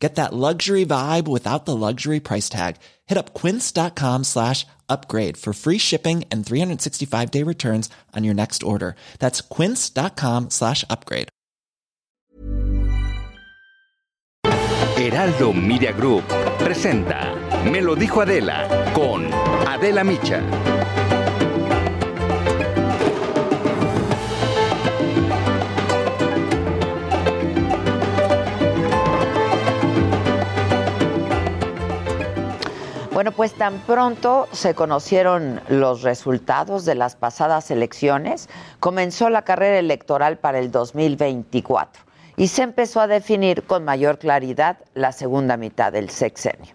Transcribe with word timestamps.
Get 0.00 0.14
that 0.14 0.32
luxury 0.32 0.86
vibe 0.86 1.28
without 1.28 1.66
the 1.66 1.76
luxury 1.76 2.20
price 2.20 2.48
tag. 2.48 2.76
Hit 3.06 3.18
up 3.18 3.34
quince.com 3.34 4.24
slash 4.24 4.66
upgrade 4.88 5.36
for 5.36 5.52
free 5.52 5.76
shipping 5.78 6.24
and 6.30 6.44
365 6.44 7.30
day 7.30 7.44
returns 7.44 7.90
on 8.16 8.24
your 8.24 8.34
next 8.34 8.62
order. 8.62 8.96
That's 9.18 9.42
quince.com 9.42 10.50
slash 10.50 10.84
upgrade. 10.88 11.28
Heraldo 14.96 15.54
Media 15.54 15.92
Group 15.92 16.24
presenta 16.58 17.34
Me 17.64 17.80
lo 17.80 17.94
dijo 17.94 18.20
Adela 18.20 18.92
con 18.92 19.32
Adela 19.66 20.04
Micha. 20.04 20.99
Bueno, 33.20 33.32
pues 33.32 33.52
tan 33.52 33.80
pronto 33.80 34.48
se 34.50 34.74
conocieron 34.74 35.60
los 35.68 36.00
resultados 36.00 36.86
de 36.86 36.94
las 36.94 37.16
pasadas 37.16 37.70
elecciones, 37.70 38.48
comenzó 38.78 39.28
la 39.28 39.42
carrera 39.42 39.78
electoral 39.78 40.38
para 40.38 40.58
el 40.58 40.70
2024 40.70 42.02
y 42.38 42.48
se 42.48 42.62
empezó 42.62 42.98
a 42.98 43.06
definir 43.06 43.64
con 43.64 43.84
mayor 43.84 44.18
claridad 44.18 44.78
la 44.94 45.12
segunda 45.12 45.58
mitad 45.58 45.92
del 45.92 46.08
sexenio. 46.08 46.74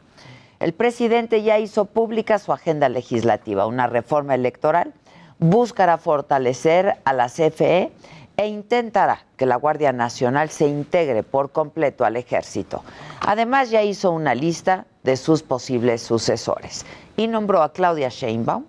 El 0.60 0.74
presidente 0.74 1.42
ya 1.42 1.58
hizo 1.58 1.86
pública 1.86 2.38
su 2.38 2.54
agenda 2.54 2.90
legislativa, 2.90 3.66
una 3.66 3.88
reforma 3.88 4.36
electoral, 4.36 4.94
buscará 5.40 5.98
fortalecer 5.98 6.98
a 7.06 7.14
la 7.14 7.26
CFE 7.26 7.92
e 8.38 8.48
intentará 8.48 9.20
que 9.38 9.46
la 9.46 9.56
Guardia 9.56 9.92
Nacional 9.92 10.50
se 10.50 10.68
integre 10.68 11.24
por 11.24 11.52
completo 11.52 12.06
al 12.06 12.18
ejército. 12.18 12.84
Además, 13.22 13.70
ya 13.70 13.82
hizo 13.82 14.12
una 14.12 14.36
lista 14.36 14.86
de 15.04 15.18
sus 15.18 15.44
posibles 15.44 16.02
sucesores 16.02 16.86
y 17.18 17.28
nombró 17.28 17.62
a 17.62 17.74
Claudia 17.74 18.10
Sheinbaum, 18.10 18.66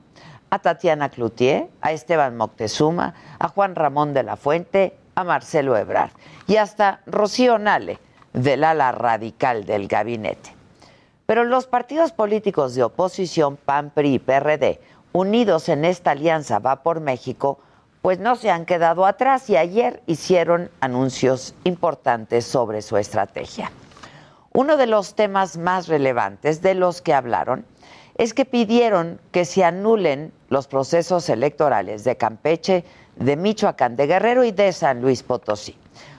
a 0.50 0.58
Tatiana 0.58 1.08
Cloutier, 1.08 1.68
a 1.80 1.92
Esteban 1.92 2.36
Moctezuma, 2.36 3.14
a 3.38 3.48
Juan 3.48 3.74
Ramón 3.74 4.14
de 4.14 4.22
la 4.22 4.36
Fuente, 4.36 4.96
a 5.14 5.24
Marcelo 5.24 5.76
Ebrard 5.76 6.10
y 6.46 6.56
hasta 6.56 7.00
Rocío 7.06 7.58
Nale, 7.58 7.98
del 8.32 8.64
ala 8.64 8.92
radical 8.92 9.64
del 9.64 9.88
gabinete. 9.88 10.54
Pero 11.24 11.44
los 11.44 11.66
partidos 11.66 12.12
políticos 12.12 12.74
de 12.74 12.84
oposición, 12.84 13.56
PAN, 13.56 13.90
PRI 13.90 14.14
y 14.14 14.18
PRD, 14.18 14.80
unidos 15.12 15.68
en 15.68 15.84
esta 15.84 16.12
alianza 16.12 16.58
Va 16.58 16.82
por 16.82 17.00
México, 17.00 17.58
pues 18.06 18.20
no 18.20 18.36
se 18.36 18.52
han 18.52 18.66
quedado 18.66 19.04
atrás 19.04 19.50
y 19.50 19.56
ayer 19.56 20.00
hicieron 20.06 20.70
anuncios 20.78 21.56
importantes 21.64 22.46
sobre 22.46 22.80
su 22.80 22.98
estrategia. 22.98 23.72
Uno 24.52 24.76
de 24.76 24.86
los 24.86 25.16
temas 25.16 25.56
más 25.56 25.88
relevantes 25.88 26.62
de 26.62 26.76
los 26.76 27.02
que 27.02 27.12
hablaron 27.12 27.66
es 28.16 28.32
que 28.32 28.44
pidieron 28.44 29.18
que 29.32 29.44
se 29.44 29.64
anulen 29.64 30.32
los 30.50 30.68
procesos 30.68 31.28
electorales 31.28 32.04
de 32.04 32.16
Campeche, 32.16 32.84
de 33.16 33.34
Michoacán, 33.34 33.96
de 33.96 34.06
Guerrero 34.06 34.44
y 34.44 34.52
de 34.52 34.72
San 34.72 35.02
Luis 35.02 35.24
Potosí. 35.24 35.76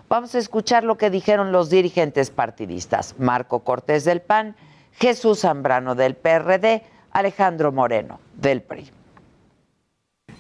Vamos 0.10 0.36
a 0.36 0.40
escuchar 0.40 0.84
lo 0.84 0.98
que 0.98 1.10
dijeron 1.10 1.54
los 1.54 1.70
dirigentes 1.70 2.32
partidistas, 2.32 3.16
Marco 3.18 3.60
Cortés 3.60 4.04
del 4.04 4.20
PAN, 4.20 4.58
Jesús 4.92 5.40
Zambrano 5.40 5.96
del 5.96 6.18
PRD, 6.18 6.84
Alejandro 7.12 7.72
Moreno 7.72 8.20
del 8.36 8.62
PRI. 8.62 8.97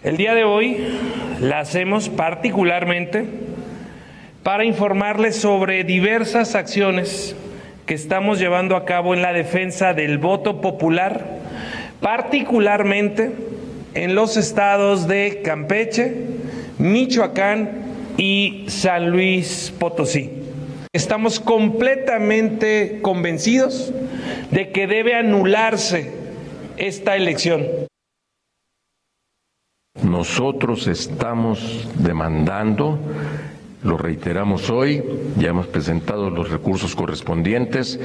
El 0.03 0.16
día 0.16 0.35
de 0.35 0.44
hoy 0.44 0.78
la 1.41 1.59
hacemos 1.59 2.08
particularmente 2.09 3.25
para 4.44 4.63
informarles 4.63 5.38
sobre 5.38 5.84
diversas 5.84 6.53
acciones 6.53 7.35
que 7.88 7.96
estamos 7.96 8.38
llevando 8.38 8.75
a 8.75 8.86
cabo 8.86 9.16
en 9.16 9.24
la 9.24 9.34
defensa 9.34 9.96
del 9.96 10.19
voto 10.19 10.62
popular, 10.62 11.40
particularmente 12.00 13.31
en 13.96 14.13
los 14.13 14.38
estados 14.38 15.07
de 15.07 15.41
Campeche, 15.44 16.13
Michoacán 16.78 17.72
y 18.18 18.66
San 18.68 19.09
Luis 19.09 19.74
Potosí. 19.80 20.30
Estamos 20.94 21.40
completamente 21.40 23.00
convencidos 23.02 23.91
de 24.52 24.69
que 24.69 24.86
debe 24.86 25.16
anularse 25.16 26.12
esta 26.78 27.16
elección. 27.16 27.66
Nosotros 30.03 30.88
estamos 30.88 31.88
demandando, 31.97 33.00
lo 33.84 33.97
reiteramos 33.97 34.69
hoy, 34.69 35.03
ya 35.38 35.50
hemos 35.50 35.68
presentado 35.68 36.30
los 36.30 36.50
recursos 36.50 36.96
correspondientes, 36.96 38.00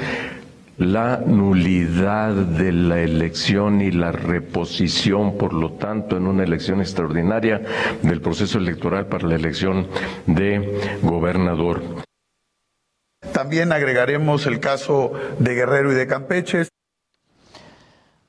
la 0.78 1.18
nulidad 1.24 2.32
de 2.32 2.72
la 2.72 3.00
elección 3.00 3.82
y 3.82 3.90
la 3.90 4.10
reposición, 4.10 5.36
por 5.36 5.52
lo 5.52 5.72
tanto, 5.72 6.16
en 6.16 6.26
una 6.26 6.44
elección 6.44 6.80
extraordinaria 6.80 7.60
del 8.02 8.20
proceso 8.20 8.58
electoral 8.58 9.06
para 9.06 9.28
la 9.28 9.34
elección 9.34 9.86
de 10.26 10.80
gobernador. 11.02 11.82
También 13.32 13.72
agregaremos 13.72 14.46
el 14.46 14.60
caso 14.60 15.12
de 15.38 15.54
Guerrero 15.54 15.92
y 15.92 15.94
de 15.94 16.06
Campeche. 16.06 16.66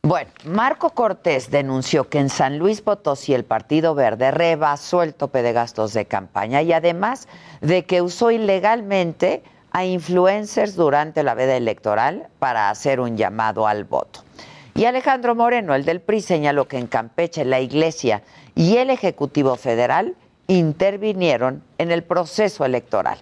Bueno, 0.06 0.32
Marco 0.44 0.90
Cortés 0.90 1.50
denunció 1.50 2.10
que 2.10 2.20
en 2.20 2.28
San 2.28 2.60
Luis 2.60 2.82
Potosí 2.82 3.34
el 3.34 3.46
Partido 3.46 3.96
Verde 3.96 4.32
rebasó 4.32 5.02
el 5.02 5.14
tope 5.14 5.42
de 5.42 5.54
gastos 5.54 5.94
de 5.94 6.04
campaña 6.04 6.62
y 6.62 6.74
además 6.74 7.30
de 7.62 7.86
que 7.86 8.02
usó 8.02 8.30
ilegalmente 8.30 9.44
a 9.72 9.86
influencers 9.86 10.76
durante 10.76 11.24
la 11.24 11.36
veda 11.36 11.56
electoral 11.56 12.28
para 12.40 12.70
hacer 12.70 13.00
un 13.00 13.16
llamado 13.16 13.66
al 13.66 13.86
voto. 13.86 14.26
Y 14.76 14.84
Alejandro 14.84 15.36
Moreno, 15.36 15.74
el 15.74 15.86
del 15.86 16.02
PRI, 16.02 16.20
señaló 16.20 16.68
que 16.68 16.80
en 16.80 16.88
Campeche 16.88 17.46
la 17.46 17.62
Iglesia 17.62 18.24
y 18.56 18.76
el 18.76 18.90
Ejecutivo 18.90 19.56
Federal 19.56 20.18
intervinieron 20.48 21.64
en 21.78 21.92
el 21.92 22.04
proceso 22.04 22.66
electoral. 22.66 23.20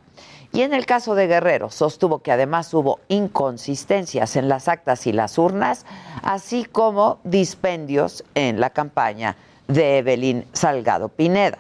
Y 0.54 0.64
en 0.64 0.74
el 0.74 0.86
caso 0.86 1.16
de 1.16 1.28
Guerrero, 1.28 1.70
sostuvo 1.70 2.20
que 2.20 2.32
además 2.32 2.74
hubo 2.74 3.00
inconsistencias 3.08 4.36
en 4.36 4.50
las 4.50 4.68
actas 4.68 5.08
y 5.08 5.14
las 5.14 5.38
urnas, 5.38 5.86
así 6.24 6.66
como 6.66 7.20
dispendios 7.24 8.26
en 8.36 8.60
la 8.60 8.72
campaña 8.72 9.38
de 9.70 10.00
Evelyn 10.00 10.46
Salgado 10.52 11.08
Pineda. 11.08 11.60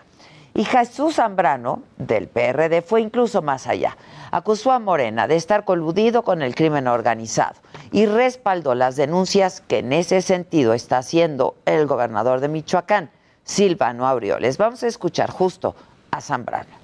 Y 0.54 0.66
Jesús 0.66 1.16
Zambrano, 1.16 1.84
del 1.96 2.28
PRD, 2.28 2.82
fue 2.82 3.00
incluso 3.00 3.42
más 3.42 3.68
allá. 3.68 3.96
Acusó 4.32 4.74
a 4.74 4.80
Morena 4.80 5.26
de 5.26 5.38
estar 5.38 5.64
coludido 5.64 6.24
con 6.24 6.42
el 6.42 6.54
crimen 6.54 6.88
organizado 6.88 7.56
y 7.94 8.06
respaldó 8.06 8.76
las 8.76 8.98
denuncias 8.98 9.62
que 9.62 9.80
en 9.80 9.94
ese 9.94 10.22
sentido 10.22 10.74
está 10.74 10.98
haciendo 10.98 11.56
el 11.66 11.88
gobernador 11.88 12.42
de 12.42 12.50
Michoacán, 12.50 13.10
Silvano 13.46 14.06
Aureoles. 14.06 14.58
Vamos 14.58 14.84
a 14.84 14.88
escuchar 14.88 15.32
justo 15.32 15.74
a 16.12 16.20
Zambrano 16.20 16.81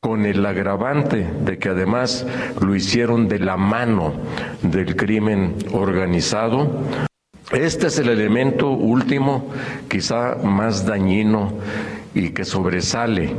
con 0.00 0.24
el 0.24 0.46
agravante 0.46 1.30
de 1.42 1.58
que 1.58 1.68
además 1.68 2.26
lo 2.58 2.74
hicieron 2.74 3.28
de 3.28 3.38
la 3.38 3.58
mano 3.58 4.14
del 4.62 4.96
crimen 4.96 5.56
organizado. 5.72 6.70
Este 7.52 7.88
es 7.88 7.98
el 7.98 8.08
elemento 8.08 8.70
último, 8.70 9.50
quizá 9.90 10.36
más 10.36 10.86
dañino 10.86 11.52
y 12.14 12.30
que 12.30 12.46
sobresale 12.46 13.34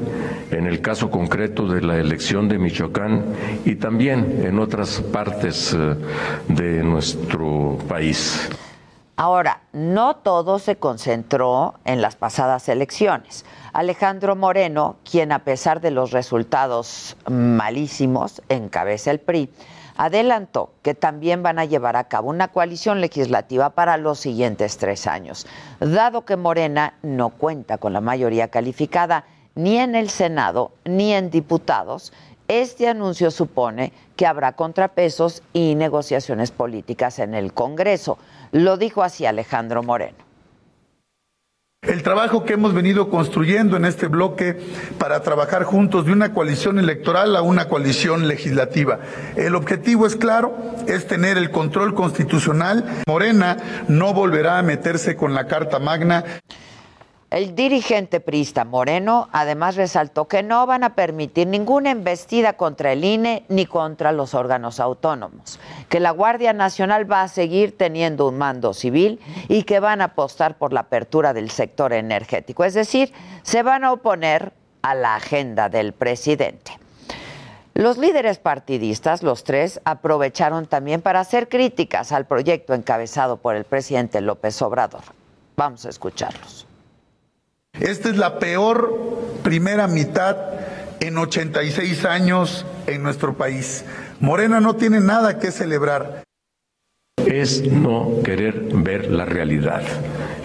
en 0.52 0.68
el 0.68 0.82
caso 0.82 1.10
concreto 1.10 1.68
de 1.68 1.82
la 1.82 1.98
elección 1.98 2.48
de 2.48 2.60
Michoacán 2.60 3.26
y 3.66 3.76
también 3.78 4.44
en 4.46 4.60
otras 4.60 5.02
partes 5.02 5.74
eh, 5.74 5.96
de 6.48 6.84
nuestro 6.84 7.80
país. 7.90 8.50
Ahora, 9.16 9.62
no 9.74 10.16
todo 10.18 10.60
se 10.60 10.76
concentró 10.76 11.76
en 11.86 12.02
las 12.02 12.16
pasadas 12.16 12.70
elecciones. 12.70 13.46
Alejandro 13.74 14.36
Moreno, 14.36 14.98
quien 15.10 15.32
a 15.32 15.40
pesar 15.40 15.80
de 15.80 15.92
los 15.92 16.12
resultados 16.12 17.16
malísimos 17.30 18.42
encabeza 18.50 19.12
el 19.12 19.20
PRI, 19.20 19.50
adelantó 19.96 20.74
que 20.82 20.94
también 20.94 21.42
van 21.42 21.58
a 21.58 21.66
llevar 21.66 21.96
a 21.96 22.06
cabo 22.06 22.30
una 22.30 22.50
coalición 22.50 23.00
legislativa 23.00 23.70
para 23.70 23.96
los 23.96 24.20
siguientes 24.20 24.78
tres 24.78 25.08
años, 25.08 25.48
dado 25.80 26.26
que 26.26 26.36
Morena 26.36 26.96
no 27.02 27.30
cuenta 27.30 27.78
con 27.78 27.94
la 27.94 28.02
mayoría 28.02 28.50
calificada 28.50 29.26
ni 29.56 29.78
en 29.78 29.96
el 29.96 30.10
Senado 30.10 30.72
ni 30.84 31.14
en 31.14 31.30
diputados. 31.30 32.12
Este 32.50 32.90
anuncio 32.90 33.32
supone 33.32 33.94
que 34.18 34.26
habrá 34.26 34.52
contrapesos 34.54 35.44
y 35.54 35.76
negociaciones 35.76 36.52
políticas 36.52 37.20
en 37.20 37.34
el 37.34 37.54
Congreso. 37.54 38.18
Lo 38.52 38.76
dijo 38.76 39.04
así 39.04 39.26
Alejandro 39.26 39.82
Moreno. 39.82 40.31
El 41.88 42.04
trabajo 42.04 42.46
que 42.46 42.54
hemos 42.54 42.76
venido 42.76 43.10
construyendo 43.10 43.76
en 43.76 43.86
este 43.86 44.06
bloque 44.06 44.56
para 45.00 45.24
trabajar 45.24 45.64
juntos 45.64 46.06
de 46.06 46.12
una 46.12 46.32
coalición 46.32 46.78
electoral 46.78 47.36
a 47.36 47.42
una 47.42 47.68
coalición 47.70 48.28
legislativa. 48.28 49.00
El 49.36 49.56
objetivo 49.56 50.06
es 50.06 50.16
claro, 50.16 50.56
es 50.88 51.08
tener 51.08 51.40
el 51.40 51.50
control 51.50 51.96
constitucional. 51.96 53.02
Morena 53.08 53.58
no 53.88 54.14
volverá 54.14 54.60
a 54.60 54.62
meterse 54.62 55.16
con 55.16 55.34
la 55.34 55.48
Carta 55.48 55.80
Magna. 55.80 56.24
El 57.32 57.56
dirigente 57.56 58.20
prista 58.20 58.66
Moreno 58.66 59.30
además 59.32 59.78
resaltó 59.78 60.28
que 60.28 60.44
no 60.44 60.68
van 60.68 60.84
a 60.84 60.96
permitir 60.96 61.48
ninguna 61.48 61.90
embestida 61.90 62.58
contra 62.58 62.92
el 62.92 63.06
INE 63.06 63.46
ni 63.48 63.66
contra 63.66 64.12
los 64.12 64.34
órganos 64.34 64.82
autónomos, 64.82 65.58
que 65.88 66.02
la 66.02 66.12
Guardia 66.12 66.52
Nacional 66.52 67.10
va 67.10 67.22
a 67.22 67.30
seguir 67.30 67.78
teniendo 67.78 68.28
un 68.28 68.38
mando 68.38 68.74
civil 68.74 69.22
y 69.48 69.64
que 69.64 69.80
van 69.80 70.02
a 70.02 70.06
apostar 70.06 70.58
por 70.58 70.74
la 70.74 70.82
apertura 70.82 71.32
del 71.32 71.50
sector 71.52 71.94
energético, 71.94 72.66
es 72.66 72.74
decir, 72.74 73.14
se 73.44 73.64
van 73.64 73.86
a 73.86 73.94
oponer 73.94 74.52
a 74.82 74.94
la 74.94 75.16
agenda 75.16 75.70
del 75.70 75.94
presidente. 75.94 76.74
Los 77.74 77.98
líderes 77.98 78.40
partidistas, 78.40 79.24
los 79.24 79.46
tres, 79.46 79.80
aprovecharon 79.86 80.66
también 80.66 81.02
para 81.02 81.22
hacer 81.22 81.48
críticas 81.48 82.12
al 82.12 82.26
proyecto 82.26 82.74
encabezado 82.74 83.38
por 83.38 83.56
el 83.56 83.64
presidente 83.64 84.20
López 84.20 84.62
Obrador. 84.62 85.04
Vamos 85.56 85.86
a 85.86 85.90
escucharlos. 85.90 86.68
Esta 87.80 88.10
es 88.10 88.18
la 88.18 88.38
peor 88.38 89.40
primera 89.44 89.88
mitad 89.88 90.38
en 91.00 91.18
86 91.18 92.06
años 92.06 92.66
en 92.86 93.02
nuestro 93.02 93.34
país. 93.34 93.86
Morena 94.20 94.60
no 94.60 94.76
tiene 94.76 95.00
nada 95.00 95.40
que 95.40 95.52
celebrar. 95.52 96.24
Es 97.26 97.64
no 97.64 98.22
querer 98.24 98.54
ver 98.72 99.10
la 99.10 99.26
realidad. 99.26 99.82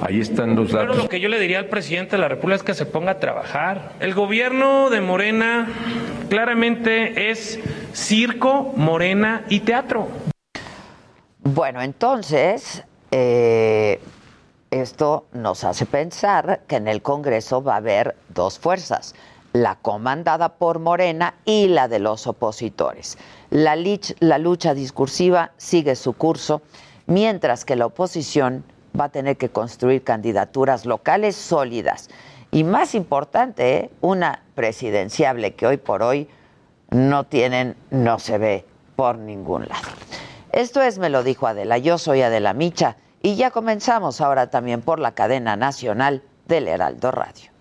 Ahí 0.00 0.20
están 0.20 0.56
los 0.56 0.72
datos. 0.72 0.88
Pero 0.90 1.02
lo 1.02 1.08
que 1.08 1.20
yo 1.20 1.28
le 1.28 1.38
diría 1.38 1.58
al 1.58 1.66
presidente 1.66 2.12
de 2.12 2.18
la 2.22 2.28
República 2.28 2.56
es 2.56 2.62
que 2.62 2.74
se 2.74 2.86
ponga 2.86 3.12
a 3.12 3.18
trabajar. 3.20 3.92
El 4.00 4.14
gobierno 4.14 4.88
de 4.88 5.00
Morena 5.00 5.68
claramente 6.30 7.30
es 7.30 7.58
circo, 7.92 8.72
Morena 8.76 9.44
y 9.50 9.60
teatro. 9.60 10.08
Bueno, 11.42 11.82
entonces, 11.82 12.82
eh, 13.10 14.00
esto 14.80 15.26
nos 15.32 15.64
hace 15.64 15.86
pensar 15.86 16.62
que 16.66 16.76
en 16.76 16.88
el 16.88 17.02
Congreso 17.02 17.62
va 17.62 17.74
a 17.74 17.78
haber 17.78 18.16
dos 18.28 18.58
fuerzas, 18.58 19.14
la 19.52 19.76
comandada 19.76 20.56
por 20.56 20.78
Morena 20.78 21.34
y 21.44 21.68
la 21.68 21.88
de 21.88 21.98
los 21.98 22.26
opositores. 22.26 23.18
La, 23.50 23.76
lucha 23.76 24.74
discursiva 24.74 25.52
sigue 25.56 25.96
su 25.96 26.12
curso, 26.12 26.62
mientras 27.06 27.64
que 27.64 27.76
la 27.76 27.86
oposición 27.86 28.64
va 28.98 29.04
a 29.04 29.08
tener 29.10 29.36
que 29.36 29.48
construir 29.48 30.04
candidaturas 30.04 30.84
locales 30.86 31.36
sólidas. 31.36 32.08
Y 32.50 32.64
más 32.64 32.94
importante, 32.94 33.76
¿eh? 33.76 33.90
una 34.00 34.42
presidenciable 34.54 35.54
que 35.54 35.66
hoy 35.66 35.76
por 35.76 36.02
hoy 36.02 36.28
no 36.90 37.24
tienen, 37.24 37.76
no 37.90 38.18
se 38.18 38.38
ve 38.38 38.64
por 38.94 39.18
ningún 39.18 39.66
lado. 39.68 39.88
Esto 40.52 40.80
es, 40.82 40.98
me 40.98 41.10
lo 41.10 41.22
dijo 41.22 41.46
Adela, 41.46 41.78
yo 41.78 41.98
soy 41.98 42.22
Adela 42.22 42.54
Micha 42.54 42.96
y 43.22 43.36
ya 43.36 43.50
comenzamos 43.50 44.20
ahora 44.20 44.50
también 44.50 44.82
por 44.82 44.98
la 44.98 45.14
cadena 45.14 45.56
nacional 45.56 46.22
del 46.46 46.68
Heraldo 46.68 47.10
Radio. 47.10 47.55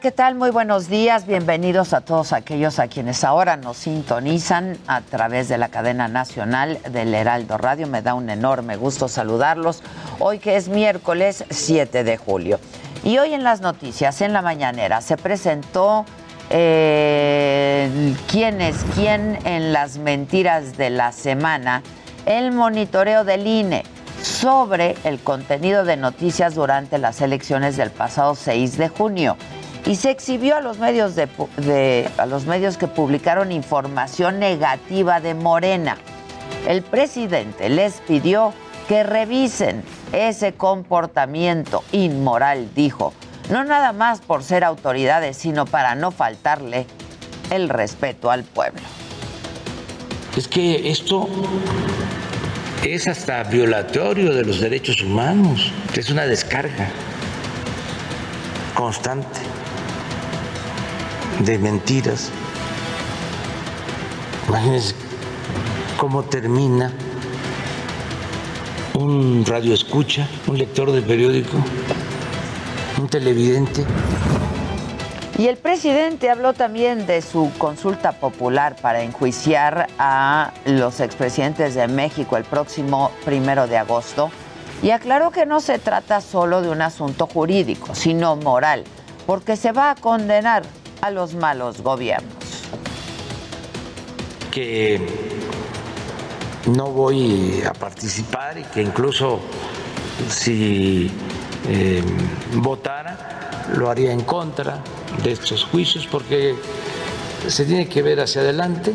¿Qué 0.00 0.12
tal? 0.12 0.34
Muy 0.34 0.50
buenos 0.50 0.88
días. 0.88 1.26
Bienvenidos 1.26 1.92
a 1.92 2.00
todos 2.00 2.32
aquellos 2.32 2.78
a 2.78 2.88
quienes 2.88 3.22
ahora 3.22 3.58
nos 3.58 3.76
sintonizan 3.76 4.78
a 4.86 5.02
través 5.02 5.48
de 5.48 5.58
la 5.58 5.68
cadena 5.68 6.08
nacional 6.08 6.78
del 6.90 7.14
Heraldo 7.14 7.58
Radio. 7.58 7.86
Me 7.86 8.00
da 8.00 8.14
un 8.14 8.30
enorme 8.30 8.76
gusto 8.76 9.08
saludarlos 9.08 9.82
hoy 10.18 10.38
que 10.38 10.56
es 10.56 10.68
miércoles 10.68 11.44
7 11.50 12.02
de 12.02 12.16
julio. 12.16 12.58
Y 13.04 13.18
hoy 13.18 13.34
en 13.34 13.44
las 13.44 13.60
noticias, 13.60 14.22
en 14.22 14.32
la 14.32 14.40
mañanera, 14.40 15.02
se 15.02 15.18
presentó 15.18 16.06
eh, 16.48 18.14
quién 18.30 18.62
es 18.62 18.76
quién 18.94 19.38
en 19.44 19.74
las 19.74 19.98
mentiras 19.98 20.78
de 20.78 20.88
la 20.88 21.12
semana, 21.12 21.82
el 22.24 22.52
monitoreo 22.52 23.24
del 23.24 23.46
INE 23.46 23.82
sobre 24.22 24.96
el 25.04 25.20
contenido 25.20 25.84
de 25.84 25.98
noticias 25.98 26.54
durante 26.54 26.96
las 26.96 27.20
elecciones 27.20 27.76
del 27.76 27.90
pasado 27.90 28.34
6 28.34 28.78
de 28.78 28.88
junio 28.88 29.36
y 29.86 29.96
se 29.96 30.10
exhibió 30.10 30.56
a 30.56 30.60
los 30.60 30.78
medios 30.78 31.14
de, 31.14 32.10
a 32.18 32.26
los 32.26 32.46
medios 32.46 32.76
que 32.76 32.86
publicaron 32.86 33.52
información 33.52 34.38
negativa 34.38 35.20
de 35.20 35.34
Morena. 35.34 35.96
El 36.66 36.82
presidente 36.82 37.68
les 37.68 37.94
pidió 38.06 38.52
que 38.88 39.02
revisen 39.02 39.82
ese 40.12 40.52
comportamiento 40.52 41.84
inmoral, 41.92 42.68
dijo, 42.74 43.12
no 43.50 43.64
nada 43.64 43.92
más 43.92 44.20
por 44.20 44.42
ser 44.42 44.64
autoridades, 44.64 45.36
sino 45.36 45.64
para 45.64 45.94
no 45.94 46.10
faltarle 46.10 46.86
el 47.50 47.68
respeto 47.68 48.30
al 48.30 48.44
pueblo. 48.44 48.82
Es 50.36 50.46
que 50.46 50.90
esto 50.90 51.28
es 52.84 53.08
hasta 53.08 53.42
violatorio 53.44 54.34
de 54.34 54.44
los 54.44 54.60
derechos 54.60 55.02
humanos, 55.02 55.72
es 55.94 56.10
una 56.10 56.26
descarga 56.26 56.88
constante 58.74 59.40
de 61.44 61.58
mentiras. 61.58 62.30
Imagínense 64.48 64.94
cómo 65.96 66.22
termina 66.24 66.92
un 68.94 69.44
radio 69.46 69.74
escucha, 69.74 70.28
un 70.46 70.58
lector 70.58 70.92
de 70.92 71.02
periódico, 71.02 71.56
un 72.98 73.08
televidente. 73.08 73.84
Y 75.38 75.48
el 75.48 75.56
presidente 75.56 76.28
habló 76.28 76.52
también 76.52 77.06
de 77.06 77.22
su 77.22 77.50
consulta 77.56 78.12
popular 78.12 78.76
para 78.82 79.02
enjuiciar 79.02 79.86
a 79.98 80.52
los 80.66 81.00
expresidentes 81.00 81.74
de 81.74 81.88
México 81.88 82.36
el 82.36 82.44
próximo 82.44 83.10
primero 83.24 83.66
de 83.66 83.78
agosto 83.78 84.30
y 84.82 84.90
aclaró 84.90 85.30
que 85.30 85.46
no 85.46 85.60
se 85.60 85.78
trata 85.78 86.20
solo 86.20 86.60
de 86.60 86.68
un 86.68 86.82
asunto 86.82 87.26
jurídico, 87.26 87.94
sino 87.94 88.36
moral, 88.36 88.84
porque 89.26 89.56
se 89.56 89.72
va 89.72 89.90
a 89.90 89.94
condenar 89.94 90.62
a 91.00 91.10
los 91.10 91.34
malos 91.34 91.82
gobiernos. 91.82 92.30
Que 94.50 95.00
no 96.66 96.86
voy 96.86 97.62
a 97.66 97.72
participar 97.72 98.58
y 98.58 98.64
que 98.64 98.82
incluso 98.82 99.40
si 100.28 101.10
eh, 101.68 102.02
votara 102.54 103.66
lo 103.76 103.90
haría 103.90 104.12
en 104.12 104.22
contra 104.22 104.82
de 105.22 105.32
estos 105.32 105.64
juicios 105.64 106.06
porque 106.06 106.54
se 107.46 107.64
tiene 107.64 107.88
que 107.88 108.02
ver 108.02 108.20
hacia 108.20 108.42
adelante 108.42 108.92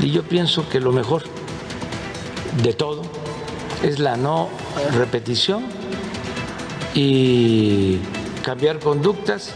y 0.00 0.10
yo 0.10 0.22
pienso 0.22 0.68
que 0.68 0.80
lo 0.80 0.92
mejor 0.92 1.22
de 2.62 2.72
todo 2.72 3.02
es 3.82 3.98
la 3.98 4.16
no 4.16 4.48
repetición 4.92 5.64
y 6.94 7.98
cambiar 8.42 8.78
conductas 8.78 9.54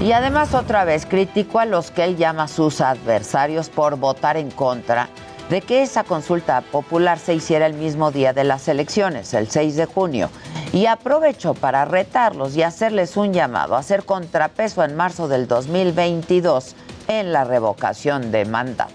y 0.00 0.12
además 0.12 0.54
otra 0.54 0.84
vez 0.84 1.06
criticó 1.06 1.58
a 1.58 1.64
los 1.64 1.90
que 1.90 2.04
él 2.04 2.16
llama 2.16 2.48
sus 2.48 2.80
adversarios 2.80 3.68
por 3.68 3.96
votar 3.96 4.36
en 4.36 4.50
contra 4.50 5.08
de 5.50 5.62
que 5.62 5.82
esa 5.82 6.04
consulta 6.04 6.60
popular 6.60 7.18
se 7.18 7.34
hiciera 7.34 7.66
el 7.66 7.74
mismo 7.74 8.10
día 8.10 8.32
de 8.32 8.44
las 8.44 8.68
elecciones, 8.68 9.32
el 9.34 9.50
6 9.50 9.76
de 9.76 9.86
junio, 9.86 10.30
y 10.72 10.86
aprovechó 10.86 11.54
para 11.54 11.84
retarlos 11.84 12.54
y 12.54 12.62
hacerles 12.62 13.16
un 13.16 13.32
llamado 13.32 13.74
a 13.74 13.78
hacer 13.78 14.04
contrapeso 14.04 14.84
en 14.84 14.94
marzo 14.94 15.26
del 15.26 15.48
2022 15.48 16.74
en 17.08 17.32
la 17.32 17.44
revocación 17.44 18.30
de 18.30 18.44
mandato. 18.44 18.92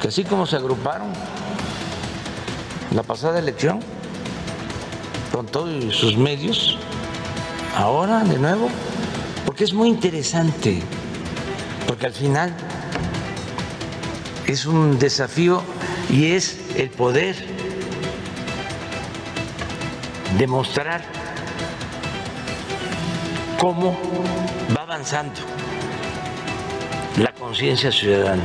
Que 0.00 0.08
así 0.08 0.24
como 0.24 0.46
se 0.46 0.56
agruparon 0.56 1.08
la 2.94 3.02
pasada 3.02 3.38
elección, 3.38 3.80
con 5.30 5.46
todos 5.46 5.94
sus 5.94 6.16
medios, 6.16 6.78
ahora 7.76 8.20
de 8.20 8.38
nuevo, 8.38 8.68
porque 9.46 9.64
es 9.64 9.72
muy 9.72 9.88
interesante, 9.88 10.82
porque 11.86 12.06
al 12.06 12.12
final 12.12 12.54
es 14.46 14.66
un 14.66 14.98
desafío 14.98 15.62
y 16.08 16.32
es 16.32 16.58
el 16.76 16.90
poder 16.90 17.36
demostrar 20.38 21.02
cómo 23.58 23.96
va 24.76 24.82
avanzando 24.82 25.40
la 27.16 27.32
conciencia 27.32 27.92
ciudadana. 27.92 28.42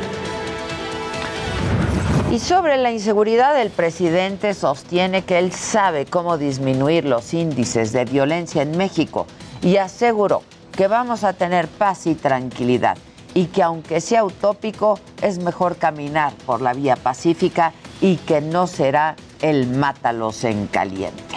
Y 2.32 2.40
sobre 2.40 2.78
la 2.78 2.92
inseguridad, 2.92 3.60
el 3.62 3.70
presidente 3.70 4.54
sostiene 4.54 5.24
que 5.24 5.38
él 5.38 5.52
sabe 5.52 6.06
cómo 6.06 6.38
disminuir 6.38 7.06
los 7.06 7.34
índices 7.34 7.94
de 7.94 8.04
violencia 8.04 8.64
en 8.64 8.76
México 8.76 9.28
y 9.62 9.78
aseguró 9.78 10.42
que 10.76 10.88
vamos 10.88 11.24
a 11.24 11.34
tener 11.34 11.68
paz 11.68 12.08
y 12.08 12.16
tranquilidad 12.16 12.98
y 13.34 13.46
que 13.46 13.62
aunque 13.62 14.02
sea 14.02 14.24
utópico, 14.24 15.00
es 15.22 15.38
mejor 15.40 15.78
caminar 15.78 16.34
por 16.46 16.62
la 16.62 16.74
vía 16.74 16.96
pacífica 16.96 17.74
y 18.02 18.16
que 18.16 18.42
no 18.42 18.66
será 18.66 19.16
el 19.42 19.68
mátalos 19.68 20.44
en 20.46 20.68
caliente. 20.68 21.36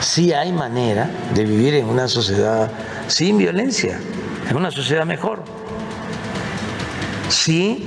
Sí 0.00 0.32
hay 0.32 0.50
manera 0.50 1.10
de 1.34 1.44
vivir 1.44 1.74
en 1.74 1.86
una 1.86 2.08
sociedad 2.08 2.70
sin 3.06 3.38
violencia, 3.38 4.00
en 4.48 4.56
una 4.56 4.70
sociedad 4.70 5.04
mejor. 5.04 5.42
Sí 7.28 7.84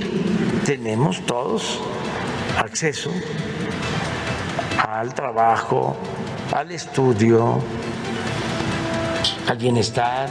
tenemos 0.64 1.20
todos 1.26 1.78
acceso 2.56 3.10
al 4.88 5.12
trabajo, 5.12 5.94
al 6.52 6.70
estudio, 6.70 7.58
al 9.46 9.58
bienestar. 9.58 10.28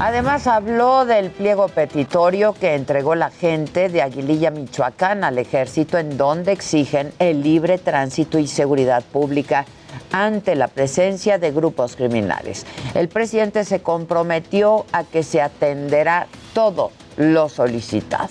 Además 0.00 0.46
habló 0.46 1.06
del 1.06 1.30
pliego 1.30 1.68
petitorio 1.68 2.52
que 2.52 2.74
entregó 2.74 3.14
la 3.14 3.30
gente 3.30 3.88
de 3.88 4.02
Aguililla, 4.02 4.50
Michoacán 4.50 5.24
al 5.24 5.38
ejército 5.38 5.96
en 5.96 6.18
donde 6.18 6.52
exigen 6.52 7.12
el 7.18 7.42
libre 7.42 7.78
tránsito 7.78 8.38
y 8.38 8.46
seguridad 8.46 9.02
pública 9.02 9.64
ante 10.12 10.54
la 10.54 10.68
presencia 10.68 11.38
de 11.38 11.52
grupos 11.52 11.96
criminales. 11.96 12.66
El 12.94 13.08
presidente 13.08 13.64
se 13.64 13.80
comprometió 13.80 14.84
a 14.92 15.04
que 15.04 15.22
se 15.22 15.40
atenderá 15.40 16.26
todo 16.52 16.90
lo 17.16 17.48
solicitado. 17.48 18.28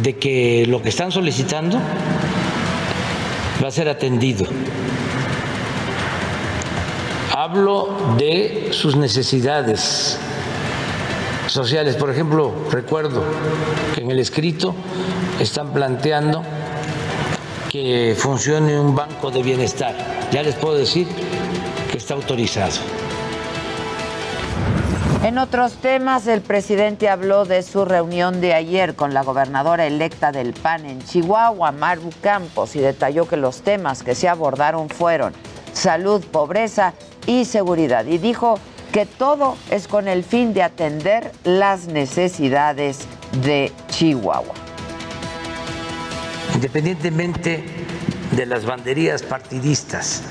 De 0.00 0.16
que 0.16 0.64
lo 0.66 0.80
que 0.80 0.88
están 0.88 1.12
solicitando 1.12 1.78
va 3.62 3.68
a 3.68 3.70
ser 3.70 3.88
atendido. 3.88 4.46
Hablo 7.34 8.14
de 8.18 8.68
sus 8.72 8.96
necesidades 8.96 10.18
sociales. 11.46 11.96
Por 11.96 12.10
ejemplo, 12.10 12.52
recuerdo 12.70 13.22
que 13.94 14.00
en 14.00 14.10
el 14.10 14.18
escrito 14.18 14.74
están 15.38 15.72
planteando 15.72 16.42
que 17.70 18.14
funcione 18.18 18.78
un 18.78 18.94
banco 18.94 19.30
de 19.30 19.42
bienestar. 19.42 19.94
Ya 20.30 20.42
les 20.42 20.54
puedo 20.54 20.76
decir 20.76 21.06
que 21.90 21.98
está 21.98 22.14
autorizado. 22.14 23.01
En 25.22 25.38
otros 25.38 25.74
temas, 25.74 26.26
el 26.26 26.40
presidente 26.40 27.08
habló 27.08 27.44
de 27.44 27.62
su 27.62 27.84
reunión 27.84 28.40
de 28.40 28.54
ayer 28.54 28.96
con 28.96 29.14
la 29.14 29.22
gobernadora 29.22 29.86
electa 29.86 30.32
del 30.32 30.52
PAN 30.52 30.84
en 30.84 31.00
Chihuahua, 31.00 31.70
Maru 31.70 32.10
Campos, 32.20 32.74
y 32.74 32.80
detalló 32.80 33.28
que 33.28 33.36
los 33.36 33.62
temas 33.62 34.02
que 34.02 34.16
se 34.16 34.28
abordaron 34.28 34.88
fueron 34.88 35.32
salud, 35.72 36.24
pobreza 36.24 36.94
y 37.24 37.44
seguridad. 37.44 38.04
Y 38.06 38.18
dijo 38.18 38.58
que 38.90 39.06
todo 39.06 39.56
es 39.70 39.86
con 39.86 40.08
el 40.08 40.24
fin 40.24 40.54
de 40.54 40.64
atender 40.64 41.30
las 41.44 41.86
necesidades 41.86 43.06
de 43.44 43.70
Chihuahua. 43.90 44.54
Independientemente 46.56 47.64
de 48.32 48.44
las 48.44 48.66
banderías 48.66 49.22
partidistas, 49.22 50.24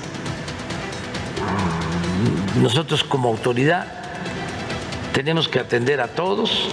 nosotros 2.60 3.02
como 3.02 3.30
autoridad 3.30 4.01
tenemos 5.12 5.48
que 5.48 5.58
atender 5.58 6.00
a 6.00 6.08
todos, 6.08 6.68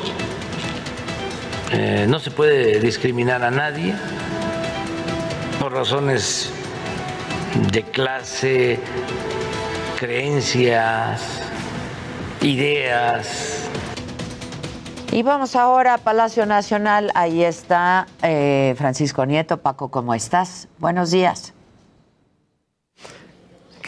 eh, 1.72 2.06
no 2.08 2.20
se 2.20 2.32
puede 2.32 2.80
discriminar 2.80 3.44
a 3.44 3.52
nadie 3.52 3.94
por 5.60 5.74
razones 5.74 6.52
de 7.72 7.84
clase, 7.84 8.80
creencias, 10.00 11.42
ideas. 12.42 13.68
Y 15.12 15.24
vamos 15.24 15.56
ahora 15.56 15.96
a 15.96 15.98
Palacio 15.98 16.46
Nacional. 16.46 17.12
Ahí 17.16 17.44
está 17.44 18.08
eh, 18.22 18.76
Francisco 18.78 19.26
Nieto. 19.26 19.58
Paco, 19.58 19.90
¿cómo 19.90 20.14
estás? 20.14 20.68
Buenos 20.78 21.12
días. 21.12 21.54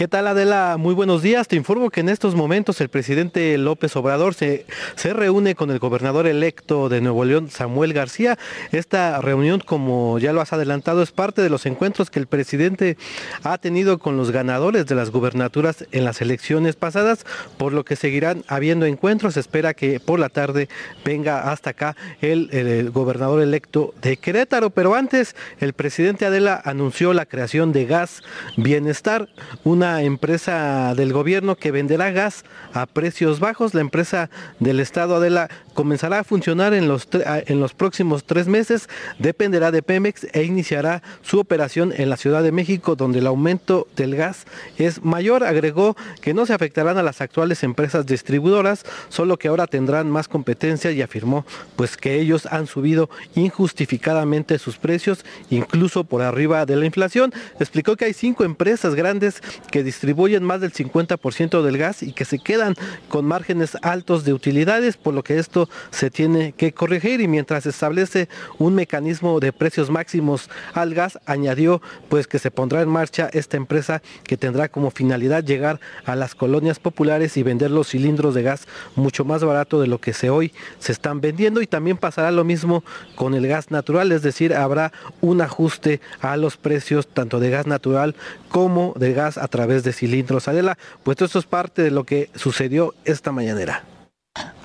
¿Qué 0.02 0.08
tal 0.08 0.26
Adela? 0.26 0.78
Muy 0.80 0.96
buenos 0.96 1.22
días. 1.22 1.48
Te 1.48 1.56
informo 1.56 1.92
que 1.92 2.00
en 2.00 2.10
estos 2.10 2.34
momentos 2.34 2.82
el 2.82 2.90
presidente 2.90 3.56
López 3.60 3.96
Obrador 3.96 4.34
se, 4.34 4.66
se, 4.96 5.14
reúne 5.14 5.54
con 5.54 5.70
el 5.70 5.78
gobernador 5.78 6.26
electo 6.26 6.90
de 6.90 7.02
Nuevo 7.02 7.24
León, 7.24 7.52
Samuel 7.52 7.94
García. 7.94 8.40
Esta 8.72 9.22
reunión, 9.22 9.62
como 9.64 10.18
ya 10.18 10.34
lo 10.34 10.42
has 10.42 10.54
adelantado, 10.54 11.04
es 11.04 11.12
parte 11.12 11.44
de 11.44 11.52
los 11.52 11.68
encuentros 11.68 12.10
que 12.10 12.18
el 12.18 12.26
presidente 12.26 12.98
ha 13.44 13.60
tenido 13.60 14.00
con 14.00 14.18
los 14.18 14.32
ganadores 14.32 14.88
de 14.88 14.96
las 14.96 15.12
gubernaturas 15.12 15.86
en 15.92 16.04
las 16.04 16.20
elecciones 16.20 16.76
pasadas, 16.76 17.24
por 17.58 17.72
lo 17.72 17.86
que 17.86 17.96
seguirán 17.96 18.44
habiendo 18.48 18.88
encuentros. 18.88 19.36
Se 19.36 19.40
espera 19.40 19.76
que 19.76 20.00
por 20.00 20.20
la 20.20 20.30
tarde 20.30 20.68
venga 21.06 21.52
hasta 21.52 21.70
acá 21.70 21.96
el, 22.22 22.50
el, 22.54 22.90
gobernador 22.90 23.40
electo 23.40 23.94
de 24.02 24.18
Querétaro. 24.18 24.72
Pero 24.72 24.96
antes, 24.96 25.36
el 25.60 25.74
presidente 25.74 26.26
Adela 26.26 26.60
anunció 26.66 27.14
la 27.14 27.28
creación 27.28 27.72
de 27.72 27.86
Gas 27.86 28.24
Bienestar, 28.58 29.30
una 29.64 29.91
empresa 30.00 30.96
del 30.96 31.12
gobierno 31.12 31.56
que 31.56 31.72
venderá 31.72 32.12
gas 32.12 32.46
a 32.74 32.86
precios 32.86 33.40
bajos. 33.40 33.74
La 33.74 33.82
empresa 33.82 34.30
del 34.60 34.80
Estado 34.80 35.16
Adela 35.16 35.50
comenzará 35.74 36.20
a 36.20 36.24
funcionar 36.24 36.74
en 36.74 36.88
los, 36.88 37.08
en 37.14 37.60
los 37.60 37.74
próximos 37.74 38.24
tres 38.24 38.48
meses, 38.48 38.88
dependerá 39.20 39.72
de 39.72 39.82
Pemex 39.82 40.28
e 40.34 40.44
iniciará 40.44 41.02
su 41.22 41.40
operación 41.40 41.94
en 41.96 42.10
la 42.10 42.18
Ciudad 42.18 42.44
de 42.44 42.52
México, 42.52 42.96
donde 42.96 43.20
el 43.20 43.28
aumento 43.28 43.88
del 43.96 44.16
gas 44.16 44.46
es 44.78 45.04
mayor. 45.04 45.44
Agregó 45.44 45.96
que 46.22 46.34
no 46.34 46.46
se 46.46 46.54
afectarán 46.54 46.98
a 46.98 47.04
las 47.04 47.22
actuales 47.22 47.64
empresas 47.64 48.06
distribuidoras, 48.06 48.86
solo 49.10 49.38
que 49.38 49.48
ahora 49.48 49.68
tendrán 49.68 50.10
más 50.10 50.28
competencia 50.28 50.92
y 50.92 51.02
afirmó 51.02 51.46
pues 51.76 51.98
que 51.98 52.20
ellos 52.20 52.46
han 52.46 52.68
subido 52.68 53.10
injustificadamente 53.36 54.60
sus 54.60 54.78
precios, 54.78 55.26
incluso 55.50 56.04
por 56.04 56.22
arriba 56.22 56.66
de 56.66 56.76
la 56.76 56.86
inflación. 56.86 57.34
Explicó 57.60 57.96
que 57.96 58.06
hay 58.06 58.14
cinco 58.14 58.44
empresas 58.44 58.96
grandes 58.96 59.42
que 59.72 59.84
distribuyen 59.84 60.44
más 60.44 60.62
del 60.62 60.72
50% 60.72 61.64
del 61.64 61.78
gas 61.78 62.04
y 62.04 62.12
que 62.12 62.26
se 62.26 62.38
quedan 62.38 62.76
con 63.08 63.26
márgenes 63.26 63.78
altos 63.82 64.24
de 64.24 64.34
utilidades, 64.34 64.98
por 64.98 65.14
lo 65.14 65.24
que 65.24 65.40
esto 65.40 65.70
se 65.90 66.12
tiene 66.12 66.52
que 66.52 66.74
corregir. 66.74 67.22
Y 67.22 67.28
mientras 67.28 67.64
se 67.64 67.70
establece 67.70 68.30
un 68.60 68.76
mecanismo 68.76 69.40
de 69.40 69.54
precios 69.54 69.90
máximos 69.90 70.50
al 70.74 70.94
gas, 70.94 71.20
añadió 71.26 71.82
pues 72.10 72.28
que 72.28 72.38
se 72.38 72.52
pondrá 72.52 72.82
en 72.82 72.90
marcha 72.90 73.30
esta 73.34 73.58
empresa 73.58 74.02
que 74.24 74.38
tendrá 74.38 74.70
como 74.70 74.92
finalidad 74.92 75.44
llegar 75.44 75.80
a 76.06 76.16
las 76.16 76.36
colonias 76.36 76.80
populares 76.80 77.38
y 77.38 77.44
vender 77.44 77.72
los 77.72 77.90
cilindros 77.90 78.36
de 78.36 78.44
gas 78.44 78.68
mucho 78.96 79.26
más 79.26 79.44
barato 79.44 79.82
de 79.82 79.88
lo 79.88 80.00
que 80.00 80.12
hoy 80.30 80.54
se 80.80 80.92
están 80.92 81.22
vendiendo. 81.22 81.62
Y 81.62 81.68
también 81.68 81.98
pasará 81.98 82.32
lo 82.32 82.44
mismo 82.44 82.84
con 83.16 83.34
el 83.34 83.48
gas 83.48 83.72
natural, 83.72 84.12
es 84.12 84.22
decir, 84.22 84.54
habrá 84.54 84.92
un 85.22 85.42
ajuste 85.42 86.02
a 86.20 86.36
los 86.38 86.58
precios 86.58 87.08
tanto 87.08 87.40
de 87.40 87.50
gas 87.50 87.66
natural 87.66 88.16
como 88.50 88.94
de 88.98 89.14
gas 89.14 89.38
a 89.38 89.48
través 89.48 89.61
de 89.68 89.94
cilindros. 89.94 90.48
Adela, 90.48 90.78
pues 91.04 91.22
esto 91.22 91.40
es 91.40 91.46
parte 91.46 91.82
de 91.82 91.92
lo 91.92 92.04
que 92.04 92.30
sucedió 92.36 92.94
esta 93.06 93.32
mañanera. 93.32 93.84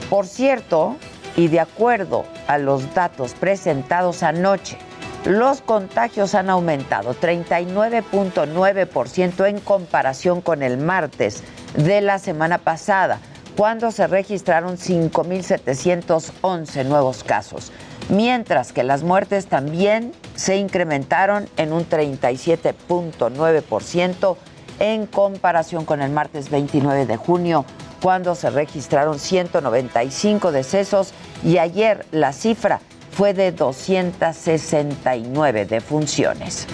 Por 0.08 0.26
cierto, 0.26 0.96
y 1.36 1.48
de 1.48 1.60
acuerdo 1.60 2.24
a 2.46 2.56
los 2.56 2.94
datos 2.94 3.34
presentados 3.34 4.22
anoche, 4.22 4.78
los 5.26 5.60
contagios 5.60 6.34
han 6.34 6.48
aumentado 6.48 7.14
39.9% 7.14 9.46
en 9.46 9.60
comparación 9.60 10.40
con 10.40 10.62
el 10.62 10.78
martes 10.78 11.42
de 11.74 12.00
la 12.00 12.18
semana 12.18 12.56
pasada, 12.56 13.20
cuando 13.56 13.90
se 13.90 14.06
registraron 14.06 14.78
5.711 14.78 16.86
nuevos 16.86 17.24
casos, 17.24 17.72
mientras 18.08 18.72
que 18.72 18.82
las 18.82 19.02
muertes 19.02 19.44
también 19.46 20.12
se 20.34 20.56
incrementaron 20.56 21.46
en 21.56 21.72
un 21.72 21.88
37.9% 21.88 24.36
en 24.78 25.06
comparación 25.06 25.84
con 25.84 26.02
el 26.02 26.10
martes 26.10 26.50
29 26.50 27.06
de 27.06 27.16
junio, 27.16 27.64
cuando 28.02 28.34
se 28.34 28.50
registraron 28.50 29.18
195 29.18 30.50
decesos 30.50 31.12
y 31.44 31.58
ayer 31.58 32.06
la 32.10 32.32
cifra 32.32 32.80
fue 33.12 33.34
de 33.34 33.52
269 33.52 35.66
defunciones. 35.66 36.66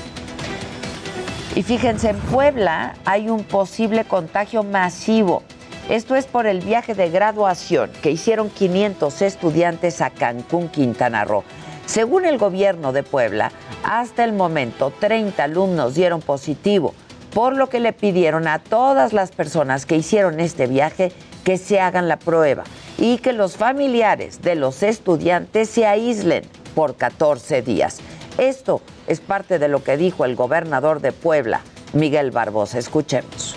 Y 1.55 1.63
fíjense, 1.65 2.11
en 2.11 2.19
Puebla 2.19 2.95
hay 3.05 3.29
un 3.29 3.43
posible 3.43 4.05
contagio 4.05 4.63
masivo. 4.63 5.43
Esto 5.89 6.17
es 6.17 6.27
por 6.27 6.47
el 6.47 6.61
viaje 6.61 6.95
de 6.95 7.09
graduación 7.09 7.91
que 8.03 8.11
hicieron 8.11 8.51
500 8.51 9.23
estudiantes 9.23 10.03
a 10.03 10.11
Cancún, 10.11 10.69
Quintana 10.69 11.25
Roo. 11.25 11.45
Según 11.87 12.27
el 12.27 12.37
gobierno 12.37 12.93
de 12.93 13.03
Puebla, 13.03 13.53
hasta 13.85 14.25
el 14.25 14.35
momento 14.35 14.93
30 15.01 15.43
alumnos 15.43 15.95
dieron 15.95 16.21
positivo, 16.21 16.93
por 17.33 17.57
lo 17.57 17.71
que 17.71 17.81
le 17.81 17.95
pidieron 17.95 18.47
a 18.49 18.59
todas 18.59 19.15
las 19.15 19.31
personas 19.31 19.87
que 19.87 19.97
hicieron 19.97 20.41
este 20.41 20.67
viaje 20.67 21.11
que 21.43 21.57
se 21.57 21.81
hagan 21.81 22.07
la 22.07 22.19
prueba 22.19 22.65
y 22.99 23.17
que 23.17 23.33
los 23.33 23.57
familiares 23.57 24.43
de 24.43 24.57
los 24.57 24.83
estudiantes 24.83 25.71
se 25.71 25.87
aíslen 25.87 26.45
por 26.75 26.97
14 26.97 27.63
días. 27.63 28.01
Esto 28.37 28.83
es 29.07 29.21
parte 29.21 29.59
de 29.59 29.69
lo 29.69 29.83
que 29.83 29.97
dijo 29.97 30.27
el 30.27 30.37
gobernador 30.37 31.01
de 31.01 31.13
Puebla, 31.13 31.63
Miguel 31.95 32.31
Barbosa. 32.31 32.79
Escuchemos. 32.79 33.48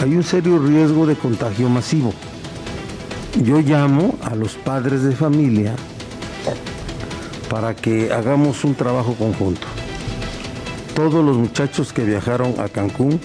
Hay 0.00 0.14
un 0.14 0.22
serio 0.22 0.60
riesgo 0.60 1.06
de 1.06 1.16
contagio 1.16 1.68
masivo. 1.68 2.14
Yo 3.42 3.58
llamo 3.58 4.16
a 4.22 4.36
los 4.36 4.54
padres 4.54 5.02
de 5.02 5.10
familia 5.14 5.74
para 7.50 7.74
que 7.74 8.12
hagamos 8.12 8.62
un 8.62 8.76
trabajo 8.76 9.14
conjunto. 9.14 9.66
Todos 10.94 11.24
los 11.24 11.36
muchachos 11.36 11.92
que 11.92 12.04
viajaron 12.04 12.54
a 12.60 12.68
Cancún, 12.68 13.20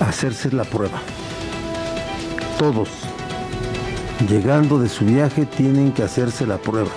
hacerse 0.00 0.50
la 0.50 0.64
prueba. 0.64 1.00
Todos, 2.58 2.88
llegando 4.28 4.80
de 4.80 4.88
su 4.88 5.04
viaje, 5.04 5.46
tienen 5.46 5.92
que 5.92 6.02
hacerse 6.02 6.46
la 6.46 6.58
prueba. 6.58 6.90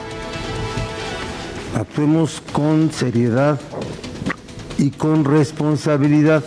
Actuemos 1.75 2.41
con 2.53 2.91
seriedad 2.91 3.59
y 4.79 4.89
con 4.89 5.25
responsabilidad. 5.25 6.43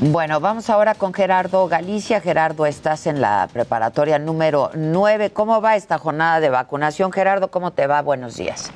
Bueno, 0.00 0.38
vamos 0.38 0.70
ahora 0.70 0.94
con 0.94 1.12
Gerardo 1.12 1.66
Galicia. 1.66 2.20
Gerardo, 2.20 2.66
estás 2.66 3.08
en 3.08 3.20
la 3.20 3.48
preparatoria 3.52 4.20
número 4.20 4.70
9. 4.74 5.30
¿Cómo 5.30 5.60
va 5.60 5.74
esta 5.74 5.98
jornada 5.98 6.38
de 6.38 6.50
vacunación? 6.50 7.10
Gerardo, 7.10 7.50
¿cómo 7.50 7.72
te 7.72 7.88
va? 7.88 8.00
Buenos 8.00 8.36
días. 8.36 8.70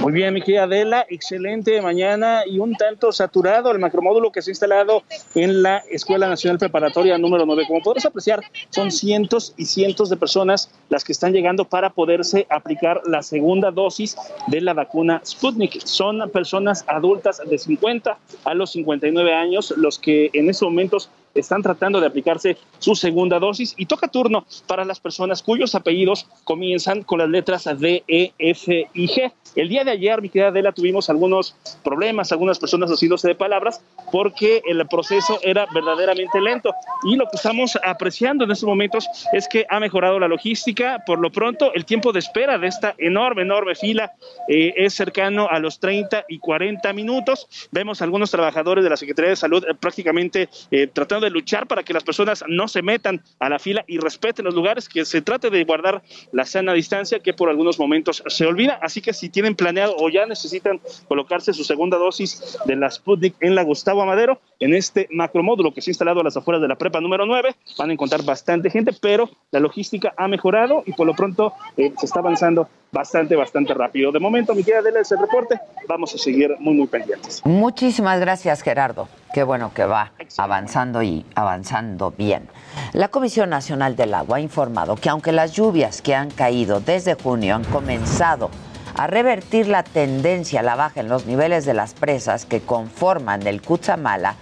Muy 0.00 0.14
bien, 0.14 0.32
mi 0.32 0.40
querida 0.40 0.62
Adela, 0.62 1.04
excelente 1.10 1.82
mañana 1.82 2.44
y 2.46 2.58
un 2.58 2.74
tanto 2.74 3.12
saturado 3.12 3.70
el 3.70 3.78
macromódulo 3.78 4.32
que 4.32 4.40
se 4.40 4.50
ha 4.50 4.52
instalado 4.52 5.02
en 5.34 5.62
la 5.62 5.84
Escuela 5.90 6.26
Nacional 6.26 6.58
Preparatoria 6.58 7.18
número 7.18 7.44
9. 7.44 7.64
Como 7.68 7.82
podrás 7.82 8.06
apreciar, 8.06 8.42
son 8.70 8.90
cientos 8.92 9.52
y 9.58 9.66
cientos 9.66 10.08
de 10.08 10.16
personas 10.16 10.70
las 10.88 11.04
que 11.04 11.12
están 11.12 11.34
llegando 11.34 11.66
para 11.66 11.90
poderse 11.90 12.46
aplicar 12.48 13.02
la 13.04 13.22
segunda 13.22 13.70
dosis 13.70 14.16
de 14.46 14.62
la 14.62 14.72
vacuna 14.72 15.20
Sputnik. 15.22 15.84
Son 15.84 16.30
personas 16.30 16.82
adultas 16.88 17.42
de 17.46 17.58
50 17.58 18.16
a 18.44 18.54
los 18.54 18.72
59 18.72 19.34
años 19.34 19.74
los 19.76 19.98
que 19.98 20.30
en 20.32 20.48
estos 20.48 20.70
momentos 20.70 21.10
están 21.34 21.62
tratando 21.62 22.00
de 22.00 22.06
aplicarse 22.06 22.56
su 22.78 22.94
segunda 22.94 23.38
dosis 23.38 23.74
y 23.76 23.86
toca 23.86 24.08
turno 24.08 24.46
para 24.66 24.84
las 24.84 25.00
personas 25.00 25.42
cuyos 25.42 25.74
apellidos 25.74 26.26
comienzan 26.44 27.02
con 27.02 27.18
las 27.18 27.28
letras 27.28 27.68
D, 27.78 28.04
E, 28.08 28.32
F 28.38 28.88
y 28.94 29.08
G. 29.08 29.32
El 29.56 29.68
día 29.68 29.82
de 29.82 29.90
ayer, 29.90 30.22
mi 30.22 30.28
querida 30.28 30.48
Adela, 30.48 30.72
tuvimos 30.72 31.10
algunos 31.10 31.56
problemas, 31.82 32.30
algunas 32.30 32.58
personas 32.58 32.90
haciéndose 32.90 33.26
de 33.26 33.34
palabras 33.34 33.82
porque 34.12 34.62
el 34.66 34.86
proceso 34.86 35.40
era 35.42 35.66
verdaderamente 35.74 36.40
lento 36.40 36.72
y 37.04 37.16
lo 37.16 37.24
que 37.24 37.36
estamos 37.36 37.78
apreciando 37.82 38.44
en 38.44 38.50
estos 38.52 38.68
momentos 38.68 39.08
es 39.32 39.48
que 39.48 39.66
ha 39.68 39.80
mejorado 39.80 40.18
la 40.18 40.28
logística. 40.28 41.02
Por 41.04 41.18
lo 41.18 41.30
pronto, 41.30 41.72
el 41.74 41.84
tiempo 41.84 42.12
de 42.12 42.20
espera 42.20 42.58
de 42.58 42.68
esta 42.68 42.94
enorme, 42.98 43.42
enorme 43.42 43.74
fila 43.74 44.12
eh, 44.48 44.72
es 44.76 44.94
cercano 44.94 45.48
a 45.50 45.58
los 45.58 45.80
30 45.80 46.26
y 46.28 46.38
40 46.38 46.92
minutos. 46.92 47.48
Vemos 47.70 48.02
algunos 48.02 48.30
trabajadores 48.30 48.84
de 48.84 48.90
la 48.90 48.96
Secretaría 48.96 49.30
de 49.30 49.36
Salud 49.36 49.64
eh, 49.64 49.74
prácticamente 49.74 50.48
eh, 50.70 50.86
tratando 50.86 51.19
de 51.20 51.30
luchar 51.30 51.66
para 51.66 51.82
que 51.82 51.92
las 51.92 52.04
personas 52.04 52.44
no 52.48 52.68
se 52.68 52.82
metan 52.82 53.22
a 53.38 53.48
la 53.48 53.58
fila 53.58 53.84
y 53.86 53.98
respeten 53.98 54.44
los 54.44 54.54
lugares, 54.54 54.88
que 54.88 55.04
se 55.04 55.22
trate 55.22 55.50
de 55.50 55.64
guardar 55.64 56.02
la 56.32 56.44
sana 56.44 56.72
distancia 56.72 57.20
que 57.20 57.32
por 57.32 57.48
algunos 57.48 57.78
momentos 57.78 58.22
se 58.26 58.46
olvida. 58.46 58.78
Así 58.82 59.00
que 59.00 59.12
si 59.12 59.28
tienen 59.28 59.54
planeado 59.54 59.94
o 59.98 60.08
ya 60.08 60.26
necesitan 60.26 60.80
colocarse 61.08 61.52
su 61.52 61.64
segunda 61.64 61.98
dosis 61.98 62.58
de 62.64 62.76
la 62.76 62.90
Sputnik 62.90 63.34
en 63.40 63.54
la 63.54 63.62
Gustavo 63.62 64.02
Amadero, 64.02 64.40
en 64.58 64.74
este 64.74 65.08
macromódulo 65.10 65.72
que 65.72 65.80
se 65.80 65.90
ha 65.90 65.92
instalado 65.92 66.20
a 66.20 66.24
las 66.24 66.36
afueras 66.36 66.62
de 66.62 66.68
la 66.68 66.76
prepa 66.76 67.00
número 67.00 67.26
9, 67.26 67.54
van 67.78 67.90
a 67.90 67.92
encontrar 67.92 68.22
bastante 68.24 68.70
gente, 68.70 68.92
pero 69.00 69.30
la 69.50 69.60
logística 69.60 70.12
ha 70.16 70.28
mejorado 70.28 70.82
y 70.86 70.92
por 70.92 71.06
lo 71.06 71.14
pronto 71.14 71.54
eh, 71.76 71.92
se 71.98 72.06
está 72.06 72.20
avanzando 72.20 72.68
bastante, 72.92 73.36
bastante 73.36 73.74
rápido. 73.74 74.12
De 74.12 74.18
momento, 74.18 74.54
mi 74.54 74.62
querida 74.62 74.80
Adela, 74.80 75.00
ese 75.00 75.16
reporte. 75.16 75.60
Vamos 75.88 76.14
a 76.14 76.18
seguir 76.18 76.56
muy, 76.58 76.74
muy 76.74 76.86
pendientes. 76.86 77.42
Muchísimas 77.44 78.20
gracias, 78.20 78.62
Gerardo. 78.62 79.08
Qué 79.32 79.44
bueno 79.44 79.72
que 79.72 79.84
va 79.84 80.12
avanzando 80.38 81.02
y 81.02 81.24
avanzando 81.36 82.10
bien. 82.10 82.48
La 82.92 83.08
Comisión 83.08 83.50
Nacional 83.50 83.94
del 83.94 84.14
Agua 84.14 84.38
ha 84.38 84.40
informado 84.40 84.96
que 84.96 85.08
aunque 85.08 85.30
las 85.30 85.52
lluvias 85.52 86.02
que 86.02 86.16
han 86.16 86.30
caído 86.30 86.80
desde 86.80 87.14
junio 87.14 87.54
han 87.54 87.64
comenzado 87.64 88.50
a 88.96 89.06
revertir 89.06 89.68
la 89.68 89.84
tendencia 89.84 90.60
a 90.60 90.62
la 90.64 90.74
baja 90.74 91.00
en 91.00 91.08
los 91.08 91.26
niveles 91.26 91.64
de 91.64 91.74
las 91.74 91.94
presas 91.94 92.44
que 92.44 92.60
conforman 92.60 93.46
el 93.46 93.62
Cutzamala, 93.62 94.34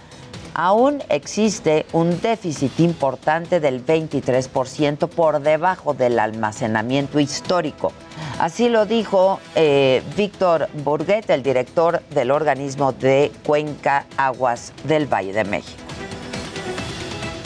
aún 0.55 1.03
existe 1.09 1.85
un 1.93 2.19
déficit 2.19 2.79
importante 2.79 3.59
del 3.59 3.85
23% 3.85 5.07
por 5.07 5.39
debajo 5.41 5.93
del 5.93 6.17
almacenamiento 6.17 7.19
histórico. 7.19 7.93
Así 8.39 8.69
lo 8.69 8.85
dijo 8.85 9.39
eh, 9.55 10.01
Víctor 10.15 10.69
Burguet, 10.83 11.29
el 11.29 11.43
director 11.43 12.01
del 12.13 12.31
organismo 12.31 12.93
de 12.93 13.31
Cuenca 13.43 14.05
Aguas 14.17 14.73
del 14.85 15.07
Valle 15.07 15.33
de 15.33 15.43
México. 15.43 15.83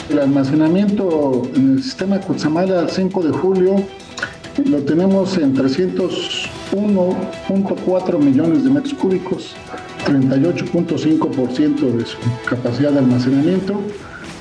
El 0.08 0.18
almacenamiento 0.18 1.42
en 1.54 1.76
el 1.76 1.82
sistema 1.82 2.20
Cutzamala 2.20 2.80
al 2.80 2.90
5 2.90 3.22
de 3.22 3.32
julio 3.32 3.76
lo 4.66 4.82
tenemos 4.82 5.38
en 5.38 5.56
301.4 5.56 8.18
millones 8.18 8.64
de 8.64 8.70
metros 8.70 8.94
cúbicos, 8.94 9.54
38.5% 10.06 11.90
de 11.90 12.06
su 12.06 12.16
capacidad 12.48 12.92
de 12.92 13.00
almacenamiento. 13.00 13.80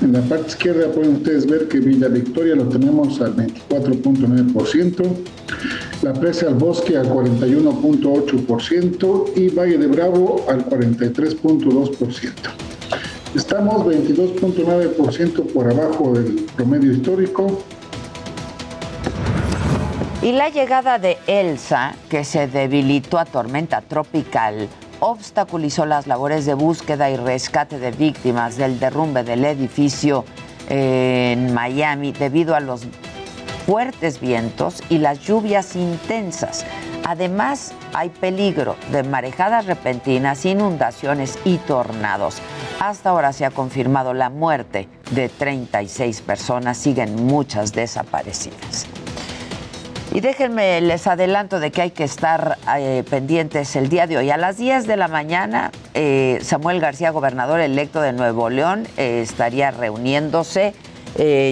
En 0.02 0.12
la 0.12 0.22
parte 0.22 0.48
izquierda 0.48 0.92
pueden 0.92 1.18
ustedes 1.18 1.46
ver 1.46 1.68
que 1.68 1.80
Villa 1.80 2.08
Victoria 2.08 2.56
lo 2.56 2.68
tenemos 2.68 3.22
al 3.22 3.36
24.9%, 3.36 5.06
la 6.02 6.14
presa 6.14 6.48
al 6.48 6.56
bosque 6.56 6.98
al 6.98 7.08
41.8% 7.10 9.38
y 9.38 9.50
Valle 9.50 9.78
de 9.78 9.86
Bravo 9.88 10.46
al 10.50 10.66
43.2%. 10.66 12.32
Estamos 13.36 13.86
22.9% 13.86 15.54
por 15.54 15.72
abajo 15.72 16.14
del 16.14 16.46
promedio 16.56 16.92
histórico. 16.92 17.64
Y 20.22 20.34
la 20.34 20.50
llegada 20.50 21.00
de 21.00 21.18
Elsa, 21.28 21.96
que 22.10 22.24
se 22.24 22.48
debilitó 22.48 23.18
a 23.18 23.26
tormenta 23.26 23.82
tropical, 23.82 24.70
obstaculizó 25.06 25.86
las 25.86 26.08
labores 26.08 26.46
de 26.46 26.54
búsqueda 26.54 27.10
y 27.10 27.18
rescate 27.18 27.78
de 27.78 27.92
víctimas 27.92 28.56
del 28.56 28.80
derrumbe 28.80 29.26
del 29.26 29.44
edificio 29.44 30.24
en 30.70 31.54
Miami 31.54 32.14
debido 32.14 32.56
a 32.56 32.62
los 32.62 32.88
fuertes 33.66 34.22
vientos 34.22 34.82
y 34.90 35.00
las 35.00 35.20
lluvias 35.20 35.76
intensas. 35.76 36.66
Además, 37.04 37.74
hay 37.94 38.12
peligro 38.12 38.78
de 38.94 39.04
marejadas 39.04 39.66
repentinas, 39.66 40.46
inundaciones 40.46 41.38
y 41.44 41.58
tornados. 41.58 42.38
Hasta 42.80 43.10
ahora 43.10 43.34
se 43.34 43.44
ha 43.44 43.52
confirmado 43.52 44.14
la 44.14 44.30
muerte 44.30 44.88
de 45.12 45.28
36 45.28 46.22
personas, 46.22 46.78
siguen 46.78 47.26
muchas 47.26 47.74
desaparecidas. 47.74 48.88
Y 50.14 50.22
déjenme, 50.22 50.80
les 50.82 51.08
adelanto 51.08 51.60
de 51.60 51.72
que 51.72 51.82
hay 51.82 51.90
que 51.90 52.04
estar 52.04 52.60
eh, 52.78 53.04
pendientes 53.10 53.76
el 53.76 53.90
día 53.90 54.06
de 54.06 54.18
hoy. 54.18 54.30
A 54.30 54.38
las 54.38 54.58
10 54.58 54.86
de 54.86 54.96
la 54.96 55.08
mañana, 55.08 55.72
eh, 55.96 56.38
Samuel 56.44 56.80
García, 56.80 57.10
gobernador 57.10 57.60
electo 57.60 58.00
de 58.00 58.14
Nuevo 58.14 58.52
León, 58.52 58.88
eh, 58.98 59.22
estaría 59.24 59.72
reuniéndose 59.72 60.76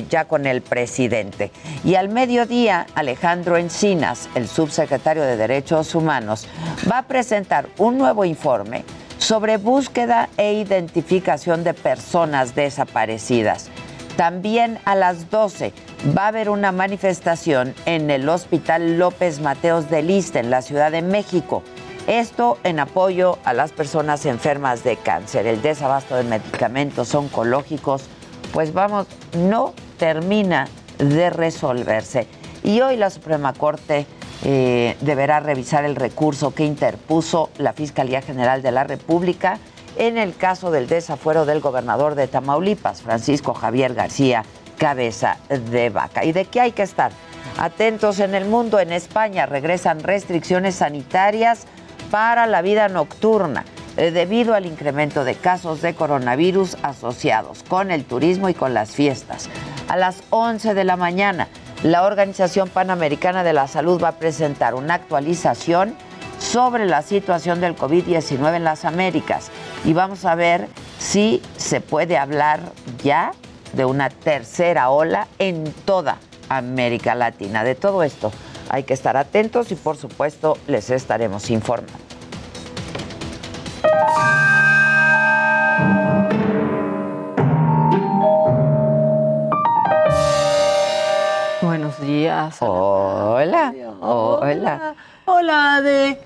ya 0.10 0.26
con 0.26 0.47
el 0.47 0.63
presidente. 0.63 1.52
Y 1.84 1.93
al 1.93 2.10
mediodía, 2.10 2.88
Alejandro 2.95 3.58
Encinas, 3.58 4.28
el 4.34 4.47
subsecretario 4.47 5.21
de 5.21 5.38
Derechos 5.38 5.93
Humanos, 5.93 6.47
va 6.91 6.97
a 6.97 7.04
presentar 7.04 7.67
un 7.78 8.00
nuevo 8.00 8.26
informe 8.26 8.84
sobre 9.19 9.58
búsqueda 9.58 10.30
e 10.38 10.54
identificación 10.54 11.63
de 11.63 11.76
personas 11.76 12.56
desaparecidas. 12.56 13.69
También 14.17 14.80
a 14.86 14.95
las 14.95 15.30
12 15.30 15.74
va 16.17 16.26
a 16.26 16.28
haber 16.28 16.50
una 16.50 16.71
manifestación 16.71 17.74
en 17.86 18.12
el 18.12 18.28
Hospital 18.28 18.97
López 18.97 19.39
Mateos 19.39 19.89
de 19.89 20.02
Lista, 20.02 20.39
en 20.39 20.50
la 20.50 20.62
Ciudad 20.62 20.91
de 20.91 21.02
México. 21.02 21.63
Esto 22.08 22.58
en 22.63 22.80
apoyo 22.80 23.38
a 23.43 23.54
las 23.54 23.71
personas 23.71 24.26
enfermas 24.26 24.84
de 24.84 24.97
cáncer. 24.97 25.47
El 25.47 25.62
desabasto 25.62 26.15
de 26.15 26.24
medicamentos 26.24 27.13
oncológicos, 27.15 28.06
pues 28.54 28.74
vamos, 28.74 29.08
no 29.38 29.74
termina 29.97 30.67
de 30.97 31.30
resolverse. 31.30 32.28
Y 32.63 32.82
hoy 32.82 32.97
la 32.97 33.10
Suprema 33.10 33.54
Corte 33.54 34.06
eh, 34.43 34.97
deberá 35.02 35.39
revisar 35.39 35.86
el 35.86 35.95
recurso 35.95 36.54
que 36.54 36.65
interpuso 36.65 37.50
la 37.58 37.74
Fiscalía 37.74 38.21
General 38.21 38.62
de 38.62 38.71
la 38.71 38.84
República 38.84 39.60
en 39.95 40.17
el 40.17 40.36
caso 40.36 40.71
del 40.71 40.88
desafuero 40.88 41.45
del 41.45 41.60
gobernador 41.60 42.15
de 42.15 42.27
Tamaulipas, 42.27 43.01
Francisco 43.01 43.54
Javier 43.54 43.93
García 43.93 44.43
Cabeza 44.77 45.38
de 45.49 45.89
Vaca. 45.89 46.25
¿Y 46.25 46.32
de 46.32 46.45
qué 46.45 46.62
hay 46.62 46.71
que 46.71 46.84
estar? 46.84 47.12
Atentos 47.58 48.19
en 48.19 48.34
el 48.34 48.45
mundo, 48.45 48.80
en 48.80 48.91
España 48.91 49.45
regresan 49.45 50.01
restricciones 50.01 50.75
sanitarias 50.75 51.65
para 52.10 52.47
la 52.47 52.62
vida 52.62 52.88
nocturna 52.88 53.65
eh, 53.97 54.12
debido 54.12 54.54
al 54.54 54.65
incremento 54.65 55.23
de 55.23 55.36
casos 55.36 55.82
de 55.82 55.93
coronavirus 55.93 56.77
asociados 56.82 57.63
con 57.63 57.91
el 57.91 58.06
turismo 58.06 58.49
y 58.49 58.54
con 58.54 58.73
las 58.73 58.91
fiestas. 58.91 59.49
A 59.89 59.97
las 59.97 60.23
11 60.30 60.73
de 60.73 60.84
la 60.84 60.95
mañana, 60.95 61.49
la 61.84 62.04
Organización 62.04 62.69
Panamericana 62.69 63.43
de 63.43 63.54
la 63.54 63.67
Salud 63.67 64.01
va 64.01 64.10
a 64.10 64.19
presentar 64.19 64.75
una 64.75 64.93
actualización 64.93 65.95
sobre 66.41 66.86
la 66.88 67.04
situación 67.04 67.62
del 67.62 67.75
COVID-19 67.75 68.56
en 68.56 68.63
las 68.63 68.84
Américas 68.84 69.51
y 69.86 69.93
vamos 69.93 70.25
a 70.25 70.36
ver 70.36 70.67
si 70.97 71.41
se 71.56 71.82
puede 71.82 72.17
hablar 72.17 72.60
ya 73.04 73.32
de 73.73 73.86
una 73.86 74.10
tercera 74.10 74.89
ola 74.89 75.27
en 75.39 75.71
toda 75.86 76.17
América 76.49 77.15
Latina. 77.15 77.63
De 77.63 77.75
todo 77.75 78.04
esto 78.04 78.32
hay 78.69 78.84
que 78.84 78.93
estar 78.93 79.15
atentos 79.17 79.71
y 79.71 79.75
por 79.75 79.97
supuesto 79.97 80.58
les 80.67 80.89
estaremos 80.89 81.49
informando. 81.51 81.93
Buenos 91.62 92.01
días. 92.01 92.58
Hola. 92.60 93.73
Hola. 94.01 94.95
Hola, 95.26 95.76
Ade. 95.76 96.20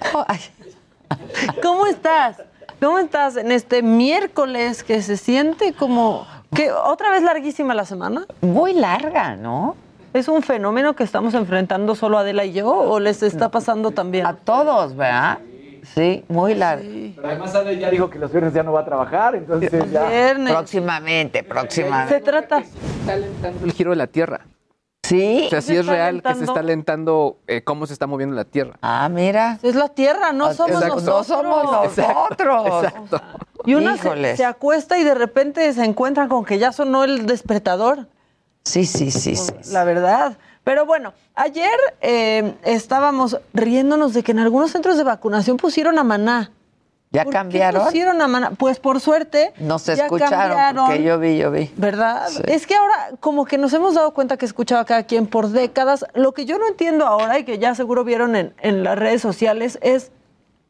¿Cómo 1.61 1.85
estás? 1.85 2.41
¿Cómo 2.81 2.99
estás 2.99 3.35
en 3.37 3.51
este 3.51 3.81
miércoles 3.81 4.83
que 4.83 5.01
se 5.01 5.17
siente 5.17 5.73
como 5.73 6.25
que 6.53 6.71
otra 6.71 7.11
vez 7.11 7.23
larguísima 7.23 7.73
la 7.73 7.85
semana? 7.85 8.25
Muy 8.41 8.73
larga, 8.73 9.35
¿no? 9.35 9.75
¿Es 10.13 10.27
un 10.29 10.41
fenómeno 10.41 10.95
que 10.95 11.03
estamos 11.03 11.33
enfrentando 11.33 11.93
solo 11.95 12.17
Adela 12.17 12.45
y 12.45 12.53
yo 12.53 12.69
o 12.69 12.99
les 12.99 13.21
está 13.21 13.49
pasando 13.49 13.91
también? 13.91 14.25
A 14.25 14.33
todos, 14.33 14.95
¿verdad? 14.95 15.39
Sí, 15.93 16.23
muy 16.29 16.55
larga. 16.55 16.85
Pero 17.15 17.27
además 17.27 17.53
Adela 17.53 17.73
ya 17.73 17.89
dijo 17.89 18.09
que 18.09 18.17
los 18.17 18.31
viernes 18.31 18.53
ya 18.53 18.63
no 18.63 18.71
va 18.71 18.81
a 18.81 18.85
trabajar, 18.85 19.35
entonces 19.35 19.91
ya... 19.91 20.05
Viernes. 20.05 20.53
Próximamente, 20.53 21.43
próximamente. 21.43 22.15
Se 22.15 22.21
trata. 22.21 22.59
Está 22.59 23.13
alentando 23.13 23.65
el 23.65 23.71
giro 23.73 23.89
de 23.91 23.97
la 23.97 24.07
Tierra. 24.07 24.41
Sí. 25.07 25.43
O 25.45 25.49
sea, 25.49 25.61
¿Se 25.61 25.73
sí 25.73 25.77
es 25.77 25.85
real 25.85 26.21
que 26.23 26.35
se 26.35 26.43
está 26.45 26.59
alentando 26.61 27.37
eh, 27.47 27.63
cómo 27.63 27.85
se 27.85 27.93
está 27.93 28.07
moviendo 28.07 28.35
la 28.35 28.45
Tierra. 28.45 28.77
Ah, 28.81 29.07
mira. 29.09 29.59
Es 29.61 29.75
la 29.75 29.89
tierra, 29.89 30.33
no 30.33 30.53
somos 30.53 30.81
Exacto. 30.81 30.95
nosotros. 30.95 31.29
No 31.29 31.35
somos 31.35 31.95
nosotros. 31.97 32.83
Exacto. 32.83 33.21
Y 33.65 33.75
una 33.75 33.97
se, 33.97 34.37
se 34.37 34.45
acuesta 34.45 34.97
y 34.97 35.03
de 35.03 35.15
repente 35.15 35.71
se 35.73 35.83
encuentran 35.83 36.27
con 36.29 36.45
que 36.45 36.57
ya 36.59 36.71
sonó 36.71 37.03
el 37.03 37.25
despertador. 37.25 38.07
Sí, 38.63 38.85
sí, 38.85 39.11
sí, 39.11 39.35
sí. 39.35 39.53
La 39.71 39.83
verdad. 39.83 40.37
Pero 40.63 40.85
bueno, 40.87 41.13
ayer 41.35 41.77
eh, 42.01 42.55
estábamos 42.63 43.39
riéndonos 43.53 44.13
de 44.13 44.23
que 44.23 44.31
en 44.31 44.39
algunos 44.39 44.71
centros 44.71 44.97
de 44.97 45.03
vacunación 45.03 45.57
pusieron 45.57 45.99
a 45.99 46.03
maná. 46.03 46.51
¿Ya 47.15 47.23
¿Por 47.23 47.31
qué 47.31 47.37
cambiaron? 47.37 47.85
pusieron 47.85 48.21
a 48.21 48.27
maná? 48.27 48.51
Pues 48.51 48.79
por 48.79 48.99
suerte. 48.99 49.53
No 49.57 49.79
se 49.79 49.95
ya 49.95 50.03
escucharon, 50.03 50.31
cambiaron. 50.37 50.85
porque 50.87 51.03
yo 51.03 51.17
vi, 51.19 51.37
yo 51.37 51.49
vi. 51.51 51.71
¿Verdad? 51.77 52.27
Sí. 52.29 52.41
Es 52.47 52.67
que 52.67 52.75
ahora 52.75 53.11
como 53.19 53.45
que 53.45 53.57
nos 53.57 53.73
hemos 53.73 53.93
dado 53.95 54.13
cuenta 54.13 54.37
que 54.37 54.45
escuchaba 54.45 54.85
cada 54.85 55.03
quien 55.03 55.27
por 55.27 55.49
décadas. 55.49 56.05
Lo 56.13 56.33
que 56.33 56.45
yo 56.45 56.57
no 56.59 56.67
entiendo 56.67 57.05
ahora 57.07 57.39
y 57.39 57.43
que 57.45 57.57
ya 57.57 57.73
seguro 57.75 58.03
vieron 58.03 58.35
en, 58.35 58.53
en 58.59 58.83
las 58.83 58.97
redes 58.99 59.21
sociales 59.21 59.79
es 59.81 60.11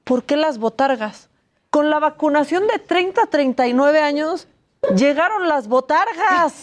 ¿por 0.03 0.23
qué 0.23 0.35
las 0.37 0.57
botargas? 0.59 1.29
Con 1.71 1.89
la 1.89 1.99
vacunación 1.99 2.67
de 2.67 2.79
30 2.79 3.23
a 3.23 3.25
39 3.25 3.99
años 3.99 4.47
llegaron 4.95 5.47
las 5.47 5.67
botargas. 5.67 6.53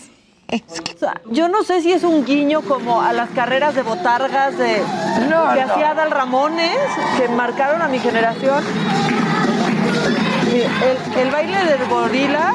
O 0.52 0.98
sea, 0.98 1.20
yo 1.30 1.48
no 1.48 1.62
sé 1.64 1.80
si 1.80 1.92
es 1.92 2.04
un 2.04 2.26
guiño 2.26 2.60
como 2.60 3.00
a 3.00 3.14
las 3.14 3.30
carreras 3.30 3.74
de 3.74 3.80
botargas 3.82 4.56
de, 4.58 4.82
No, 5.30 5.54
que 5.54 5.64
no. 5.64 5.72
hacía 5.72 5.90
Adal 5.92 6.10
Ramones, 6.10 6.76
que 7.16 7.26
marcaron 7.28 7.80
a 7.80 7.88
mi 7.88 7.98
generación. 7.98 8.62
El, 10.52 11.18
el 11.18 11.30
baile 11.30 11.64
del 11.64 11.88
gorila 11.88 12.52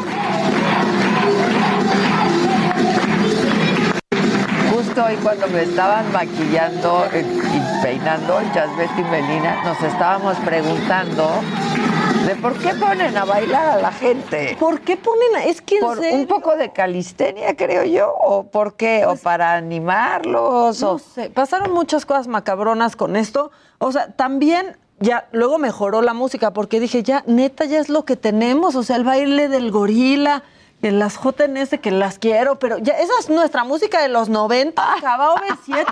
Justo 4.72 5.04
hoy 5.04 5.16
cuando 5.16 5.48
me 5.48 5.64
estaban 5.64 6.12
maquillando 6.12 7.08
y 7.12 7.84
peinando, 7.84 8.40
Jasbet 8.54 8.92
y 9.00 9.02
Melina, 9.02 9.64
nos 9.64 9.82
estábamos 9.82 10.38
preguntando 10.46 11.28
de 12.28 12.36
por 12.36 12.54
qué 12.60 12.76
ponen 12.76 13.18
a 13.18 13.26
bailar 13.26 13.66
a 13.66 13.82
la 13.82 13.92
gente. 13.92 14.56
¿Por 14.60 14.82
qué 14.82 14.96
ponen 14.98 15.36
a.? 15.36 15.46
Es 15.46 15.64
que 15.64 15.80
Por 15.80 15.98
un 15.98 16.28
poco 16.28 16.56
de 16.56 16.72
calistenia, 16.72 17.56
creo 17.56 17.84
yo, 17.84 18.14
o 18.14 18.44
por 18.44 18.76
qué, 18.76 19.08
o 19.08 19.16
para 19.16 19.54
animarlos, 19.54 20.82
no 20.82 20.92
o 20.92 21.00
sé, 21.00 21.32
pasaron 21.32 21.74
muchas 21.74 22.06
cosas 22.06 22.28
macabronas 22.28 22.96
con 22.96 23.16
esto. 23.16 23.50
O 23.80 23.92
sea, 23.92 24.12
también 24.12 24.78
ya 25.00 25.28
luego 25.32 25.58
mejoró 25.58 26.02
la 26.02 26.14
música 26.14 26.52
porque 26.52 26.80
dije, 26.80 27.04
ya, 27.04 27.24
neta, 27.28 27.66
ya 27.66 27.80
es 27.80 27.90
lo 27.90 28.06
que 28.06 28.16
tenemos. 28.16 28.76
O 28.76 28.84
sea, 28.84 28.96
el 28.96 29.04
baile 29.04 29.48
del 29.48 29.72
gorila, 29.72 30.44
que 30.82 30.92
las 30.92 31.18
JNS, 31.18 31.80
que 31.82 31.92
las 31.92 32.20
quiero, 32.20 32.60
pero 32.60 32.78
ya 32.78 32.94
esa 32.94 33.14
es 33.20 33.30
nuestra 33.30 33.64
música 33.64 34.02
de 34.02 34.10
los 34.10 34.30
90, 34.30 34.84
Cabao 35.02 35.36
7 35.66 35.86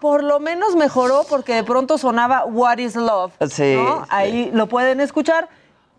Por 0.00 0.22
lo 0.22 0.38
menos 0.38 0.76
mejoró 0.76 1.24
porque 1.28 1.54
de 1.54 1.64
pronto 1.64 1.98
sonaba 1.98 2.44
What 2.44 2.78
is 2.78 2.96
Love. 2.96 3.32
Sí, 3.48 3.74
¿no? 3.76 4.04
sí. 4.04 4.08
Ahí 4.10 4.50
lo 4.52 4.68
pueden 4.68 5.00
escuchar. 5.00 5.48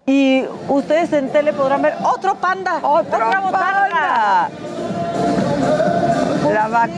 Y 0.05 0.43
ustedes 0.67 1.13
en 1.13 1.31
tele 1.31 1.53
podrán 1.53 1.81
ver 1.83 1.95
otro 2.03 2.35
panda, 2.35 2.79
¡Otro 2.81 3.27
otra 3.27 3.41
panda! 3.51 4.49
La 6.51 6.67
vac 6.67 6.89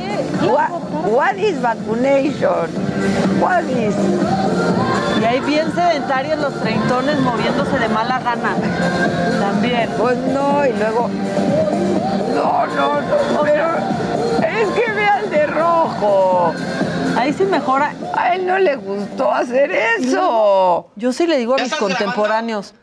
what, 0.41 0.69
what 1.12 1.36
is 1.36 1.62
vacunation? 1.62 2.69
What 3.39 3.63
is? 3.65 3.95
Y 5.24 5.26
ahí 5.26 5.40
bien 5.40 5.74
sedentarios 5.74 6.38
los 6.38 6.54
treintones 6.60 7.18
moviéndose 7.22 7.80
de 7.80 7.88
mala 7.88 8.20
gana. 8.20 8.58
También. 9.40 9.90
Pues 9.98 10.18
no, 10.18 10.66
y 10.66 10.74
luego. 10.74 11.10
No, 12.36 12.68
no, 12.68 13.02
no. 13.02 13.42
Pero 13.42 13.68
es 14.46 14.68
que 14.72 14.92
vean 14.92 15.30
de 15.30 15.48
rojo. 15.48 16.52
Ahí 17.18 17.32
sí 17.32 17.46
mejora. 17.46 17.96
A 18.14 18.36
él 18.36 18.46
no 18.46 18.60
le 18.60 18.76
gustó 18.76 19.32
hacer 19.32 19.72
eso. 19.72 20.90
Yo 20.98 21.14
sí 21.14 21.26
le 21.26 21.38
digo 21.38 21.54
a 21.54 21.58
mis 21.58 21.74
contemporáneos. 21.74 22.76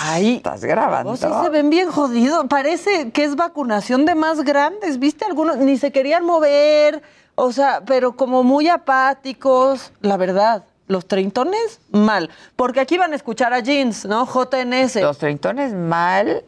Ahí. 0.00 0.36
Estás 0.36 0.64
grabando. 0.64 1.10
Oh, 1.10 1.16
sí 1.16 1.26
se 1.42 1.50
ven 1.50 1.70
bien 1.70 1.90
jodidos. 1.90 2.46
Parece 2.48 3.10
que 3.10 3.24
es 3.24 3.34
vacunación 3.34 4.06
de 4.06 4.14
más 4.14 4.44
grandes. 4.44 5.00
¿Viste? 5.00 5.24
Algunos 5.24 5.56
ni 5.56 5.76
se 5.76 5.90
querían 5.90 6.24
mover. 6.24 7.02
O 7.34 7.50
sea, 7.50 7.82
pero 7.84 8.14
como 8.14 8.44
muy 8.44 8.68
apáticos. 8.68 9.92
La 10.02 10.16
verdad. 10.16 10.62
Los 10.86 11.06
treintones, 11.06 11.80
mal. 11.90 12.30
Porque 12.56 12.80
aquí 12.80 12.98
van 12.98 13.12
a 13.12 13.16
escuchar 13.16 13.52
a 13.54 13.60
Jeans, 13.60 14.04
¿no? 14.04 14.26
JNS. 14.26 14.96
Los 14.96 15.18
treintones 15.18 15.72
mal. 15.72 16.42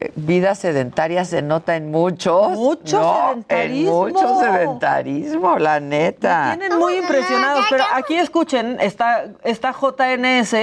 eh, 0.00 0.12
Vida 0.16 0.54
sedentaria 0.54 1.24
se 1.24 1.40
nota 1.40 1.76
en 1.76 1.90
muchos. 1.90 2.50
Mucho 2.50 3.00
¿no? 3.00 3.28
sedentarismo. 3.30 4.08
En 4.08 4.12
mucho 4.14 4.40
sedentarismo, 4.40 5.58
la 5.58 5.80
Me 5.80 5.86
neta. 5.86 6.56
tienen 6.58 6.78
muy 6.78 6.96
impresionados, 6.98 7.64
pero 7.70 7.84
aquí 7.94 8.14
escuchen, 8.16 8.78
está, 8.80 9.26
está 9.44 9.72
JNS 9.72 10.54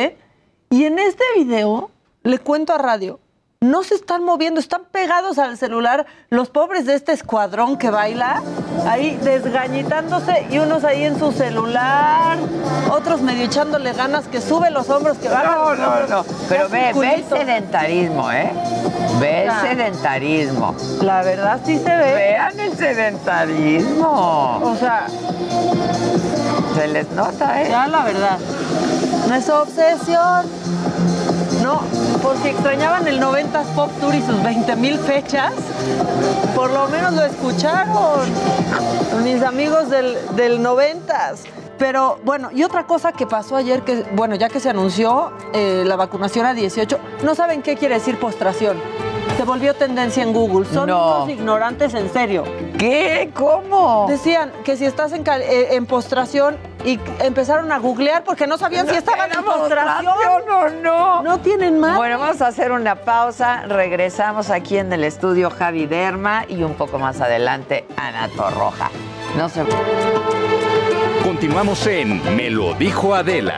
y 0.70 0.86
en 0.86 1.00
este 1.00 1.24
video, 1.36 1.92
le 2.24 2.40
cuento 2.40 2.74
a 2.74 2.78
radio, 2.78 3.20
no 3.64 3.84
se 3.84 3.96
están 3.96 4.24
moviendo, 4.24 4.60
están 4.60 4.82
pegados 4.92 5.40
al 5.40 5.58
celular 5.58 6.06
los 6.30 6.50
pobres 6.50 6.86
de 6.86 6.96
este 6.96 7.14
escuadrón 7.14 7.78
que 7.78 7.90
baila, 7.90 8.42
ahí 8.88 9.18
desgañitándose 9.24 10.46
y 10.50 10.60
unos 10.60 10.84
ahí 10.84 11.04
en 11.06 11.18
su 11.18 11.32
celular, 11.32 12.38
otros 12.92 13.22
medio 13.22 13.46
echándole 13.46 13.94
ganas, 13.94 14.28
que 14.28 14.42
sube 14.42 14.70
los 14.70 14.90
hombros, 14.90 15.18
que 15.18 15.30
baja 15.30 15.44
No, 15.56 15.70
los 15.72 15.80
no, 15.80 15.88
hombros, 15.88 16.10
no. 16.10 16.26
Pero 16.50 16.70
ve, 16.70 16.92
ve 16.94 17.14
el 17.16 17.24
sedentarismo, 17.26 18.32
¿eh? 18.32 18.52
Ve 19.20 19.44
el 19.44 19.50
Ah. 19.50 19.62
sedentarismo. 19.62 20.76
La 21.02 21.22
verdad 21.24 21.60
sí 21.66 21.78
se 21.78 21.96
ve. 21.96 22.14
Vean 22.14 22.60
el 22.60 22.76
sedentarismo. 22.78 24.60
O 24.62 24.76
sea, 24.78 25.08
Se 26.76 26.88
les 26.88 27.10
nota, 27.12 27.62
¿eh? 27.62 27.68
ya 27.70 27.88
la 27.88 28.04
verdad. 28.04 28.38
No 29.30 29.36
es 29.36 29.48
obsesión. 29.50 30.46
No, 31.62 31.82
por 32.24 32.38
si 32.38 32.48
extrañaban 32.48 33.08
el 33.08 33.20
90s 33.22 33.66
Pop 33.76 33.92
Tour 34.00 34.16
y 34.16 34.22
sus 34.22 34.42
20 34.42 34.76
mil 34.78 34.98
fechas, 34.98 35.52
por 36.56 36.72
lo 36.72 36.88
menos 36.88 37.14
lo 37.14 37.24
escucharon 37.24 38.22
mis 39.24 39.44
amigos 39.44 39.90
del, 39.90 40.18
del 40.36 40.60
90s. 40.64 41.40
Pero 41.78 42.20
bueno, 42.24 42.50
y 42.54 42.64
otra 42.64 42.86
cosa 42.88 43.12
que 43.12 43.26
pasó 43.28 43.56
ayer, 43.58 43.82
que 43.82 44.06
bueno, 44.14 44.36
ya 44.36 44.48
que 44.48 44.60
se 44.60 44.70
anunció 44.70 45.34
eh, 45.54 45.84
la 45.86 45.96
vacunación 45.98 46.46
a 46.46 46.54
18, 46.54 46.98
no 47.24 47.36
saben 47.36 47.62
qué 47.62 47.76
quiere 47.76 47.96
decir 47.96 48.18
postración. 48.20 48.78
Se 49.38 49.44
volvió 49.44 49.74
tendencia 49.74 50.22
en 50.24 50.32
Google. 50.32 50.66
Son 50.72 50.88
No. 50.88 51.18
unos 51.24 51.30
ignorantes 51.30 51.94
en 51.96 52.12
serio. 52.14 52.44
¿Qué? 52.78 53.32
¿Cómo? 53.34 54.06
Decían 54.08 54.52
que 54.64 54.78
si 54.78 54.86
estás 54.86 55.12
en, 55.12 55.24
eh, 55.28 55.70
en 55.72 55.86
postración 55.88 56.56
y 56.84 57.00
empezaron 57.20 57.72
a 57.72 57.80
googlear 57.80 58.24
porque 58.24 58.48
no 58.48 58.58
sabían 58.58 58.88
si 58.88 58.96
estaban 58.96 59.32
en 59.32 59.44
postración 59.44 60.50
o 60.50 60.70
no. 60.70 61.24
No 61.24 61.40
tienen 61.40 61.80
más. 61.80 61.98
Bueno, 61.98 62.20
vamos 62.20 62.42
a 62.42 62.48
hacer 62.48 62.72
una 62.72 62.96
pausa. 62.96 63.64
Regresamos 63.68 64.50
aquí 64.50 64.78
en 64.78 64.92
el 64.92 65.04
estudio 65.04 65.50
Javi 65.50 65.86
Derma 65.86 66.46
y 66.48 66.64
un 66.64 66.74
poco 66.74 67.00
más 67.00 67.22
adelante 67.22 67.86
Ana 67.96 68.28
Torroja. 68.30 68.90
No 69.38 69.50
se 69.50 69.64
Continuamos 71.24 71.88
en 71.88 72.36
Me 72.36 72.50
lo 72.50 72.74
dijo 72.74 73.16
Adela. 73.16 73.58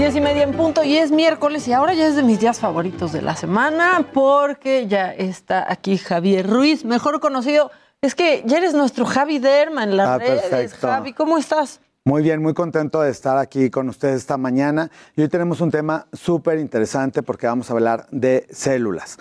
Diez 0.00 0.16
y 0.16 0.20
media 0.22 0.44
en 0.44 0.52
punto 0.52 0.82
y 0.82 0.96
es 0.96 1.10
miércoles 1.12 1.68
y 1.68 1.74
ahora 1.74 1.92
ya 1.92 2.06
es 2.06 2.16
de 2.16 2.22
mis 2.22 2.40
días 2.40 2.58
favoritos 2.58 3.12
de 3.12 3.20
la 3.20 3.36
semana 3.36 4.08
porque 4.14 4.86
ya 4.86 5.12
está 5.12 5.70
aquí 5.70 5.98
Javier 5.98 6.48
Ruiz, 6.48 6.86
mejor 6.86 7.20
conocido. 7.20 7.70
Es 8.00 8.14
que 8.14 8.42
ya 8.46 8.56
eres 8.56 8.72
nuestro 8.72 9.04
Javi 9.04 9.38
Derma 9.38 9.84
en 9.84 9.98
las 9.98 10.08
Ah, 10.08 10.16
redes. 10.18 10.40
perfecto. 10.46 10.86
Javi, 10.88 11.12
¿cómo 11.12 11.36
estás? 11.36 11.82
Muy 12.06 12.22
bien, 12.22 12.40
muy 12.40 12.54
contento 12.54 13.02
de 13.02 13.10
estar 13.10 13.36
aquí 13.36 13.68
con 13.68 13.90
ustedes 13.90 14.16
esta 14.16 14.38
mañana. 14.38 14.90
Y 15.16 15.20
hoy 15.20 15.28
tenemos 15.28 15.60
un 15.60 15.70
tema 15.70 16.06
súper 16.14 16.58
interesante 16.60 17.22
porque 17.22 17.46
vamos 17.46 17.68
a 17.68 17.74
hablar 17.74 18.06
de 18.10 18.46
células. 18.50 19.18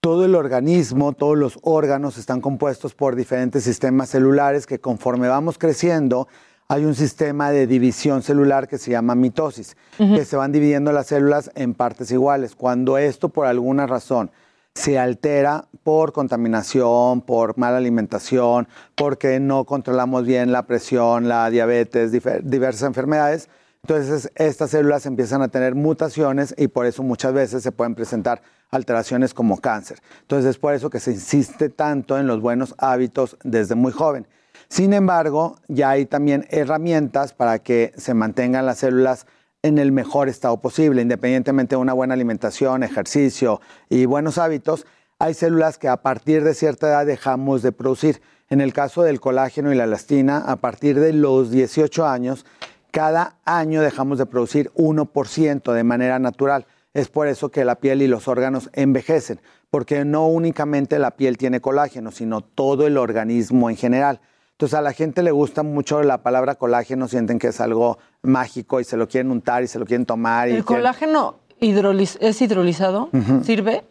Todo 0.00 0.24
el 0.24 0.34
organismo, 0.34 1.12
todos 1.12 1.36
los 1.36 1.58
órganos 1.60 2.16
están 2.16 2.40
compuestos 2.40 2.94
por 2.94 3.16
diferentes 3.16 3.64
sistemas 3.64 4.08
celulares 4.08 4.66
que 4.66 4.80
conforme 4.80 5.28
vamos 5.28 5.58
creciendo 5.58 6.26
hay 6.68 6.84
un 6.84 6.94
sistema 6.94 7.50
de 7.50 7.66
división 7.66 8.22
celular 8.22 8.66
que 8.66 8.78
se 8.78 8.90
llama 8.90 9.14
mitosis, 9.14 9.76
que 9.98 10.24
se 10.24 10.36
van 10.36 10.52
dividiendo 10.52 10.92
las 10.92 11.06
células 11.06 11.50
en 11.54 11.74
partes 11.74 12.10
iguales. 12.10 12.54
Cuando 12.56 12.98
esto 12.98 13.28
por 13.28 13.46
alguna 13.46 13.86
razón 13.86 14.30
se 14.74 14.98
altera 14.98 15.68
por 15.84 16.12
contaminación, 16.12 17.22
por 17.22 17.56
mala 17.56 17.76
alimentación, 17.78 18.68
porque 18.94 19.38
no 19.38 19.64
controlamos 19.64 20.26
bien 20.26 20.50
la 20.50 20.66
presión, 20.66 21.28
la 21.28 21.48
diabetes, 21.50 22.10
diversas 22.12 22.82
enfermedades. 22.82 23.48
Entonces 23.82 24.32
estas 24.34 24.70
células 24.70 25.06
empiezan 25.06 25.42
a 25.42 25.48
tener 25.48 25.76
mutaciones 25.76 26.52
y 26.58 26.66
por 26.66 26.86
eso 26.86 27.04
muchas 27.04 27.32
veces 27.32 27.62
se 27.62 27.70
pueden 27.70 27.94
presentar 27.94 28.42
alteraciones 28.72 29.32
como 29.32 29.58
cáncer. 29.60 30.00
Entonces 30.22 30.50
es 30.50 30.58
por 30.58 30.74
eso 30.74 30.90
que 30.90 30.98
se 30.98 31.12
insiste 31.12 31.68
tanto 31.68 32.18
en 32.18 32.26
los 32.26 32.40
buenos 32.40 32.74
hábitos 32.78 33.36
desde 33.44 33.76
muy 33.76 33.92
joven. 33.92 34.26
Sin 34.68 34.92
embargo, 34.92 35.56
ya 35.68 35.90
hay 35.90 36.06
también 36.06 36.46
herramientas 36.50 37.32
para 37.32 37.58
que 37.60 37.92
se 37.96 38.14
mantengan 38.14 38.66
las 38.66 38.78
células 38.78 39.26
en 39.62 39.78
el 39.78 39.92
mejor 39.92 40.28
estado 40.28 40.60
posible, 40.60 41.02
independientemente 41.02 41.76
de 41.76 41.80
una 41.80 41.92
buena 41.92 42.14
alimentación, 42.14 42.82
ejercicio 42.82 43.60
y 43.88 44.06
buenos 44.06 44.38
hábitos. 44.38 44.86
Hay 45.18 45.34
células 45.34 45.78
que 45.78 45.88
a 45.88 46.02
partir 46.02 46.44
de 46.44 46.54
cierta 46.54 46.88
edad 46.88 47.06
dejamos 47.06 47.62
de 47.62 47.72
producir. 47.72 48.20
En 48.48 48.60
el 48.60 48.72
caso 48.72 49.02
del 49.02 49.20
colágeno 49.20 49.72
y 49.72 49.76
la 49.76 49.84
elastina, 49.84 50.38
a 50.38 50.56
partir 50.56 51.00
de 51.00 51.12
los 51.12 51.50
18 51.50 52.06
años, 52.06 52.44
cada 52.90 53.38
año 53.44 53.82
dejamos 53.82 54.18
de 54.18 54.26
producir 54.26 54.70
1% 54.74 55.72
de 55.72 55.84
manera 55.84 56.18
natural. 56.18 56.66
Es 56.94 57.08
por 57.08 57.28
eso 57.28 57.50
que 57.50 57.64
la 57.64 57.76
piel 57.76 58.02
y 58.02 58.06
los 58.06 58.28
órganos 58.28 58.70
envejecen, 58.72 59.40
porque 59.70 60.04
no 60.04 60.28
únicamente 60.28 60.98
la 60.98 61.12
piel 61.12 61.38
tiene 61.38 61.60
colágeno, 61.60 62.10
sino 62.10 62.40
todo 62.40 62.86
el 62.86 62.96
organismo 62.96 63.68
en 63.68 63.76
general. 63.76 64.20
Entonces 64.56 64.78
a 64.78 64.80
la 64.80 64.94
gente 64.94 65.22
le 65.22 65.32
gusta 65.32 65.62
mucho 65.62 66.02
la 66.02 66.22
palabra 66.22 66.54
colágeno, 66.54 67.08
sienten 67.08 67.38
que 67.38 67.48
es 67.48 67.60
algo 67.60 67.98
mágico 68.22 68.80
y 68.80 68.84
se 68.84 68.96
lo 68.96 69.06
quieren 69.06 69.30
untar 69.30 69.62
y 69.62 69.66
se 69.66 69.78
lo 69.78 69.84
quieren 69.84 70.06
tomar. 70.06 70.48
y 70.48 70.52
¿El 70.52 70.64
quieren- 70.64 70.82
colágeno 70.82 71.40
hidroliz- 71.60 72.16
es 72.20 72.40
hidrolizado? 72.40 73.10
¿Sirve? 73.44 73.84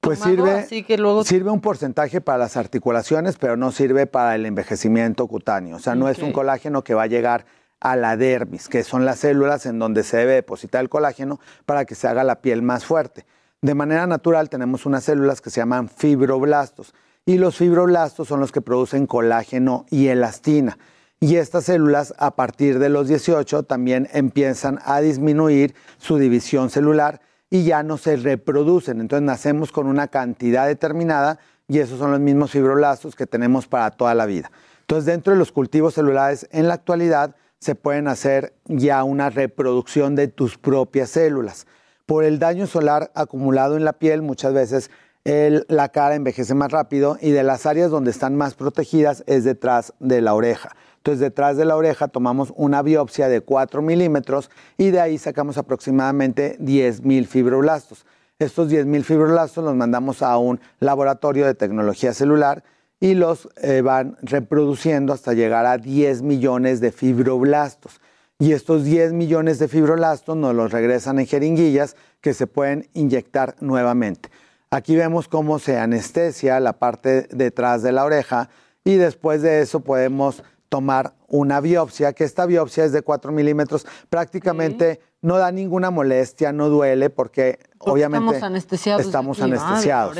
Pues 0.00 0.20
sirve, 0.20 0.52
así 0.52 0.84
que 0.84 0.96
luego- 0.96 1.22
sirve 1.22 1.50
un 1.50 1.60
porcentaje 1.60 2.22
para 2.22 2.38
las 2.38 2.56
articulaciones, 2.56 3.36
pero 3.36 3.58
no 3.58 3.72
sirve 3.72 4.06
para 4.06 4.34
el 4.36 4.46
envejecimiento 4.46 5.26
cutáneo. 5.26 5.76
O 5.76 5.80
sea, 5.80 5.94
no 5.94 6.08
es 6.08 6.18
un 6.20 6.32
colágeno 6.32 6.82
que 6.82 6.94
va 6.94 7.02
a 7.02 7.06
llegar 7.08 7.44
a 7.80 7.94
la 7.94 8.16
dermis, 8.16 8.68
que 8.70 8.84
son 8.84 9.04
las 9.04 9.18
células 9.18 9.66
en 9.66 9.78
donde 9.78 10.02
se 10.02 10.16
debe 10.16 10.32
depositar 10.32 10.80
el 10.80 10.88
colágeno 10.88 11.40
para 11.66 11.84
que 11.84 11.94
se 11.94 12.08
haga 12.08 12.24
la 12.24 12.40
piel 12.40 12.62
más 12.62 12.86
fuerte. 12.86 13.26
De 13.60 13.74
manera 13.74 14.06
natural 14.06 14.48
tenemos 14.48 14.86
unas 14.86 15.04
células 15.04 15.42
que 15.42 15.50
se 15.50 15.60
llaman 15.60 15.90
fibroblastos 15.90 16.94
y 17.26 17.38
los 17.38 17.56
fibroblastos 17.56 18.28
son 18.28 18.38
los 18.38 18.52
que 18.52 18.62
producen 18.62 19.06
colágeno 19.06 19.84
y 19.90 20.06
elastina. 20.06 20.78
Y 21.18 21.36
estas 21.36 21.64
células 21.64 22.14
a 22.18 22.36
partir 22.36 22.78
de 22.78 22.88
los 22.88 23.08
18 23.08 23.64
también 23.64 24.08
empiezan 24.12 24.78
a 24.84 25.00
disminuir 25.00 25.74
su 25.98 26.18
división 26.18 26.70
celular 26.70 27.20
y 27.50 27.64
ya 27.64 27.82
no 27.82 27.98
se 27.98 28.16
reproducen. 28.16 29.00
Entonces 29.00 29.26
nacemos 29.26 29.72
con 29.72 29.88
una 29.88 30.06
cantidad 30.06 30.66
determinada 30.66 31.40
y 31.66 31.80
esos 31.80 31.98
son 31.98 32.12
los 32.12 32.20
mismos 32.20 32.52
fibroblastos 32.52 33.16
que 33.16 33.26
tenemos 33.26 33.66
para 33.66 33.90
toda 33.90 34.14
la 34.14 34.26
vida. 34.26 34.52
Entonces 34.82 35.06
dentro 35.06 35.32
de 35.32 35.38
los 35.38 35.50
cultivos 35.50 35.94
celulares 35.94 36.46
en 36.52 36.68
la 36.68 36.74
actualidad 36.74 37.34
se 37.58 37.74
pueden 37.74 38.06
hacer 38.06 38.54
ya 38.66 39.02
una 39.02 39.30
reproducción 39.30 40.14
de 40.14 40.28
tus 40.28 40.58
propias 40.58 41.10
células. 41.10 41.66
Por 42.04 42.22
el 42.22 42.38
daño 42.38 42.68
solar 42.68 43.10
acumulado 43.16 43.76
en 43.76 43.84
la 43.84 43.94
piel 43.94 44.22
muchas 44.22 44.54
veces 44.54 44.90
el- 45.26 45.66
la 45.68 45.88
cara 45.88 46.14
envejece 46.14 46.54
más 46.54 46.70
rápido 46.70 47.18
y 47.20 47.32
de 47.32 47.42
las 47.42 47.66
áreas 47.66 47.90
donde 47.90 48.12
están 48.12 48.36
más 48.36 48.54
protegidas 48.54 49.24
es 49.26 49.42
detrás 49.42 49.92
de 49.98 50.20
la 50.20 50.34
oreja. 50.34 50.76
Entonces, 50.98 51.20
detrás 51.20 51.56
de 51.56 51.64
la 51.64 51.76
oreja 51.76 52.06
tomamos 52.08 52.52
una 52.56 52.80
biopsia 52.82 53.28
de 53.28 53.40
4 53.40 53.82
milímetros 53.82 54.50
y 54.78 54.90
de 54.90 55.00
ahí 55.00 55.18
sacamos 55.18 55.58
aproximadamente 55.58 56.56
10 56.60 57.02
mil 57.02 57.26
fibroblastos. 57.26 58.06
Estos 58.38 58.68
10 58.68 58.86
mil 58.86 59.02
fibroblastos 59.02 59.64
los 59.64 59.74
mandamos 59.74 60.22
a 60.22 60.38
un 60.38 60.60
laboratorio 60.78 61.46
de 61.46 61.54
tecnología 61.54 62.12
celular 62.12 62.62
y 63.00 63.14
los 63.14 63.48
eh, 63.62 63.80
van 63.82 64.16
reproduciendo 64.22 65.12
hasta 65.12 65.32
llegar 65.32 65.66
a 65.66 65.78
10 65.78 66.22
millones 66.22 66.80
de 66.80 66.92
fibroblastos. 66.92 68.00
Y 68.38 68.52
estos 68.52 68.84
10 68.84 69.12
millones 69.12 69.58
de 69.58 69.66
fibroblastos 69.66 70.36
nos 70.36 70.54
los 70.54 70.70
regresan 70.70 71.18
en 71.18 71.26
jeringuillas 71.26 71.96
que 72.20 72.32
se 72.34 72.46
pueden 72.46 72.88
inyectar 72.94 73.56
nuevamente. 73.60 74.28
Aquí 74.76 74.94
vemos 74.94 75.26
cómo 75.26 75.58
se 75.58 75.78
anestesia 75.78 76.60
la 76.60 76.74
parte 76.74 77.28
detrás 77.30 77.82
de 77.82 77.92
la 77.92 78.04
oreja 78.04 78.50
y 78.84 78.96
después 78.96 79.40
de 79.40 79.62
eso 79.62 79.80
podemos 79.80 80.42
tomar 80.68 81.14
una 81.28 81.62
biopsia, 81.62 82.12
que 82.12 82.24
esta 82.24 82.44
biopsia 82.44 82.84
es 82.84 82.92
de 82.92 83.00
4 83.00 83.32
milímetros, 83.32 83.86
prácticamente 84.10 85.00
no 85.22 85.38
da 85.38 85.50
ninguna 85.50 85.90
molestia, 85.90 86.52
no 86.52 86.68
duele 86.68 87.08
porque, 87.08 87.58
Porque 87.78 87.90
obviamente 87.90 88.34
estamos 88.34 88.42
anestesiados. 88.42 89.06
estamos 89.06 89.40
anestesiados. 89.40 90.18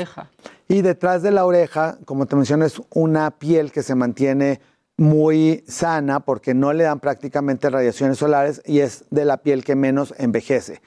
Y 0.67 0.81
detrás 0.81 1.21
de 1.21 1.29
la 1.29 1.45
oreja, 1.45 1.99
como 2.05 2.25
te 2.25 2.35
menciono, 2.35 2.65
es 2.65 2.81
una 2.89 3.29
piel 3.29 3.71
que 3.71 3.83
se 3.83 3.93
mantiene 3.93 4.59
muy 4.97 5.65
sana 5.67 6.21
porque 6.21 6.55
no 6.55 6.73
le 6.73 6.85
dan 6.85 6.99
prácticamente 6.99 7.69
radiaciones 7.69 8.17
solares 8.17 8.63
y 8.65 8.79
es 8.79 9.05
de 9.11 9.23
la 9.23 9.37
piel 9.37 9.63
que 9.63 9.75
menos 9.75 10.15
envejece. 10.17 10.81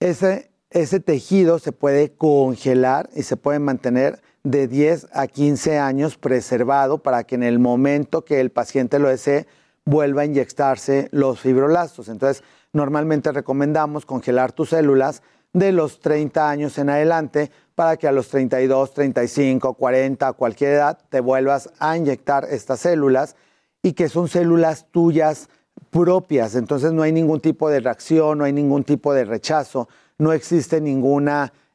Ese, 0.00 0.53
ese 0.74 0.98
tejido 0.98 1.60
se 1.60 1.70
puede 1.70 2.12
congelar 2.12 3.08
y 3.14 3.22
se 3.22 3.36
puede 3.36 3.60
mantener 3.60 4.20
de 4.42 4.66
10 4.66 5.06
a 5.12 5.28
15 5.28 5.78
años 5.78 6.18
preservado 6.18 6.98
para 6.98 7.24
que 7.24 7.36
en 7.36 7.44
el 7.44 7.60
momento 7.60 8.24
que 8.24 8.40
el 8.40 8.50
paciente 8.50 8.98
lo 8.98 9.08
desee 9.08 9.46
vuelva 9.84 10.22
a 10.22 10.24
inyectarse 10.24 11.08
los 11.12 11.40
fibroblastos. 11.40 12.08
Entonces, 12.08 12.42
normalmente 12.72 13.30
recomendamos 13.30 14.04
congelar 14.04 14.50
tus 14.50 14.70
células 14.70 15.22
de 15.52 15.70
los 15.70 16.00
30 16.00 16.50
años 16.50 16.76
en 16.78 16.90
adelante 16.90 17.52
para 17.76 17.96
que 17.96 18.08
a 18.08 18.12
los 18.12 18.28
32, 18.28 18.94
35, 18.94 19.74
40, 19.74 20.32
cualquier 20.32 20.72
edad 20.72 20.98
te 21.08 21.20
vuelvas 21.20 21.70
a 21.78 21.96
inyectar 21.96 22.46
estas 22.50 22.80
células 22.80 23.36
y 23.80 23.92
que 23.92 24.08
son 24.08 24.26
células 24.26 24.86
tuyas 24.90 25.48
propias. 25.90 26.56
Entonces 26.56 26.92
no 26.92 27.02
hay 27.02 27.12
ningún 27.12 27.38
tipo 27.38 27.70
de 27.70 27.78
reacción, 27.78 28.38
no 28.38 28.44
hay 28.44 28.52
ningún 28.52 28.82
tipo 28.82 29.14
de 29.14 29.24
rechazo, 29.24 29.88
no 30.18 30.32
existe 30.32 30.80
ningún 30.80 31.28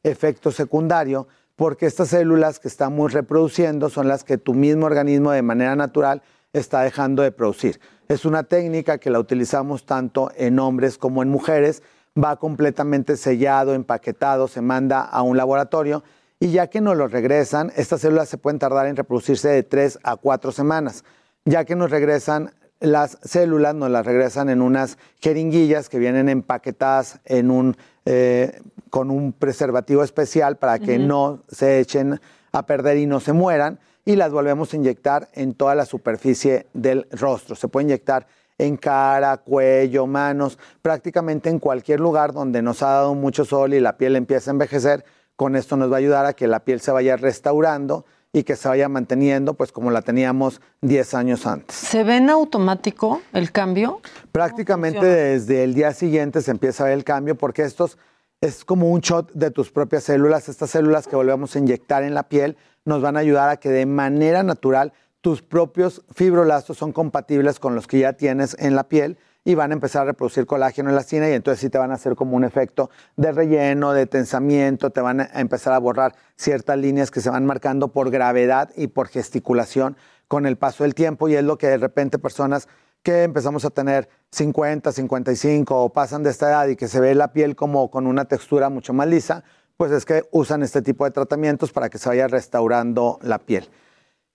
efecto 0.03 0.51
secundario 0.51 1.27
porque 1.55 1.85
estas 1.85 2.09
células 2.09 2.59
que 2.59 2.69
estamos 2.69 3.11
reproduciendo 3.11 3.89
son 3.89 4.07
las 4.07 4.23
que 4.23 4.37
tu 4.37 4.53
mismo 4.53 4.85
organismo 4.85 5.31
de 5.31 5.41
manera 5.41 5.75
natural 5.75 6.21
está 6.53 6.81
dejando 6.81 7.21
de 7.21 7.31
producir. 7.31 7.79
Es 8.07 8.25
una 8.25 8.43
técnica 8.43 8.97
que 8.97 9.09
la 9.09 9.19
utilizamos 9.19 9.85
tanto 9.85 10.31
en 10.35 10.57
hombres 10.57 10.97
como 10.97 11.21
en 11.21 11.29
mujeres, 11.29 11.83
va 12.17 12.37
completamente 12.37 13.17
sellado, 13.17 13.73
empaquetado, 13.73 14.47
se 14.47 14.61
manda 14.61 15.01
a 15.01 15.21
un 15.21 15.37
laboratorio 15.37 16.03
y 16.39 16.51
ya 16.51 16.67
que 16.67 16.79
nos 16.79 16.95
lo 16.95 17.07
regresan, 17.09 17.71
estas 17.75 18.01
células 18.01 18.29
se 18.29 18.37
pueden 18.37 18.59
tardar 18.59 18.87
en 18.87 18.95
reproducirse 18.95 19.49
de 19.49 19.63
tres 19.63 19.99
a 20.03 20.15
cuatro 20.15 20.53
semanas. 20.53 21.03
Ya 21.43 21.65
que 21.65 21.75
nos 21.75 21.91
regresan 21.91 22.53
las 22.79 23.17
células 23.23 23.75
nos 23.75 23.91
las 23.91 24.05
regresan 24.05 24.49
en 24.49 24.61
unas 24.61 24.97
jeringuillas 25.19 25.89
que 25.89 25.99
vienen 25.99 26.29
empaquetadas 26.29 27.19
en 27.25 27.51
un, 27.51 27.75
eh, 28.05 28.61
con 28.89 29.11
un 29.11 29.33
preservativo 29.33 30.03
especial 30.03 30.57
para 30.57 30.79
que 30.79 30.97
no 30.97 31.43
se 31.49 31.79
echen 31.79 32.21
a 32.51 32.65
perder 32.65 32.97
y 32.97 33.05
no 33.05 33.19
se 33.19 33.33
mueran 33.33 33.79
y 34.05 34.15
las 34.15 34.31
volvemos 34.31 34.73
a 34.73 34.77
inyectar 34.77 35.27
en 35.33 35.53
toda 35.53 35.75
la 35.75 35.85
superficie 35.85 36.67
del 36.73 37.07
rostro. 37.11 37.55
Se 37.55 37.67
puede 37.67 37.85
inyectar 37.85 38.27
en 38.57 38.75
cara, 38.75 39.37
cuello, 39.37 40.07
manos, 40.07 40.57
prácticamente 40.81 41.49
en 41.49 41.59
cualquier 41.59 41.99
lugar 41.99 42.33
donde 42.33 42.61
nos 42.61 42.81
ha 42.81 42.89
dado 42.89 43.13
mucho 43.13 43.45
sol 43.45 43.73
y 43.73 43.79
la 43.79 43.97
piel 43.97 44.15
empieza 44.15 44.51
a 44.51 44.53
envejecer. 44.53 45.05
Con 45.35 45.55
esto 45.55 45.77
nos 45.77 45.91
va 45.91 45.95
a 45.95 45.99
ayudar 45.99 46.25
a 46.25 46.33
que 46.33 46.47
la 46.47 46.61
piel 46.61 46.81
se 46.81 46.91
vaya 46.91 47.15
restaurando 47.17 48.05
y 48.31 48.43
que 48.43 48.55
se 48.55 48.67
vaya 48.67 48.87
manteniendo 48.89 49.55
pues 49.55 49.71
como 49.71 49.91
la 49.91 50.01
teníamos 50.01 50.61
10 50.81 51.13
años 51.15 51.47
antes. 51.47 51.75
¿Se 51.75 52.03
ve 52.03 52.17
en 52.17 52.29
automático 52.29 53.21
el 53.33 53.51
cambio? 53.51 54.01
Prácticamente 54.31 55.05
desde 55.05 55.63
el 55.63 55.73
día 55.73 55.93
siguiente 55.93 56.41
se 56.41 56.51
empieza 56.51 56.83
a 56.83 56.87
ver 56.87 56.97
el 56.97 57.03
cambio 57.03 57.35
porque 57.35 57.63
estos 57.63 57.97
es 58.41 58.63
como 58.63 58.89
un 58.89 59.01
shot 59.01 59.31
de 59.33 59.51
tus 59.51 59.71
propias 59.71 60.03
células. 60.03 60.47
Estas 60.47 60.69
células 60.69 61.07
que 61.07 61.15
volvemos 61.15 61.55
a 61.55 61.59
inyectar 61.59 62.03
en 62.03 62.13
la 62.13 62.23
piel 62.23 62.55
nos 62.85 63.01
van 63.01 63.17
a 63.17 63.21
ayudar 63.21 63.49
a 63.49 63.57
que 63.57 63.69
de 63.69 63.85
manera 63.85 64.43
natural 64.43 64.93
tus 65.21 65.41
propios 65.41 66.03
fibroblastos 66.13 66.77
son 66.77 66.93
compatibles 66.93 67.59
con 67.59 67.75
los 67.75 67.87
que 67.87 67.99
ya 67.99 68.13
tienes 68.13 68.55
en 68.59 68.75
la 68.75 68.87
piel 68.87 69.17
y 69.43 69.55
van 69.55 69.71
a 69.71 69.73
empezar 69.73 70.03
a 70.03 70.05
reproducir 70.05 70.45
colágeno 70.45 70.89
en 70.89 70.95
la 70.95 71.01
elastina 71.01 71.29
y 71.29 71.33
entonces 71.33 71.61
sí 71.61 71.69
te 71.69 71.77
van 71.77 71.91
a 71.91 71.95
hacer 71.95 72.15
como 72.15 72.35
un 72.35 72.43
efecto 72.43 72.89
de 73.15 73.31
relleno, 73.31 73.93
de 73.93 74.05
tensamiento, 74.05 74.89
te 74.89 75.01
van 75.01 75.21
a 75.21 75.29
empezar 75.35 75.73
a 75.73 75.79
borrar 75.79 76.15
ciertas 76.35 76.77
líneas 76.77 77.11
que 77.11 77.21
se 77.21 77.29
van 77.29 77.45
marcando 77.45 77.89
por 77.89 78.11
gravedad 78.11 78.69
y 78.75 78.87
por 78.87 79.07
gesticulación 79.07 79.97
con 80.27 80.45
el 80.45 80.57
paso 80.57 80.83
del 80.83 80.93
tiempo 80.93 81.27
y 81.27 81.35
es 81.35 81.43
lo 81.43 81.57
que 81.57 81.67
de 81.67 81.77
repente 81.77 82.19
personas 82.19 82.67
que 83.01 83.23
empezamos 83.23 83.65
a 83.65 83.69
tener 83.69 84.09
50, 84.31 84.91
55 84.91 85.83
o 85.83 85.89
pasan 85.89 86.23
de 86.23 86.29
esta 86.29 86.49
edad 86.49 86.67
y 86.67 86.75
que 86.75 86.87
se 86.87 86.99
ve 86.99 87.15
la 87.15 87.31
piel 87.31 87.55
como 87.55 87.89
con 87.89 88.07
una 88.07 88.25
textura 88.25 88.69
mucho 88.69 88.93
más 88.93 89.07
lisa, 89.07 89.43
pues 89.77 89.91
es 89.91 90.05
que 90.05 90.27
usan 90.31 90.61
este 90.61 90.81
tipo 90.81 91.05
de 91.05 91.11
tratamientos 91.11 91.71
para 91.71 91.89
que 91.89 91.97
se 91.97 92.09
vaya 92.09 92.27
restaurando 92.27 93.17
la 93.21 93.39
piel. 93.39 93.69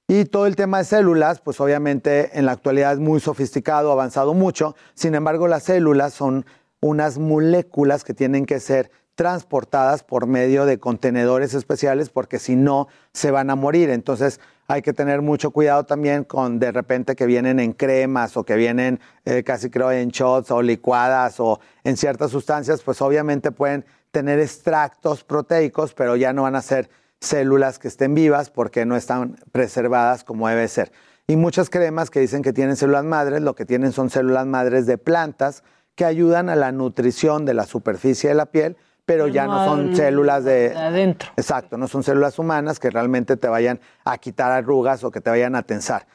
Y 0.07 0.27
todo 0.27 0.47
el 0.47 0.55
tema 0.55 0.79
de 0.79 0.85
células, 0.85 1.41
pues 1.41 1.61
obviamente 1.61 2.39
en 2.39 2.45
la 2.45 2.53
actualidad 2.53 2.93
es 2.93 2.99
muy 2.99 3.21
sofisticado, 3.21 3.91
avanzado 3.91 4.35
mucho. 4.35 4.77
Sin 4.95 5.15
embargo, 5.15 5.49
las 5.49 5.63
células 5.63 6.13
son 6.13 6.45
unas 6.81 7.19
moléculas 7.19 8.05
que 8.05 8.13
tienen 8.13 8.45
que 8.45 8.61
ser 8.61 8.91
transportadas 9.15 10.03
por 10.03 10.27
medio 10.27 10.67
de 10.67 10.79
contenedores 10.79 11.55
especiales 11.55 12.11
porque 12.11 12.39
si 12.39 12.55
no 12.55 12.89
se 13.15 13.31
van 13.31 13.49
a 13.49 13.55
morir. 13.55 13.89
Entonces 13.89 14.41
hay 14.67 14.83
que 14.83 14.93
tener 14.93 15.23
mucho 15.23 15.53
cuidado 15.53 15.85
también 15.85 16.25
con 16.25 16.59
de 16.59 16.73
repente 16.73 17.17
que 17.17 17.25
vienen 17.25 17.59
en 17.59 17.73
cremas 17.73 18.37
o 18.37 18.45
que 18.45 18.57
vienen 18.57 19.01
eh, 19.25 19.43
casi 19.43 19.71
creo 19.71 19.91
en 19.91 20.09
shots 20.09 20.51
o 20.51 20.61
licuadas 20.61 21.41
o 21.41 21.61
en 21.83 21.97
ciertas 21.97 22.31
sustancias, 22.31 22.83
pues 22.83 23.01
obviamente 23.01 23.53
pueden 23.53 23.87
tener 24.11 24.39
extractos 24.39 25.25
proteicos, 25.25 25.95
pero 25.95 26.17
ya 26.17 26.35
no 26.35 26.43
van 26.43 26.57
a 26.57 26.63
ser 26.63 26.91
células 27.21 27.79
que 27.79 27.89
estén 27.89 28.15
vivas 28.15 28.51
porque 28.51 28.85
no 28.87 28.97
están 28.97 29.37
preservadas 29.53 30.25
como 30.25 30.49
debe 30.49 30.69
ser. 30.69 30.93
Y 31.27 31.37
muchas 31.37 31.71
cremas 31.71 32.11
que 32.11 32.21
dicen 32.21 32.43
que 32.43 32.53
tienen 32.53 32.77
células 32.77 33.05
madres, 33.05 33.41
lo 33.41 33.55
que 33.55 33.65
tienen 33.65 33.93
son 33.93 34.11
células 34.11 34.47
madres 34.47 34.87
de 34.87 34.99
plantas 34.99 35.63
que 35.95 36.05
ayudan 36.05 36.51
a 36.51 36.57
la 36.57 36.71
nutrición 36.73 37.45
de 37.47 37.55
la 37.55 37.65
superficie 37.65 38.29
de 38.29 38.35
la 38.35 38.47
piel, 38.47 38.77
pero 39.07 39.27
ya 39.29 39.47
no 39.47 39.65
son 39.65 39.89
al- 39.91 39.97
células 39.97 40.45
de, 40.45 40.71
de 40.71 40.77
adentro. 40.77 41.31
Exacto, 41.37 41.79
no 41.79 41.89
son 41.89 42.03
células 42.03 42.39
humanas 42.39 42.79
que 42.79 42.91
realmente 42.91 43.37
te 43.37 43.49
vayan 43.49 43.81
a 44.05 44.19
quitar 44.19 44.51
arrugas 44.53 45.05
o 45.05 45.11
que 45.11 45.21
te 45.21 45.31
vayan 45.31 45.55
a 45.57 45.63
tensar. 45.63 46.07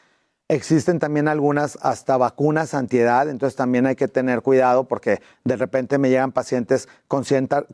Existen 0.51 0.97
también 0.97 1.27
algunas 1.27 1.77
hasta 1.83 2.17
vacunas 2.17 2.73
antiedad, 2.73 3.29
entonces 3.29 3.55
también 3.55 3.85
hay 3.85 3.95
que 3.95 4.07
tener 4.07 4.41
cuidado 4.41 4.85
porque 4.85 5.21
de 5.43 5.55
repente 5.55 5.99
me 5.99 6.09
llegan 6.09 6.31
pacientes 6.31 6.89
con, 7.07 7.23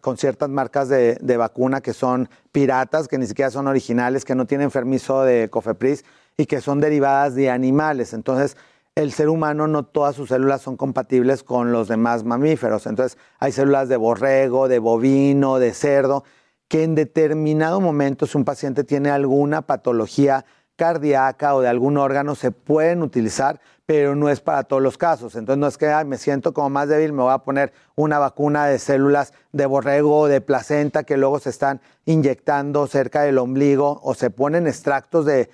con 0.01 0.17
ciertas 0.17 0.49
marcas 0.49 0.89
de, 0.89 1.15
de 1.21 1.37
vacuna 1.37 1.79
que 1.79 1.93
son 1.93 2.27
piratas, 2.51 3.07
que 3.07 3.17
ni 3.17 3.27
siquiera 3.27 3.49
son 3.49 3.67
originales, 3.67 4.25
que 4.25 4.35
no 4.35 4.45
tienen 4.45 4.71
permiso 4.71 5.23
de 5.23 5.49
COFEPRIS 5.49 6.03
y 6.35 6.47
que 6.47 6.59
son 6.59 6.81
derivadas 6.81 7.33
de 7.33 7.49
animales. 7.49 8.11
Entonces, 8.11 8.57
el 8.95 9.13
ser 9.13 9.29
humano 9.29 9.67
no 9.67 9.85
todas 9.85 10.17
sus 10.17 10.27
células 10.27 10.61
son 10.61 10.75
compatibles 10.75 11.43
con 11.43 11.71
los 11.71 11.87
demás 11.87 12.25
mamíferos. 12.25 12.87
Entonces, 12.87 13.17
hay 13.39 13.53
células 13.53 13.87
de 13.87 13.95
borrego, 13.95 14.67
de 14.67 14.79
bovino, 14.79 15.59
de 15.59 15.73
cerdo, 15.73 16.25
que 16.67 16.83
en 16.83 16.95
determinado 16.95 17.79
momento, 17.79 18.25
si 18.25 18.37
un 18.37 18.43
paciente 18.43 18.83
tiene 18.83 19.11
alguna 19.11 19.61
patología 19.61 20.45
cardíaca 20.75 21.55
o 21.55 21.61
de 21.61 21.67
algún 21.69 21.97
órgano, 21.97 22.35
se 22.35 22.51
pueden 22.51 23.01
utilizar, 23.01 23.59
pero 23.85 24.15
no 24.15 24.29
es 24.29 24.41
para 24.41 24.63
todos 24.63 24.81
los 24.81 24.97
casos. 24.97 25.35
Entonces, 25.35 25.59
no 25.59 25.67
es 25.67 25.77
que 25.77 25.87
"Ay, 25.87 26.05
me 26.05 26.17
siento 26.17 26.53
como 26.53 26.69
más 26.69 26.87
débil, 26.87 27.13
me 27.13 27.23
voy 27.23 27.33
a 27.33 27.39
poner 27.39 27.71
una 27.95 28.19
vacuna 28.19 28.65
de 28.65 28.79
células 28.79 29.33
de 29.51 29.65
borrego 29.65 30.19
o 30.19 30.27
de 30.27 30.41
placenta 30.41 31.03
que 31.03 31.17
luego 31.17 31.39
se 31.39 31.49
están 31.49 31.81
inyectando 32.05 32.87
cerca 32.87 33.21
del 33.21 33.37
ombligo 33.37 33.99
o 34.03 34.13
se 34.13 34.29
ponen 34.29 34.67
extractos 34.67 35.25
de, 35.25 35.49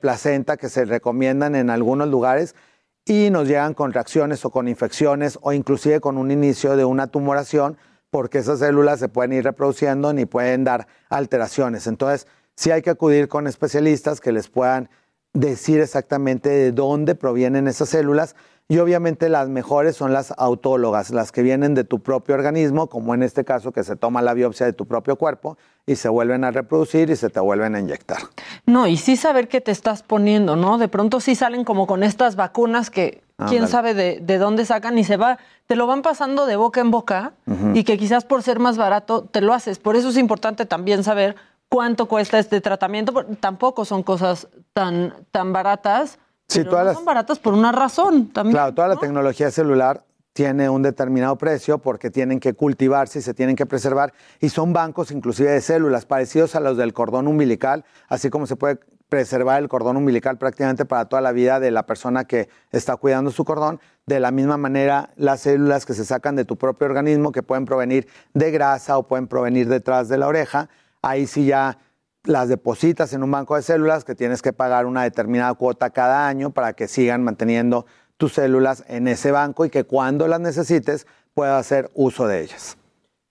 placenta 0.00 0.56
que 0.56 0.68
se 0.68 0.84
recomiendan 0.84 1.54
en 1.54 1.70
algunos 1.70 2.08
lugares 2.08 2.56
y 3.04 3.30
nos 3.30 3.46
llegan 3.46 3.72
con 3.72 3.92
reacciones 3.92 4.44
o 4.44 4.50
con 4.50 4.66
infecciones 4.66 5.38
o 5.42 5.52
inclusive 5.52 6.00
con 6.00 6.18
un 6.18 6.32
inicio 6.32 6.76
de 6.76 6.84
una 6.84 7.06
tumoración 7.06 7.76
porque 8.10 8.38
esas 8.38 8.58
células 8.58 8.98
se 8.98 9.08
pueden 9.08 9.32
ir 9.32 9.44
reproduciendo 9.44 10.12
ni 10.12 10.26
pueden 10.26 10.64
dar 10.64 10.88
alteraciones. 11.08 11.86
Entonces, 11.86 12.26
sí 12.56 12.70
hay 12.70 12.82
que 12.82 12.90
acudir 12.90 13.28
con 13.28 13.46
especialistas 13.46 14.20
que 14.20 14.32
les 14.32 14.48
puedan 14.48 14.88
decir 15.32 15.80
exactamente 15.80 16.48
de 16.48 16.72
dónde 16.72 17.14
provienen 17.14 17.68
esas 17.68 17.90
células 17.90 18.34
y 18.68 18.78
obviamente 18.78 19.28
las 19.28 19.48
mejores 19.48 19.94
son 19.94 20.12
las 20.12 20.34
autólogas, 20.36 21.10
las 21.10 21.30
que 21.30 21.42
vienen 21.42 21.74
de 21.74 21.84
tu 21.84 22.00
propio 22.00 22.34
organismo, 22.34 22.88
como 22.88 23.14
en 23.14 23.22
este 23.22 23.44
caso 23.44 23.70
que 23.70 23.84
se 23.84 23.94
toma 23.94 24.22
la 24.22 24.34
biopsia 24.34 24.66
de 24.66 24.72
tu 24.72 24.86
propio 24.86 25.14
cuerpo 25.16 25.56
y 25.86 25.94
se 25.94 26.08
vuelven 26.08 26.42
a 26.42 26.50
reproducir 26.50 27.10
y 27.10 27.16
se 27.16 27.30
te 27.30 27.38
vuelven 27.38 27.76
a 27.76 27.80
inyectar. 27.80 28.18
No, 28.64 28.88
y 28.88 28.96
sí 28.96 29.16
saber 29.16 29.46
qué 29.46 29.60
te 29.60 29.70
estás 29.70 30.02
poniendo, 30.02 30.56
¿no? 30.56 30.78
De 30.78 30.88
pronto 30.88 31.20
sí 31.20 31.36
salen 31.36 31.64
como 31.64 31.86
con 31.86 32.02
estas 32.02 32.34
vacunas 32.34 32.90
que 32.90 33.22
quién 33.48 33.68
sabe 33.68 33.94
de, 33.94 34.18
de 34.20 34.38
dónde 34.38 34.64
sacan 34.64 34.98
y 34.98 35.04
se 35.04 35.16
va, 35.16 35.38
te 35.68 35.76
lo 35.76 35.86
van 35.86 36.02
pasando 36.02 36.46
de 36.46 36.56
boca 36.56 36.80
en 36.80 36.90
boca 36.90 37.34
y 37.72 37.84
que 37.84 37.98
quizás 37.98 38.24
por 38.24 38.42
ser 38.42 38.58
más 38.58 38.76
barato 38.76 39.22
te 39.30 39.42
lo 39.42 39.54
haces. 39.54 39.78
Por 39.78 39.94
eso 39.94 40.08
es 40.08 40.16
importante 40.16 40.66
también 40.66 41.04
saber 41.04 41.36
cuánto 41.68 42.06
cuesta 42.06 42.38
este 42.38 42.60
tratamiento. 42.60 43.12
Tampoco 43.40 43.84
son 43.84 44.02
cosas 44.02 44.48
tan, 44.72 45.14
tan 45.30 45.52
baratas. 45.52 46.18
Sí, 46.48 46.60
pero 46.60 46.70
todas 46.70 46.84
no 46.84 46.88
las- 46.90 46.96
son 46.96 47.04
baratas 47.04 47.38
por 47.38 47.54
una 47.54 47.72
razón 47.72 48.28
también. 48.28 48.54
Claro, 48.54 48.74
toda 48.74 48.88
la 48.88 48.96
tecnología 48.96 49.50
celular 49.50 50.04
tiene 50.32 50.68
un 50.68 50.82
determinado 50.82 51.36
precio 51.36 51.78
porque 51.78 52.10
tienen 52.10 52.40
que 52.40 52.52
cultivarse 52.54 53.18
y 53.18 53.22
se 53.22 53.32
tienen 53.34 53.56
que 53.56 53.64
preservar 53.66 54.12
y 54.38 54.50
son 54.50 54.72
bancos 54.72 55.10
inclusive 55.10 55.50
de 55.50 55.60
células 55.62 56.04
parecidos 56.04 56.54
a 56.54 56.60
los 56.60 56.76
del 56.76 56.92
cordón 56.92 57.26
umbilical, 57.26 57.84
así 58.08 58.28
como 58.28 58.46
se 58.46 58.54
puede 58.54 58.78
preservar 59.08 59.62
el 59.62 59.68
cordón 59.68 59.96
umbilical 59.96 60.36
prácticamente 60.36 60.84
para 60.84 61.06
toda 61.06 61.22
la 61.22 61.32
vida 61.32 61.58
de 61.58 61.70
la 61.70 61.86
persona 61.86 62.24
que 62.26 62.48
está 62.70 62.96
cuidando 62.96 63.30
su 63.30 63.44
cordón. 63.44 63.80
De 64.04 64.20
la 64.20 64.30
misma 64.30 64.56
manera, 64.56 65.10
las 65.16 65.40
células 65.40 65.86
que 65.86 65.94
se 65.94 66.04
sacan 66.04 66.36
de 66.36 66.44
tu 66.44 66.56
propio 66.56 66.86
organismo, 66.86 67.32
que 67.32 67.42
pueden 67.42 67.64
provenir 67.64 68.06
de 68.34 68.50
grasa 68.50 68.98
o 68.98 69.04
pueden 69.06 69.26
provenir 69.28 69.68
detrás 69.68 70.08
de 70.08 70.18
la 70.18 70.26
oreja, 70.28 70.68
ahí 71.06 71.26
sí 71.26 71.46
ya 71.46 71.78
las 72.24 72.48
depositas 72.48 73.12
en 73.12 73.22
un 73.22 73.30
banco 73.30 73.54
de 73.54 73.62
células 73.62 74.04
que 74.04 74.14
tienes 74.14 74.42
que 74.42 74.52
pagar 74.52 74.86
una 74.86 75.04
determinada 75.04 75.54
cuota 75.54 75.90
cada 75.90 76.26
año 76.26 76.50
para 76.50 76.72
que 76.72 76.88
sigan 76.88 77.22
manteniendo 77.22 77.86
tus 78.16 78.34
células 78.34 78.84
en 78.88 79.06
ese 79.06 79.30
banco 79.30 79.64
y 79.64 79.70
que 79.70 79.84
cuando 79.84 80.26
las 80.26 80.40
necesites 80.40 81.06
puedas 81.34 81.60
hacer 81.60 81.90
uso 81.94 82.26
de 82.26 82.42
ellas. 82.42 82.76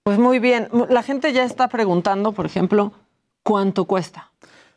Pues 0.04 0.18
muy 0.18 0.38
bien. 0.38 0.68
La 0.88 1.02
gente 1.02 1.32
ya 1.32 1.44
está 1.44 1.68
preguntando, 1.68 2.32
por 2.32 2.46
ejemplo, 2.46 2.92
cuánto 3.42 3.84
cuesta. 3.84 4.32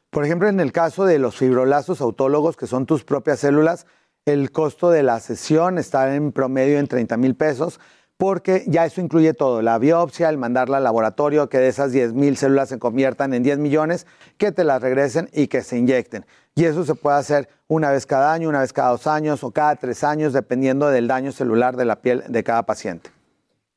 Por 0.09 0.25
ejemplo, 0.25 0.49
en 0.49 0.59
el 0.59 0.71
caso 0.71 1.05
de 1.05 1.19
los 1.19 1.37
fibroblastos 1.37 2.01
autólogos, 2.01 2.57
que 2.57 2.67
son 2.67 2.87
tus 2.87 3.03
propias 3.03 3.39
células, 3.39 3.85
el 4.25 4.51
costo 4.51 4.89
de 4.89 5.03
la 5.03 5.19
sesión 5.19 5.77
está 5.77 6.15
en 6.15 6.31
promedio 6.31 6.79
en 6.79 6.87
30 6.87 7.15
mil 7.17 7.35
pesos, 7.35 7.79
porque 8.19 8.65
ya 8.67 8.85
eso 8.85 8.99
incluye 8.99 9.33
todo, 9.33 9.61
la 9.61 9.79
biopsia, 9.79 10.27
el 10.27 10.37
mandarla 10.37 10.75
al 10.75 10.83
laboratorio, 10.83 11.47
que 11.47 11.57
de 11.57 11.69
esas 11.69 11.93
10 11.93 12.15
mil 12.15 12.35
células 12.35 12.67
se 12.67 12.77
conviertan 12.77 13.33
en 13.33 13.43
10 13.43 13.59
millones, 13.59 14.07
que 14.37 14.51
te 14.51 14.65
las 14.65 14.81
regresen 14.81 15.29
y 15.31 15.47
que 15.47 15.61
se 15.61 15.77
inyecten. 15.77 16.25
Y 16.53 16.65
eso 16.65 16.83
se 16.83 16.95
puede 16.95 17.15
hacer 17.15 17.47
una 17.69 17.91
vez 17.91 18.05
cada 18.05 18.33
año, 18.33 18.49
una 18.49 18.59
vez 18.59 18.73
cada 18.73 18.89
dos 18.89 19.07
años 19.07 19.41
o 19.45 19.51
cada 19.51 19.77
tres 19.77 20.03
años, 20.03 20.33
dependiendo 20.33 20.89
del 20.89 21.07
daño 21.07 21.31
celular 21.31 21.77
de 21.77 21.85
la 21.85 22.01
piel 22.01 22.25
de 22.27 22.43
cada 22.43 22.63
paciente. 22.63 23.09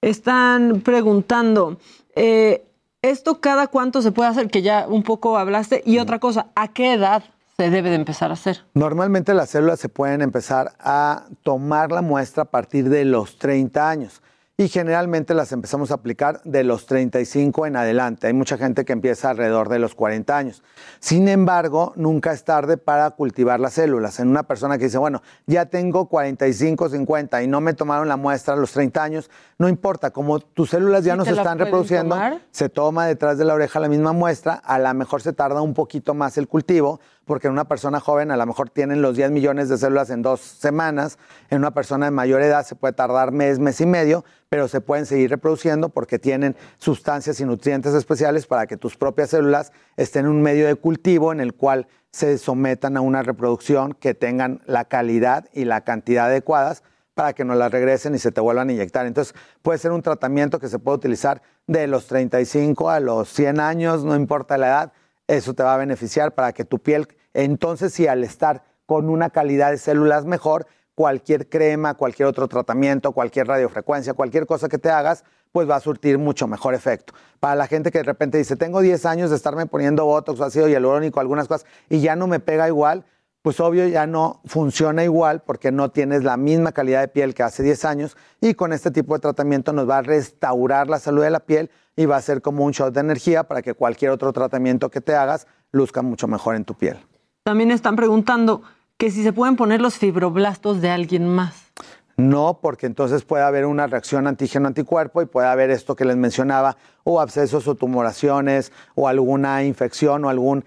Están 0.01 0.81
preguntando, 0.81 1.79
eh, 2.16 2.64
¿esto 3.01 3.41
cada 3.41 3.69
cuánto 3.69 4.03
se 4.03 4.11
puede 4.11 4.31
hacer? 4.31 4.51
Que 4.51 4.62
ya 4.62 4.89
un 4.89 5.05
poco 5.05 5.39
hablaste. 5.39 5.85
Y 5.87 6.01
otra 6.01 6.19
cosa, 6.19 6.49
¿a 6.57 6.66
qué 6.66 6.95
edad 6.95 7.23
se 7.57 7.71
debe 7.71 7.91
de 7.91 7.95
empezar 7.95 8.31
a 8.31 8.35
hacer? 8.35 8.64
Normalmente 8.75 9.35
las 9.35 9.51
células 9.51 9.79
se 9.79 9.89
pueden 9.89 10.21
empezar 10.21 10.73
a 10.81 11.27
tomar 11.45 11.93
la 11.93 12.03
muestra 12.03 12.43
a 12.43 12.47
partir 12.47 12.89
de 12.89 13.05
los 13.05 13.39
30 13.39 13.89
años. 13.89 14.21
Y 14.63 14.69
generalmente 14.69 15.35
las 15.35 15.51
empezamos 15.51 15.91
a 15.91 15.95
aplicar 15.95 16.41
de 16.45 16.63
los 16.63 16.87
35 16.87 17.67
en 17.67 17.75
adelante. 17.77 18.29
Hay 18.29 18.33
mucha 18.33 18.57
gente 18.57 18.85
que 18.85 18.93
empieza 18.93 19.31
alrededor 19.31 19.69
de 19.69 19.81
los 19.81 19.97
40 19.97 20.37
años. 20.37 20.63
Sin 21.01 21.27
embargo, 21.27 21.93
nunca 21.97 22.33
es 22.33 22.45
tarde 22.45 22.77
para 22.77 23.11
cultivar 23.11 23.59
las 23.59 23.73
células. 23.73 24.21
En 24.21 24.29
una 24.29 24.45
persona 24.45 24.79
que 24.79 24.85
dice, 24.85 24.99
bueno, 24.99 25.21
ya 25.47 25.67
tengo 25.67 26.07
45, 26.09 26.91
50 26.91 27.43
y 27.43 27.49
no 27.49 27.61
me 27.61 27.75
tomaron 27.75 28.07
la 28.09 28.17
muestra 28.17 28.55
a 28.55 28.57
los 28.57 28.71
30 28.71 29.03
años, 29.03 29.31
no 29.59 29.69
importa, 29.69 30.11
como 30.13 30.39
tus 30.39 30.71
células 30.71 31.05
ya 31.05 31.15
Sí, 31.15 31.19
no 31.19 31.25
se 31.25 31.33
están 31.33 31.59
reproduciendo, 31.59 32.15
tomar. 32.15 32.41
se 32.53 32.69
toma 32.69 33.07
detrás 33.07 33.39
de 33.39 33.45
la 33.45 33.55
oreja 33.55 33.81
la 33.81 33.89
misma 33.89 34.13
muestra, 34.13 34.55
a 34.55 34.79
lo 34.79 34.95
mejor 34.95 35.23
se 35.23 35.33
tarda 35.33 35.61
un 35.61 35.75
poquito 35.75 36.15
más 36.15 36.39
el 36.39 36.47
cultivo, 36.47 37.01
porque 37.33 37.47
en 37.47 37.55
una 37.55 37.64
persona 37.64 37.99
joven 37.99 38.30
a 38.30 38.37
lo 38.37 38.45
mejor 38.45 38.68
tienen 38.68 39.01
los 39.01 39.16
10 39.16 39.30
millones 39.30 39.70
de 39.70 39.78
células 39.78 40.11
en 40.11 40.20
dos 40.20 40.43
semanas, 40.43 41.18
en 41.49 41.61
una 41.61 41.70
persona 41.70 42.05
de 42.05 42.11
mayor 42.11 42.43
edad 42.43 42.66
se 42.66 42.74
puede 42.74 42.93
tardar 42.93 43.33
mes, 43.33 43.59
mes 43.59 43.80
y 43.80 43.87
medio, 43.87 44.22
pero 44.51 44.68
se 44.68 44.83
pueden 44.83 45.07
seguir 45.07 45.30
reproduciendo 45.30 45.89
porque 45.89 46.18
tienen 46.18 46.57
sustancias 46.76 47.41
y 47.41 47.47
nutrientes 47.47 47.95
especiales 47.95 48.47
para 48.47 48.66
que 48.66 48.76
tus 48.76 48.99
propias 48.99 49.30
células 49.30 49.72
estén 49.97 50.26
en 50.26 50.33
un 50.33 50.43
medio 50.43 50.66
de 50.66 50.74
cultivo 50.74 51.33
en 51.33 51.41
el 51.41 51.55
cual 51.55 51.89
se 52.11 52.37
sometan 52.37 52.99
a 52.99 53.01
una 53.01 53.22
reproducción 53.22 53.95
que 53.95 54.12
tengan 54.12 54.61
la 54.66 54.85
calidad 54.85 55.49
y 55.55 55.64
la 55.64 55.85
cantidad 55.85 56.26
adecuadas 56.26 56.83
para 57.14 57.33
que 57.33 57.47
no 57.47 57.55
las 57.55 57.72
regresen 57.72 58.14
y 58.14 58.18
se 58.18 58.30
te 58.30 58.43
vuelvan 58.43 58.68
a 58.68 58.72
inyectar. 58.72 59.07
Entonces, 59.07 59.35
puede 59.62 59.78
ser 59.78 59.93
un 59.93 60.03
tratamiento 60.03 60.61
que 60.61 60.68
se 60.68 60.78
puede 60.78 60.99
utilizar 60.99 61.41
de 61.66 61.87
los 61.87 62.09
35 62.09 62.91
a 62.91 63.01
los 63.01 63.30
100 63.30 63.59
años, 63.59 64.05
no 64.05 64.16
importa 64.16 64.59
la 64.59 64.66
edad, 64.66 64.93
eso 65.26 65.55
te 65.55 65.62
va 65.62 65.74
a 65.74 65.78
beneficiar 65.78 66.35
para 66.35 66.53
que 66.53 66.64
tu 66.64 66.78
piel, 66.78 67.09
entonces 67.35 67.93
sí, 67.93 68.07
al 68.07 68.24
estar 68.24 68.64
con 68.87 69.09
una 69.09 69.30
calidad 69.30 69.70
de 69.70 69.78
células 69.78 70.24
mejor, 70.24 70.66
cualquier 70.95 71.49
crema, 71.49 71.95
cualquier 71.95 72.28
otro 72.28 72.49
tratamiento, 72.49 73.12
cualquier 73.12 73.47
radiofrecuencia, 73.47 74.14
cualquier 74.14 74.47
cosa 74.47 74.68
que 74.68 74.78
te 74.78 74.91
hagas, 74.91 75.24
pues 75.51 75.68
va 75.68 75.76
a 75.76 75.80
surtir 75.80 76.18
mucho 76.18 76.47
mejor 76.47 76.74
efecto. 76.74 77.14
Para 77.41 77.55
la 77.55 77.66
gente 77.66 77.91
que 77.91 77.99
de 77.99 78.05
repente 78.05 78.39
dice, 78.39 78.57
tengo 78.57 78.80
10 78.80 79.07
años 79.07 79.30
de 79.30 79.37
estarme 79.37 79.66
poniendo 79.66 80.05
botox 80.05 80.41
ácido 80.41 80.68
hialurónico, 80.68 81.20
algunas 81.20 81.49
cosas, 81.49 81.66
y 81.89 82.01
ya 82.01 82.16
no 82.16 82.26
me 82.26 82.41
pega 82.41 82.68
igual, 82.68 83.05
pues 83.43 83.59
obvio 83.59 83.87
ya 83.89 84.07
no 84.07 84.41
funciona 84.45 85.03
igual 85.03 85.43
porque 85.43 85.72
no 85.72 85.91
tienes 85.91 86.22
la 86.22 86.37
misma 86.37 86.72
calidad 86.72 87.01
de 87.01 87.09
piel 87.09 87.35
que 87.35 87.43
hace 87.43 87.62
10 87.64 87.85
años 87.85 88.16
y 88.41 88.55
con 88.55 88.72
este 88.72 88.93
tipo 88.93 89.14
de 89.14 89.20
tratamiento 89.20 89.72
nos 89.72 89.89
va 89.89 89.99
a 89.99 90.03
restaurar 90.03 90.89
la 90.89 91.01
salud 91.01 91.22
de 91.22 91.30
la 91.30 91.41
piel 91.41 91.70
y 91.97 92.07
va 92.07 92.16
a 92.16 92.22
ser 92.22 92.41
como 92.41 92.64
un 92.64 92.70
shot 92.70 92.95
de 92.95 93.01
energía 93.01 93.43
para 93.43 93.61
que 93.61 93.74
cualquier 93.74 94.12
otro 94.12 94.33
tratamiento 94.33 94.91
que 94.91 95.01
te 95.01 95.16
hagas 95.16 95.49
luzca 95.72 96.03
mucho 96.03 96.28
mejor 96.28 96.55
en 96.55 96.64
tu 96.64 96.74
piel. 96.74 96.99
También 97.45 97.72
están 97.72 97.97
preguntando 97.97 98.62
que 98.97 99.11
si 99.11 99.24
se 99.24 99.32
pueden 99.32 99.57
poner 99.57 99.80
los 99.80 99.97
fibroblastos 99.97 100.80
de 100.80 100.90
alguien 100.90 101.26
más. 101.26 101.72
No, 102.16 102.61
porque 102.62 102.86
entonces 102.86 103.24
puede 103.24 103.43
haber 103.43 103.66
una 103.66 103.88
reacción 103.88 104.28
antígeno-anticuerpo 104.28 105.22
y 105.22 105.26
puede 105.26 105.49
haber 105.49 105.70
esto 105.70 105.97
que 105.97 106.05
les 106.05 106.16
mencionaba, 106.16 106.76
o 107.03 107.20
abscesos 107.20 107.66
o 107.66 107.74
tumoraciones, 107.74 108.70
o 108.95 109.09
alguna 109.09 109.64
infección 109.64 110.24
o 110.24 110.28
algún 110.28 110.64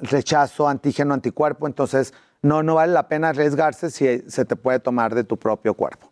rechazo 0.00 0.66
antígeno-anticuerpo. 0.66 1.66
Entonces, 1.66 2.14
no, 2.40 2.62
no 2.62 2.76
vale 2.76 2.94
la 2.94 3.08
pena 3.08 3.28
arriesgarse 3.28 3.90
si 3.90 4.22
se 4.28 4.44
te 4.46 4.56
puede 4.56 4.78
tomar 4.78 5.14
de 5.14 5.24
tu 5.24 5.36
propio 5.36 5.74
cuerpo. 5.74 6.10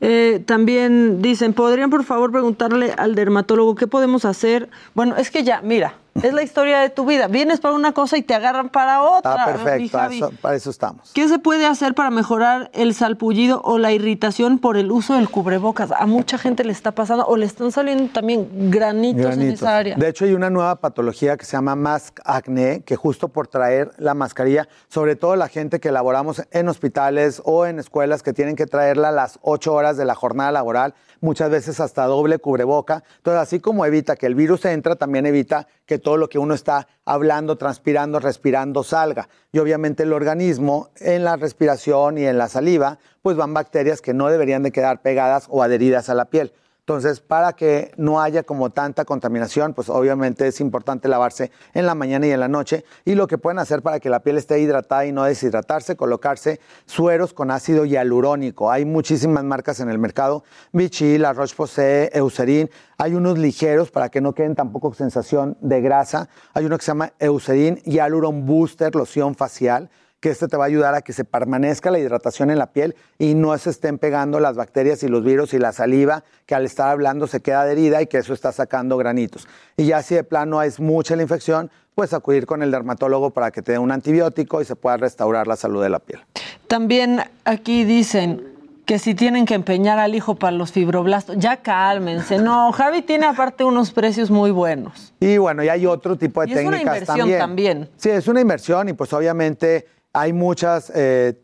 Eh, 0.00 0.42
también 0.44 1.20
dicen, 1.22 1.52
¿podrían 1.52 1.90
por 1.90 2.02
favor 2.04 2.32
preguntarle 2.32 2.94
al 2.96 3.14
dermatólogo 3.14 3.74
qué 3.76 3.86
podemos 3.86 4.24
hacer? 4.24 4.70
Bueno, 4.94 5.14
es 5.16 5.30
que 5.30 5.44
ya, 5.44 5.60
mira, 5.60 5.94
es 6.22 6.32
la 6.32 6.42
historia 6.42 6.80
de 6.80 6.90
tu 6.90 7.04
vida. 7.06 7.26
Vienes 7.28 7.60
para 7.60 7.74
una 7.74 7.92
cosa 7.92 8.16
y 8.16 8.22
te 8.22 8.34
agarran 8.34 8.68
para 8.68 9.02
otra. 9.02 9.46
Mi 9.46 9.52
perfecto, 9.52 9.98
Javi. 9.98 10.16
eso- 10.18 10.30
para 10.40 10.54
eso 10.56 10.70
estamos. 10.70 11.10
¿Qué 11.14 11.28
se 11.28 11.38
puede 11.38 11.66
hacer 11.66 11.94
para 11.94 12.10
mejorar 12.10 12.70
el 12.74 12.94
salpullido 12.94 13.60
o 13.64 13.78
la 13.78 13.92
irritación 13.92 14.58
por 14.58 14.76
el 14.76 14.90
uso 14.90 15.14
del 15.14 15.28
cubrebocas? 15.30 15.90
A 15.92 16.06
mucha 16.06 16.38
gente 16.38 16.64
le 16.64 16.72
está 16.72 16.92
pasando 16.92 17.24
o 17.26 17.36
le 17.36 17.46
están 17.46 17.72
saliendo 17.72 18.12
también 18.12 18.70
granitos, 18.70 19.34
en 19.34 19.42
esa 19.42 19.76
área. 19.76 19.96
De 19.96 20.08
hecho, 20.08 20.24
hay 20.24 20.34
una 20.34 20.50
nueva 20.50 20.76
patología 20.76 21.36
que 21.36 21.44
se 21.44 21.52
llama 21.52 21.74
mask 21.76 22.20
acné, 22.24 22.82
que 22.82 22.96
justo 22.96 23.28
por 23.28 23.48
traer 23.48 23.92
la 23.98 24.14
mascarilla, 24.14 24.68
sobre 24.88 25.16
todo 25.16 25.36
la 25.36 25.48
gente 25.48 25.80
que 25.80 25.90
laboramos 25.92 26.42
en 26.50 26.68
hospitales 26.68 27.40
o 27.44 27.66
en 27.66 27.78
escuelas 27.78 28.22
que 28.22 28.32
tienen 28.32 28.56
que 28.56 28.66
traerla 28.66 29.10
las 29.12 29.38
ocho 29.42 29.72
horas 29.74 29.96
de 29.96 30.04
la 30.04 30.14
jornada 30.14 30.52
laboral, 30.52 30.94
muchas 31.20 31.50
veces 31.50 31.80
hasta 31.80 32.04
doble 32.06 32.38
cubreboca. 32.38 33.04
Entonces, 33.18 33.40
así 33.40 33.60
como 33.60 33.84
evita 33.86 34.16
que 34.16 34.26
el 34.26 34.34
virus 34.34 34.64
entra, 34.64 34.96
también 34.96 35.26
evita 35.26 35.66
que 35.86 35.98
todo 35.98 36.16
lo 36.16 36.28
que 36.28 36.38
uno 36.38 36.54
está 36.54 36.88
hablando, 37.04 37.56
transpirando, 37.56 38.18
respirando 38.18 38.82
salga. 38.82 39.28
Y 39.52 39.58
obviamente 39.58 40.02
el 40.02 40.12
organismo 40.12 40.90
en 40.96 41.24
la 41.24 41.36
respiración 41.36 42.18
y 42.18 42.26
en 42.26 42.38
la 42.38 42.48
saliva, 42.48 42.98
pues 43.22 43.36
van 43.36 43.54
bacterias 43.54 44.00
que 44.00 44.14
no 44.14 44.28
deberían 44.28 44.62
de 44.62 44.72
quedar 44.72 45.02
pegadas 45.02 45.46
o 45.48 45.62
adheridas 45.62 46.08
a 46.08 46.14
la 46.14 46.26
piel. 46.26 46.52
Entonces, 46.90 47.20
para 47.20 47.52
que 47.52 47.92
no 47.96 48.20
haya 48.20 48.42
como 48.42 48.70
tanta 48.70 49.04
contaminación, 49.04 49.74
pues 49.74 49.88
obviamente 49.88 50.48
es 50.48 50.60
importante 50.60 51.06
lavarse 51.06 51.52
en 51.72 51.86
la 51.86 51.94
mañana 51.94 52.26
y 52.26 52.32
en 52.32 52.40
la 52.40 52.48
noche. 52.48 52.84
Y 53.04 53.14
lo 53.14 53.28
que 53.28 53.38
pueden 53.38 53.60
hacer 53.60 53.80
para 53.80 54.00
que 54.00 54.10
la 54.10 54.24
piel 54.24 54.38
esté 54.38 54.58
hidratada 54.58 55.06
y 55.06 55.12
no 55.12 55.22
deshidratarse, 55.22 55.94
colocarse 55.94 56.58
sueros 56.86 57.32
con 57.32 57.52
ácido 57.52 57.84
hialurónico. 57.84 58.72
Hay 58.72 58.86
muchísimas 58.86 59.44
marcas 59.44 59.78
en 59.78 59.88
el 59.88 60.00
mercado, 60.00 60.42
Vichy, 60.72 61.16
La 61.18 61.32
Roche-Posay, 61.32 62.10
Eucerin. 62.12 62.68
Hay 62.98 63.14
unos 63.14 63.38
ligeros 63.38 63.92
para 63.92 64.08
que 64.08 64.20
no 64.20 64.34
queden 64.34 64.56
tampoco 64.56 64.92
sensación 64.92 65.56
de 65.60 65.80
grasa. 65.80 66.28
Hay 66.54 66.64
uno 66.64 66.76
que 66.76 66.84
se 66.84 66.90
llama 66.90 67.12
Eucerin 67.20 67.76
Hyaluron 67.84 68.46
Booster, 68.46 68.96
loción 68.96 69.36
facial 69.36 69.90
que 70.20 70.28
este 70.28 70.48
te 70.48 70.56
va 70.56 70.64
a 70.64 70.66
ayudar 70.66 70.94
a 70.94 71.00
que 71.00 71.12
se 71.12 71.24
permanezca 71.24 71.90
la 71.90 71.98
hidratación 71.98 72.50
en 72.50 72.58
la 72.58 72.66
piel 72.72 72.94
y 73.18 73.34
no 73.34 73.56
se 73.56 73.70
estén 73.70 73.98
pegando 73.98 74.38
las 74.38 74.54
bacterias 74.54 75.02
y 75.02 75.08
los 75.08 75.24
virus 75.24 75.54
y 75.54 75.58
la 75.58 75.72
saliva 75.72 76.24
que 76.46 76.54
al 76.54 76.66
estar 76.66 76.90
hablando 76.90 77.26
se 77.26 77.40
queda 77.40 77.62
adherida 77.62 78.02
y 78.02 78.06
que 78.06 78.18
eso 78.18 78.34
está 78.34 78.52
sacando 78.52 78.98
granitos. 78.98 79.48
Y 79.76 79.86
ya 79.86 80.02
si 80.02 80.14
de 80.14 80.24
plano 80.24 80.62
es 80.62 80.78
mucha 80.78 81.16
la 81.16 81.22
infección, 81.22 81.70
pues 81.94 82.12
acudir 82.12 82.46
con 82.46 82.62
el 82.62 82.70
dermatólogo 82.70 83.30
para 83.30 83.50
que 83.50 83.62
te 83.62 83.72
dé 83.72 83.78
un 83.78 83.90
antibiótico 83.90 84.60
y 84.60 84.64
se 84.66 84.76
pueda 84.76 84.98
restaurar 84.98 85.46
la 85.46 85.56
salud 85.56 85.82
de 85.82 85.88
la 85.88 85.98
piel. 85.98 86.20
También 86.68 87.22
aquí 87.44 87.84
dicen 87.84 88.46
que 88.84 88.98
si 88.98 89.14
tienen 89.14 89.46
que 89.46 89.54
empeñar 89.54 89.98
al 89.98 90.14
hijo 90.14 90.34
para 90.34 90.50
los 90.52 90.72
fibroblastos, 90.72 91.36
ya 91.38 91.58
cálmense. 91.58 92.38
No, 92.38 92.72
Javi 92.72 93.02
tiene 93.02 93.26
aparte 93.26 93.64
unos 93.64 93.92
precios 93.92 94.30
muy 94.30 94.50
buenos. 94.50 95.14
Y 95.20 95.38
bueno, 95.38 95.62
y 95.62 95.68
hay 95.68 95.86
otro 95.86 96.16
tipo 96.16 96.40
de 96.40 96.48
Y 96.48 96.52
es 96.52 96.58
una 96.60 96.76
técnicas 96.76 96.96
inversión 96.96 97.18
también. 97.18 97.38
también. 97.38 97.88
Sí, 97.96 98.10
es 98.10 98.26
una 98.28 98.40
inversión 98.40 98.88
y 98.88 98.92
pues 98.92 99.12
obviamente 99.12 99.86
hay 100.12 100.32
muchos 100.32 100.92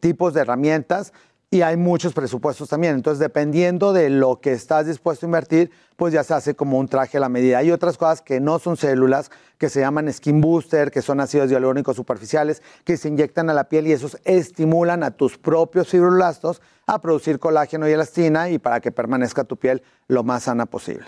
tipos 0.00 0.34
de 0.34 0.40
herramientas 0.40 1.12
y 1.50 1.62
hay 1.62 1.76
muchos 1.76 2.12
presupuestos 2.12 2.68
también. 2.68 2.94
Entonces, 2.94 3.20
dependiendo 3.20 3.92
de 3.92 4.10
lo 4.10 4.40
que 4.40 4.52
estás 4.52 4.86
dispuesto 4.86 5.26
a 5.26 5.28
invertir, 5.28 5.70
pues 5.96 6.12
ya 6.12 6.24
se 6.24 6.34
hace 6.34 6.54
como 6.54 6.78
un 6.78 6.88
traje 6.88 7.18
a 7.18 7.20
la 7.20 7.28
medida. 7.28 7.58
Hay 7.58 7.70
otras 7.70 7.96
cosas 7.96 8.20
que 8.20 8.40
no 8.40 8.58
son 8.58 8.76
células, 8.76 9.30
que 9.56 9.68
se 9.68 9.80
llaman 9.80 10.12
skin 10.12 10.40
booster, 10.40 10.90
que 10.90 11.02
son 11.02 11.20
ácidos 11.20 11.50
hialurónicos 11.50 11.96
superficiales, 11.96 12.62
que 12.84 12.96
se 12.96 13.08
inyectan 13.08 13.48
a 13.48 13.54
la 13.54 13.64
piel 13.68 13.86
y 13.86 13.92
esos 13.92 14.18
estimulan 14.24 15.02
a 15.02 15.12
tus 15.12 15.38
propios 15.38 15.88
fibroblastos 15.88 16.60
a 16.86 17.00
producir 17.00 17.38
colágeno 17.38 17.88
y 17.88 17.92
elastina 17.92 18.50
y 18.50 18.58
para 18.58 18.80
que 18.80 18.90
permanezca 18.90 19.44
tu 19.44 19.56
piel 19.56 19.82
lo 20.08 20.24
más 20.24 20.44
sana 20.44 20.66
posible. 20.66 21.06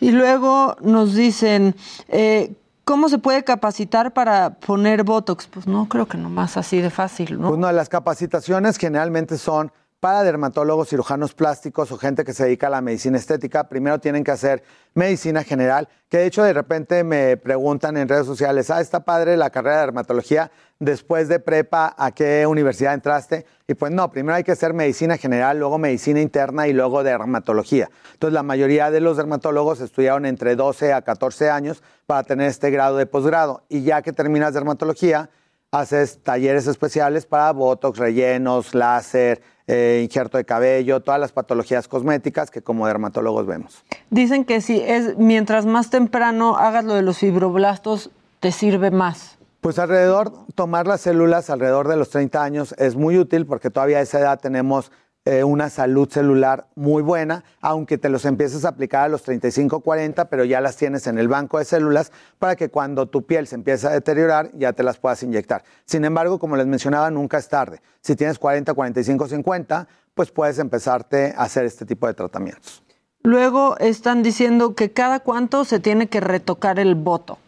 Y 0.00 0.10
luego 0.10 0.76
nos 0.82 1.14
dicen, 1.14 1.74
eh, 2.08 2.54
¿cómo 2.90 3.08
se 3.08 3.18
puede 3.18 3.44
capacitar 3.44 4.12
para 4.12 4.54
poner 4.54 5.04
Botox? 5.04 5.46
Pues 5.46 5.68
no 5.68 5.88
creo 5.88 6.06
que 6.06 6.18
nomás 6.18 6.56
así 6.56 6.80
de 6.80 6.90
fácil, 6.90 7.40
¿no? 7.40 7.46
Pues 7.46 7.60
no, 7.60 7.70
las 7.70 7.88
capacitaciones 7.88 8.78
generalmente 8.78 9.38
son 9.38 9.70
para 10.00 10.22
dermatólogos, 10.22 10.88
cirujanos 10.88 11.34
plásticos 11.34 11.92
o 11.92 11.98
gente 11.98 12.24
que 12.24 12.32
se 12.32 12.44
dedica 12.44 12.68
a 12.68 12.70
la 12.70 12.80
medicina 12.80 13.18
estética. 13.18 13.68
Primero 13.68 14.00
tienen 14.00 14.24
que 14.24 14.30
hacer 14.30 14.62
medicina 14.94 15.44
general, 15.44 15.88
que 16.08 16.18
de 16.18 16.26
hecho 16.26 16.42
de 16.42 16.54
repente 16.54 17.04
me 17.04 17.36
preguntan 17.36 17.98
en 17.98 18.08
redes 18.08 18.26
sociales, 18.26 18.70
ah, 18.70 18.80
está 18.80 19.04
padre 19.04 19.36
la 19.36 19.50
carrera 19.50 19.76
de 19.76 19.82
dermatología, 19.82 20.50
después 20.78 21.28
de 21.28 21.38
prepa, 21.38 21.94
¿a 21.98 22.12
qué 22.12 22.46
universidad 22.46 22.94
entraste? 22.94 23.44
Y 23.68 23.74
pues 23.74 23.92
no, 23.92 24.10
primero 24.10 24.34
hay 24.36 24.42
que 24.42 24.52
hacer 24.52 24.72
medicina 24.72 25.18
general, 25.18 25.58
luego 25.58 25.76
medicina 25.76 26.20
interna 26.20 26.66
y 26.66 26.72
luego 26.72 27.02
dermatología. 27.02 27.90
Entonces 28.14 28.34
la 28.34 28.42
mayoría 28.42 28.90
de 28.90 29.00
los 29.00 29.18
dermatólogos 29.18 29.80
estudiaron 29.80 30.24
entre 30.24 30.56
12 30.56 30.94
a 30.94 31.02
14 31.02 31.50
años 31.50 31.82
para 32.06 32.24
tener 32.24 32.48
este 32.48 32.70
grado 32.70 32.96
de 32.96 33.04
posgrado. 33.04 33.64
Y 33.68 33.82
ya 33.82 34.00
que 34.00 34.12
terminas 34.14 34.54
dermatología, 34.54 35.28
haces 35.72 36.18
talleres 36.22 36.66
especiales 36.66 37.26
para 37.26 37.52
botox, 37.52 37.98
rellenos, 37.98 38.74
láser, 38.74 39.40
eh, 39.72 40.00
injerto 40.02 40.36
de 40.36 40.44
cabello, 40.44 40.98
todas 40.98 41.20
las 41.20 41.30
patologías 41.30 41.86
cosméticas 41.86 42.50
que 42.50 42.60
como 42.60 42.88
dermatólogos 42.88 43.46
vemos. 43.46 43.84
Dicen 44.10 44.44
que 44.44 44.60
si 44.60 44.80
es 44.80 45.16
mientras 45.16 45.64
más 45.64 45.90
temprano 45.90 46.56
hagas 46.56 46.84
lo 46.84 46.94
de 46.94 47.02
los 47.02 47.18
fibroblastos, 47.18 48.10
te 48.40 48.50
sirve 48.50 48.90
más. 48.90 49.38
Pues 49.60 49.78
alrededor, 49.78 50.32
tomar 50.56 50.88
las 50.88 51.02
células 51.02 51.50
alrededor 51.50 51.86
de 51.86 51.96
los 51.96 52.10
30 52.10 52.42
años 52.42 52.74
es 52.78 52.96
muy 52.96 53.16
útil 53.16 53.46
porque 53.46 53.70
todavía 53.70 53.98
a 53.98 54.00
esa 54.00 54.18
edad 54.18 54.40
tenemos 54.40 54.90
eh, 55.26 55.44
una 55.44 55.68
salud 55.68 56.08
celular 56.08 56.68
muy 56.74 57.02
buena, 57.02 57.44
aunque 57.60 57.98
te 57.98 58.08
los 58.08 58.24
empieces 58.24 58.64
a 58.64 58.70
aplicar 58.70 59.04
a 59.04 59.08
los 59.08 59.22
35, 59.22 59.80
40, 59.80 60.30
pero 60.30 60.44
ya 60.44 60.62
las 60.62 60.76
tienes 60.76 61.06
en 61.06 61.18
el 61.18 61.28
banco 61.28 61.58
de 61.58 61.66
células 61.66 62.10
para 62.38 62.56
que 62.56 62.70
cuando 62.70 63.06
tu 63.06 63.26
piel 63.26 63.46
se 63.46 63.56
empiece 63.56 63.86
a 63.86 63.90
deteriorar 63.90 64.50
ya 64.54 64.72
te 64.72 64.82
las 64.82 64.96
puedas 64.96 65.22
inyectar. 65.22 65.62
Sin 65.84 66.06
embargo, 66.06 66.38
como 66.38 66.56
les 66.56 66.66
mencionaba, 66.66 67.10
nunca 67.10 67.36
es 67.36 67.48
tarde. 67.48 67.82
Si 68.00 68.16
tienes 68.16 68.38
40, 68.38 68.72
45, 68.72 69.28
50, 69.28 69.88
pues 70.14 70.30
puedes 70.30 70.58
empezarte 70.58 71.34
a 71.36 71.42
hacer 71.42 71.66
este 71.66 71.84
tipo 71.84 72.06
de 72.06 72.14
tratamientos. 72.14 72.82
Luego 73.22 73.76
están 73.78 74.22
diciendo 74.22 74.74
que 74.74 74.92
cada 74.92 75.20
cuánto 75.20 75.66
se 75.66 75.80
tiene 75.80 76.08
que 76.08 76.20
retocar 76.20 76.78
el 76.78 76.94
Botox. 76.94 77.40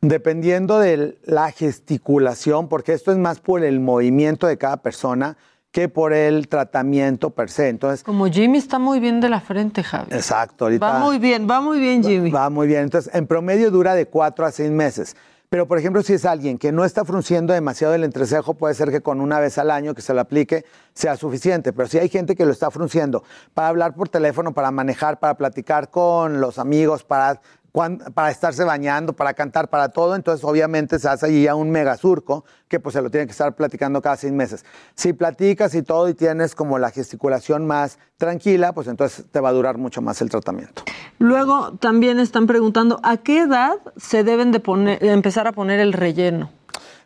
Dependiendo 0.00 0.78
de 0.78 1.18
la 1.24 1.50
gesticulación, 1.50 2.68
porque 2.68 2.92
esto 2.92 3.10
es 3.10 3.18
más 3.18 3.40
por 3.40 3.64
el 3.64 3.80
movimiento 3.80 4.46
de 4.46 4.58
cada 4.58 4.78
persona 4.78 5.36
que 5.72 5.88
por 5.88 6.12
el 6.12 6.48
tratamiento 6.48 7.30
per 7.30 7.50
se. 7.50 7.68
Entonces, 7.70 8.04
Como 8.04 8.26
Jimmy 8.26 8.58
está 8.58 8.78
muy 8.78 9.00
bien 9.00 9.20
de 9.20 9.30
la 9.30 9.40
frente, 9.40 9.82
Javi. 9.82 10.14
exacto, 10.14 10.66
ahorita 10.66 10.86
Va 10.86 10.98
muy 10.98 11.18
bien, 11.18 11.48
va 11.50 11.60
muy 11.60 11.80
bien, 11.80 12.04
Jimmy. 12.04 12.30
va 12.30 12.50
muy 12.50 12.66
bien. 12.66 12.82
Entonces, 12.82 13.12
en 13.14 13.26
promedio 13.26 13.70
dura 13.70 13.94
de 13.94 14.06
cuatro 14.06 14.44
a 14.44 14.52
seis 14.52 14.70
meses. 14.70 15.16
Pero, 15.48 15.68
por 15.68 15.78
ejemplo, 15.78 16.02
si 16.02 16.14
es 16.14 16.24
alguien 16.24 16.56
que 16.56 16.72
no 16.72 16.84
está 16.84 17.04
frunciendo 17.04 17.52
demasiado 17.52 17.94
el 17.94 18.04
entrecejo, 18.04 18.54
puede 18.54 18.74
ser 18.74 18.90
que 18.90 19.02
con 19.02 19.20
una 19.20 19.38
vez 19.38 19.58
al 19.58 19.70
año 19.70 19.94
que 19.94 20.00
se 20.00 20.14
lo 20.14 20.20
aplique 20.20 20.64
sea 20.94 21.16
suficiente. 21.16 21.74
Pero 21.74 21.88
si 21.88 21.98
hay 21.98 22.08
gente 22.08 22.34
que 22.36 22.46
lo 22.46 22.52
está 22.52 22.70
frunciendo 22.70 23.22
para 23.52 23.68
hablar 23.68 23.94
por 23.94 24.08
teléfono, 24.08 24.52
para 24.52 24.70
manejar, 24.70 25.18
para 25.20 25.34
platicar 25.34 25.90
con 25.90 26.40
los 26.40 26.58
amigos, 26.58 27.04
para, 27.04 27.40
para 27.72 28.30
estarse 28.30 28.64
bañando, 28.64 29.14
para 29.14 29.32
cantar, 29.32 29.68
para 29.68 29.88
todo, 29.88 30.14
entonces 30.14 30.44
obviamente 30.44 30.98
se 30.98 31.08
hace 31.08 31.26
allí 31.26 31.44
ya 31.44 31.54
un 31.54 31.70
mega 31.70 31.96
surco 31.96 32.44
que 32.68 32.78
pues 32.78 32.92
se 32.92 33.00
lo 33.00 33.10
tiene 33.10 33.26
que 33.26 33.32
estar 33.32 33.54
platicando 33.54 34.02
cada 34.02 34.16
seis 34.16 34.32
meses. 34.32 34.64
Si 34.94 35.14
platicas 35.14 35.74
y 35.74 35.82
todo 35.82 36.08
y 36.08 36.14
tienes 36.14 36.54
como 36.54 36.78
la 36.78 36.90
gesticulación 36.90 37.66
más 37.66 37.98
tranquila, 38.18 38.72
pues 38.72 38.88
entonces 38.88 39.24
te 39.30 39.40
va 39.40 39.48
a 39.48 39.52
durar 39.52 39.78
mucho 39.78 40.02
más 40.02 40.20
el 40.20 40.28
tratamiento. 40.28 40.82
Luego 41.18 41.72
también 41.78 42.20
están 42.20 42.46
preguntando 42.46 43.00
a 43.02 43.16
qué 43.16 43.42
edad 43.42 43.76
se 43.96 44.22
deben 44.22 44.52
de 44.52 44.60
poner, 44.60 45.02
empezar 45.04 45.46
a 45.46 45.52
poner 45.52 45.80
el 45.80 45.92
relleno. 45.92 46.50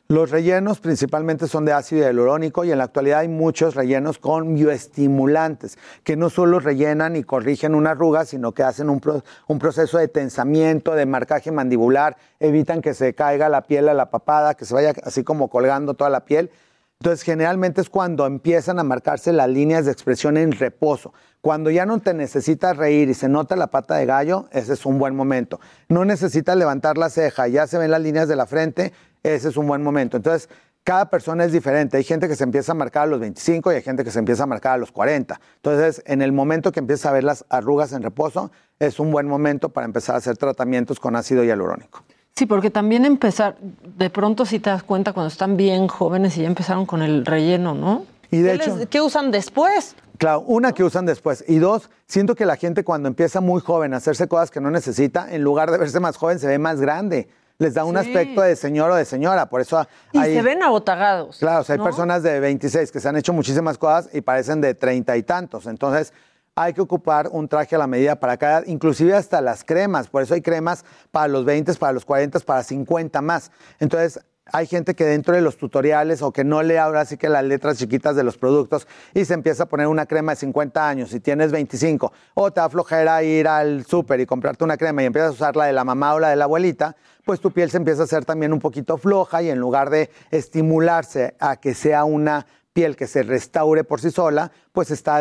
Los 0.09 0.31
rellenos 0.31 0.79
principalmente 0.79 1.49
son 1.49 1.65
de 1.65 1.73
ácido 1.73 2.03
hialurónico 2.03 2.65
y 2.65 2.71
en 2.71 2.79
la 2.79 2.85
actualidad 2.85 3.21
hay 3.21 3.29
muchos 3.29 3.75
rellenos 3.75 4.19
con 4.19 4.55
bioestimulantes 4.55 5.79
que 6.05 6.17
no 6.17 6.31
solo 6.31 6.61
rellenan 6.61 7.17
y 7.17 7.25
corrigen 7.25 7.75
una 7.75 7.91
arruga, 7.91 8.25
sino 8.25 8.53
que 8.53 8.63
hacen 8.63 8.89
un, 8.89 9.01
pro- 9.01 9.25
un 9.49 9.59
proceso 9.59 9.99
de 9.99 10.07
tensamiento, 10.07 10.95
de 10.95 11.07
marcaje 11.07 11.51
mandibular, 11.51 12.17
evitan 12.39 12.83
que 12.83 12.95
se 12.95 13.15
caiga 13.15 13.49
la 13.49 13.63
piel 13.63 13.89
a 13.89 13.95
la 13.95 14.11
papada, 14.11 14.55
que 14.55 14.65
se 14.65 14.75
vaya 14.75 14.93
así 15.03 15.25
como 15.25 15.49
colgando 15.49 15.95
toda 15.95 16.09
la 16.09 16.25
piel. 16.25 16.53
Entonces, 17.01 17.23
generalmente 17.25 17.83
es 17.83 17.91
cuando 17.91 18.27
empiezan 18.27 18.79
a 18.79 18.85
marcarse 18.85 19.33
las 19.33 19.49
líneas 19.49 19.85
de 19.85 19.93
expresión 19.93 20.37
en 20.37 20.53
reposo. 20.53 21.13
Cuando 21.43 21.71
ya 21.71 21.85
no 21.85 22.01
te 22.01 22.15
necesitas 22.15 22.77
reír 22.77 23.11
y 23.11 23.15
se 23.15 23.29
nota 23.29 23.55
la 23.55 23.69
pata 23.69 23.97
de 23.97 24.07
gallo, 24.07 24.49
ese 24.51 24.73
es 24.73 24.87
un 24.87 24.99
buen 24.99 25.15
momento. 25.15 25.61
No 25.89 26.05
necesitas 26.05 26.57
levantar 26.57 26.97
la 26.97 27.11
ceja, 27.11 27.49
ya 27.49 27.67
se 27.67 27.79
ven 27.79 27.91
las 27.91 28.01
líneas 28.01 28.29
de 28.29 28.37
la 28.37 28.47
frente, 28.47 28.93
ese 29.23 29.51
es 29.51 29.57
un 29.57 29.67
buen 29.67 29.83
momento. 29.83 30.17
Entonces, 30.17 30.49
cada 30.85 31.11
persona 31.11 31.45
es 31.45 31.53
diferente. 31.53 31.97
Hay 31.99 32.05
gente 32.05 32.29
que 32.29 32.37
se 32.37 32.45
empieza 32.45 32.73
a 32.73 32.75
marcar 32.75 33.03
a 33.03 33.07
los 33.07 33.21
25 33.21 33.73
y 33.73 33.75
hay 33.75 33.83
gente 33.83 34.03
que 34.03 34.11
se 34.11 34.21
empieza 34.21 34.45
a 34.45 34.47
marcar 34.47 34.73
a 34.73 34.77
los 34.79 34.91
40. 34.91 35.39
Entonces, 35.57 36.03
en 36.07 36.23
el 36.23 36.33
momento 36.33 36.73
que 36.73 36.81
empiezas 36.81 37.07
a 37.07 37.13
ver 37.13 37.25
las 37.25 37.45
arrugas 37.51 37.93
en 37.93 38.03
reposo, 38.03 38.53
es 38.79 38.99
un 39.01 39.11
buen 39.11 39.27
momento 39.27 39.69
para 39.69 39.85
empezar 39.85 40.15
a 40.15 40.19
hacer 40.19 40.37
tratamientos 40.37 40.99
con 40.99 41.15
ácido 41.15 41.45
hialurónico. 41.45 42.05
Sí, 42.37 42.45
porque 42.47 42.70
también 42.70 43.07
empezar, 43.07 43.57
de 43.97 44.11
pronto 44.11 44.45
si 44.45 44.59
te 44.59 44.68
das 44.68 44.82
cuenta 44.82 45.14
cuando 45.14 45.28
están 45.28 45.57
bien 45.57 45.89
jóvenes 45.89 46.37
y 46.37 46.43
ya 46.43 46.47
empezaron 46.47 46.84
con 46.84 47.03
el 47.03 47.24
relleno, 47.24 47.72
¿no? 47.74 48.05
Y 48.30 48.39
de 48.39 48.51
¿Qué, 48.59 48.64
hecho- 48.64 48.76
les- 48.76 48.87
¿qué 48.89 49.01
usan 49.01 49.30
después? 49.30 49.97
Claro, 50.18 50.41
una 50.43 50.72
que 50.72 50.84
usan 50.84 51.07
después. 51.07 51.45
Y 51.49 51.59
dos, 51.59 51.89
siento 52.07 52.34
que 52.34 52.45
la 52.45 52.57
gente 52.57 52.84
cuando 52.84 53.09
empieza 53.09 53.41
muy 53.41 53.61
joven 53.62 53.95
a 53.95 53.99
hacerse 53.99 54.28
cosas 54.28 54.51
que 54.51 54.61
no 54.61 54.70
necesita, 54.70 55.28
en 55.34 55.43
lugar 55.43 55.70
de 55.70 55.78
verse 55.78 55.99
más 55.99 56.16
joven, 56.18 56.39
se 56.39 56.47
ve 56.47 56.59
más 56.59 56.78
grande. 56.80 57.28
Les 57.59 57.72
da 57.72 57.84
un 57.87 57.95
Sí. 57.95 58.01
aspecto 58.01 58.43
de 58.43 58.55
señor 58.55 58.91
o 58.91 58.97
de 58.97 59.07
señora. 59.07 59.47
Por 59.49 59.62
eso 59.62 59.87
Y 60.12 60.18
se 60.18 60.43
ven 60.43 60.62
abotagados. 60.62 61.39
Claro, 61.39 61.62
o 61.62 61.64
sea, 61.64 61.72
hay 61.74 61.78
¿no? 61.78 61.84
personas 61.84 62.22
de 62.22 62.39
26 62.39 62.93
que 62.93 63.01
se 63.01 63.09
han 63.09 63.16
hecho 63.16 63.32
muchísimas 63.32 63.78
cosas 63.78 64.11
y 64.12 64.20
parecen 64.20 64.61
de 64.61 64.74
treinta 64.74 65.16
y 65.16 65.22
tantos. 65.22 65.66
Entonces, 65.66 66.12
hay 66.57 66.73
que 66.73 66.81
ocupar 66.81 67.29
un 67.31 67.49
traje 67.49 67.77
a 67.77 67.79
la 67.79 67.87
medida 67.87 68.19
para 68.19 68.39
cada, 68.39 68.63
inclusive 68.67 69.15
hasta 69.15 69.43
las 69.43 69.63
cremas. 69.63 70.09
Por 70.09 70.23
eso 70.23 70.33
hay 70.33 70.41
cremas 70.41 70.87
para 71.11 71.29
los 71.29 71.45
20, 71.45 71.75
para 71.75 71.93
los 71.93 72.07
40, 72.07 72.41
para 72.41 72.63
50 72.63 73.21
más. 73.21 73.53
Entonces, 73.79 74.21
hay 74.53 74.67
gente 74.67 74.95
que 74.95 75.05
dentro 75.05 75.35
de 75.35 75.43
los 75.43 75.59
tutoriales 75.59 76.23
o 76.23 76.33
que 76.33 76.45
no 76.45 76.63
lee 76.63 76.77
ahora 76.77 77.05
sí 77.05 77.19
que 77.19 77.29
las 77.29 77.45
letras 77.45 77.79
chiquitas 77.79 78.17
de 78.17 78.23
los 78.23 78.39
productos 78.39 78.87
y 79.13 79.25
se 79.25 79.35
empieza 79.35 79.65
a 79.65 79.67
poner 79.67 79.89
una 79.89 80.07
crema 80.07 80.33
de 80.33 80.37
50 80.37 80.89
años 80.89 81.13
y 81.13 81.21
tienes 81.21 81.51
25 81.51 82.13
o 82.35 82.51
te 82.53 82.61
da 82.61 82.71
flojera 82.71 83.23
ir 83.23 83.49
al 83.49 83.85
súper 83.85 84.21
y 84.21 84.27
comprarte 84.27 84.65
una 84.65 84.77
crema 84.77 85.03
y 85.03 85.07
empiezas 85.07 85.31
a 85.31 85.35
usar 85.35 85.57
la 85.57 85.65
de 85.67 85.73
la 85.73 85.85
mamá 85.85 86.15
o 86.15 86.21
la 86.21 86.31
de 86.31 86.37
la 86.37 86.45
abuelita, 86.45 86.97
pues 87.25 87.41
tu 87.41 87.51
piel 87.51 87.71
se 87.71 87.79
empieza 87.79 88.03
a 88.03 88.05
hacer 88.05 88.25
también 88.25 88.53
un 88.53 88.61
poquito 88.61 88.97
floja 88.97 89.43
y 89.43 89.51
en 89.51 89.59
lugar 89.59 89.91
de 89.91 90.11
estimularse 90.31 91.35
a 91.41 91.57
que 91.57 91.75
sea 91.75 92.05
una 92.05 92.47
piel 92.73 92.95
que 92.95 93.09
se 93.09 93.25
restaure 93.25 93.83
por 93.83 94.01
sí 94.01 94.11
sola, 94.11 94.53
pues 94.73 94.91
está 94.91 95.21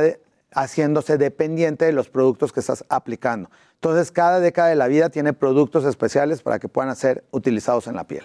haciéndose 0.56 1.18
dependiente 1.18 1.86
de 1.86 1.92
los 1.92 2.10
productos 2.10 2.52
que 2.52 2.62
estás 2.62 2.84
aplicando. 2.90 3.50
Entonces, 3.76 4.12
cada 4.12 4.40
década 4.40 4.70
de 4.70 4.76
la 4.76 4.88
vida 4.88 5.10
tiene 5.10 5.34
productos 5.34 5.86
especiales 5.86 6.42
para 6.42 6.58
que 6.58 6.68
puedan 6.68 6.96
ser 6.96 7.24
utilizados 7.32 7.86
en 7.88 7.96
la 7.96 8.06
piel. 8.06 8.24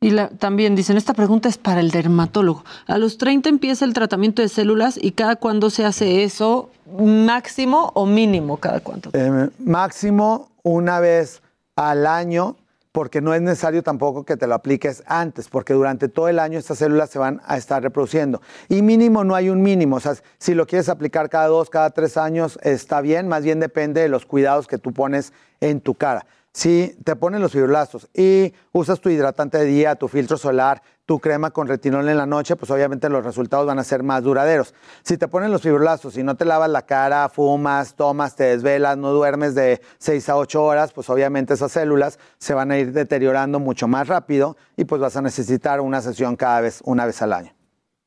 Y 0.00 0.10
la- 0.10 0.30
también 0.30 0.74
dicen, 0.74 0.96
esta 0.96 1.14
pregunta 1.14 1.48
es 1.48 1.58
para 1.58 1.80
el 1.80 1.90
dermatólogo. 1.90 2.64
A 2.86 2.98
los 2.98 3.18
30 3.18 3.48
empieza 3.48 3.84
el 3.84 3.92
tratamiento 3.92 4.42
de 4.42 4.48
células 4.48 4.98
y 5.00 5.12
cada 5.12 5.36
cuándo 5.36 5.70
se 5.70 5.84
hace 5.84 6.24
eso, 6.24 6.70
máximo 6.98 7.90
o 7.94 8.06
mínimo 8.06 8.56
cada 8.56 8.80
cuánto. 8.80 9.10
Eh, 9.12 9.48
máximo 9.58 10.48
una 10.62 10.98
vez 11.00 11.42
al 11.76 12.06
año, 12.06 12.56
porque 12.92 13.22
no 13.22 13.34
es 13.34 13.40
necesario 13.40 13.82
tampoco 13.82 14.24
que 14.24 14.36
te 14.36 14.46
lo 14.46 14.54
apliques 14.54 15.02
antes, 15.06 15.48
porque 15.48 15.72
durante 15.72 16.08
todo 16.08 16.28
el 16.28 16.38
año 16.38 16.58
estas 16.58 16.78
células 16.78 17.10
se 17.10 17.18
van 17.18 17.40
a 17.46 17.56
estar 17.56 17.82
reproduciendo. 17.82 18.42
Y 18.68 18.82
mínimo 18.82 19.24
no 19.24 19.34
hay 19.34 19.48
un 19.48 19.62
mínimo, 19.62 19.96
o 19.96 20.00
sea, 20.00 20.14
si 20.38 20.54
lo 20.54 20.66
quieres 20.66 20.90
aplicar 20.90 21.30
cada 21.30 21.46
dos, 21.46 21.70
cada 21.70 21.90
tres 21.90 22.18
años, 22.18 22.58
está 22.62 23.00
bien, 23.00 23.28
más 23.28 23.42
bien 23.44 23.60
depende 23.60 24.02
de 24.02 24.08
los 24.08 24.26
cuidados 24.26 24.68
que 24.68 24.78
tú 24.78 24.92
pones 24.92 25.32
en 25.60 25.80
tu 25.80 25.94
cara. 25.94 26.26
Si 26.52 26.94
te 27.02 27.16
ponen 27.16 27.40
los 27.40 27.52
fibroblastos 27.52 28.08
y 28.12 28.52
usas 28.72 29.00
tu 29.00 29.08
hidratante 29.08 29.56
de 29.56 29.64
día, 29.64 29.94
tu 29.94 30.06
filtro 30.06 30.36
solar, 30.36 30.82
tu 31.06 31.18
crema 31.18 31.50
con 31.50 31.66
retinol 31.66 32.06
en 32.10 32.18
la 32.18 32.26
noche, 32.26 32.56
pues 32.56 32.70
obviamente 32.70 33.08
los 33.08 33.24
resultados 33.24 33.66
van 33.66 33.78
a 33.78 33.84
ser 33.84 34.02
más 34.02 34.22
duraderos. 34.22 34.74
Si 35.02 35.16
te 35.16 35.28
ponen 35.28 35.50
los 35.50 35.62
fibroblastos 35.62 36.18
y 36.18 36.22
no 36.22 36.36
te 36.36 36.44
lavas 36.44 36.68
la 36.68 36.82
cara, 36.82 37.30
fumas, 37.30 37.94
tomas, 37.94 38.36
te 38.36 38.44
desvelas, 38.44 38.98
no 38.98 39.12
duermes 39.12 39.54
de 39.54 39.80
6 39.98 40.28
a 40.28 40.36
8 40.36 40.62
horas, 40.62 40.92
pues 40.92 41.08
obviamente 41.08 41.54
esas 41.54 41.72
células 41.72 42.18
se 42.38 42.52
van 42.52 42.70
a 42.70 42.78
ir 42.78 42.92
deteriorando 42.92 43.58
mucho 43.58 43.88
más 43.88 44.08
rápido 44.08 44.58
y 44.76 44.84
pues 44.84 45.00
vas 45.00 45.16
a 45.16 45.22
necesitar 45.22 45.80
una 45.80 46.02
sesión 46.02 46.36
cada 46.36 46.60
vez, 46.60 46.82
una 46.84 47.06
vez 47.06 47.22
al 47.22 47.32
año. 47.32 47.54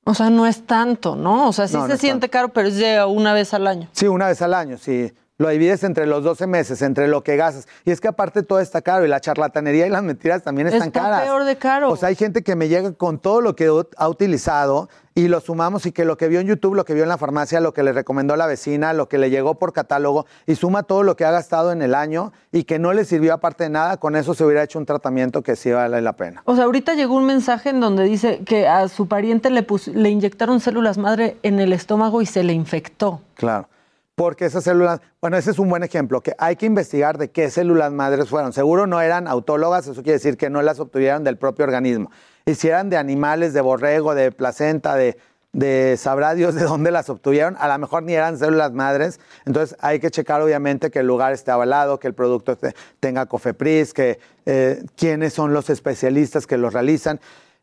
O 0.08 0.14
sea, 0.14 0.30
no 0.30 0.46
es 0.46 0.68
tanto, 0.68 1.16
¿no? 1.16 1.50
O 1.50 1.54
sea, 1.54 1.68
sí 1.68 1.76
No, 1.76 1.88
se 1.88 1.98
siente 1.98 2.30
caro, 2.30 2.50
pero 2.50 2.68
es 2.68 2.76
de 2.76 3.04
una 3.04 3.34
vez 3.34 3.56
al 3.56 3.66
año. 3.66 3.89
Sí, 3.91 4.08
una 4.08 4.28
vez 4.28 4.39
al 4.43 4.54
año, 4.54 4.78
sí. 4.78 5.12
Lo 5.38 5.49
divides 5.49 5.83
entre 5.83 6.05
los 6.05 6.23
12 6.23 6.47
meses, 6.47 6.81
entre 6.81 7.09
lo 7.09 7.21
que 7.21 7.36
gastas. 7.36 7.67
Y 7.83 7.91
es 7.91 7.99
que 7.99 8.07
aparte 8.07 8.41
todo 8.41 8.61
está 8.61 8.81
caro 8.81 9.03
y 9.05 9.09
la 9.09 9.19
charlatanería 9.19 9.86
y 9.86 9.89
las 9.89 10.01
mentiras 10.01 10.43
también 10.43 10.67
están 10.67 10.88
Está 10.88 11.01
caras. 11.01 11.23
peor 11.23 11.43
de 11.43 11.57
caro. 11.57 11.89
O 11.91 11.97
sea, 11.97 12.07
hay 12.07 12.15
gente 12.15 12.41
que 12.41 12.55
me 12.55 12.69
llega 12.69 12.93
con 12.93 13.19
todo 13.19 13.41
lo 13.41 13.53
que 13.53 13.69
ha 13.97 14.07
utilizado 14.07 14.88
y 15.13 15.27
lo 15.27 15.41
sumamos 15.41 15.86
y 15.86 15.91
que 15.91 16.05
lo 16.05 16.15
que 16.15 16.29
vio 16.29 16.39
en 16.39 16.47
YouTube, 16.47 16.73
lo 16.75 16.86
que 16.86 16.93
vio 16.93 17.03
en 17.03 17.09
la 17.09 17.17
farmacia, 17.17 17.59
lo 17.59 17.73
que 17.73 17.83
le 17.83 17.91
recomendó 17.91 18.38
la 18.38 18.47
vecina, 18.47 18.93
lo 18.93 19.09
que 19.09 19.17
le 19.17 19.29
llegó 19.29 19.55
por 19.55 19.73
catálogo 19.73 20.25
y 20.45 20.55
suma 20.55 20.83
todo 20.83 21.03
lo 21.03 21.17
que 21.17 21.25
ha 21.25 21.31
gastado 21.31 21.73
en 21.73 21.81
el 21.81 21.95
año 21.95 22.31
y 22.53 22.63
que 22.63 22.79
no 22.79 22.93
le 22.93 23.03
sirvió 23.03 23.33
aparte 23.33 23.65
de 23.65 23.69
nada, 23.71 23.97
con 23.97 24.15
eso 24.15 24.33
se 24.33 24.45
hubiera 24.45 24.63
hecho 24.63 24.79
un 24.79 24.86
tratamiento 24.86 25.41
que 25.41 25.57
sí 25.57 25.69
vale 25.71 26.01
la 26.01 26.13
pena. 26.13 26.43
O 26.45 26.55
sea, 26.55 26.63
ahorita 26.65 26.93
llegó 26.93 27.13
un 27.13 27.25
mensaje 27.25 27.69
en 27.71 27.81
donde 27.81 28.03
dice 28.03 28.39
que 28.45 28.67
a 28.69 28.88
su 28.88 29.07
pariente 29.09 29.49
le, 29.49 29.65
le 29.93 30.09
inyectaron 30.09 30.61
células 30.61 30.97
madre 30.97 31.38
en 31.43 31.59
el 31.59 31.73
estómago 31.73 32.21
y 32.21 32.25
se 32.25 32.43
le 32.43 32.53
infectó. 32.53 33.21
Claro. 33.36 33.67
Porque 34.16 34.45
esas 34.45 34.63
células, 34.63 35.01
bueno, 35.20 35.36
ese 35.36 35.51
es 35.51 35.59
un 35.59 35.70
buen 35.70 35.84
ejemplo, 35.84 36.22
que 36.22 36.34
hay 36.38 36.55
que 36.55 36.66
investigar 36.66 37.18
de 37.18 37.32
qué 37.32 37.49
células 37.49 37.91
madres 37.91 38.30
fueron. 38.30 38.53
Seguro 38.53 38.88
no 38.88 39.01
eran 39.01 39.28
autólogas, 39.28 39.88
eso 39.88 40.03
quiere 40.03 40.13
decir 40.13 40.38
que 40.38 40.49
no 40.49 40.61
las 40.61 40.80
obtuvieron 40.80 41.26
del 41.26 41.38
propio 41.38 41.66
organismo. 41.66 42.09
Y 42.45 42.55
si 42.55 42.70
eran 42.70 42.89
de 42.89 42.95
animales, 42.95 43.53
de 43.53 43.59
borrego, 43.59 44.16
de 44.16 44.32
placenta, 44.32 44.95
de, 44.95 45.18
de 45.51 45.97
sabrá 45.97 46.34
Dios 46.34 46.55
de 46.55 46.63
dónde 46.63 46.91
las 46.91 47.09
obtuvieron, 47.09 47.57
a 47.59 47.68
lo 47.68 47.78
mejor 47.78 48.03
ni 48.03 48.13
eran 48.13 48.38
células 48.38 48.72
madres. 48.72 49.20
Entonces 49.45 49.78
hay 49.82 49.99
que 49.99 50.09
checar 50.09 50.41
obviamente 50.41 50.91
que 50.91 50.99
el 50.99 51.07
lugar 51.07 51.34
esté 51.34 51.51
avalado, 51.51 51.99
que 51.99 52.07
el 52.07 52.13
producto 52.13 52.57
tenga 53.01 53.26
COFEPRIS, 53.26 53.93
que 53.93 54.20
eh, 54.45 54.82
quiénes 54.95 55.34
son 55.34 55.53
los 55.53 55.70
especialistas 55.70 56.47
que 56.47 56.57
los 56.57 56.72
realizan. 56.72 57.20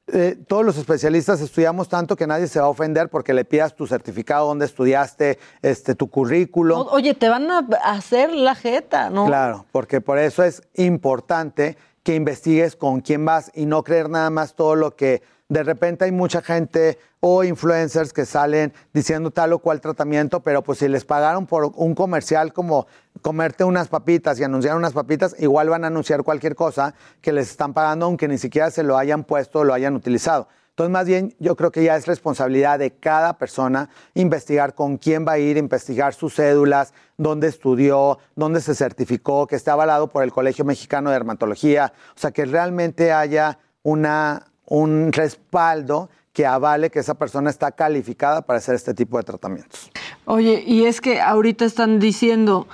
Eh, 0.09 0.37
todos 0.49 0.65
los 0.65 0.77
especialistas 0.79 1.41
estudiamos 1.41 1.89
tanto 1.89 2.17
que 2.17 2.27
nadie 2.27 2.49
se 2.49 2.59
va 2.59 2.67
a 2.67 2.69
ofender 2.69 3.09
porque 3.09 3.33
le 3.33 3.45
pidas 3.45 3.75
tu 3.77 3.87
certificado, 3.87 4.49
dónde 4.49 4.67
estudiaste, 4.67 5.39
este, 5.63 5.95
tu 5.95 6.11
currículum. 6.11 6.77
O- 6.81 6.91
Oye, 6.91 7.15
te 7.15 7.29
van 7.29 7.49
a 7.51 7.67
hacer 7.85 8.33
la 8.35 8.55
jeta, 8.57 9.11
¿no? 9.11 9.27
Claro, 9.27 9.65
porque 9.71 10.01
por 10.01 10.19
eso 10.19 10.43
es 10.43 10.63
importante 10.75 11.77
que 12.03 12.17
investigues 12.17 12.75
con 12.75 13.01
quién 13.01 13.25
vas 13.25 13.53
y 13.55 13.65
no 13.65 13.85
creer 13.85 14.11
nada 14.11 14.29
más 14.29 14.55
todo 14.55 14.75
lo 14.75 14.97
que 14.97 15.23
de 15.49 15.63
repente 15.63 16.05
hay 16.05 16.13
mucha 16.13 16.41
gente 16.41 16.99
o 17.21 17.45
influencers 17.45 18.13
que 18.13 18.25
salen 18.25 18.73
diciendo 18.93 19.31
tal 19.31 19.53
o 19.53 19.59
cual 19.59 19.81
tratamiento, 19.81 20.41
pero 20.41 20.63
pues 20.63 20.79
si 20.79 20.89
les 20.89 21.05
pagaron 21.05 21.47
por 21.47 21.73
un 21.77 21.95
comercial 21.95 22.53
como 22.53 22.87
comerte 23.21 23.65
unas 23.65 23.89
papitas 23.89 24.41
y 24.41 24.45
anunciar 24.45 24.77
unas 24.77 24.93
papitas, 24.93 25.37
igual 25.39 25.69
van 25.69 25.85
a 25.85 25.89
anunciar 25.89 26.23
cualquier 26.23 26.55
cosa 26.55 26.95
que 27.21 27.33
les 27.33 27.51
están 27.51 27.75
pagando 27.75 28.07
aunque 28.07 28.29
ni 28.29 28.39
siquiera 28.39 28.71
se 28.71 28.83
lo 28.83 28.97
hayan 28.97 29.25
puesto 29.25 29.61
o 29.61 29.65
lo 29.65 29.75
hayan 29.75 29.95
utilizado. 29.95 30.49
Entonces, 30.73 30.91
más 30.91 31.07
bien, 31.07 31.35
yo 31.39 31.55
creo 31.55 31.71
que 31.71 31.85
ya 31.85 31.97
es 31.97 32.07
responsabilidad 32.07 32.79
de 32.79 32.93
cada 32.93 33.37
persona 33.37 33.91
investigar 34.15 34.75
con 34.75 34.97
quién 34.97 35.27
va 35.29 35.33
a 35.33 35.39
ir, 35.39 35.59
investigar 35.59 36.15
sus 36.15 36.37
cédulas, 36.37 36.95
dónde 37.19 37.49
estudió, 37.49 38.19
dónde 38.37 38.63
se 38.63 38.75
certificó, 38.75 39.47
que 39.47 39.57
esté 39.57 39.71
avalado 39.71 40.09
por 40.09 40.25
el 40.25 40.33
Colegio 40.33 40.65
Mexicano 40.65 41.11
de 41.11 41.17
Dermatología. 41.17 41.93
O 42.17 42.19
sea, 42.19 42.31
que 42.31 42.47
realmente 42.47 43.13
haya 43.13 43.59
una, 43.83 44.47
un 44.73 45.13
respaldo 45.13 46.09
que 46.33 46.47
avale 46.47 46.89
que 46.91 46.99
esa 47.01 47.13
persona 47.13 47.51
está 47.51 47.73
calificada 47.73 48.41
para 48.41 48.57
hacer 48.59 48.75
este 48.75 48.95
tipo 48.95 49.19
de 49.19 49.23
tratamientos. 49.25 49.91
Oye, 50.25 50.65
y 50.67 50.87
es 50.87 51.03
que 51.03 51.21
ahorita 51.21 51.67
están 51.67 51.99
diciendo 51.99 52.67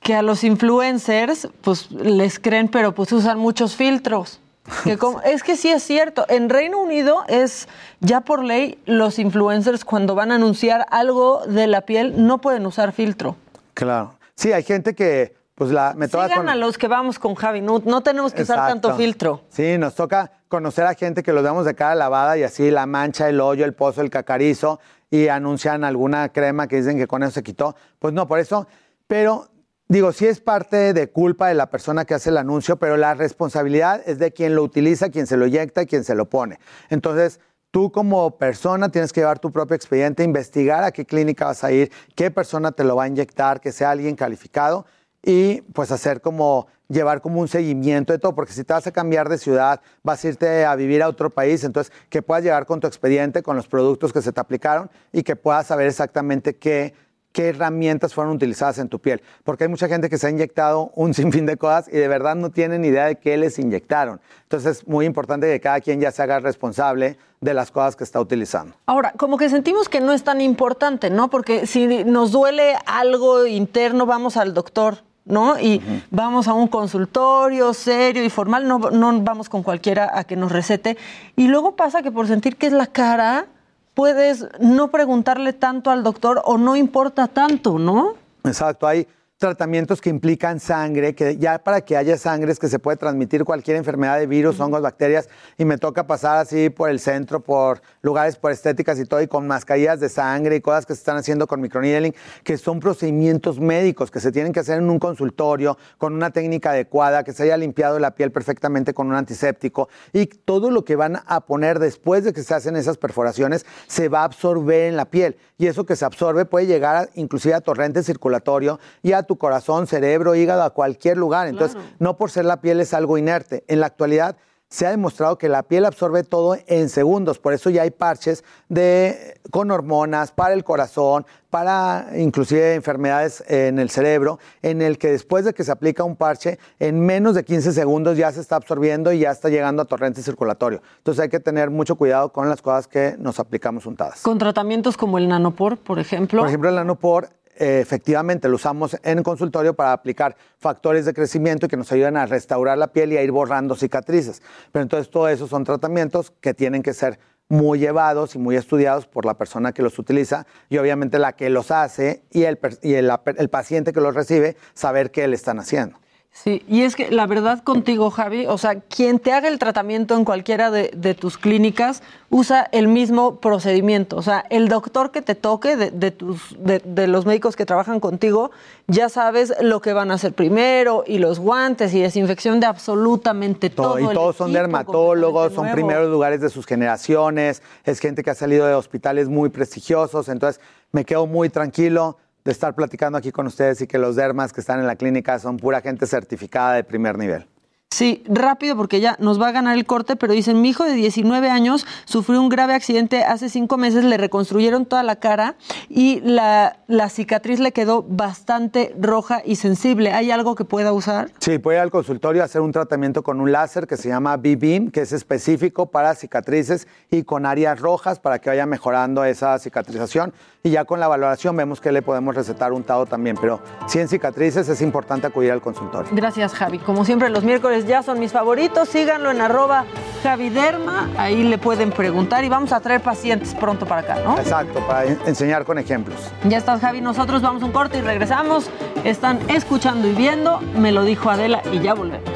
que 0.00 0.14
a 0.14 0.22
los 0.22 0.44
influencers, 0.44 1.48
pues 1.60 1.90
les 1.90 2.38
creen, 2.38 2.68
pero 2.68 2.94
pues 2.94 3.12
usan 3.12 3.38
muchos 3.38 3.76
filtros. 3.76 4.40
Que 4.84 4.96
como- 4.96 5.20
es 5.22 5.42
que 5.42 5.56
sí 5.56 5.68
es 5.68 5.82
cierto. 5.82 6.24
En 6.28 6.48
Reino 6.48 6.78
Unido 6.80 7.24
es 7.28 7.68
ya 8.00 8.22
por 8.22 8.42
ley 8.44 8.78
los 8.86 9.18
influencers 9.18 9.84
cuando 9.84 10.14
van 10.14 10.32
a 10.32 10.36
anunciar 10.36 10.86
algo 10.90 11.42
de 11.46 11.66
la 11.66 11.82
piel 11.82 12.26
no 12.26 12.38
pueden 12.40 12.64
usar 12.64 12.92
filtro. 12.92 13.36
Claro. 13.74 14.14
Sí, 14.36 14.52
hay 14.52 14.62
gente 14.62 14.94
que, 14.94 15.34
pues 15.62 15.72
la 15.72 15.94
me 15.96 16.08
toca 16.08 16.24
Sigan 16.24 16.40
con- 16.40 16.48
a 16.48 16.54
los 16.56 16.76
que 16.78 16.88
vamos 16.88 17.18
con 17.18 17.34
Javi. 17.34 17.60
No, 17.60 17.80
no 17.84 18.02
tenemos 18.02 18.32
que 18.34 18.42
usar 18.42 18.68
tanto 18.68 18.96
filtro. 18.96 19.42
Sí, 19.48 19.78
nos 19.78 19.94
toca 19.94 20.32
conocer 20.48 20.86
a 20.86 20.94
gente 20.94 21.22
que 21.22 21.32
los 21.32 21.42
vemos 21.42 21.64
de 21.64 21.74
cara 21.74 21.94
lavada 21.94 22.36
y 22.36 22.42
así 22.42 22.70
la 22.70 22.86
mancha, 22.86 23.28
el 23.28 23.40
hoyo, 23.40 23.64
el 23.64 23.74
pozo, 23.74 24.00
el 24.00 24.10
cacarizo 24.10 24.80
y 25.10 25.28
anuncian 25.28 25.84
alguna 25.84 26.30
crema 26.30 26.66
que 26.66 26.76
dicen 26.76 26.98
que 26.98 27.06
con 27.06 27.22
eso 27.22 27.32
se 27.32 27.42
quitó. 27.42 27.76
Pues 27.98 28.12
no, 28.12 28.26
por 28.26 28.38
eso. 28.38 28.66
Pero 29.06 29.48
digo, 29.88 30.12
sí 30.12 30.26
es 30.26 30.40
parte 30.40 30.92
de 30.92 31.10
culpa 31.10 31.48
de 31.48 31.54
la 31.54 31.70
persona 31.70 32.04
que 32.04 32.14
hace 32.14 32.30
el 32.30 32.38
anuncio, 32.38 32.76
pero 32.76 32.96
la 32.96 33.14
responsabilidad 33.14 34.02
es 34.06 34.18
de 34.18 34.32
quien 34.32 34.54
lo 34.54 34.62
utiliza, 34.62 35.10
quien 35.10 35.26
se 35.26 35.36
lo 35.36 35.46
inyecta 35.46 35.82
y 35.82 35.86
quien 35.86 36.02
se 36.04 36.14
lo 36.14 36.28
pone. 36.28 36.58
Entonces, 36.90 37.40
Tú 37.72 37.90
como 37.90 38.36
persona 38.36 38.90
tienes 38.90 39.14
que 39.14 39.22
llevar 39.22 39.38
tu 39.38 39.50
propio 39.50 39.74
expediente, 39.74 40.22
investigar 40.22 40.84
a 40.84 40.92
qué 40.92 41.06
clínica 41.06 41.46
vas 41.46 41.64
a 41.64 41.72
ir, 41.72 41.90
qué 42.14 42.30
persona 42.30 42.70
te 42.72 42.84
lo 42.84 42.96
va 42.96 43.04
a 43.04 43.08
inyectar, 43.08 43.62
que 43.62 43.72
sea 43.72 43.92
alguien 43.92 44.14
calificado 44.14 44.84
y 45.22 45.60
pues 45.72 45.92
hacer 45.92 46.20
como 46.20 46.66
llevar 46.88 47.22
como 47.22 47.40
un 47.40 47.48
seguimiento 47.48 48.12
de 48.12 48.18
todo, 48.18 48.34
porque 48.34 48.52
si 48.52 48.64
te 48.64 48.72
vas 48.72 48.86
a 48.86 48.92
cambiar 48.92 49.28
de 49.28 49.38
ciudad, 49.38 49.80
vas 50.02 50.24
a 50.24 50.28
irte 50.28 50.64
a 50.64 50.74
vivir 50.76 51.02
a 51.02 51.08
otro 51.08 51.30
país, 51.30 51.64
entonces 51.64 51.92
que 52.10 52.22
puedas 52.22 52.44
llegar 52.44 52.66
con 52.66 52.80
tu 52.80 52.86
expediente, 52.86 53.42
con 53.42 53.56
los 53.56 53.66
productos 53.66 54.12
que 54.12 54.20
se 54.20 54.32
te 54.32 54.40
aplicaron 54.40 54.90
y 55.12 55.22
que 55.22 55.36
puedas 55.36 55.66
saber 55.66 55.86
exactamente 55.86 56.56
qué, 56.56 56.94
qué 57.32 57.48
herramientas 57.48 58.14
fueron 58.14 58.34
utilizadas 58.34 58.78
en 58.78 58.88
tu 58.88 59.00
piel. 59.00 59.22
Porque 59.42 59.64
hay 59.64 59.70
mucha 59.70 59.88
gente 59.88 60.10
que 60.10 60.18
se 60.18 60.26
ha 60.26 60.30
inyectado 60.30 60.92
un 60.94 61.14
sinfín 61.14 61.46
de 61.46 61.56
cosas 61.56 61.88
y 61.88 61.96
de 61.96 62.08
verdad 62.08 62.34
no 62.34 62.50
tienen 62.50 62.84
idea 62.84 63.06
de 63.06 63.16
qué 63.16 63.36
les 63.36 63.58
inyectaron. 63.58 64.20
Entonces 64.42 64.78
es 64.78 64.88
muy 64.88 65.06
importante 65.06 65.46
que 65.50 65.60
cada 65.60 65.80
quien 65.80 66.00
ya 66.00 66.10
se 66.10 66.22
haga 66.22 66.40
responsable 66.40 67.16
de 67.40 67.54
las 67.54 67.70
cosas 67.70 67.96
que 67.96 68.04
está 68.04 68.20
utilizando. 68.20 68.74
Ahora, 68.86 69.12
como 69.16 69.36
que 69.36 69.48
sentimos 69.48 69.88
que 69.88 70.00
no 70.00 70.12
es 70.12 70.22
tan 70.22 70.40
importante, 70.40 71.10
¿no? 71.10 71.28
Porque 71.28 71.66
si 71.66 72.04
nos 72.04 72.30
duele 72.30 72.74
algo 72.86 73.46
interno, 73.46 74.06
vamos 74.06 74.36
al 74.36 74.54
doctor, 74.54 74.98
¿no? 75.24 75.58
Y 75.58 75.80
vamos 76.10 76.48
a 76.48 76.54
un 76.54 76.68
consultorio 76.68 77.74
serio 77.74 78.24
y 78.24 78.30
formal, 78.30 78.66
no, 78.66 78.78
no 78.78 79.20
vamos 79.20 79.48
con 79.48 79.62
cualquiera 79.62 80.10
a 80.18 80.24
que 80.24 80.36
nos 80.36 80.52
recete. 80.52 80.96
Y 81.36 81.48
luego 81.48 81.76
pasa 81.76 82.02
que 82.02 82.10
por 82.10 82.26
sentir 82.26 82.56
que 82.56 82.66
es 82.66 82.72
la 82.72 82.86
cara, 82.86 83.46
puedes 83.94 84.46
no 84.60 84.90
preguntarle 84.90 85.52
tanto 85.52 85.90
al 85.90 86.02
doctor 86.02 86.42
o 86.44 86.58
no 86.58 86.76
importa 86.76 87.28
tanto, 87.28 87.78
¿no? 87.78 88.14
Exacto, 88.44 88.86
hay 88.86 89.06
tratamientos 89.42 90.00
que 90.00 90.08
implican 90.08 90.60
sangre, 90.60 91.16
que 91.16 91.36
ya 91.36 91.58
para 91.58 91.80
que 91.80 91.96
haya 91.96 92.16
sangre 92.16 92.52
es 92.52 92.60
que 92.60 92.68
se 92.68 92.78
puede 92.78 92.96
transmitir 92.96 93.42
cualquier 93.42 93.76
enfermedad 93.76 94.20
de 94.20 94.28
virus, 94.28 94.60
hongos, 94.60 94.82
bacterias, 94.82 95.28
y 95.58 95.64
me 95.64 95.78
toca 95.78 96.06
pasar 96.06 96.38
así 96.38 96.70
por 96.70 96.90
el 96.90 97.00
centro, 97.00 97.40
por 97.40 97.82
lugares, 98.02 98.36
por 98.36 98.52
estéticas 98.52 99.00
y 99.00 99.04
todo, 99.04 99.20
y 99.20 99.26
con 99.26 99.48
mascarillas 99.48 99.98
de 99.98 100.08
sangre 100.08 100.54
y 100.54 100.60
cosas 100.60 100.86
que 100.86 100.94
se 100.94 101.00
están 101.00 101.16
haciendo 101.16 101.48
con 101.48 101.60
microneedling, 101.60 102.14
que 102.44 102.56
son 102.56 102.78
procedimientos 102.78 103.58
médicos 103.58 104.12
que 104.12 104.20
se 104.20 104.30
tienen 104.30 104.52
que 104.52 104.60
hacer 104.60 104.78
en 104.78 104.88
un 104.88 105.00
consultorio, 105.00 105.76
con 105.98 106.14
una 106.14 106.30
técnica 106.30 106.70
adecuada, 106.70 107.24
que 107.24 107.32
se 107.32 107.42
haya 107.42 107.56
limpiado 107.56 107.98
la 107.98 108.14
piel 108.14 108.30
perfectamente 108.30 108.94
con 108.94 109.08
un 109.08 109.14
antiséptico, 109.14 109.88
y 110.12 110.26
todo 110.26 110.70
lo 110.70 110.84
que 110.84 110.94
van 110.94 111.20
a 111.26 111.40
poner 111.40 111.80
después 111.80 112.22
de 112.22 112.32
que 112.32 112.44
se 112.44 112.54
hacen 112.54 112.76
esas 112.76 112.96
perforaciones 112.96 113.66
se 113.88 114.08
va 114.08 114.20
a 114.20 114.24
absorber 114.24 114.84
en 114.84 114.96
la 114.96 115.06
piel, 115.06 115.36
y 115.62 115.68
eso 115.68 115.86
que 115.86 115.94
se 115.94 116.04
absorbe 116.04 116.44
puede 116.44 116.66
llegar 116.66 116.96
a- 116.96 117.08
inclusive 117.14 117.54
a 117.54 117.60
torrente 117.60 118.02
circulatorio 118.02 118.80
y 119.00 119.12
a 119.12 119.22
tu 119.22 119.38
corazón, 119.38 119.86
cerebro, 119.86 120.34
hígado, 120.34 120.64
a 120.64 120.70
cualquier 120.70 121.16
lugar. 121.16 121.46
Entonces, 121.46 121.80
no 122.00 122.16
por 122.16 122.32
ser 122.32 122.46
la 122.46 122.60
piel 122.60 122.80
es 122.80 122.92
algo 122.94 123.16
inerte. 123.16 123.62
En 123.68 123.78
la 123.78 123.86
actualidad 123.86 124.34
se 124.72 124.86
ha 124.86 124.90
demostrado 124.90 125.36
que 125.36 125.50
la 125.50 125.62
piel 125.64 125.84
absorbe 125.84 126.24
todo 126.24 126.56
en 126.66 126.88
segundos, 126.88 127.38
por 127.38 127.52
eso 127.52 127.68
ya 127.68 127.82
hay 127.82 127.90
parches 127.90 128.42
de, 128.70 129.38
con 129.50 129.70
hormonas 129.70 130.32
para 130.32 130.54
el 130.54 130.64
corazón, 130.64 131.26
para 131.50 132.06
inclusive 132.16 132.74
enfermedades 132.74 133.44
en 133.48 133.78
el 133.78 133.90
cerebro, 133.90 134.38
en 134.62 134.80
el 134.80 134.96
que 134.96 135.10
después 135.10 135.44
de 135.44 135.52
que 135.52 135.62
se 135.62 135.70
aplica 135.70 136.04
un 136.04 136.16
parche, 136.16 136.58
en 136.78 137.04
menos 137.04 137.34
de 137.34 137.44
15 137.44 137.72
segundos 137.72 138.16
ya 138.16 138.32
se 138.32 138.40
está 138.40 138.56
absorbiendo 138.56 139.12
y 139.12 139.18
ya 139.18 139.30
está 139.30 139.50
llegando 139.50 139.82
a 139.82 139.84
torrente 139.84 140.22
circulatorio. 140.22 140.80
Entonces 140.96 141.22
hay 141.22 141.28
que 141.28 141.40
tener 141.40 141.68
mucho 141.68 141.96
cuidado 141.96 142.32
con 142.32 142.48
las 142.48 142.62
cosas 142.62 142.88
que 142.88 143.16
nos 143.18 143.38
aplicamos 143.38 143.84
untadas. 143.84 144.22
Con 144.22 144.38
tratamientos 144.38 144.96
como 144.96 145.18
el 145.18 145.28
nanopor, 145.28 145.76
por 145.76 145.98
ejemplo. 145.98 146.40
Por 146.40 146.48
ejemplo, 146.48 146.70
el 146.70 146.76
nanopor 146.76 147.28
efectivamente 147.56 148.48
lo 148.48 148.56
usamos 148.56 148.96
en 149.02 149.22
consultorio 149.22 149.74
para 149.74 149.92
aplicar 149.92 150.36
factores 150.58 151.04
de 151.04 151.14
crecimiento 151.14 151.68
que 151.68 151.76
nos 151.76 151.92
ayudan 151.92 152.16
a 152.16 152.26
restaurar 152.26 152.78
la 152.78 152.88
piel 152.88 153.12
y 153.12 153.16
a 153.16 153.22
ir 153.22 153.32
borrando 153.32 153.74
cicatrices. 153.74 154.42
Pero 154.72 154.82
entonces 154.82 155.10
todo 155.10 155.28
eso 155.28 155.46
son 155.46 155.64
tratamientos 155.64 156.32
que 156.40 156.54
tienen 156.54 156.82
que 156.82 156.94
ser 156.94 157.18
muy 157.48 157.78
llevados 157.78 158.34
y 158.34 158.38
muy 158.38 158.56
estudiados 158.56 159.06
por 159.06 159.26
la 159.26 159.34
persona 159.34 159.72
que 159.72 159.82
los 159.82 159.98
utiliza 159.98 160.46
y 160.70 160.78
obviamente 160.78 161.18
la 161.18 161.32
que 161.34 161.50
los 161.50 161.70
hace 161.70 162.22
y 162.30 162.44
el, 162.44 162.58
y 162.80 162.94
el, 162.94 163.12
el 163.36 163.48
paciente 163.50 163.92
que 163.92 164.00
los 164.00 164.14
recibe 164.14 164.56
saber 164.72 165.10
qué 165.10 165.28
le 165.28 165.36
están 165.36 165.58
haciendo. 165.58 165.98
Sí, 166.34 166.64
y 166.66 166.82
es 166.82 166.96
que 166.96 167.10
la 167.10 167.26
verdad 167.26 167.62
contigo, 167.62 168.10
Javi, 168.10 168.46
o 168.46 168.56
sea, 168.56 168.80
quien 168.80 169.18
te 169.18 169.32
haga 169.32 169.48
el 169.48 169.58
tratamiento 169.58 170.16
en 170.16 170.24
cualquiera 170.24 170.70
de, 170.70 170.90
de 170.96 171.14
tus 171.14 171.36
clínicas 171.36 172.02
usa 172.30 172.66
el 172.72 172.88
mismo 172.88 173.36
procedimiento. 173.36 174.16
O 174.16 174.22
sea, 174.22 174.42
el 174.48 174.68
doctor 174.68 175.10
que 175.10 175.20
te 175.20 175.34
toque 175.34 175.76
de, 175.76 175.90
de 175.90 176.10
tus, 176.10 176.56
de, 176.58 176.80
de 176.84 177.06
los 177.06 177.26
médicos 177.26 177.54
que 177.54 177.66
trabajan 177.66 178.00
contigo, 178.00 178.50
ya 178.86 179.10
sabes 179.10 179.52
lo 179.60 179.82
que 179.82 179.92
van 179.92 180.10
a 180.10 180.14
hacer 180.14 180.32
primero, 180.32 181.04
y 181.06 181.18
los 181.18 181.38
guantes 181.38 181.92
y 181.92 182.00
desinfección 182.00 182.60
de 182.60 182.66
absolutamente 182.66 183.68
todo. 183.68 183.98
Todo, 183.98 184.12
y 184.12 184.14
todos 184.14 184.34
son 184.34 184.54
dermatólogos, 184.54 185.52
son 185.52 185.64
nuevo. 185.64 185.76
primeros 185.76 186.10
lugares 186.10 186.40
de 186.40 186.48
sus 186.48 186.64
generaciones, 186.64 187.62
es 187.84 188.00
gente 188.00 188.22
que 188.22 188.30
ha 188.30 188.34
salido 188.34 188.66
de 188.66 188.74
hospitales 188.74 189.28
muy 189.28 189.50
prestigiosos, 189.50 190.30
entonces 190.30 190.62
me 190.92 191.04
quedo 191.04 191.26
muy 191.26 191.50
tranquilo 191.50 192.16
de 192.44 192.52
estar 192.52 192.74
platicando 192.74 193.18
aquí 193.18 193.30
con 193.30 193.46
ustedes 193.46 193.80
y 193.82 193.86
que 193.86 193.98
los 193.98 194.16
dermas 194.16 194.52
que 194.52 194.60
están 194.60 194.80
en 194.80 194.86
la 194.86 194.96
clínica 194.96 195.38
son 195.38 195.56
pura 195.56 195.80
gente 195.80 196.06
certificada 196.06 196.74
de 196.74 196.84
primer 196.84 197.18
nivel. 197.18 197.46
Sí, 197.92 198.24
rápido 198.26 198.74
porque 198.74 199.00
ya 199.00 199.16
nos 199.18 199.38
va 199.38 199.48
a 199.48 199.52
ganar 199.52 199.76
el 199.76 199.84
corte, 199.84 200.16
pero 200.16 200.32
dicen, 200.32 200.62
mi 200.62 200.70
hijo 200.70 200.84
de 200.84 200.94
19 200.94 201.50
años 201.50 201.86
sufrió 202.06 202.40
un 202.40 202.48
grave 202.48 202.72
accidente 202.72 203.22
hace 203.22 203.50
cinco 203.50 203.76
meses, 203.76 204.02
le 204.02 204.16
reconstruyeron 204.16 204.86
toda 204.86 205.02
la 205.02 205.16
cara 205.16 205.56
y 205.90 206.20
la, 206.20 206.78
la 206.86 207.10
cicatriz 207.10 207.60
le 207.60 207.72
quedó 207.72 208.02
bastante 208.02 208.94
roja 208.98 209.42
y 209.44 209.56
sensible. 209.56 210.14
¿Hay 210.14 210.30
algo 210.30 210.54
que 210.54 210.64
pueda 210.64 210.94
usar? 210.94 211.32
Sí, 211.38 211.58
puede 211.58 211.76
ir 211.76 211.82
al 211.82 211.90
consultorio 211.90 212.40
a 212.40 212.46
hacer 212.46 212.62
un 212.62 212.72
tratamiento 212.72 213.22
con 213.22 213.42
un 213.42 213.52
láser 213.52 213.86
que 213.86 213.98
se 213.98 214.08
llama 214.08 214.38
B-Beam, 214.38 214.90
que 214.90 215.02
es 215.02 215.12
específico 215.12 215.90
para 215.90 216.14
cicatrices 216.14 216.88
y 217.10 217.24
con 217.24 217.44
áreas 217.44 217.78
rojas 217.78 218.18
para 218.18 218.38
que 218.38 218.48
vaya 218.48 218.64
mejorando 218.64 219.22
esa 219.22 219.58
cicatrización. 219.58 220.32
Y 220.62 220.70
ya 220.70 220.84
con 220.84 220.98
la 221.00 221.08
valoración 221.08 221.56
vemos 221.56 221.80
que 221.80 221.92
le 221.92 222.02
podemos 222.02 222.34
recetar 222.34 222.72
untado 222.72 223.04
también. 223.04 223.36
Pero 223.38 223.60
si 223.86 223.98
en 223.98 224.08
cicatrices 224.08 224.66
es 224.68 224.80
importante 224.80 225.26
acudir 225.26 225.50
al 225.52 225.60
consultorio. 225.60 226.08
Gracias, 226.12 226.54
Javi. 226.54 226.78
Como 226.78 227.04
siempre, 227.04 227.28
los 227.28 227.42
miércoles 227.42 227.81
ya 227.86 228.02
son 228.02 228.18
mis 228.20 228.32
favoritos. 228.32 228.88
Síganlo 228.88 229.30
en 229.30 229.40
arroba 229.40 229.84
Javiderma. 230.22 231.08
Ahí 231.18 231.42
le 231.44 231.58
pueden 231.58 231.90
preguntar 231.90 232.44
y 232.44 232.48
vamos 232.48 232.72
a 232.72 232.80
traer 232.80 233.00
pacientes 233.00 233.54
pronto 233.54 233.86
para 233.86 234.00
acá, 234.02 234.16
¿no? 234.24 234.38
Exacto, 234.38 234.80
para 234.86 235.04
en- 235.04 235.18
enseñar 235.26 235.64
con 235.64 235.78
ejemplos. 235.78 236.18
Ya 236.44 236.58
estás, 236.58 236.80
Javi. 236.80 237.00
Nosotros 237.00 237.42
vamos 237.42 237.62
un 237.62 237.72
corte 237.72 237.98
y 237.98 238.00
regresamos. 238.00 238.70
Están 239.04 239.38
escuchando 239.48 240.08
y 240.08 240.12
viendo. 240.12 240.60
Me 240.76 240.92
lo 240.92 241.04
dijo 241.04 241.30
Adela 241.30 241.62
y 241.72 241.80
ya 241.80 241.94
volvemos. 241.94 242.28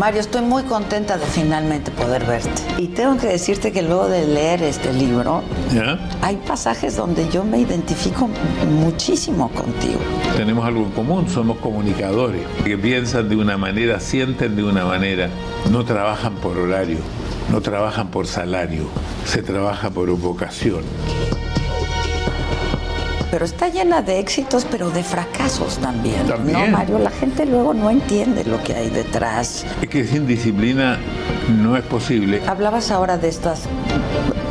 Mario, 0.00 0.22
estoy 0.22 0.40
muy 0.40 0.62
contenta 0.62 1.18
de 1.18 1.26
finalmente 1.26 1.90
poder 1.90 2.24
verte. 2.24 2.62
Y 2.78 2.86
tengo 2.86 3.18
que 3.18 3.26
decirte 3.26 3.70
que 3.70 3.82
luego 3.82 4.08
de 4.08 4.26
leer 4.26 4.62
este 4.62 4.94
libro, 4.94 5.42
¿Ya? 5.74 5.98
hay 6.22 6.36
pasajes 6.36 6.96
donde 6.96 7.28
yo 7.28 7.44
me 7.44 7.58
identifico 7.58 8.30
muchísimo 8.80 9.50
contigo. 9.50 9.98
Tenemos 10.38 10.64
algo 10.64 10.84
en 10.84 10.92
común, 10.92 11.28
somos 11.28 11.58
comunicadores, 11.58 12.40
que 12.64 12.78
piensan 12.78 13.28
de 13.28 13.36
una 13.36 13.58
manera, 13.58 14.00
sienten 14.00 14.56
de 14.56 14.64
una 14.64 14.86
manera, 14.86 15.28
no 15.70 15.84
trabajan 15.84 16.34
por 16.36 16.56
horario, 16.56 17.00
no 17.52 17.60
trabajan 17.60 18.10
por 18.10 18.26
salario, 18.26 18.84
se 19.26 19.42
trabaja 19.42 19.90
por 19.90 20.08
vocación. 20.16 20.80
Pero 23.30 23.44
está 23.44 23.68
llena 23.68 24.02
de 24.02 24.18
éxitos, 24.18 24.66
pero 24.70 24.90
de 24.90 25.02
fracasos 25.02 25.78
también. 25.78 26.26
No. 26.44 26.66
Mario, 26.66 26.98
la 26.98 27.10
gente 27.10 27.46
luego 27.46 27.74
no 27.74 27.90
entiende 27.90 28.44
lo 28.44 28.62
que 28.62 28.74
hay 28.74 28.90
detrás. 28.90 29.64
Es 29.80 29.88
que 29.88 30.04
sin 30.04 30.26
disciplina 30.26 30.98
no 31.48 31.76
es 31.76 31.84
posible. 31.84 32.42
Hablabas 32.46 32.90
ahora 32.90 33.18
de 33.18 33.28
estas 33.28 33.64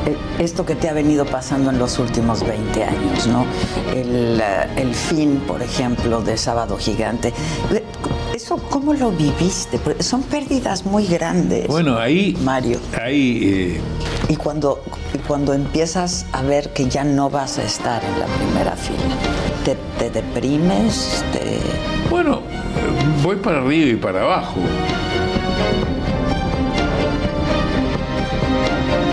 eh, 0.05 0.17
esto 0.39 0.65
que 0.65 0.75
te 0.75 0.89
ha 0.89 0.93
venido 0.93 1.25
pasando 1.25 1.69
en 1.69 1.79
los 1.79 1.99
últimos 1.99 2.45
20 2.45 2.83
años, 2.83 3.27
¿no? 3.27 3.45
El, 3.93 4.39
eh, 4.41 4.67
el 4.77 4.95
fin, 4.95 5.41
por 5.45 5.61
ejemplo, 5.61 6.21
de 6.21 6.37
Sábado 6.37 6.77
Gigante. 6.77 7.33
¿Eso 8.33 8.57
cómo 8.69 8.93
lo 8.93 9.11
viviste? 9.11 9.77
Porque 9.79 10.01
son 10.03 10.23
pérdidas 10.23 10.85
muy 10.85 11.05
grandes. 11.05 11.67
Bueno, 11.67 11.97
ahí. 11.97 12.37
Mario. 12.43 12.79
Ahí. 13.01 13.39
eh, 13.77 13.81
Y 14.29 14.35
cuando, 14.35 14.81
cuando 15.27 15.53
empiezas 15.53 16.25
a 16.31 16.41
ver 16.41 16.71
que 16.73 16.87
ya 16.87 17.03
no 17.03 17.29
vas 17.29 17.57
a 17.59 17.63
estar 17.63 18.01
en 18.03 18.19
la 18.19 18.25
primera 18.27 18.75
fila, 18.75 19.15
¿te, 19.65 19.75
te 19.97 20.09
deprimes? 20.09 21.23
Te... 21.33 21.59
Bueno, 22.09 22.41
voy 23.23 23.35
para 23.37 23.59
arriba 23.59 23.89
y 23.91 23.95
para 23.95 24.21
abajo. 24.21 24.59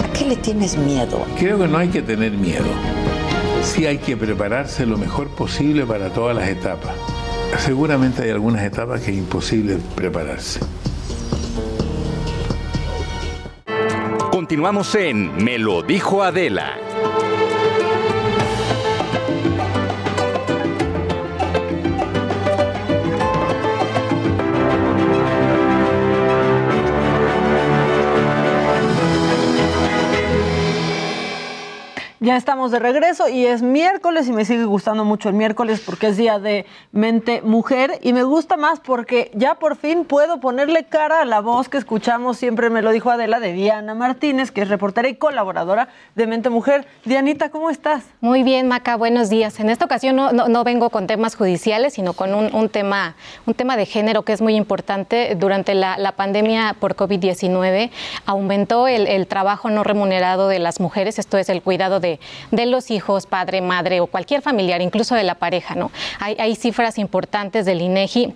¿A 0.05 0.12
qué 0.12 0.24
le 0.26 0.37
tienes 0.37 0.76
miedo? 0.76 1.24
Creo 1.39 1.59
que 1.59 1.66
no 1.68 1.78
hay 1.78 1.89
que 1.89 2.03
tener 2.03 2.32
miedo. 2.32 2.66
Sí 3.62 3.87
hay 3.87 3.99
que 3.99 4.16
prepararse 4.16 4.87
lo 4.87 4.97
mejor 4.97 5.28
posible 5.28 5.84
para 5.84 6.11
todas 6.11 6.37
las 6.37 6.49
etapas. 6.49 6.95
Seguramente 7.59 8.22
hay 8.22 8.30
algunas 8.30 8.62
etapas 8.62 9.00
que 9.00 9.11
es 9.11 9.16
imposible 9.16 9.78
prepararse. 9.94 10.61
Continuamos 14.30 14.94
en 14.94 15.42
Me 15.42 15.59
lo 15.59 15.82
dijo 15.82 16.22
Adela. 16.22 16.86
Ya 32.27 32.37
estamos 32.37 32.72
de 32.72 32.81
regreso 32.81 33.29
y 33.29 33.47
es 33.47 33.62
miércoles 33.62 34.27
y 34.27 34.33
me 34.33 34.45
sigue 34.45 34.64
gustando 34.64 35.05
mucho 35.05 35.29
el 35.29 35.37
miércoles 35.37 35.81
porque 35.87 36.09
es 36.09 36.16
día 36.16 36.41
de 36.41 36.66
mente 36.91 37.41
mujer 37.41 38.01
y 38.03 38.12
me 38.12 38.24
gusta 38.24 38.57
más 38.57 38.81
porque 38.81 39.31
ya 39.33 39.55
por 39.55 39.77
fin 39.77 40.05
puedo 40.05 40.41
ponerle 40.41 40.87
cara 40.87 41.20
a 41.20 41.24
la 41.24 41.41
voz 41.41 41.68
que 41.68 41.79
escuchamos, 41.79 42.37
siempre 42.37 42.68
me 42.68 42.83
lo 42.83 42.91
dijo 42.91 43.12
Adela, 43.12 43.39
de 43.39 43.53
Diana 43.53 43.95
Martínez, 43.95 44.51
que 44.51 44.62
es 44.62 44.68
reportera 44.68 45.07
y 45.07 45.14
colaboradora 45.14 45.87
de 46.16 46.27
Mente 46.27 46.51
Mujer. 46.51 46.89
Dianita, 47.05 47.51
¿cómo 47.51 47.70
estás? 47.70 48.03
Muy 48.20 48.43
bien, 48.43 48.66
Maca, 48.66 48.97
buenos 48.97 49.29
días. 49.29 49.61
En 49.61 49.70
esta 49.70 49.85
ocasión 49.85 50.16
no, 50.16 50.64
vengo 50.64 50.91
con 50.91 51.07
temas 51.07 51.37
judiciales, 51.37 51.95
sino 51.95 52.12
con 52.14 52.35
un, 52.35 52.68
tema, 52.70 53.14
un 53.47 53.55
tema 53.55 53.77
de 53.77 53.87
género 53.87 54.24
que 54.24 54.33
es 54.33 54.43
muy 54.43 54.57
importante. 54.57 55.37
Durante 55.37 55.77
la, 55.77 56.12
pandemia 56.16 56.74
por 56.81 56.97
COVID-19 56.97 57.91
aumentó 58.24 58.89
el 58.89 59.29
trabajo 59.29 59.70
no 59.70 59.85
remunerado 59.85 60.49
de 60.49 60.59
las 60.59 60.81
mujeres, 60.81 61.20
esto 61.20 61.39
es 61.39 61.49
el 61.49 61.62
cuidado 61.62 62.01
de, 62.01 62.16
de 62.51 62.67
los 62.67 62.91
hijos, 62.91 63.27
padre, 63.27 63.61
madre 63.61 64.01
o 64.01 64.07
cualquier 64.07 64.43
familiar, 64.43 64.81
incluso 64.81 65.14
de 65.14 65.25
la 65.25 65.35
pareja. 65.37 65.75
¿no? 65.75 65.91
Hay, 66.21 66.37
hay 66.39 66.57
cifras 66.57 66.99
importantes 66.99 67.64
del 67.67 67.81
INEGI 67.81 68.35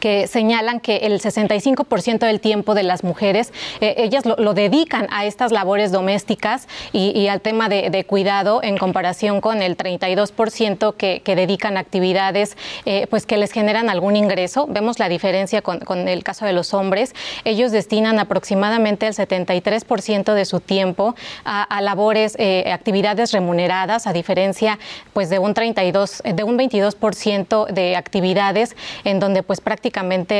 que 0.00 0.26
señalan 0.26 0.80
que 0.80 0.98
el 0.98 1.20
65% 1.20 2.18
del 2.18 2.40
tiempo 2.40 2.74
de 2.74 2.82
las 2.82 3.04
mujeres, 3.04 3.52
eh, 3.80 3.94
ellas 3.98 4.24
lo, 4.24 4.54
dedican 4.54 5.08
a 5.10 5.24
estas 5.24 5.52
labores 5.52 5.90
domésticas 5.90 6.68
y, 6.92 7.26
al 7.28 7.40
tema 7.40 7.68
de, 7.68 8.04
cuidado 8.06 8.62
en 8.62 8.76
comparación 8.76 9.40
con 9.40 9.62
el 9.62 9.76
32% 9.76 10.94
que, 10.94 11.22
dedican 11.34 11.76
a 11.76 11.80
actividades 11.80 12.56
eh, 12.86 13.06
pues 13.10 13.26
que 13.26 13.36
les 13.36 13.50
generan 13.50 13.90
algún 13.90 14.14
ingreso. 14.14 14.66
Vemos 14.68 14.98
la 14.98 15.08
diferencia 15.08 15.62
con, 15.62 16.08
el 16.08 16.22
caso 16.22 16.46
de 16.46 16.52
los 16.52 16.74
hombres. 16.74 17.14
Ellos 17.44 17.72
destinan 17.72 18.18
aproximadamente 18.18 19.06
el 19.06 19.14
73% 19.14 20.34
de 20.34 20.44
su 20.44 20.60
tiempo 20.60 21.14
a, 21.44 21.62
a 21.62 21.80
labores, 21.80 22.36
eh, 22.38 22.70
actividades 22.72 23.32
remuneradas, 23.32 24.06
a 24.06 24.12
diferencia 24.12 24.78
pues 25.12 25.30
de 25.30 25.38
un 25.38 25.54
32, 25.54 26.22
de 26.24 26.44
un 26.44 26.58
22% 26.58 27.66
de 27.68 27.96
actividades 27.96 28.76
en 29.04 29.18
donde 29.18 29.42
pues 29.42 29.60
prácticamente 29.60 29.73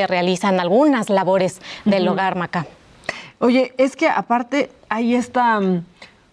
realizan 0.06 0.60
algunas 0.60 1.10
labores 1.10 1.60
del 1.84 2.08
hogar, 2.08 2.36
Maca. 2.36 2.66
Oye, 3.40 3.74
es 3.78 3.96
que 3.96 4.08
aparte 4.08 4.70
hay 4.88 5.14
esta, 5.14 5.60
mm, 5.60 5.84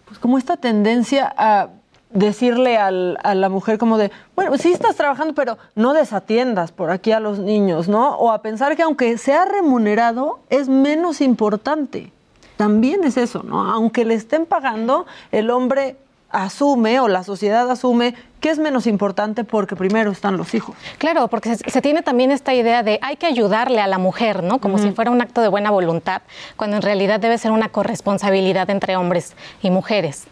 pues 0.06 0.18
como 0.18 0.38
esta 0.38 0.56
tendencia 0.56 1.32
a 1.36 1.68
decirle 2.10 2.76
al- 2.76 3.18
a 3.24 3.34
la 3.34 3.48
mujer 3.48 3.78
como 3.78 3.96
de, 3.98 4.10
bueno, 4.36 4.56
sí 4.58 4.70
estás 4.72 4.96
trabajando, 4.96 5.34
pero 5.34 5.56
no 5.74 5.94
desatiendas 5.94 6.70
por 6.70 6.90
aquí 6.90 7.10
a 7.12 7.20
los 7.20 7.38
niños, 7.38 7.88
¿no? 7.88 8.16
O 8.16 8.30
a 8.30 8.42
pensar 8.42 8.76
que 8.76 8.82
aunque 8.82 9.16
sea 9.18 9.44
remunerado, 9.46 10.40
es 10.50 10.68
menos 10.68 11.20
importante. 11.22 12.12
También 12.58 13.02
es 13.04 13.16
eso, 13.16 13.42
¿no? 13.42 13.70
Aunque 13.72 14.04
le 14.04 14.14
estén 14.14 14.44
pagando, 14.46 15.06
el 15.32 15.50
hombre 15.50 15.96
asume 16.32 16.98
o 17.00 17.08
la 17.08 17.22
sociedad 17.22 17.70
asume 17.70 18.14
que 18.40 18.50
es 18.50 18.58
menos 18.58 18.86
importante 18.86 19.44
porque 19.44 19.76
primero 19.76 20.10
están 20.10 20.36
los 20.36 20.54
hijos. 20.54 20.74
Claro, 20.98 21.28
porque 21.28 21.54
se, 21.54 21.70
se 21.70 21.82
tiene 21.82 22.02
también 22.02 22.32
esta 22.32 22.54
idea 22.54 22.82
de 22.82 22.98
hay 23.02 23.16
que 23.16 23.26
ayudarle 23.26 23.80
a 23.80 23.86
la 23.86 23.98
mujer, 23.98 24.42
¿no? 24.42 24.58
Como 24.58 24.78
si 24.78 24.90
fuera 24.90 25.10
un 25.10 25.20
acto 25.20 25.40
de 25.42 25.48
buena 25.48 25.70
voluntad, 25.70 26.22
cuando 26.56 26.76
en 26.76 26.82
realidad 26.82 27.20
debe 27.20 27.38
ser 27.38 27.52
una 27.52 27.68
corresponsabilidad 27.68 28.68
entre 28.70 28.96
hombres 28.96 29.34
y 29.62 29.70
mujeres. 29.70 30.26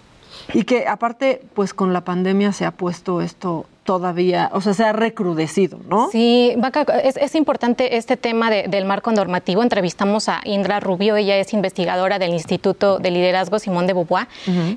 Y 0.53 0.64
que 0.64 0.88
aparte, 0.88 1.42
pues 1.55 1.74
con 1.74 1.92
la 1.92 2.03
pandemia 2.03 2.53
se 2.53 2.64
ha 2.64 2.72
puesto 2.72 3.20
esto 3.20 3.66
todavía, 3.95 4.51
o 4.53 4.61
sea, 4.61 4.72
se 4.72 4.84
ha 4.84 4.93
recrudecido, 4.93 5.80
¿no? 5.88 6.11
Sí, 6.12 6.55
Vaca, 6.59 6.82
es, 7.03 7.16
es 7.16 7.34
importante 7.34 7.97
este 7.97 8.16
tema 8.16 8.49
de- 8.49 8.68
del 8.68 8.84
marco 8.84 9.11
normativo. 9.11 9.64
Entrevistamos 9.64 10.28
a 10.28 10.41
Indra 10.45 10.78
Rubio, 10.78 11.16
ella 11.16 11.36
es 11.38 11.53
investigadora 11.53 12.20
del 12.20 12.30
Instituto 12.32 13.01
de 13.01 13.11
Liderazgo 13.11 13.59
Simón 13.59 13.88
de 13.88 13.95
Beauvoir, 13.95 14.28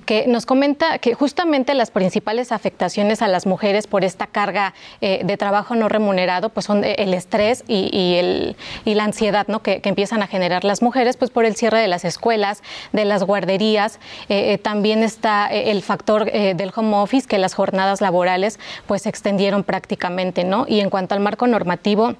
que 0.07 0.25
nos 0.25 0.47
comenta 0.47 0.97
que 0.97 1.13
justamente 1.13 1.75
las 1.75 1.91
principales 1.91 2.51
afectaciones 2.51 3.21
a 3.21 3.27
las 3.27 3.45
mujeres 3.45 3.85
por 3.85 4.03
esta 4.03 4.25
carga 4.25 4.73
eh, 4.99 5.21
de 5.23 5.37
trabajo 5.37 5.75
no 5.75 5.89
remunerado, 5.89 6.49
pues 6.49 6.65
son 6.65 6.83
eh, 6.83 6.95
el 6.97 7.13
estrés 7.13 7.63
y, 7.67 7.95
y 7.95 8.15
el, 8.15 8.55
y 8.83 8.95
la 8.95 9.03
ansiedad 9.03 9.45
¿no? 9.47 9.61
que, 9.61 9.79
que 9.79 9.89
empiezan 9.89 10.23
a 10.23 10.27
generar 10.27 10.63
las 10.63 10.81
mujeres, 10.81 11.17
pues 11.17 11.29
por 11.29 11.45
el 11.45 11.55
cierre 11.55 11.79
de 11.79 11.87
las 11.87 12.03
escuelas, 12.03 12.63
de 12.93 13.05
las 13.05 13.23
guarderías. 13.23 13.99
Eh, 14.27 14.53
eh, 14.53 14.57
también 14.57 15.03
está 15.03 15.45
el 15.53 15.83
factor 15.83 16.31
del 16.31 16.71
home 16.75 16.95
office, 16.97 17.27
que 17.27 17.37
las 17.37 17.53
jornadas 17.53 18.01
laborales 18.01 18.59
pues 18.87 19.02
se 19.03 19.09
extendieron 19.09 19.65
prácticamente, 19.65 20.45
¿no? 20.45 20.65
Y 20.65 20.79
en 20.79 20.89
cuanto 20.89 21.13
al 21.13 21.19
marco 21.19 21.45
normativo, 21.45 22.15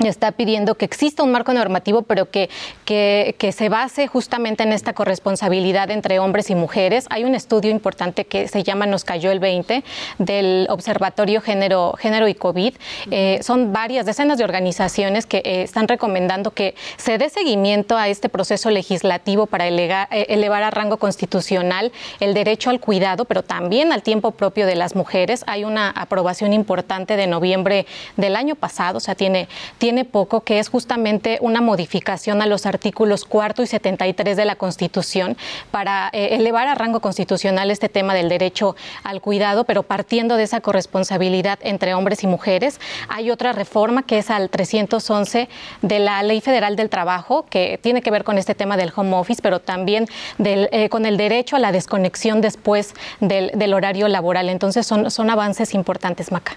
está 0.00 0.32
pidiendo 0.32 0.74
que 0.74 0.84
exista 0.84 1.22
un 1.22 1.30
marco 1.32 1.52
normativo, 1.52 2.02
pero 2.02 2.30
que, 2.30 2.50
que, 2.84 3.36
que 3.38 3.52
se 3.52 3.68
base 3.68 4.06
justamente 4.06 4.62
en 4.62 4.72
esta 4.72 4.92
corresponsabilidad 4.92 5.90
entre 5.90 6.18
hombres 6.18 6.50
y 6.50 6.54
mujeres. 6.54 7.06
Hay 7.10 7.24
un 7.24 7.34
estudio 7.34 7.70
importante 7.70 8.24
que 8.26 8.48
se 8.48 8.62
llama 8.62 8.86
Nos 8.86 9.04
cayó 9.04 9.30
el 9.30 9.38
20 9.40 9.84
del 10.18 10.66
Observatorio 10.70 11.40
Género, 11.40 11.94
Género 11.98 12.28
y 12.28 12.34
COVID. 12.34 12.74
Eh, 13.10 13.38
son 13.42 13.72
varias 13.72 14.06
decenas 14.06 14.38
de 14.38 14.44
organizaciones 14.44 15.26
que 15.26 15.38
eh, 15.38 15.62
están 15.62 15.88
recomendando 15.88 16.50
que 16.50 16.74
se 16.96 17.18
dé 17.18 17.28
seguimiento 17.28 17.96
a 17.96 18.08
este 18.08 18.28
proceso 18.28 18.70
legislativo 18.70 19.46
para 19.46 19.66
elega- 19.68 20.08
eh, 20.10 20.26
elevar 20.30 20.62
a 20.62 20.70
rango 20.70 20.96
constitucional 20.96 21.92
el 22.20 22.34
derecho 22.34 22.70
al 22.70 22.80
cuidado, 22.80 23.24
pero 23.24 23.42
también 23.42 23.92
al 23.92 24.02
tiempo 24.02 24.32
propio 24.32 24.66
de 24.66 24.74
las 24.74 24.94
mujeres. 24.96 25.44
Hay 25.46 25.64
una 25.64 25.90
aprobación 25.90 26.52
importante 26.52 27.16
de 27.16 27.26
noviembre 27.26 27.86
del 28.16 28.36
año 28.36 28.54
pasado, 28.56 28.98
o 28.98 29.00
sea, 29.00 29.14
tiene, 29.14 29.48
tiene 29.84 30.06
poco, 30.06 30.40
que 30.40 30.60
es 30.60 30.70
justamente 30.70 31.36
una 31.42 31.60
modificación 31.60 32.40
a 32.40 32.46
los 32.46 32.64
artículos 32.64 33.26
cuarto 33.26 33.62
y 33.62 33.66
73 33.66 34.34
de 34.34 34.46
la 34.46 34.56
Constitución 34.56 35.36
para 35.70 36.08
eh, 36.14 36.36
elevar 36.36 36.68
a 36.68 36.74
rango 36.74 37.00
constitucional 37.00 37.70
este 37.70 37.90
tema 37.90 38.14
del 38.14 38.30
derecho 38.30 38.76
al 39.02 39.20
cuidado, 39.20 39.64
pero 39.64 39.82
partiendo 39.82 40.38
de 40.38 40.44
esa 40.44 40.62
corresponsabilidad 40.62 41.58
entre 41.60 41.92
hombres 41.92 42.24
y 42.24 42.26
mujeres. 42.26 42.80
Hay 43.10 43.30
otra 43.30 43.52
reforma 43.52 44.04
que 44.04 44.16
es 44.16 44.30
al 44.30 44.48
311 44.48 45.50
de 45.82 45.98
la 45.98 46.22
Ley 46.22 46.40
Federal 46.40 46.76
del 46.76 46.88
Trabajo, 46.88 47.44
que 47.50 47.78
tiene 47.82 48.00
que 48.00 48.10
ver 48.10 48.24
con 48.24 48.38
este 48.38 48.54
tema 48.54 48.78
del 48.78 48.90
home 48.96 49.14
office, 49.14 49.42
pero 49.42 49.60
también 49.60 50.08
del, 50.38 50.70
eh, 50.72 50.88
con 50.88 51.04
el 51.04 51.18
derecho 51.18 51.56
a 51.56 51.58
la 51.58 51.72
desconexión 51.72 52.40
después 52.40 52.94
del, 53.20 53.74
horario 53.74 54.08
laboral. 54.08 54.48
Entonces 54.48 54.86
son, 54.86 55.10
son 55.10 55.28
avances 55.28 55.74
importantes, 55.74 56.32
Maca. 56.32 56.56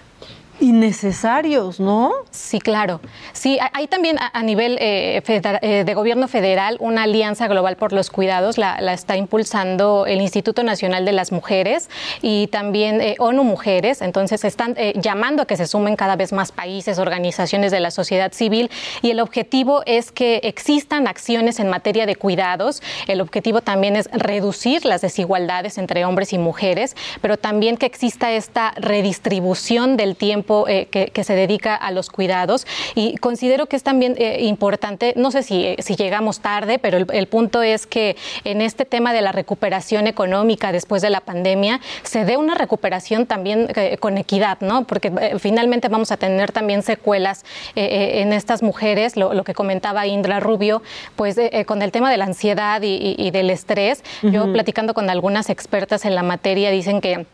Innecesarios, 0.60 1.78
¿no? 1.78 2.12
Sí, 2.30 2.60
claro. 2.60 3.00
Sí, 3.32 3.58
hay 3.72 3.86
también 3.86 4.16
a, 4.18 4.42
nivel 4.42 4.76
eh, 4.80 5.22
eh, 5.26 5.84
de 5.84 5.94
gobierno 5.94 6.28
federal 6.28 6.76
una 6.80 7.04
alianza 7.04 7.46
global 7.46 7.76
por 7.76 7.92
los 7.92 8.10
cuidados, 8.10 8.58
la, 8.58 8.76
está 8.92 9.16
impulsando 9.16 10.06
el 10.06 10.20
Instituto 10.20 10.62
Nacional 10.62 11.04
de 11.04 11.12
las 11.12 11.32
Mujeres 11.32 11.88
y 12.22 12.48
también 12.48 13.00
eh, 13.00 13.16
ONU 13.18 13.44
Mujeres, 13.44 14.02
entonces 14.02 14.44
están 14.44 14.74
llamando 14.94 15.42
a 15.42 15.46
que 15.46 15.56
se 15.56 15.66
sumen 15.66 15.96
cada 15.96 16.16
vez 16.16 16.32
más 16.32 16.52
países, 16.52 16.98
organizaciones 16.98 17.70
de 17.70 17.80
la 17.80 17.90
sociedad 17.90 18.32
civil 18.32 18.70
y 19.02 19.10
el 19.10 19.20
objetivo 19.20 19.82
es 19.86 20.12
que 20.12 20.40
existan 20.42 21.06
acciones 21.06 21.60
en 21.60 21.68
materia 21.68 22.06
de 22.06 22.16
cuidados, 22.16 22.82
el 23.06 23.20
objetivo 23.20 23.60
también 23.60 23.96
es 23.96 24.08
reducir 24.12 24.84
las 24.84 25.02
desigualdades 25.02 25.78
entre 25.78 26.04
hombres 26.04 26.32
y 26.32 26.38
mujeres, 26.38 26.96
pero 27.20 27.36
también 27.36 27.76
que 27.76 27.86
exista 27.86 28.32
esta 28.32 28.72
redistribución 28.76 29.96
del 29.96 30.16
tiempo 30.16 30.47
eh, 30.68 30.86
que, 30.86 31.24
se 31.24 31.34
dedica 31.34 31.74
a 31.74 31.90
los 31.90 32.10
cuidados. 32.10 32.66
Y 32.94 33.16
considero 33.16 33.66
que 33.66 33.76
es 33.76 33.82
también 33.82 34.14
eh, 34.18 34.44
importante, 34.44 35.12
no 35.16 35.30
sé 35.30 35.42
si, 35.42 35.76
si 35.78 35.96
llegamos 35.96 36.40
tarde, 36.40 36.78
pero 36.78 36.96
el, 36.96 37.26
punto 37.26 37.62
es 37.62 37.86
que 37.86 38.16
en 38.44 38.62
este 38.62 38.84
tema 38.84 39.12
de 39.12 39.20
la 39.20 39.32
recuperación 39.32 40.06
económica 40.06 40.72
después 40.72 41.02
de 41.02 41.10
la 41.10 41.20
pandemia 41.20 41.80
se 42.02 42.24
dé 42.24 42.36
una 42.36 42.54
recuperación 42.54 43.26
también 43.26 43.68
eh, 43.74 43.98
con 43.98 44.16
equidad, 44.16 44.58
¿no? 44.60 44.84
Porque 44.84 45.12
finalmente 45.38 45.88
vamos 45.88 46.12
a 46.12 46.16
tener 46.16 46.52
también 46.52 46.82
secuelas 46.82 47.44
en 47.74 48.32
estas 48.32 48.62
mujeres, 48.62 49.16
lo, 49.16 49.44
que 49.44 49.54
comentaba 49.54 50.06
Indra 50.06 50.40
Rubio, 50.40 50.82
pues 51.16 51.36
con 51.66 51.82
el 51.82 51.92
tema 51.92 52.10
de 52.10 52.16
la 52.16 52.24
ansiedad 52.24 52.80
y, 52.82 53.30
del 53.30 53.50
estrés, 53.50 54.02
yo 54.22 54.52
platicando 54.52 54.94
con 54.94 55.10
algunas 55.10 55.50
expertas 55.50 56.04
en 56.04 56.14
la 56.14 56.22
materia 56.22 56.70
dicen 56.70 57.00
que 57.00 57.26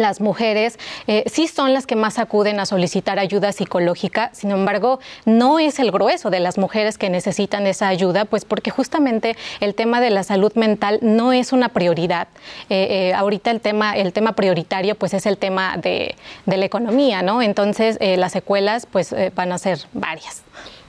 las 0.00 0.20
mujeres 0.20 0.78
eh, 1.06 1.24
sí 1.26 1.48
son 1.48 1.72
las 1.72 1.86
que 1.86 1.96
más 1.96 2.18
acuden 2.18 2.60
a 2.60 2.66
solicitar 2.66 3.18
ayuda 3.18 3.52
psicológica, 3.52 4.30
sin 4.32 4.50
embargo, 4.50 5.00
no 5.24 5.58
es 5.58 5.78
el 5.78 5.90
grueso 5.90 6.30
de 6.30 6.40
las 6.40 6.58
mujeres 6.58 6.98
que 6.98 7.10
necesitan 7.10 7.66
esa 7.66 7.88
ayuda, 7.88 8.24
pues 8.24 8.44
porque 8.44 8.70
justamente 8.70 9.36
el 9.60 9.74
tema 9.74 10.00
de 10.00 10.10
la 10.10 10.22
salud 10.22 10.52
mental 10.54 10.98
no 11.02 11.32
es 11.32 11.52
una 11.52 11.70
prioridad. 11.70 12.28
Eh, 12.68 13.10
eh, 13.10 13.14
ahorita 13.14 13.50
el 13.50 13.60
tema, 13.60 13.96
el 13.96 14.12
tema 14.12 14.32
prioritario 14.32 14.94
pues 14.94 15.14
es 15.14 15.26
el 15.26 15.38
tema 15.38 15.76
de, 15.76 16.14
la 16.46 16.64
economía, 16.64 17.22
¿no? 17.22 17.42
Entonces 17.42 17.98
las 18.00 18.32
secuelas 18.32 18.86
pues 18.86 19.14
van 19.34 19.50
a 19.50 19.58
ser 19.58 19.80
varias. 19.92 20.44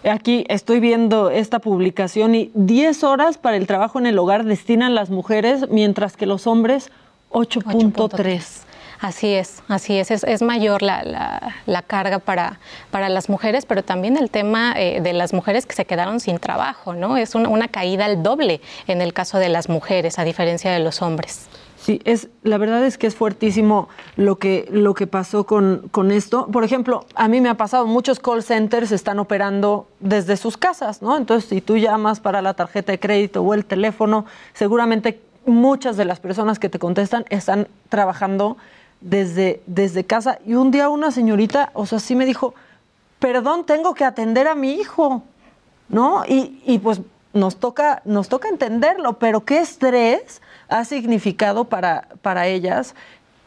Aquí 0.10 0.46
estoy 0.50 0.80
viendo 0.80 1.32
esta 1.32 1.58
publicación 1.58 2.36
y 2.36 2.52
10 2.54 3.04
horas 3.04 3.40
para 3.40 3.58
el 3.58 3.66
trabajo 3.66 3.98
en 3.98 4.06
el 4.06 4.20
hogar 4.20 4.46
destinan 4.46 4.94
las 4.94 5.10
mujeres, 5.10 5.68
mientras 5.72 6.16
que 6.16 6.28
los 6.28 6.46
hombres 6.46 6.92
8.3. 7.32 8.66
Así 9.00 9.34
es, 9.34 9.62
así 9.68 9.98
es, 9.98 10.12
es, 10.12 10.42
mayor 10.42 10.82
la, 10.82 11.54
la, 11.66 11.82
carga 11.82 12.20
para, 12.20 12.60
para 12.92 13.10
las 13.10 13.30
mujeres, 13.30 13.66
pero 13.66 13.84
también 13.84 14.18
el 14.18 14.30
tema 14.30 14.74
eh, 14.78 15.02
de 15.02 15.14
las 15.14 15.34
mujeres 15.34 15.66
que 15.66 15.76
se 15.76 15.86
quedaron 15.86 16.20
sin 16.20 16.40
trabajo, 16.40 16.94
¿no? 16.94 17.18
Es 17.18 17.36
una 17.36 17.68
caída 17.68 18.06
al 18.06 18.24
doble 18.24 18.62
en 18.88 19.02
el 19.02 19.14
caso 19.14 19.38
de 19.38 19.50
las 19.50 19.70
mujeres, 19.70 20.18
a 20.20 20.24
diferencia 20.24 20.72
de 20.72 20.80
los 20.80 21.02
hombres. 21.02 21.48
Sí, 21.86 22.02
es, 22.04 22.30
la 22.42 22.58
verdad 22.58 22.84
es 22.84 22.98
que 22.98 23.06
es 23.06 23.16
fuertísimo 23.16 23.90
lo 24.16 24.40
que, 24.40 24.68
lo 24.72 24.96
que 24.96 25.06
pasó 25.06 25.46
con, 25.46 25.88
con 25.92 26.10
esto. 26.10 26.48
Por 26.48 26.64
ejemplo, 26.64 27.06
a 27.14 27.28
mí 27.28 27.42
me 27.42 27.50
ha 27.50 27.58
pasado, 27.58 27.86
muchos 27.86 28.20
call 28.20 28.42
centers 28.42 28.92
están 28.92 29.20
operando 29.20 29.88
desde 30.00 30.36
sus 30.36 30.58
casas, 30.58 31.04
¿no? 31.04 31.16
Entonces, 31.16 31.48
si 31.48 31.62
tú 31.62 31.78
llamas 31.78 32.20
para 32.20 32.42
la 32.42 32.56
tarjeta 32.56 32.92
de 32.92 33.00
crédito 33.00 33.44
o 33.44 33.54
el 33.54 33.66
teléfono, 33.66 34.26
seguramente 34.54 35.22
muchas 35.46 35.96
de 35.96 36.06
las 36.06 36.20
personas 36.20 36.58
que 36.58 36.70
te 36.70 36.80
contestan 36.80 37.26
están 37.30 37.68
trabajando 37.90 38.58
desde, 39.06 39.62
desde 39.68 40.04
casa. 40.04 40.40
Y 40.46 40.56
un 40.56 40.72
día 40.72 40.90
una 40.90 41.12
señorita, 41.12 41.70
o 41.74 41.86
sea, 41.86 42.00
sí 42.00 42.16
me 42.16 42.26
dijo, 42.26 42.56
perdón, 43.20 43.66
tengo 43.66 43.94
que 43.94 44.04
atender 44.04 44.48
a 44.48 44.56
mi 44.56 44.74
hijo, 44.74 45.24
¿no? 45.88 46.26
Y, 46.26 46.62
y 46.66 46.80
pues 46.80 47.02
nos 47.32 47.58
toca, 47.58 48.02
nos 48.04 48.30
toca 48.30 48.50
entenderlo, 48.50 49.20
pero 49.20 49.46
qué 49.46 49.60
estrés 49.60 50.42
ha 50.70 50.84
significado 50.86 51.66
para, 51.66 52.08
para 52.24 52.48
ellas 52.48 52.96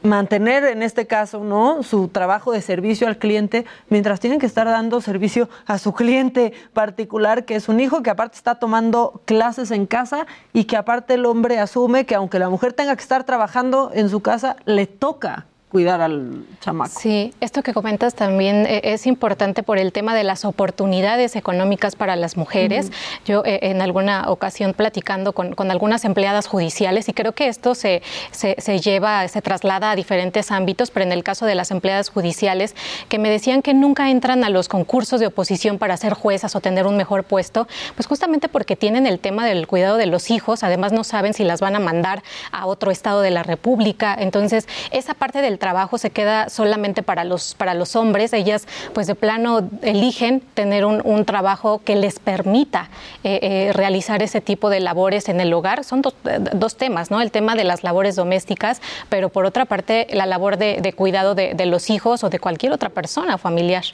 mantener 0.03 0.65
en 0.65 0.83
este 0.83 1.07
caso 1.07 1.43
no 1.43 1.83
su 1.83 2.09
trabajo 2.09 2.53
de 2.53 2.63
servicio 2.63 3.09
al 3.09 3.19
cliente 3.19 3.67
mientras 3.89 4.21
tienen 4.21 4.39
que 4.39 4.47
estar 4.47 4.67
dando 4.67 5.01
servicio 5.01 5.49
a 5.67 5.79
su 5.79 5.93
cliente 5.93 6.53
particular 6.73 7.45
que 7.45 7.57
es 7.57 7.69
un 7.69 7.81
hijo 7.81 8.03
que 8.03 8.11
aparte 8.11 8.37
está 8.37 8.57
tomando 8.57 9.23
clases 9.25 9.71
en 9.71 9.87
casa 9.87 10.27
y 10.53 10.65
que 10.65 10.77
aparte 10.77 11.15
el 11.15 11.27
hombre 11.27 11.59
asume 11.59 12.07
que 12.07 12.15
aunque 12.15 12.39
la 12.39 12.49
mujer 12.49 12.73
tenga 12.73 12.95
que 12.95 13.03
estar 13.03 13.25
trabajando 13.25 13.91
en 13.93 14.09
su 14.09 14.21
casa 14.21 14.57
le 14.65 14.87
toca 14.87 15.47
cuidar 15.71 16.01
al 16.01 16.45
chamaco. 16.61 16.99
Sí, 16.99 17.35
esto 17.41 17.63
que 17.63 17.75
comentas 17.75 18.15
también 18.15 18.67
eh, 18.67 18.81
es 18.85 19.07
importante 19.07 19.63
por 19.63 19.79
el 19.79 19.93
tema 19.93 20.15
de 20.15 20.25
las 20.25 20.45
oportunidades 20.45 21.37
económicas 21.37 21.95
para 21.95 22.17
las 22.17 22.37
mujeres. 22.37 22.91
Yo 23.27 23.43
eh, 23.45 23.59
en 23.63 23.83
alguna 23.83 24.31
ocasión 24.31 24.73
platicando 24.73 25.33
con, 25.33 25.71
algunas 25.71 26.05
empleadas 26.05 26.47
judiciales 26.47 27.09
y 27.09 27.13
creo 27.13 27.33
que 27.33 27.49
esto 27.49 27.75
se, 27.75 28.03
se, 28.31 28.79
lleva, 28.81 29.29
se 29.29 29.43
traslada 29.43 29.91
a 29.91 29.97
diferentes 29.97 30.51
ámbitos, 30.51 30.91
pero 30.91 31.05
en 31.05 31.13
el 31.13 31.23
caso 31.23 31.45
de 31.45 31.55
las 31.55 31.71
empleadas 31.71 32.09
judiciales 32.09 32.75
que 33.09 33.19
me 33.19 33.29
decían 33.29 33.61
que 33.61 33.75
nunca 33.75 34.11
entran 34.11 34.45
a 34.45 34.51
los 34.51 34.69
concursos 34.69 35.21
de 35.21 35.27
oposición 35.27 35.79
para 35.79 35.97
ser 35.97 36.15
juezas 36.15 36.57
o 36.57 36.61
tener 36.61 36.87
un 36.87 36.97
mejor 36.97 37.25
puesto, 37.25 37.69
pues 37.95 38.07
justamente 38.07 38.49
porque 38.49 38.77
tienen 38.77 39.07
el 39.07 39.19
tema 39.19 39.47
del 39.47 39.67
cuidado 39.67 39.99
de 39.99 40.07
los 40.07 40.31
hijos, 40.31 40.63
además 40.63 40.93
no 40.93 41.05
saben 41.05 41.35
si 41.35 41.45
las 41.45 41.61
van 41.61 41.77
a 41.77 41.81
mandar 41.81 42.23
a 42.53 42.67
otro 42.67 42.91
estado 42.91 43.21
de 43.21 43.31
la 43.31 43.43
República. 43.43 44.17
Entonces, 44.19 44.67
esa 44.91 45.13
parte 45.15 45.43
del 45.43 45.58
trabajo 45.59 45.99
se 45.99 46.11
queda 46.11 46.49
solamente 46.49 47.03
para 47.03 47.25
los, 47.25 47.55
para 47.55 47.75
los 47.75 47.97
hombres. 47.97 48.33
Ellas, 48.33 48.67
pues 48.95 49.07
de 49.07 49.15
plano, 49.15 49.69
eligen 49.83 50.41
tener 50.55 50.85
un, 50.85 51.25
trabajo 51.25 51.83
que 51.85 51.97
les 51.97 52.21
permita 52.21 52.89
eh, 53.25 53.41
eh, 53.43 53.73
realizar 53.75 54.23
ese 54.23 54.41
tipo 54.41 54.71
de 54.71 54.81
labores 54.81 55.29
en 55.29 55.41
el 55.41 55.53
hogar. 55.53 55.85
Son 55.85 56.01
dos 56.01 56.77
temas, 56.77 57.11
¿no? 57.11 57.21
El 57.21 57.31
tema 57.31 57.55
de 57.55 57.65
las 57.65 57.83
labores 57.83 58.17
domésticas, 58.17 58.81
pero 59.09 59.29
por 59.29 59.45
otra 59.45 59.65
parte, 59.65 60.07
la 60.13 60.27
labor 60.27 60.57
de, 60.57 60.93
cuidado 60.97 61.35
de, 61.35 61.67
los 61.67 61.91
hijos 61.91 62.25
o 62.25 62.31
de 62.31 62.39
cualquier 62.39 62.73
otra 62.73 62.89
persona 62.89 63.37
familiar. 63.37 63.85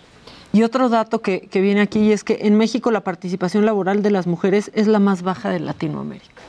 Y 0.52 0.62
otro 0.62 0.88
dato 0.88 1.20
que, 1.20 1.40
que, 1.40 1.60
viene 1.60 1.80
aquí 1.80 2.12
es 2.12 2.22
que 2.22 2.38
en 2.42 2.56
México 2.56 2.92
la 2.92 3.00
participación 3.00 3.66
laboral 3.66 4.02
de 4.02 4.10
las 4.12 4.28
mujeres 4.28 4.70
es 4.74 4.86
la 4.86 5.00
más 5.00 5.22
baja 5.22 5.50
de 5.50 5.58
Latinoamérica. 5.58 6.42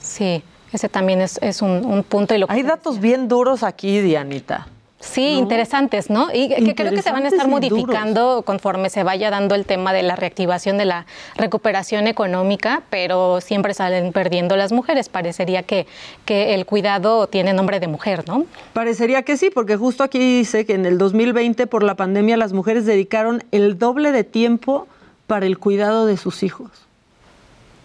Sí, 0.00 0.42
ese 0.72 0.88
también 0.88 1.20
es, 1.20 1.62
un, 1.62 2.04
punto. 2.08 2.34
Y 2.34 2.38
lo 2.38 2.46
Hay 2.48 2.62
datos 2.62 3.00
bien 3.00 3.28
duros 3.28 3.62
aquí, 3.62 4.00
Dianita. 4.00 4.66
Sí, 5.00 5.34
interesantes, 5.34 6.10
¿no? 6.10 6.26
Y 6.34 6.48
que 6.48 6.74
creo 6.74 6.90
que 6.90 7.02
se 7.02 7.12
van 7.12 7.24
a 7.24 7.28
estar 7.28 7.46
modificando 7.46 8.42
conforme 8.44 8.90
se 8.90 9.04
vaya 9.04 9.30
dando 9.30 9.54
el 9.54 9.64
tema 9.64 9.92
de 9.92 10.02
la 10.02 10.16
reactivación 10.16 10.76
de 10.76 10.86
la 10.86 11.06
recuperación 11.36 12.08
económica, 12.08 12.82
pero 12.90 13.40
siempre 13.40 13.74
salen 13.74 14.12
perdiendo 14.12 14.56
las 14.56 14.72
mujeres. 14.72 15.08
Parecería 15.08 15.62
que, 15.62 15.86
que 16.24 16.54
el 16.54 16.66
cuidado 16.66 17.28
tiene 17.28 17.52
nombre 17.52 17.78
de 17.78 17.86
mujer, 17.86 18.26
¿no? 18.26 18.44
Parecería 18.72 19.22
que 19.22 19.36
sí, 19.36 19.50
porque 19.54 19.76
justo 19.76 20.02
aquí 20.02 20.18
dice 20.18 20.66
que 20.66 20.74
en 20.74 20.84
el 20.84 20.98
2020 20.98 21.68
por 21.68 21.84
la 21.84 21.94
pandemia 21.94 22.36
las 22.36 22.52
mujeres 22.52 22.84
dedicaron 22.84 23.44
el 23.52 23.78
doble 23.78 24.10
de 24.10 24.24
tiempo 24.24 24.88
para 25.28 25.46
el 25.46 25.58
cuidado 25.58 26.06
de 26.06 26.16
sus 26.16 26.42
hijos. 26.42 26.72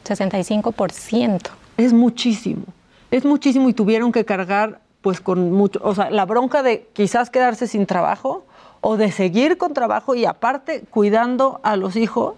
65%. 0.05 1.62
Es 1.77 1.93
muchísimo, 1.93 2.65
es 3.11 3.25
muchísimo 3.25 3.69
y 3.69 3.73
tuvieron 3.73 4.11
que 4.11 4.25
cargar 4.25 4.81
pues 5.01 5.19
con 5.19 5.51
mucho, 5.51 5.79
o 5.83 5.93
sea, 5.93 6.09
la 6.09 6.25
bronca 6.25 6.63
de 6.63 6.87
quizás 6.93 7.29
quedarse 7.29 7.67
sin 7.67 7.85
trabajo 7.85 8.45
o 8.79 8.95
de 8.97 9.11
seguir 9.11 9.57
con 9.57 9.73
trabajo 9.73 10.15
y 10.15 10.25
aparte 10.25 10.83
cuidando 10.89 11.59
a 11.63 11.75
los 11.75 11.95
hijos 11.95 12.35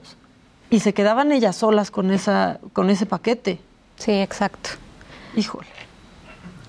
y 0.70 0.80
se 0.80 0.94
quedaban 0.94 1.32
ellas 1.32 1.56
solas 1.56 1.92
con 1.92 2.12
esa 2.12 2.60
con 2.74 2.90
ese 2.90 3.06
paquete. 3.06 3.60
Sí, 3.98 4.14
exacto. 4.14 4.72
Híjole. 5.36 5.75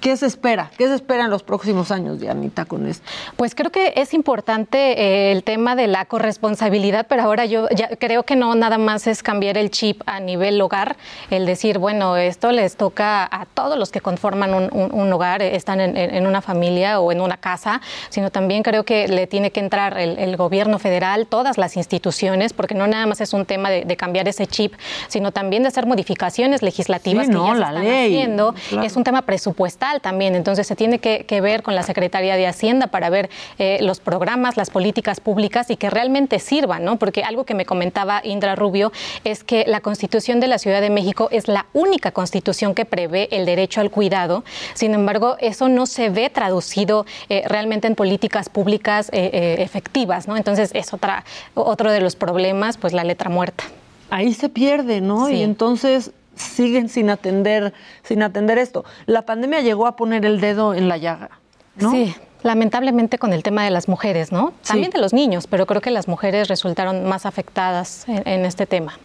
¿Qué 0.01 0.17
se 0.17 0.27
espera? 0.27 0.71
¿Qué 0.77 0.87
se 0.87 0.95
espera 0.95 1.25
en 1.25 1.31
los 1.31 1.43
próximos 1.43 1.91
años, 1.91 2.21
Dianita, 2.21 2.65
con 2.65 2.87
esto? 2.87 3.05
Pues 3.37 3.55
creo 3.55 3.71
que 3.71 3.95
es 3.97 4.15
importante 4.15 5.01
eh, 5.01 5.33
el 5.33 5.43
tema 5.43 5.75
de 5.75 5.87
la 5.87 6.05
corresponsabilidad, 6.05 7.07
pero 7.09 7.23
ahora 7.23 7.47
yo 7.47 7.69
ya 7.71 7.89
creo 7.97 8.25
que 8.25 8.37
no 8.37 8.55
nada 8.55 8.79
más 8.79 9.07
es 9.07 9.23
cambiar 9.23 9.57
el 9.57 9.71
chip 9.71 10.03
a 10.07 10.21
nivel 10.21 10.61
hogar, 10.61 10.97
el 11.31 11.47
decir, 11.47 11.79
bueno, 11.79 12.17
esto 12.17 12.53
les 12.53 12.77
toca 12.77 13.25
a 13.25 13.47
todos 13.47 13.79
los 13.79 13.91
que 13.91 14.01
conforman 14.01 14.53
un, 14.55 15.13
hogar, 15.13 15.43
están 15.43 15.81
en, 15.81 16.27
una 16.27 16.43
familia 16.43 17.01
o 17.01 17.11
en 17.11 17.21
una 17.21 17.37
casa, 17.37 17.81
sino 18.11 18.31
también 18.31 18.63
creo 18.63 18.85
que 18.85 19.09
le 19.09 19.27
tiene 19.27 19.51
que 19.51 19.61
entrar 19.61 19.99
el, 19.99 20.37
gobierno 20.37 20.79
federal, 20.79 21.27
todas 21.27 21.57
las 21.57 21.77
instituciones, 21.77 22.53
porque 22.53 22.75
no 22.75 22.87
nada 22.87 23.07
más 23.07 23.21
es 23.21 23.33
un 23.33 23.47
tema 23.47 23.71
de, 23.71 23.97
cambiar 23.97 24.29
ese 24.29 24.47
chip, 24.47 24.75
sino 25.09 25.33
también 25.33 25.63
de 25.63 25.69
hacer 25.69 25.87
modificaciones 25.87 26.63
legislativas 26.63 27.29
que 27.29 27.33
ya 27.33 27.55
se 27.55 27.63
están 27.63 27.77
haciendo. 27.79 28.55
Es 28.83 28.97
un 28.97 29.05
tema 29.05 29.23
presupuestal 29.23 29.86
estatal 29.87 30.01
también. 30.01 30.35
Entonces 30.35 30.67
se 30.67 30.77
tiene 30.77 30.99
que, 30.99 31.25
que 31.25 31.41
ver 31.41 31.63
con 31.63 31.75
la 31.75 31.83
Secretaría 31.83 32.37
de 32.37 32.47
Hacienda 32.47 32.89
para 32.89 33.11
ver 33.11 33.31
eh, 33.59 33.79
los 33.81 34.01
programas, 34.01 34.57
las 34.57 34.71
políticas 34.71 35.21
públicas 35.21 35.71
y 35.71 35.77
que 35.77 35.91
realmente 35.91 36.39
sirvan, 36.39 36.85
¿no? 36.85 36.97
Porque 36.97 37.23
algo 37.23 37.45
que 37.45 37.55
me 37.55 37.65
comentaba 37.65 38.21
Indra 38.25 38.55
Rubio 38.55 38.93
es 39.25 39.45
que 39.45 39.65
la 39.67 39.81
Constitución 39.81 40.41
de 40.41 40.49
la 40.49 40.59
Ciudad 40.59 40.81
de 40.81 40.91
México 40.91 41.29
es 41.31 41.49
la 41.49 41.67
única 41.73 42.13
constitución 42.13 42.75
que 42.75 42.85
prevé 42.85 43.29
el 43.31 43.47
derecho 43.47 43.81
al 43.81 43.91
cuidado. 43.91 44.45
Sin 44.75 44.95
embargo, 44.95 45.37
eso 45.41 45.69
no 45.69 45.87
se 45.87 46.11
ve 46.11 46.31
traducido 46.31 47.07
eh, 47.29 47.43
realmente 47.47 47.87
en 47.87 47.95
políticas 47.95 48.49
públicas 48.49 49.11
eh, 49.13 49.57
efectivas, 49.59 50.29
¿no? 50.29 50.37
Entonces 50.37 50.71
es 50.75 50.93
otra, 50.93 51.25
otro 51.55 51.91
de 51.91 52.01
los 52.01 52.17
problemas, 52.17 52.77
pues 52.77 52.93
la 52.93 53.05
letra 53.05 53.31
muerta. 53.31 53.65
Ahí 54.11 54.35
se 54.35 54.49
pierde, 54.49 55.01
¿no? 55.01 55.27
Sí. 55.27 55.35
Y 55.35 55.43
entonces 55.43 56.13
siguen 56.37 56.89
sin 56.89 57.11
atender, 57.11 57.73
sin 58.03 58.23
atender 58.23 58.59
esto. 58.59 58.85
La 59.07 59.23
pandemia 59.23 59.61
llegó 59.63 59.87
a 59.87 59.97
poner 59.97 60.25
el 60.25 60.41
dedo 60.41 60.75
en 60.75 60.89
la 60.89 60.97
llaga, 60.97 61.31
¿no? 61.77 61.91
Sí. 61.91 62.15
Lamentablemente 62.43 63.19
con 63.19 63.33
el 63.33 63.43
tema 63.43 63.65
de 63.65 63.71
las 63.71 63.89
mujeres, 63.89 64.31
¿no? 64.31 64.53
También 64.67 64.91
de 64.93 64.99
los 65.01 65.13
niños, 65.13 65.47
pero 65.49 65.67
creo 65.67 65.81
que 65.81 65.91
las 65.91 66.07
mujeres 66.07 66.47
resultaron 66.49 67.05
más 67.09 67.27
afectadas 67.27 68.09
en- 68.09 68.23
en 68.29 68.45
este 68.45 68.67
tema. 68.67 68.99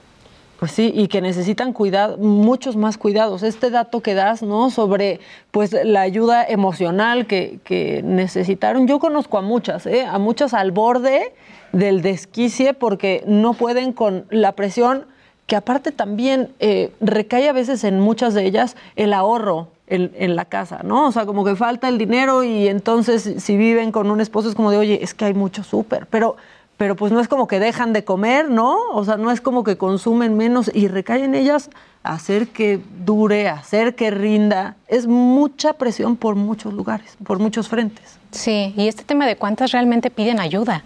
Pues 0.59 0.73
sí, 0.73 0.91
y 0.95 1.07
que 1.07 1.21
necesitan 1.21 1.73
cuidado, 1.73 2.19
muchos 2.19 2.75
más 2.75 2.99
cuidados. 2.99 3.41
Este 3.41 3.71
dato 3.71 4.01
que 4.01 4.13
das, 4.13 4.43
¿no? 4.43 4.69
Sobre 4.69 5.19
pues 5.49 5.73
la 5.83 6.01
ayuda 6.01 6.45
emocional 6.45 7.25
que, 7.25 7.59
que 7.63 8.03
necesitaron. 8.03 8.85
Yo 8.87 8.99
conozco 8.99 9.39
a 9.39 9.41
muchas, 9.41 9.87
¿eh? 9.87 10.05
A 10.05 10.19
muchas 10.19 10.53
al 10.53 10.71
borde 10.71 11.33
del 11.71 12.03
desquicie 12.03 12.75
porque 12.75 13.23
no 13.25 13.53
pueden 13.55 13.91
con 13.91 14.25
la 14.29 14.51
presión 14.51 15.07
que 15.51 15.57
aparte 15.57 15.91
también 15.91 16.53
eh, 16.61 16.93
recae 17.01 17.49
a 17.49 17.51
veces 17.51 17.83
en 17.83 17.99
muchas 17.99 18.33
de 18.33 18.45
ellas 18.45 18.77
el 18.95 19.11
ahorro 19.11 19.67
en, 19.85 20.37
la 20.37 20.45
casa, 20.45 20.79
¿no? 20.85 21.07
O 21.07 21.11
sea, 21.11 21.25
como 21.25 21.43
que 21.43 21.57
falta 21.57 21.89
el 21.89 21.97
dinero 21.97 22.45
y 22.45 22.69
entonces 22.69 23.33
si 23.43 23.57
viven 23.57 23.91
con 23.91 24.09
un 24.09 24.21
esposo 24.21 24.47
es 24.47 24.55
como 24.55 24.71
de, 24.71 24.77
oye, 24.77 25.03
es 25.03 25.13
que 25.13 25.25
hay 25.25 25.33
mucho 25.33 25.65
súper, 25.65 26.07
pero 26.07 26.37
pero 26.77 26.95
pues 26.95 27.11
no 27.11 27.19
es 27.19 27.27
como 27.27 27.47
que 27.47 27.59
dejan 27.59 27.91
de 27.91 28.05
comer, 28.05 28.49
¿no? 28.49 28.77
O 28.93 29.03
sea, 29.03 29.17
no 29.17 29.29
es 29.29 29.41
como 29.41 29.65
que 29.65 29.75
consumen 29.77 30.37
menos 30.37 30.71
y 30.73 30.87
recae 30.87 31.25
en 31.25 31.35
ellas 31.35 31.69
hacer 32.01 32.47
que 32.47 32.79
dure, 33.03 33.49
hacer 33.49 33.93
que 33.95 34.09
rinda. 34.09 34.77
Es 34.87 35.05
mucha 35.05 35.73
presión 35.73 36.15
por 36.15 36.35
muchos 36.35 36.73
lugares, 36.73 37.17
por 37.25 37.39
muchos 37.39 37.67
frentes. 37.67 38.17
Sí, 38.31 38.73
y 38.77 38.87
este 38.87 39.03
tema 39.03 39.27
de 39.27 39.35
cuántas 39.35 39.73
realmente 39.73 40.09
piden 40.09 40.39
ayuda. 40.39 40.85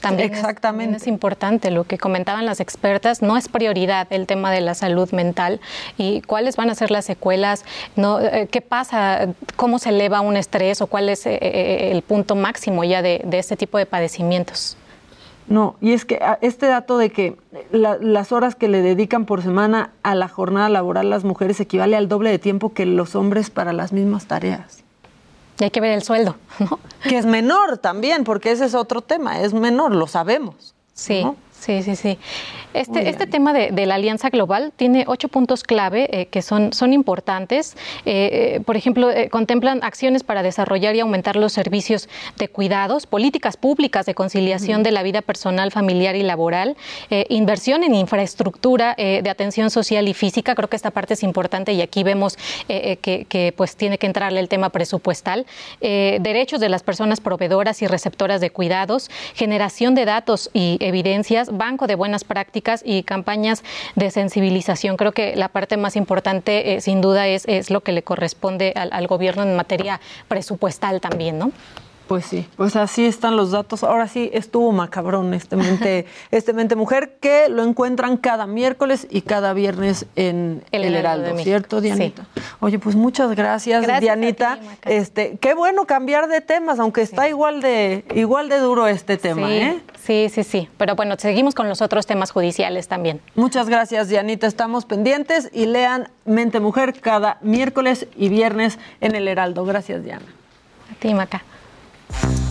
También 0.00 0.32
es- 0.32 0.38
Exactamente. 0.38 0.96
es 0.98 1.06
importante 1.06 1.70
lo 1.70 1.84
que 1.84 1.98
comentaban 1.98 2.44
las 2.46 2.60
expertas, 2.60 3.22
no 3.22 3.36
es 3.36 3.48
prioridad 3.48 4.06
el 4.10 4.26
tema 4.26 4.50
de 4.52 4.60
la 4.60 4.74
salud 4.74 5.10
mental 5.12 5.60
y 5.96 6.20
cuáles 6.22 6.56
van 6.56 6.70
a 6.70 6.74
ser 6.74 6.90
las 6.90 7.04
secuelas, 7.06 7.64
no, 7.96 8.20
Eh, 8.20 8.48
qué 8.50 8.60
pasa, 8.60 9.28
cómo 9.56 9.78
se 9.78 9.88
eleva 9.90 10.20
un 10.20 10.36
estrés 10.36 10.80
o 10.82 10.86
cuál 10.86 11.08
es 11.08 11.26
eh, 11.26 11.38
eh, 11.40 11.90
el 11.92 12.02
punto 12.02 12.34
máximo 12.36 12.84
ya 12.84 13.02
de, 13.02 13.22
de 13.24 13.38
este 13.38 13.56
tipo 13.56 13.78
de 13.78 13.86
padecimientos. 13.86 14.76
No, 15.48 15.76
y 15.80 15.92
es 15.92 16.04
que 16.04 16.20
este 16.40 16.66
dato 16.66 16.98
de 16.98 17.10
que 17.10 17.36
la- 17.70 17.98
las 18.00 18.32
horas 18.32 18.56
que 18.56 18.66
le 18.68 18.82
dedican 18.82 19.26
por 19.26 19.42
semana 19.42 19.90
a 20.02 20.14
la 20.16 20.28
jornada 20.28 20.68
laboral 20.68 21.08
las 21.08 21.22
mujeres 21.24 21.60
equivale 21.60 21.96
al 21.96 22.08
doble 22.08 22.30
de 22.30 22.38
tiempo 22.40 22.72
que 22.74 22.84
los 22.84 23.14
hombres 23.14 23.48
para 23.50 23.72
las 23.72 23.92
mismas 23.92 24.26
tareas. 24.26 24.82
Y 25.58 25.64
hay 25.64 25.70
que 25.70 25.80
ver 25.80 25.92
el 25.92 26.02
sueldo, 26.02 26.36
¿no? 26.58 26.78
Que 27.02 27.18
es 27.18 27.26
menor 27.26 27.78
también, 27.78 28.24
porque 28.24 28.50
ese 28.50 28.64
es 28.64 28.74
otro 28.74 29.00
tema, 29.00 29.40
es 29.40 29.54
menor, 29.54 29.94
lo 29.94 30.06
sabemos. 30.06 30.74
Sí, 30.94 31.22
¿no? 31.24 31.36
sí, 31.58 31.82
sí, 31.82 31.96
sí. 31.96 32.18
Este, 32.74 33.08
este 33.08 33.26
tema 33.26 33.52
de, 33.52 33.70
de 33.70 33.86
la 33.86 33.94
Alianza 33.94 34.28
Global 34.28 34.72
tiene 34.76 35.04
ocho 35.06 35.28
puntos 35.28 35.62
clave 35.62 36.08
eh, 36.10 36.26
que 36.26 36.42
son, 36.42 36.72
son 36.72 36.92
importantes. 36.92 37.76
Eh, 38.04 38.56
eh, 38.56 38.60
por 38.60 38.76
ejemplo, 38.76 39.08
contemplan 39.30 39.82
acciones 39.82 40.22
para 40.22 40.42
desarrollar 40.42 40.94
y 40.96 41.00
aumentar 41.00 41.36
los 41.36 41.52
servicios 41.52 42.08
de 42.36 42.48
cuidados, 42.48 43.06
políticas 43.06 43.56
públicas 43.56 44.06
de 44.06 44.14
conciliación 44.14 44.82
de 44.82 44.90
la 44.90 45.02
vida 45.02 45.22
personal, 45.22 45.70
familiar 45.70 46.16
y 46.16 46.22
laboral, 46.22 46.76
inversión 47.28 47.82
en 47.82 47.94
infraestructura 47.94 48.94
de 48.96 49.28
atención 49.30 49.70
social 49.70 50.08
y 50.08 50.14
física. 50.14 50.54
Creo 50.54 50.68
que 50.68 50.76
esta 50.76 50.90
parte 50.90 51.14
es 51.14 51.22
importante 51.22 51.72
y 51.72 51.82
aquí 51.82 52.02
vemos 52.02 52.36
que, 52.66 53.26
que, 53.28 53.54
pues 53.56 53.76
tiene 53.76 53.98
que 53.98 54.06
entrarle 54.06 54.40
el 54.40 54.48
tema 54.48 54.70
presupuestal. 54.70 55.46
Derechos 55.80 56.60
de 56.60 56.68
las 56.68 56.82
personas 56.82 57.20
proveedoras 57.20 57.82
y 57.82 57.86
receptoras 57.86 58.40
de 58.40 58.50
cuidados, 58.50 59.10
generación 59.34 59.94
de 59.94 60.04
datos 60.04 60.50
y 60.52 60.78
evidencias, 60.80 61.56
banco 61.56 61.86
de 61.86 61.94
buenas 61.94 62.24
prácticas 62.24 62.55
y 62.84 63.02
campañas 63.02 63.62
de 63.94 64.10
sensibilización. 64.10 64.96
Creo 64.96 65.12
que 65.12 65.36
la 65.36 65.48
parte 65.48 65.76
más 65.76 65.96
importante, 65.96 66.74
eh, 66.74 66.80
sin 66.80 67.00
duda, 67.00 67.26
es, 67.28 67.44
es 67.46 67.70
lo 67.70 67.80
que 67.82 67.92
le 67.92 68.02
corresponde 68.02 68.72
al, 68.76 68.90
al 68.92 69.06
gobierno 69.06 69.42
en 69.42 69.56
materia 69.56 70.00
presupuestal 70.28 71.00
también, 71.00 71.38
¿no? 71.38 71.52
Pues 72.06 72.24
sí, 72.24 72.46
pues 72.56 72.76
así 72.76 73.04
están 73.04 73.36
los 73.36 73.50
datos. 73.50 73.82
Ahora 73.82 74.06
sí, 74.06 74.30
estuvo 74.32 74.70
macabrón 74.70 75.34
este 75.34 75.56
mente, 75.56 76.06
este 76.30 76.52
mente 76.52 76.76
mujer, 76.76 77.16
que 77.20 77.48
lo 77.48 77.64
encuentran 77.64 78.16
cada 78.16 78.46
miércoles 78.46 79.08
y 79.10 79.22
cada 79.22 79.52
viernes 79.54 80.06
en 80.14 80.62
El 80.70 80.84
El, 80.84 80.94
Heraldo. 80.94 81.36
¿cierto, 81.38 81.80
Dianita? 81.80 82.26
Oye, 82.60 82.78
pues 82.78 82.94
muchas 82.94 83.34
gracias, 83.34 83.84
Dianita. 84.00 84.58
ti, 84.60 84.68
este, 84.84 85.36
qué 85.40 85.54
bueno 85.54 85.86
cambiar 85.86 86.28
de 86.28 86.40
temas, 86.40 86.78
aunque 86.78 87.02
está 87.02 87.28
igual 87.28 87.60
de, 87.60 88.04
igual 88.14 88.48
de 88.48 88.58
duro 88.58 88.86
este 88.86 89.16
tema, 89.16 89.48
sí, 89.48 89.54
¿eh? 89.54 89.80
sí, 90.00 90.28
sí, 90.32 90.44
sí. 90.44 90.68
Pero 90.78 90.94
bueno, 90.94 91.16
seguimos 91.18 91.56
con 91.56 91.68
los 91.68 91.82
otros 91.82 92.06
temas 92.06 92.30
judiciales 92.30 92.86
también. 92.86 93.20
Muchas 93.34 93.68
gracias, 93.68 94.08
Dianita. 94.08 94.46
Estamos 94.46 94.84
pendientes 94.84 95.50
y 95.52 95.66
lean 95.66 96.08
Mente 96.24 96.60
Mujer 96.60 97.00
cada 97.00 97.38
miércoles 97.40 98.06
y 98.16 98.28
viernes 98.28 98.78
en 99.00 99.16
El 99.16 99.26
Heraldo. 99.26 99.64
Gracias, 99.64 100.04
Diana. 100.04 100.26
A 100.92 100.94
ti, 101.00 101.12
Maca. 101.12 101.42
¿Ya 102.08 102.45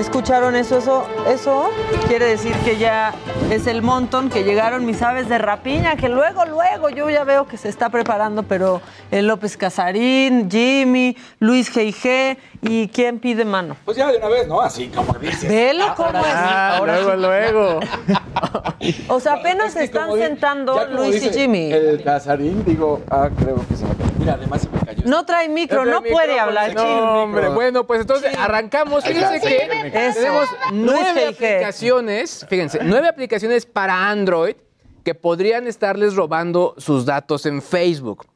escucharon 0.00 0.56
eso? 0.56 0.78
Eso, 0.78 1.06
eso 1.28 1.70
quiere 2.08 2.26
decir 2.26 2.54
que 2.64 2.76
ya 2.78 3.12
es 3.50 3.66
el 3.66 3.82
montón 3.82 4.30
que 4.30 4.44
llegaron 4.44 4.86
mis 4.86 5.00
aves 5.02 5.28
de 5.28 5.38
rapiña, 5.38 5.96
que 5.96 6.08
luego, 6.08 6.44
luego 6.46 6.88
yo 6.90 7.10
ya 7.10 7.24
veo 7.24 7.46
que 7.46 7.56
se 7.56 7.68
está 7.68 7.90
preparando, 7.90 8.42
pero 8.42 8.80
el 9.10 9.26
López 9.26 9.56
Casarín, 9.56 10.50
Jimmy, 10.50 11.16
Luis 11.38 11.72
G.I.G. 11.74 12.36
y 12.62 12.88
quién 12.88 13.18
pide 13.18 13.44
mano. 13.44 13.76
Pues 13.84 13.96
ya 13.96 14.10
de 14.10 14.18
una 14.18 14.28
vez, 14.28 14.48
¿no? 14.48 14.60
Así 14.60 14.88
como 14.88 15.12
dices. 15.14 15.48
Velo 15.48 15.94
cómo 15.96 16.10
es. 16.18 16.26
Ah, 16.26 16.76
Ahora 16.78 17.00
luego, 17.00 17.16
luego. 17.16 17.80
O 19.08 19.20
sea, 19.20 19.34
apenas 19.34 19.68
Es 19.68 19.72
se 19.74 19.78
que 19.80 19.84
están 19.84 20.12
sentando 20.12 20.86
Luis 20.86 21.22
y 21.22 21.30
Jimmy. 21.30 21.72
El 21.72 22.02
Casarín, 22.02 22.64
digo, 22.64 23.02
ah, 23.10 23.28
creo 23.38 23.56
que 23.68 23.76
se 23.76 23.84
me. 23.84 24.09
Mira, 24.20 24.34
además 24.34 24.60
se 24.60 24.68
me 24.68 24.78
cayó. 24.80 25.02
No 25.06 25.24
trae 25.24 25.48
micro, 25.48 25.86
no 25.86 26.02
puede 26.02 26.38
hablar. 26.38 26.74
No, 26.74 26.82
Jimmy. 26.82 27.00
hombre. 27.00 27.48
Bueno, 27.48 27.86
pues 27.86 28.02
entonces 28.02 28.36
arrancamos. 28.36 29.02
Fíjense 29.04 29.40
que 29.40 29.90
tenemos 30.14 30.48
nueve 30.72 31.28
aplicaciones, 31.28 32.46
fíjense, 32.48 32.80
nueve 32.82 33.08
aplicaciones 33.08 33.64
para 33.64 34.10
Android 34.10 34.56
que 35.04 35.14
podrían 35.14 35.66
estarles 35.66 36.14
robando 36.14 36.74
sus 36.76 37.06
datos 37.06 37.46
en 37.46 37.62
Facebook. 37.62 38.26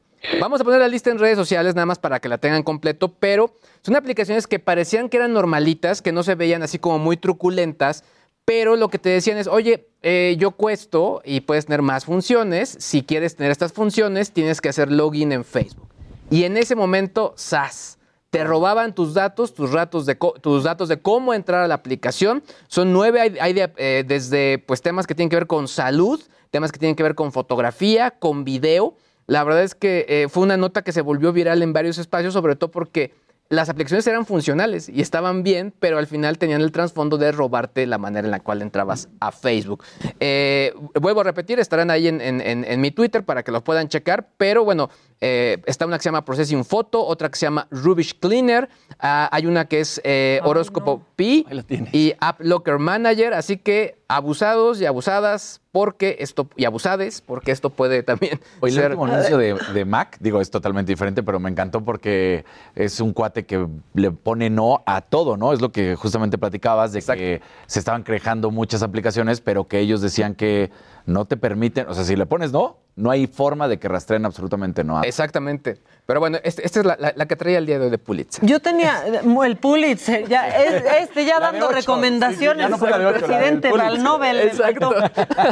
Vamos 0.41 0.59
a 0.59 0.63
poner 0.63 0.79
la 0.79 0.87
lista 0.87 1.11
en 1.11 1.19
redes 1.19 1.37
sociales 1.37 1.75
nada 1.75 1.85
más 1.85 1.99
para 1.99 2.19
que 2.19 2.27
la 2.27 2.39
tengan 2.39 2.63
completo, 2.63 3.13
pero 3.19 3.53
son 3.83 3.95
aplicaciones 3.95 4.47
que 4.47 4.57
parecían 4.57 5.07
que 5.07 5.17
eran 5.17 5.33
normalitas, 5.33 6.01
que 6.01 6.11
no 6.11 6.23
se 6.23 6.33
veían 6.33 6.63
así 6.63 6.79
como 6.79 6.97
muy 6.97 7.15
truculentas, 7.15 8.03
pero 8.45 8.75
lo 8.75 8.89
que 8.89 8.99
te 8.99 9.09
decían 9.09 9.37
es, 9.37 9.47
oye, 9.47 9.89
eh, 10.03 10.35
yo 10.39 10.51
cuesto 10.51 11.21
y 11.25 11.41
puedes 11.41 11.65
tener 11.65 11.81
más 11.81 12.05
funciones. 12.05 12.77
Si 12.79 13.01
quieres 13.01 13.35
tener 13.35 13.51
estas 13.51 13.73
funciones, 13.73 14.31
tienes 14.31 14.61
que 14.61 14.69
hacer 14.69 14.91
login 14.91 15.31
en 15.31 15.43
Facebook. 15.43 15.87
Y 16.29 16.43
en 16.43 16.55
ese 16.57 16.75
momento, 16.75 17.33
¡zas! 17.37 17.97
Te 18.29 18.43
robaban 18.43 18.93
tus 18.93 19.13
datos, 19.13 19.53
tus, 19.53 19.71
datos 19.71 20.05
de 20.05 20.17
co- 20.17 20.33
tus 20.33 20.63
datos 20.63 20.89
de 20.89 21.01
cómo 21.01 21.33
entrar 21.33 21.61
a 21.63 21.67
la 21.67 21.75
aplicación. 21.75 22.43
Son 22.67 22.91
nueve, 22.91 23.21
hay, 23.21 23.37
hay 23.39 23.53
de, 23.53 23.71
eh, 23.77 24.03
desde 24.05 24.59
pues, 24.59 24.81
temas 24.81 25.07
que 25.07 25.15
tienen 25.15 25.29
que 25.29 25.37
ver 25.37 25.47
con 25.47 25.67
salud, 25.67 26.21
temas 26.51 26.71
que 26.71 26.79
tienen 26.79 26.95
que 26.95 27.03
ver 27.03 27.15
con 27.15 27.31
fotografía, 27.31 28.11
con 28.11 28.43
video. 28.43 28.95
La 29.25 29.43
verdad 29.43 29.63
es 29.63 29.73
que 29.73 30.05
eh, 30.07 30.27
fue 30.29 30.43
una 30.43 30.57
nota 30.57 30.83
que 30.83 30.91
se 30.91 31.01
volvió 31.01 31.31
viral 31.33 31.63
en 31.63 31.73
varios 31.73 31.97
espacios, 31.97 32.33
sobre 32.33 32.55
todo 32.55 32.69
porque 32.71 33.13
las 33.49 33.69
aplicaciones 33.69 34.07
eran 34.07 34.25
funcionales 34.25 34.89
y 34.89 35.01
estaban 35.01 35.43
bien, 35.43 35.71
pero 35.79 35.97
al 35.99 36.07
final 36.07 36.37
tenían 36.39 36.61
el 36.61 36.71
trasfondo 36.71 37.17
de 37.17 37.31
robarte 37.31 37.85
la 37.85 37.97
manera 37.99 38.25
en 38.25 38.31
la 38.31 38.39
cual 38.39 38.61
entrabas 38.63 39.07
a 39.19 39.31
Facebook. 39.31 39.83
Eh, 40.19 40.73
vuelvo 40.99 41.21
a 41.21 41.23
repetir, 41.25 41.59
estarán 41.59 41.91
ahí 41.91 42.07
en, 42.07 42.21
en- 42.21 42.41
en- 42.41 42.81
mi 42.81 42.89
Twitter 42.91 43.23
para 43.23 43.43
que 43.43 43.51
lo 43.51 43.63
puedan 43.63 43.87
checar, 43.87 44.29
pero 44.37 44.63
bueno, 44.65 44.89
eh, 45.21 45.61
está 45.65 45.85
una 45.85 45.97
que 45.97 46.03
se 46.03 46.09
llama 46.09 46.25
Processing 46.25 46.65
Photo, 46.65 47.05
otra 47.05 47.29
que 47.29 47.37
se 47.37 47.45
llama 47.45 47.67
Rubish 47.71 48.19
Cleaner, 48.19 48.69
ah, 48.99 49.29
hay 49.31 49.45
una 49.45 49.65
que 49.65 49.79
es 49.79 50.01
eh, 50.03 50.39
Horóscopo 50.43 51.03
Pi 51.15 51.45
y 51.93 52.13
App 52.19 52.41
Locker 52.41 52.79
Manager, 52.79 53.33
así 53.33 53.57
que 53.57 53.97
abusados 54.07 54.81
y 54.81 54.85
abusadas 54.85 55.61
porque 55.71 56.17
esto 56.19 56.47
y 56.55 56.65
abusades 56.65 57.21
porque 57.21 57.51
esto 57.51 57.69
puede 57.69 58.03
también 58.03 58.39
el 58.61 58.71
ser 58.71 58.91
último 58.91 59.05
anuncio 59.05 59.37
de, 59.37 59.57
de 59.73 59.85
Mac, 59.85 60.17
digo, 60.19 60.41
es 60.41 60.51
totalmente 60.51 60.91
diferente, 60.91 61.23
pero 61.23 61.39
me 61.39 61.49
encantó 61.49 61.81
porque 61.81 62.45
es 62.75 62.99
un 62.99 63.13
cuate 63.13 63.45
que 63.45 63.67
le 63.93 64.11
pone 64.11 64.49
no 64.49 64.83
a 64.85 65.01
todo, 65.01 65.37
¿no? 65.37 65.53
Es 65.53 65.61
lo 65.61 65.71
que 65.71 65.95
justamente 65.95 66.37
platicabas 66.37 66.91
de 66.91 67.01
que 67.01 67.41
se 67.67 67.79
estaban 67.79 68.03
creando 68.03 68.51
muchas 68.51 68.83
aplicaciones, 68.83 69.41
pero 69.41 69.67
que 69.67 69.79
ellos 69.79 70.01
decían 70.01 70.35
que 70.35 70.71
no 71.05 71.25
te 71.25 71.37
permiten, 71.37 71.87
o 71.87 71.93
sea, 71.93 72.03
si 72.03 72.15
le 72.15 72.25
pones 72.25 72.51
no, 72.51 72.77
no 72.95 73.11
hay 73.11 73.27
forma 73.27 73.67
de 73.67 73.77
que 73.77 73.87
rastreen 73.89 74.25
absolutamente 74.25 74.83
no. 74.83 75.03
Exactamente. 75.03 75.77
Pero 76.05 76.19
bueno, 76.21 76.37
este- 76.43 76.65
esta 76.65 76.79
es 76.79 76.85
la, 76.85 76.95
la- 76.99 77.11
la 77.15 77.25
que 77.25 77.35
traía 77.35 77.57
el 77.57 77.65
día 77.65 77.77
de 77.77 77.85
hoy 77.85 77.91
de 77.91 77.97
Pulitzer. 77.97 78.45
Yo 78.45 78.61
tenía 78.61 79.03
el 79.05 79.57
Pulitzer, 79.57 80.27
ya, 80.29 80.47
es- 80.47 80.83
este 81.01 81.25
ya 81.25 81.39
dando 81.41 81.67
recomendaciones 81.69 82.67
Sí, 82.67 82.73
sí, 82.73 82.85
ya 82.89 82.97
no 82.97 83.05
al 83.05 83.13
presidente, 83.13 83.67
al 83.67 84.01
Nobel. 84.03 84.39
Exacto. 84.39 84.93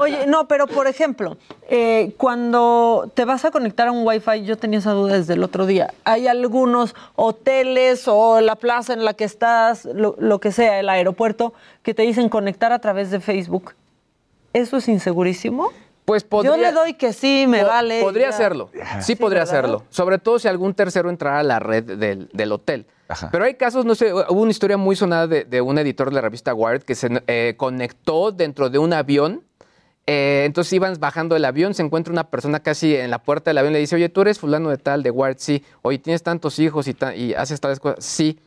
Oye, 0.02 0.26
no, 0.28 0.48
pero 0.48 0.68
por 0.68 0.88
ejemplo, 0.88 1.38
eh, 1.70 2.14
cuando 2.18 3.12
te 3.14 3.26
vas 3.26 3.44
a 3.46 3.52
conectar 3.52 3.88
a 3.90 3.92
un 3.92 4.08
Wi-Fi, 4.08 4.44
yo 4.46 4.58
tenía 4.58 4.80
esa 4.80 4.92
duda 4.92 5.14
desde 5.18 5.34
el 5.34 5.44
otro 5.44 5.66
día. 5.66 5.94
Hay 6.06 6.28
algunos 6.28 6.96
hoteles 7.16 8.08
o 8.08 8.40
la 8.42 8.56
plaza 8.56 8.94
en 8.94 9.04
la 9.04 9.14
que 9.16 9.26
estás, 9.26 9.86
lo, 9.86 10.16
lo 10.18 10.40
que 10.40 10.52
sea, 10.52 10.80
el 10.80 10.88
aeropuerto, 10.88 11.54
que 11.82 11.94
te 11.94 12.04
dicen 12.04 12.30
conectar 12.30 12.72
a 12.72 12.80
través 12.80 13.12
de 13.12 13.20
Facebook. 13.20 13.74
¿Eso 14.54 14.78
es 14.78 14.88
insegurísimo? 14.88 15.72
Pues 16.06 16.26
Yo 16.44 16.58
le 16.58 16.72
doy 16.74 16.96
que 16.96 17.14
sí, 17.14 17.46
me 17.48 17.62
Po- 17.62 17.68
vale. 17.68 18.02
Podría 18.02 18.30
ya. 18.30 18.36
hacerlo. 18.36 18.70
Sí, 19.02 19.16
podría 19.16 19.42
¿verdad? 19.42 19.56
hacerlo. 19.58 19.84
Sobre 19.90 20.18
todo 20.18 20.38
si 20.38 20.48
algún 20.50 20.74
tercero 20.74 21.10
entrara 21.10 21.40
a 21.40 21.44
la 21.44 21.60
red 21.60 21.84
del, 21.98 22.30
del 22.34 22.52
hotel. 22.52 22.86
Pero 23.32 23.46
hay 23.46 23.54
casos, 23.54 23.86
no 23.86 23.96
sé, 23.96 24.12
hubo 24.14 24.42
una 24.42 24.52
historia 24.52 24.76
muy 24.76 24.96
sonada 24.96 25.28
de, 25.28 25.46
de 25.46 25.62
un 25.62 25.78
editor 25.78 26.10
de 26.10 26.16
la 26.16 26.22
revista 26.22 26.54
Wired 26.54 26.82
que 26.84 26.96
se 26.96 27.10
eh, 27.28 27.54
conectó 27.58 28.32
dentro 28.32 28.70
de 28.70 28.80
un 28.80 28.92
avión. 28.92 29.44
Eh, 30.06 30.44
entonces 30.46 30.74
iban 30.74 30.94
bajando 31.00 31.36
del 31.36 31.46
avión, 31.46 31.74
se 31.74 31.84
encuentra 31.84 32.12
una 32.12 32.26
persona 32.30 32.60
casi 32.60 32.96
en 32.96 33.10
la 33.10 33.20
puerta 33.24 33.52
del 33.52 33.60
avión, 33.60 33.72
le 33.72 33.80
dice, 33.80 33.96
oye, 33.96 34.10
tú 34.10 34.22
eres 34.22 34.40
fulano 34.40 34.70
de 34.72 34.78
tal, 34.78 35.04
de 35.04 35.12
Wired, 35.12 35.38
sí. 35.40 35.64
Oye, 35.84 36.00
tienes 36.00 36.22
tantos 36.24 36.60
hijos 36.60 36.88
y, 36.90 36.94
ta- 36.94 37.16
y 37.16 37.34
haces 37.34 37.62
tales 37.62 37.80
cosas, 37.80 38.04
sí. 38.04 38.38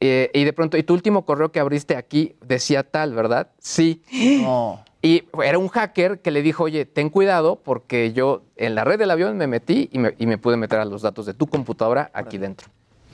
Eh, 0.00 0.30
y 0.32 0.44
de 0.44 0.52
pronto, 0.54 0.78
y 0.78 0.82
tu 0.82 0.94
último 0.94 1.26
correo 1.26 1.52
que 1.52 1.60
abriste 1.60 1.96
aquí 1.96 2.34
decía 2.40 2.82
tal, 2.84 3.12
¿verdad? 3.14 3.48
Sí. 3.58 4.02
Y 5.02 5.24
era 5.42 5.58
un 5.58 5.68
hacker 5.68 6.20
que 6.20 6.30
le 6.30 6.42
dijo, 6.42 6.62
oye, 6.62 6.86
ten 6.86 7.10
cuidado 7.10 7.56
porque 7.56 8.12
yo 8.12 8.42
en 8.56 8.76
la 8.76 8.84
red 8.84 9.00
del 9.00 9.10
avión 9.10 9.36
me 9.36 9.48
metí 9.48 9.88
y 9.92 9.98
me, 9.98 10.14
y 10.16 10.26
me 10.26 10.38
pude 10.38 10.56
meter 10.56 10.78
a 10.78 10.84
los 10.84 11.02
datos 11.02 11.26
de 11.26 11.34
tu 11.34 11.48
computadora 11.48 12.10
aquí 12.14 12.38
dentro. 12.38 12.68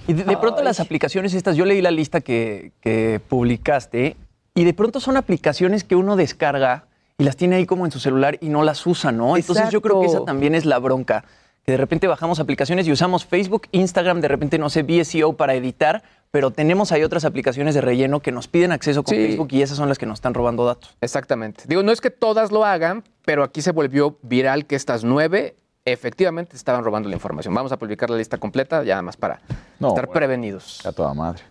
Y 0.06 0.12
de, 0.12 0.24
de 0.24 0.36
pronto 0.36 0.62
las 0.62 0.80
aplicaciones 0.80 1.32
estas, 1.32 1.56
yo 1.56 1.64
leí 1.64 1.80
la 1.80 1.90
lista 1.90 2.20
que, 2.20 2.72
que 2.82 3.20
publicaste 3.26 4.16
y 4.54 4.64
de 4.64 4.74
pronto 4.74 5.00
son 5.00 5.16
aplicaciones 5.16 5.82
que 5.82 5.96
uno 5.96 6.16
descarga 6.16 6.84
y 7.16 7.24
las 7.24 7.36
tiene 7.36 7.56
ahí 7.56 7.66
como 7.66 7.84
en 7.84 7.90
su 7.90 7.98
celular 7.98 8.38
y 8.40 8.48
no 8.48 8.62
las 8.62 8.86
usa, 8.86 9.10
¿no? 9.10 9.36
Entonces 9.36 9.70
yo 9.70 9.80
creo 9.80 10.00
que 10.00 10.06
esa 10.06 10.24
también 10.24 10.54
es 10.54 10.64
la 10.66 10.78
bronca, 10.78 11.24
que 11.68 11.72
de 11.72 11.76
repente 11.76 12.06
bajamos 12.06 12.40
aplicaciones 12.40 12.88
y 12.88 12.92
usamos 12.92 13.26
Facebook, 13.26 13.68
Instagram, 13.72 14.22
de 14.22 14.28
repente, 14.28 14.56
no 14.58 14.70
sé, 14.70 14.82
VSEO 14.84 15.34
para 15.34 15.52
editar, 15.54 16.02
pero 16.30 16.50
tenemos 16.50 16.92
ahí 16.92 17.04
otras 17.04 17.26
aplicaciones 17.26 17.74
de 17.74 17.82
relleno 17.82 18.20
que 18.20 18.32
nos 18.32 18.48
piden 18.48 18.72
acceso 18.72 19.02
con 19.02 19.14
Sí. 19.14 19.26
Facebook 19.26 19.48
y 19.50 19.60
esas 19.60 19.76
son 19.76 19.86
las 19.86 19.98
que 19.98 20.06
nos 20.06 20.14
están 20.16 20.32
robando 20.32 20.64
datos. 20.64 20.96
Exactamente. 21.02 21.64
Digo, 21.66 21.82
no 21.82 21.92
es 21.92 22.00
que 22.00 22.08
todas 22.08 22.52
lo 22.52 22.64
hagan, 22.64 23.04
pero 23.26 23.42
aquí 23.44 23.60
se 23.60 23.72
volvió 23.72 24.16
viral 24.22 24.64
que 24.64 24.76
estas 24.76 25.04
nueve 25.04 25.56
efectivamente 25.84 26.56
estaban 26.56 26.82
robando 26.82 27.10
la 27.10 27.16
información. 27.16 27.52
Vamos 27.52 27.70
a 27.70 27.76
publicar 27.76 28.08
la 28.08 28.16
lista 28.16 28.38
completa 28.38 28.82
ya 28.82 28.94
nada 28.94 29.02
más 29.02 29.18
para 29.18 29.38
estar 29.78 30.08
prevenidos. 30.08 30.80
A 30.86 30.92
toda 30.92 31.12
madre. 31.12 31.42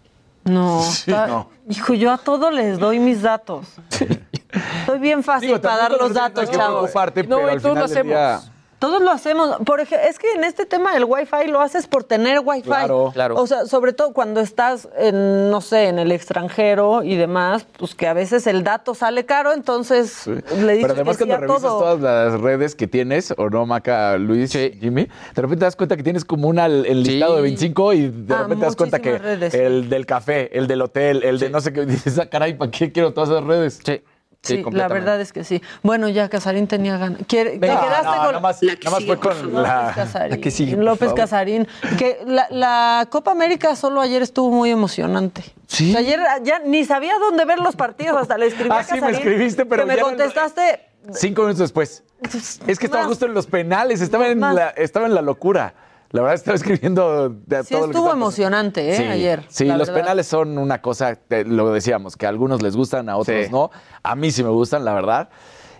No, 0.45 0.81
Sí, 0.81 1.11
está- 1.11 1.27
no. 1.27 1.47
hijo, 1.69 1.93
yo 1.93 2.11
a 2.11 2.17
todos 2.17 2.51
les 2.51 2.79
doy 2.79 2.97
mis 2.97 3.21
datos. 3.21 3.67
Soy 4.87 4.97
bien 4.97 5.21
fácil 5.21 5.59
para 5.59 5.77
dar 5.77 5.91
los 5.91 6.11
datos, 6.15 6.49
chavos. 6.49 6.95
al 6.95 7.11
final 7.13 7.87
del 7.87 8.03
día- 8.07 8.41
Todos 8.79 9.01
lo 9.01 9.09
hacemos. 9.09 9.57
Por 9.65 9.79
ejemplo, 9.79 10.07
es 10.07 10.19
que 10.19 10.31
en 10.33 10.43
este 10.43 10.67
tema 10.67 10.93
del 10.93 11.05
Wi-Fi 11.05 11.47
lo 11.49 11.61
haces 11.61 11.87
por 11.87 12.03
tener 12.03 12.41
Wi-Fi. 12.43 12.61
Claro, 12.61 13.09
claro. 13.11 13.35
O 13.35 13.47
sea, 13.47 13.65
sobre 13.65 13.91
todo 13.93 14.13
cuando 14.13 14.39
estás, 14.39 14.87
en, 14.99 15.49
no 15.49 15.61
sé, 15.61 15.87
en 15.87 15.97
el 15.97 16.11
extranjero 16.11 17.01
y 17.01 17.15
demás, 17.15 17.65
pues 17.79 17.95
que 17.95 18.05
a 18.07 18.13
veces 18.13 18.45
el 18.45 18.63
dato 18.63 18.93
sale 18.93 19.25
caro, 19.25 19.51
entonces 19.53 20.27
le 20.27 20.37
dices 20.73 20.81
Pero 20.81 20.93
además 20.93 21.17
que 21.17 21.25
cuando 21.25 21.47
revisas 21.47 21.61
todo. 21.63 21.79
todas 21.79 21.99
las 22.01 22.39
redes 22.39 22.75
que 22.75 22.85
tienes, 22.87 23.33
o 23.35 23.49
no, 23.49 23.65
Maca, 23.65 24.15
Luis, 24.17 24.51
Jimmy, 24.51 25.05
de 25.05 25.41
repente 25.41 25.57
te 25.61 25.65
das 25.65 25.75
cuenta 25.75 25.97
que 25.97 26.03
tienes 26.03 26.23
como 26.23 26.47
una 26.47 26.67
el 26.67 27.01
listado 27.01 27.35
de 27.37 27.41
25 27.41 27.93
y 27.93 28.07
de 28.09 28.33
Ah, 28.33 28.43
repente 28.43 28.55
te 28.59 28.65
das 28.65 28.75
cuenta 28.75 28.99
que 28.99 29.17
redes, 29.17 29.53
el 29.55 29.89
del 29.89 30.05
café, 30.05 30.55
el 30.55 30.67
del 30.67 30.83
hotel, 30.83 31.23
el 31.23 31.39
de 31.39 31.49
no 31.49 31.61
sé 31.61 31.73
qué, 31.73 31.85
dices, 31.87 32.19
ah, 32.19 32.27
caray, 32.29 32.53
¿para 32.53 32.69
qué 32.69 32.91
quiero 32.91 33.11
todas 33.11 33.29
esas 33.31 33.43
redes? 33.43 33.79
Sí. 33.83 34.01
Sí, 34.43 34.63
la 34.71 34.87
verdad 34.87 35.19
es 35.19 35.33
que 35.33 35.43
sí. 35.43 35.61
Bueno, 35.83 36.07
ya 36.07 36.29
Casarín 36.29 36.67
tenía 36.67 36.97
ganas. 36.97 37.21
¿Quiere- 37.27 37.59
¿Te 37.59 37.67
No, 37.67 37.81
quedaste 37.81 38.05
no, 38.05 38.15
con 38.15 38.25
nada 38.27 38.39
más- 38.39 38.63
La 38.63 38.75
que 38.75 38.85
nada 38.85 38.91
más 38.91 38.99
sigue, 39.03 39.17
fue 39.17 39.19
con 39.19 39.53
la- 39.61 39.81
López 39.81 39.95
Casarín. 39.95 40.29
la 40.31 40.37
que 40.37 40.51
sigue, 40.51 40.77
López 40.77 40.99
favor. 40.99 41.15
Casarín. 41.15 41.67
Que 41.97 42.19
la, 42.25 42.47
la 42.51 43.07
Copa 43.09 43.31
América 43.31 43.75
solo 43.75 43.99
ayer 43.99 44.21
estuvo 44.21 44.49
muy 44.51 44.69
emocionante. 44.71 45.43
Sí. 45.67 45.93
ayer 45.97 46.19
ya 46.43 46.59
ni 46.59 46.85
sabía 46.85 47.19
dónde 47.19 47.43
ver 47.43 47.59
los 47.59 47.75
partidos, 47.75 48.15
hasta 48.21 48.37
le 48.37 48.47
escribí 48.47 48.69
Ah, 48.71 48.79
a 48.79 48.83
sí, 48.85 49.01
me 49.01 49.11
escribiste, 49.11 49.65
pero 49.65 49.85
que 49.85 49.95
me 49.95 49.97
contestaste. 50.01 50.81
Cinco 51.11 51.41
minutos 51.41 51.59
después. 51.59 52.03
Es 52.67 52.79
que 52.79 52.85
estaba 52.85 53.03
justo 53.05 53.25
en 53.25 53.33
los 53.33 53.47
penales, 53.47 53.99
estaba 54.01 54.27
en, 54.27 54.39
la, 54.39 54.69
estaba 54.69 55.05
en 55.07 55.13
la 55.13 55.21
locura. 55.21 55.73
La 56.11 56.21
verdad 56.21 56.35
estaba 56.35 56.55
escribiendo 56.55 57.29
de 57.29 57.63
Sí, 57.63 57.71
todo 57.73 57.81
lo 57.81 57.87
que 57.87 57.91
estuvo 57.97 58.11
emocionante, 58.13 58.91
¿eh? 58.91 58.95
Sí, 58.97 59.03
Ayer. 59.03 59.43
Sí, 59.49 59.65
los 59.65 59.79
verdad. 59.79 59.93
penales 59.93 60.27
son 60.27 60.57
una 60.57 60.81
cosa, 60.81 61.19
eh, 61.29 61.43
lo 61.45 61.71
decíamos, 61.71 62.15
que 62.15 62.25
a 62.25 62.29
algunos 62.29 62.61
les 62.61 62.75
gustan, 62.77 63.09
a 63.09 63.17
otros 63.17 63.45
Sí. 63.45 63.51
no. 63.51 63.71
A 64.03 64.15
mí 64.15 64.31
sí 64.31 64.43
me 64.43 64.49
gustan, 64.49 64.85
la 64.85 64.93
verdad. 64.93 65.29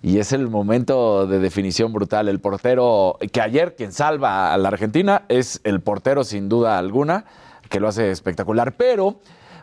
Y 0.01 0.19
es 0.19 0.31
el 0.33 0.47
momento 0.49 1.25
de 1.27 1.39
definición 1.39 1.91
brutal. 1.93 2.27
El 2.29 2.39
portero, 2.39 3.17
que 3.31 3.41
ayer 3.41 3.75
quien 3.75 3.91
salva 3.91 4.53
a 4.53 4.57
la 4.57 4.67
Argentina 4.67 5.23
es 5.27 5.59
el 5.63 5.81
portero 5.81 6.23
sin 6.23 6.49
duda 6.49 6.77
alguna, 6.77 7.25
que 7.69 7.79
lo 7.79 7.87
hace 7.87 8.11
espectacular. 8.11 8.75
Pero 8.77 9.19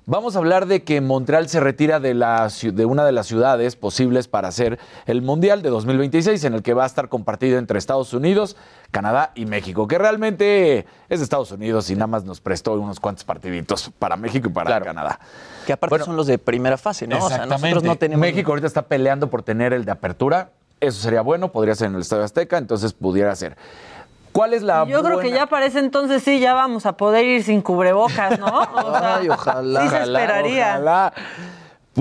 vamos 0.07 0.37
a 0.37 0.39
hablar 0.39 0.67
de 0.67 0.83
que 0.85 1.01
Montreal 1.01 1.49
se 1.49 1.61
retira 1.61 2.01
de, 2.01 2.15
la, 2.15 2.45
ciu- 2.47 2.73
de 2.73 2.85
una 2.85 3.05
de 3.05 3.13
las 3.13 3.27
ciudades 3.27 3.77
posibles 3.77 4.29
para 4.29 4.49
hacer 4.49 4.79
el 5.07 5.23
Mundial 5.23 5.63
de 5.63 5.71
2026, 5.71 6.45
en 6.45 6.55
el 6.55 6.63
que 6.63 6.75
va 6.75 6.85
a 6.85 6.87
estar 6.87 7.09
compartido 7.09 7.59
entre 7.59 7.79
Estados 7.79 8.13
Unidos, 8.13 8.57
Canadá 8.91 9.33
y 9.35 9.47
México, 9.47 9.89
que 9.89 9.99
realmente 9.99 10.87
es 11.09 11.19
de 11.21 11.25
Estados 11.25 11.51
Unidos 11.53 11.89
y 11.91 11.95
nada 11.95 12.07
más 12.07 12.25
nos 12.25 12.41
prestó 12.41 12.75
unos 12.75 13.01
cuantos 13.01 13.25
partiditos 13.25 13.91
para 13.99 14.17
México 14.17 14.49
y 14.49 14.53
para 14.53 14.71
Canadá. 14.81 15.19
Que 15.67 15.73
aparte 15.73 15.95
son 16.05 16.17
los 16.17 16.27
de 16.27 16.39
primera 16.39 16.77
fase, 16.77 17.07
¿no? 17.07 17.17
O 17.25 17.29
sea, 17.29 17.47
nosotros 17.47 17.83
no 17.85 17.97
tenemos... 17.97 18.21
México 18.21 18.51
ahorita 18.53 18.67
está 18.67 18.83
peleando 18.83 19.29
por 19.31 19.43
tener 19.43 19.73
el 19.73 19.85
de 19.85 19.93
apertura. 19.93 20.51
Eso 20.81 21.01
sería 21.01 21.23
bueno, 21.23 21.51
podría 21.51 21.75
ser 21.75 21.87
en 21.89 21.95
el 21.95 22.03
Estadio 22.03 22.25
Azteca, 22.25 22.59
entonces 22.59 22.93
pudiera 22.93 23.35
ser. 23.37 23.57
¿Cuál 24.35 24.53
es 24.53 24.63
la 24.63 24.85
Yo 24.87 25.01
creo 25.05 25.21
que 25.21 25.31
ya 25.31 25.47
para 25.47 25.65
ese 25.67 25.79
entonces 25.79 26.23
sí, 26.25 26.41
ya 26.41 26.55
vamos 26.55 26.87
a 26.87 26.97
poder 26.97 27.25
ir 27.25 27.45
sin 27.45 27.63
cubrebocas, 27.63 28.39
¿no? 28.41 28.47
O 28.75 28.91
sea, 28.99 29.17
Ay, 29.17 29.29
ojalá. 29.29 29.83
Sí 29.83 29.89
se 29.89 29.95
Ojalá, 29.97 30.21
esperaría. 30.21 30.69
ojalá. 30.73 31.13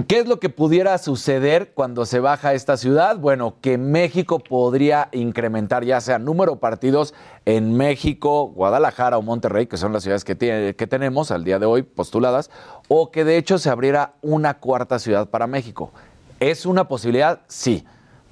¿Qué 0.08 0.18
es 0.22 0.28
lo 0.28 0.40
que 0.40 0.50
pudiera 0.50 0.98
suceder 0.98 1.74
cuando 1.76 2.08
se 2.08 2.20
baja 2.20 2.54
esta 2.54 2.78
ciudad? 2.78 3.18
Bueno, 3.20 3.58
que 3.62 3.78
México 3.78 4.40
podría 4.40 5.10
incrementar 5.12 5.84
ya 5.86 6.02
sea 6.02 6.18
número 6.18 6.54
de 6.54 6.58
partidos 6.58 7.14
en 7.46 7.78
México, 7.78 8.48
Guadalajara 8.48 9.20
o 9.20 9.22
Monterrey, 9.22 9.68
que 9.68 9.78
son 9.78 9.94
las 9.94 10.02
ciudades 10.02 10.24
que, 10.26 10.34
tiene- 10.34 10.76
que 10.76 10.88
tenemos 10.88 11.30
al 11.30 11.44
día 11.44 11.60
de 11.60 11.68
hoy 11.68 11.84
postuladas, 11.84 12.50
o 12.88 13.12
que 13.12 13.24
de 13.24 13.38
hecho 13.38 13.60
se 13.60 13.70
abriera 13.70 14.14
una 14.24 14.56
cuarta 14.56 14.98
ciudad 14.98 15.30
para 15.30 15.46
México. 15.46 15.92
¿Es 16.40 16.66
una 16.66 16.88
posibilidad? 16.88 17.42
Sí. 17.48 17.86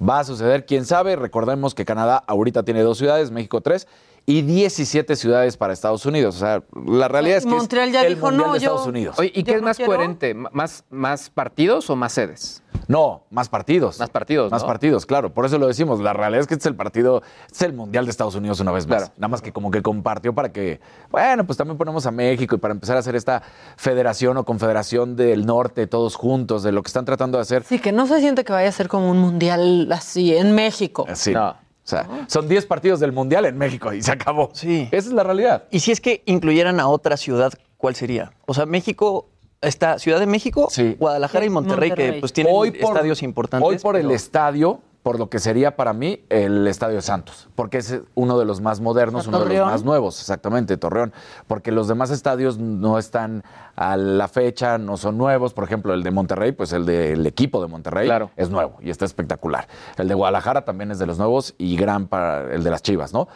¿Va 0.06 0.20
a 0.20 0.24
suceder? 0.24 0.66
¿Quién 0.66 0.84
sabe? 0.84 1.16
Recordemos 1.16 1.74
que 1.74 1.84
Canadá 1.84 2.22
ahorita 2.26 2.62
tiene 2.64 2.82
dos 2.82 2.98
ciudades, 2.98 3.30
México 3.30 3.60
tres, 3.60 3.86
y 4.26 4.42
17 4.42 5.16
ciudades 5.16 5.56
para 5.56 5.72
Estados 5.72 6.06
Unidos. 6.06 6.36
O 6.36 6.38
sea, 6.38 6.62
la 6.86 7.08
realidad 7.08 7.38
es 7.38 7.44
que 7.44 7.50
Montreal 7.50 7.88
es 7.88 7.94
ya 7.94 8.02
el 8.06 8.14
dijo, 8.14 8.26
Mundial 8.30 8.46
no, 8.48 8.52
de 8.54 8.60
yo- 8.60 8.64
Estados 8.70 8.86
Unidos. 8.86 9.18
Oye, 9.18 9.32
¿y 9.34 9.42
qué 9.44 9.52
es 9.54 9.60
no 9.60 9.66
más 9.68 9.76
quiero- 9.76 9.92
coherente? 9.92 10.30
¿M- 10.30 10.48
¿Más, 10.52 10.84
¿Más 10.90 11.28
partidos 11.30 11.90
o 11.90 11.96
más 11.96 12.12
sedes? 12.12 12.61
No, 12.88 13.24
más 13.30 13.48
partidos. 13.48 13.98
Más 13.98 14.10
partidos, 14.10 14.50
Más 14.50 14.62
¿no? 14.62 14.68
partidos, 14.68 15.06
claro. 15.06 15.32
Por 15.32 15.46
eso 15.46 15.58
lo 15.58 15.66
decimos. 15.66 16.00
La 16.00 16.12
realidad 16.12 16.40
es 16.42 16.46
que 16.46 16.54
este 16.54 16.62
es 16.68 16.70
el 16.70 16.76
partido, 16.76 17.22
este 17.46 17.54
es 17.56 17.62
el 17.62 17.72
Mundial 17.72 18.04
de 18.04 18.10
Estados 18.10 18.34
Unidos 18.34 18.60
una 18.60 18.72
vez 18.72 18.86
más. 18.86 19.12
Nada 19.16 19.28
más 19.28 19.42
que 19.42 19.52
como 19.52 19.70
que 19.70 19.82
compartió 19.82 20.34
para 20.34 20.52
que, 20.52 20.80
bueno, 21.10 21.44
pues 21.46 21.56
también 21.56 21.78
ponemos 21.78 22.06
a 22.06 22.10
México 22.10 22.54
y 22.54 22.58
para 22.58 22.72
empezar 22.72 22.96
a 22.96 23.00
hacer 23.00 23.14
esta 23.16 23.42
federación 23.76 24.36
o 24.36 24.44
confederación 24.44 25.16
del 25.16 25.46
norte, 25.46 25.86
todos 25.86 26.16
juntos, 26.16 26.62
de 26.62 26.72
lo 26.72 26.82
que 26.82 26.88
están 26.88 27.04
tratando 27.04 27.38
de 27.38 27.42
hacer. 27.42 27.64
Sí, 27.64 27.78
que 27.78 27.92
no 27.92 28.06
se 28.06 28.20
siente 28.20 28.44
que 28.44 28.52
vaya 28.52 28.68
a 28.68 28.72
ser 28.72 28.88
como 28.88 29.10
un 29.10 29.18
mundial 29.18 29.90
así 29.92 30.36
en 30.36 30.54
México. 30.54 31.06
Sí. 31.14 31.34
O 31.34 31.88
sea, 31.88 32.08
son 32.28 32.48
10 32.48 32.66
partidos 32.66 33.00
del 33.00 33.10
Mundial 33.10 33.44
en 33.44 33.58
México 33.58 33.92
y 33.92 34.02
se 34.02 34.12
acabó. 34.12 34.50
Sí. 34.52 34.88
Esa 34.92 35.08
es 35.08 35.14
la 35.14 35.24
realidad. 35.24 35.64
Y 35.70 35.80
si 35.80 35.90
es 35.90 36.00
que 36.00 36.22
incluyeran 36.26 36.78
a 36.78 36.86
otra 36.86 37.16
ciudad, 37.16 37.52
¿cuál 37.76 37.96
sería? 37.96 38.32
O 38.46 38.54
sea, 38.54 38.66
México 38.66 39.31
está 39.62 39.98
Ciudad 39.98 40.20
de 40.20 40.26
México, 40.26 40.68
Guadalajara 40.98 41.44
y 41.44 41.50
Monterrey, 41.50 41.92
que 41.92 42.14
pues 42.20 42.32
tienen 42.32 42.52
Hoy 42.54 42.70
por- 42.72 42.94
estadios 42.96 43.22
importantes. 43.22 43.68
Hoy 43.68 43.78
por 43.78 43.96
el 43.96 44.10
estadio 44.10 44.80
por 45.02 45.18
lo 45.18 45.28
que 45.28 45.40
sería 45.40 45.74
para 45.74 45.92
mí 45.92 46.20
el 46.28 46.68
Estadio 46.68 47.02
Santos, 47.02 47.48
porque 47.56 47.78
es 47.78 48.02
uno 48.14 48.38
de 48.38 48.44
los 48.44 48.60
más 48.60 48.80
modernos, 48.80 49.26
uno 49.26 49.40
de 49.40 49.46
los 49.58 49.66
más 49.66 49.82
nuevos, 49.82 50.20
exactamente, 50.20 50.76
Torreón, 50.76 51.12
porque 51.48 51.72
los 51.72 51.88
demás 51.88 52.10
estadios 52.12 52.58
no 52.58 52.98
están 53.00 53.42
a 53.74 53.96
la 53.96 54.28
fecha, 54.28 54.78
no 54.78 54.96
son 54.96 55.18
nuevos, 55.18 55.54
por 55.54 55.64
ejemplo, 55.64 55.92
el 55.92 56.04
de 56.04 56.12
Monterrey, 56.12 56.52
pues 56.52 56.72
el 56.72 56.86
del 56.86 57.26
equipo 57.26 57.60
de 57.60 57.66
Monterrey 57.66 58.06
es 58.36 58.48
nuevo 58.50 58.76
y 58.80 58.90
está 58.90 59.04
espectacular. 59.04 59.66
El 59.98 60.06
de 60.06 60.14
Guadalajara 60.14 60.64
también 60.64 60.92
es 60.92 61.00
de 61.00 61.06
los 61.06 61.18
nuevos 61.18 61.56
y 61.58 61.76
gran 61.76 62.06
para 62.06 62.54
el 62.54 62.62
de 62.62 62.70
las 62.70 62.82
Chivas, 62.82 63.12
¿no? 63.12 63.26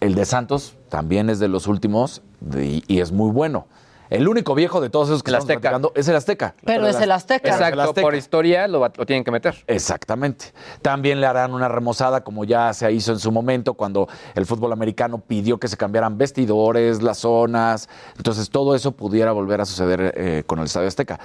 El 0.00 0.14
de 0.14 0.26
Santos 0.26 0.76
también 0.90 1.30
es 1.30 1.38
de 1.38 1.48
los 1.48 1.66
últimos 1.68 2.20
de- 2.40 2.66
y, 2.66 2.84
y 2.86 3.00
es 3.00 3.12
muy 3.12 3.30
bueno. 3.30 3.66
El 4.10 4.28
único 4.28 4.54
viejo 4.54 4.80
de 4.80 4.90
todos 4.90 5.08
esos 5.08 5.22
que 5.22 5.30
estamos 5.30 5.46
platicando 5.46 5.92
es 5.94 6.08
el 6.08 6.16
Azteca. 6.16 6.54
Pero 6.64 6.86
es 6.86 7.00
el 7.00 7.10
Azteca. 7.10 7.48
Exacto, 7.48 7.94
por 7.94 8.14
historia 8.14 8.68
lo 8.68 8.88
tienen 8.90 9.24
que 9.24 9.30
meter. 9.30 9.64
Exactamente. 9.66 10.46
También 10.82 11.20
le 11.20 11.26
harán 11.26 11.54
una 11.54 11.68
remozada 11.68 12.22
como 12.22 12.44
ya 12.44 12.72
se 12.72 12.90
hizo 12.92 13.12
en 13.12 13.18
su 13.18 13.32
momento 13.32 13.74
cuando 13.74 14.08
el 14.34 14.46
fútbol 14.46 14.72
americano 14.72 15.18
pidió 15.18 15.58
que 15.58 15.68
se 15.68 15.76
cambiaran 15.76 16.18
vestidores, 16.18 17.02
las 17.02 17.18
zonas. 17.18 17.88
Entonces 18.16 18.50
todo 18.50 18.74
eso 18.74 18.92
pudiera 18.92 19.32
volver 19.32 19.60
a 19.60 19.64
suceder 19.64 20.12
eh, 20.16 20.42
con 20.46 20.58
el 20.58 20.66
Estadio 20.66 20.88
Azteca. 20.88 21.18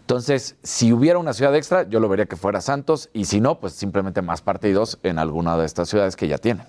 Entonces, 0.00 0.56
si 0.62 0.92
hubiera 0.92 1.18
una 1.18 1.32
ciudad 1.32 1.54
extra, 1.54 1.88
yo 1.88 2.00
lo 2.00 2.08
vería 2.08 2.26
que 2.26 2.36
fuera 2.36 2.60
Santos 2.60 3.08
y 3.12 3.26
si 3.26 3.40
no, 3.40 3.60
pues 3.60 3.72
simplemente 3.74 4.20
más 4.20 4.42
partidos 4.42 4.98
en 5.04 5.18
alguna 5.18 5.56
de 5.56 5.64
estas 5.64 5.88
ciudades 5.88 6.16
que 6.16 6.26
ya 6.26 6.38
tienen. 6.38 6.66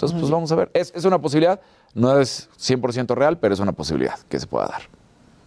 Entonces, 0.00 0.18
pues 0.18 0.30
vamos 0.30 0.50
a 0.50 0.54
ver. 0.54 0.70
Es, 0.72 0.92
es 0.96 1.04
una 1.04 1.18
posibilidad, 1.18 1.60
no 1.92 2.18
es 2.18 2.48
100% 2.58 3.14
real, 3.14 3.36
pero 3.36 3.52
es 3.52 3.60
una 3.60 3.72
posibilidad 3.72 4.18
que 4.30 4.40
se 4.40 4.46
pueda 4.46 4.66
dar. 4.66 4.82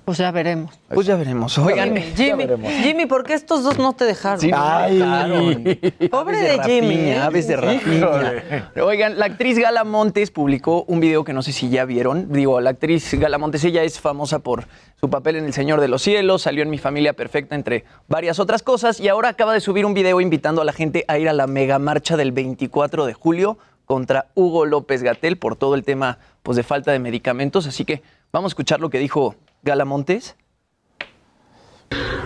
Pues 0.05 0.17
ya 0.17 0.31
veremos. 0.31 0.77
Pues 0.93 1.07
ya 1.07 1.15
veremos. 1.15 1.57
Oigan, 1.57 1.95
Jimmy, 1.95 2.45
Jimmy, 2.45 2.67
Jimmy, 2.83 3.05
¿por 3.05 3.23
qué 3.23 3.33
estos 3.33 3.63
dos 3.63 3.79
no 3.79 3.93
te 3.93 4.03
dejaron? 4.03 4.41
Sí, 4.41 4.47
dejaron. 4.47 5.63
Pobre 6.11 6.37
de 6.39 6.59
Jimmy. 6.63 6.93
¿eh? 6.93 7.15
rapiña, 7.15 7.25
aves 7.25 7.47
de 7.47 7.55
rapiña. 7.55 8.71
Oigan, 8.83 9.17
la 9.17 9.25
actriz 9.25 9.57
Gala 9.57 9.85
Montes 9.85 10.29
publicó 10.29 10.83
un 10.83 10.99
video 10.99 11.23
que 11.23 11.31
no 11.31 11.41
sé 11.41 11.53
si 11.53 11.69
ya 11.69 11.85
vieron. 11.85 12.31
Digo, 12.33 12.59
la 12.59 12.71
actriz 12.71 13.13
Gala 13.17 13.37
Montes, 13.37 13.63
ella 13.63 13.83
es 13.83 13.99
famosa 13.99 14.39
por 14.39 14.67
su 14.99 15.09
papel 15.09 15.37
en 15.37 15.45
El 15.45 15.53
Señor 15.53 15.79
de 15.79 15.87
los 15.87 16.01
Cielos, 16.01 16.41
salió 16.41 16.63
en 16.63 16.69
Mi 16.69 16.77
Familia 16.77 17.13
Perfecta, 17.13 17.55
entre 17.55 17.85
varias 18.09 18.39
otras 18.39 18.61
cosas, 18.61 18.99
y 18.99 19.07
ahora 19.07 19.29
acaba 19.29 19.53
de 19.53 19.61
subir 19.61 19.85
un 19.85 19.93
video 19.93 20.19
invitando 20.19 20.61
a 20.61 20.65
la 20.65 20.73
gente 20.73 21.05
a 21.07 21.17
ir 21.17 21.29
a 21.29 21.33
la 21.33 21.47
mega 21.47 21.79
marcha 21.79 22.17
del 22.17 22.33
24 22.33 23.05
de 23.05 23.13
julio 23.13 23.57
contra 23.85 24.27
Hugo 24.35 24.65
López 24.65 25.03
Gatel 25.03 25.37
por 25.37 25.55
todo 25.55 25.75
el 25.75 25.83
tema 25.83 26.19
pues, 26.41 26.55
de 26.55 26.63
falta 26.63 26.91
de 26.91 26.99
medicamentos. 26.99 27.67
Así 27.67 27.85
que 27.85 28.01
vamos 28.31 28.51
a 28.51 28.53
escuchar 28.53 28.79
lo 28.79 28.89
que 28.89 28.99
dijo 28.99 29.35
Gala 29.63 29.85
Montes. 29.85 30.35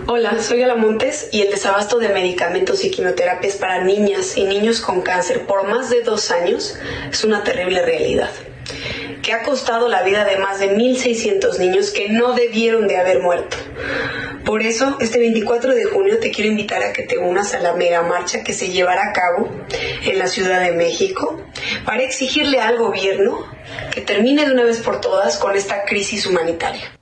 Hola, 0.06 0.40
soy 0.40 0.60
Gala 0.60 0.74
Montes 0.74 1.28
y 1.32 1.42
el 1.42 1.50
desabasto 1.50 1.98
de 1.98 2.08
medicamentos 2.08 2.84
y 2.84 2.90
quimioterapias 2.90 3.56
para 3.56 3.84
niñas 3.84 4.38
y 4.38 4.44
niños 4.44 4.80
con 4.80 5.02
cáncer 5.02 5.46
por 5.46 5.68
más 5.68 5.90
de 5.90 6.02
dos 6.02 6.30
años 6.30 6.78
es 7.10 7.24
una 7.24 7.44
terrible 7.44 7.84
realidad 7.84 8.30
que 9.28 9.34
ha 9.34 9.42
costado 9.42 9.88
la 9.88 10.02
vida 10.04 10.24
de 10.24 10.38
más 10.38 10.58
de 10.58 10.74
1.600 10.74 11.58
niños 11.58 11.90
que 11.90 12.08
no 12.08 12.32
debieron 12.32 12.88
de 12.88 12.96
haber 12.96 13.20
muerto. 13.20 13.58
Por 14.46 14.62
eso, 14.62 14.96
este 15.00 15.18
24 15.18 15.74
de 15.74 15.84
junio 15.84 16.18
te 16.18 16.30
quiero 16.30 16.50
invitar 16.50 16.82
a 16.82 16.94
que 16.94 17.02
te 17.02 17.18
unas 17.18 17.52
a 17.52 17.58
la 17.58 17.74
mega 17.74 18.00
marcha 18.00 18.42
que 18.42 18.54
se 18.54 18.70
llevará 18.70 19.10
a 19.10 19.12
cabo 19.12 19.50
en 20.02 20.18
la 20.18 20.28
Ciudad 20.28 20.62
de 20.62 20.72
México 20.72 21.42
para 21.84 22.04
exigirle 22.04 22.62
al 22.62 22.78
gobierno 22.78 23.44
que 23.92 24.00
termine 24.00 24.46
de 24.46 24.52
una 24.52 24.64
vez 24.64 24.80
por 24.80 25.02
todas 25.02 25.36
con 25.36 25.54
esta 25.54 25.84
crisis 25.84 26.24
humanitaria. 26.24 26.98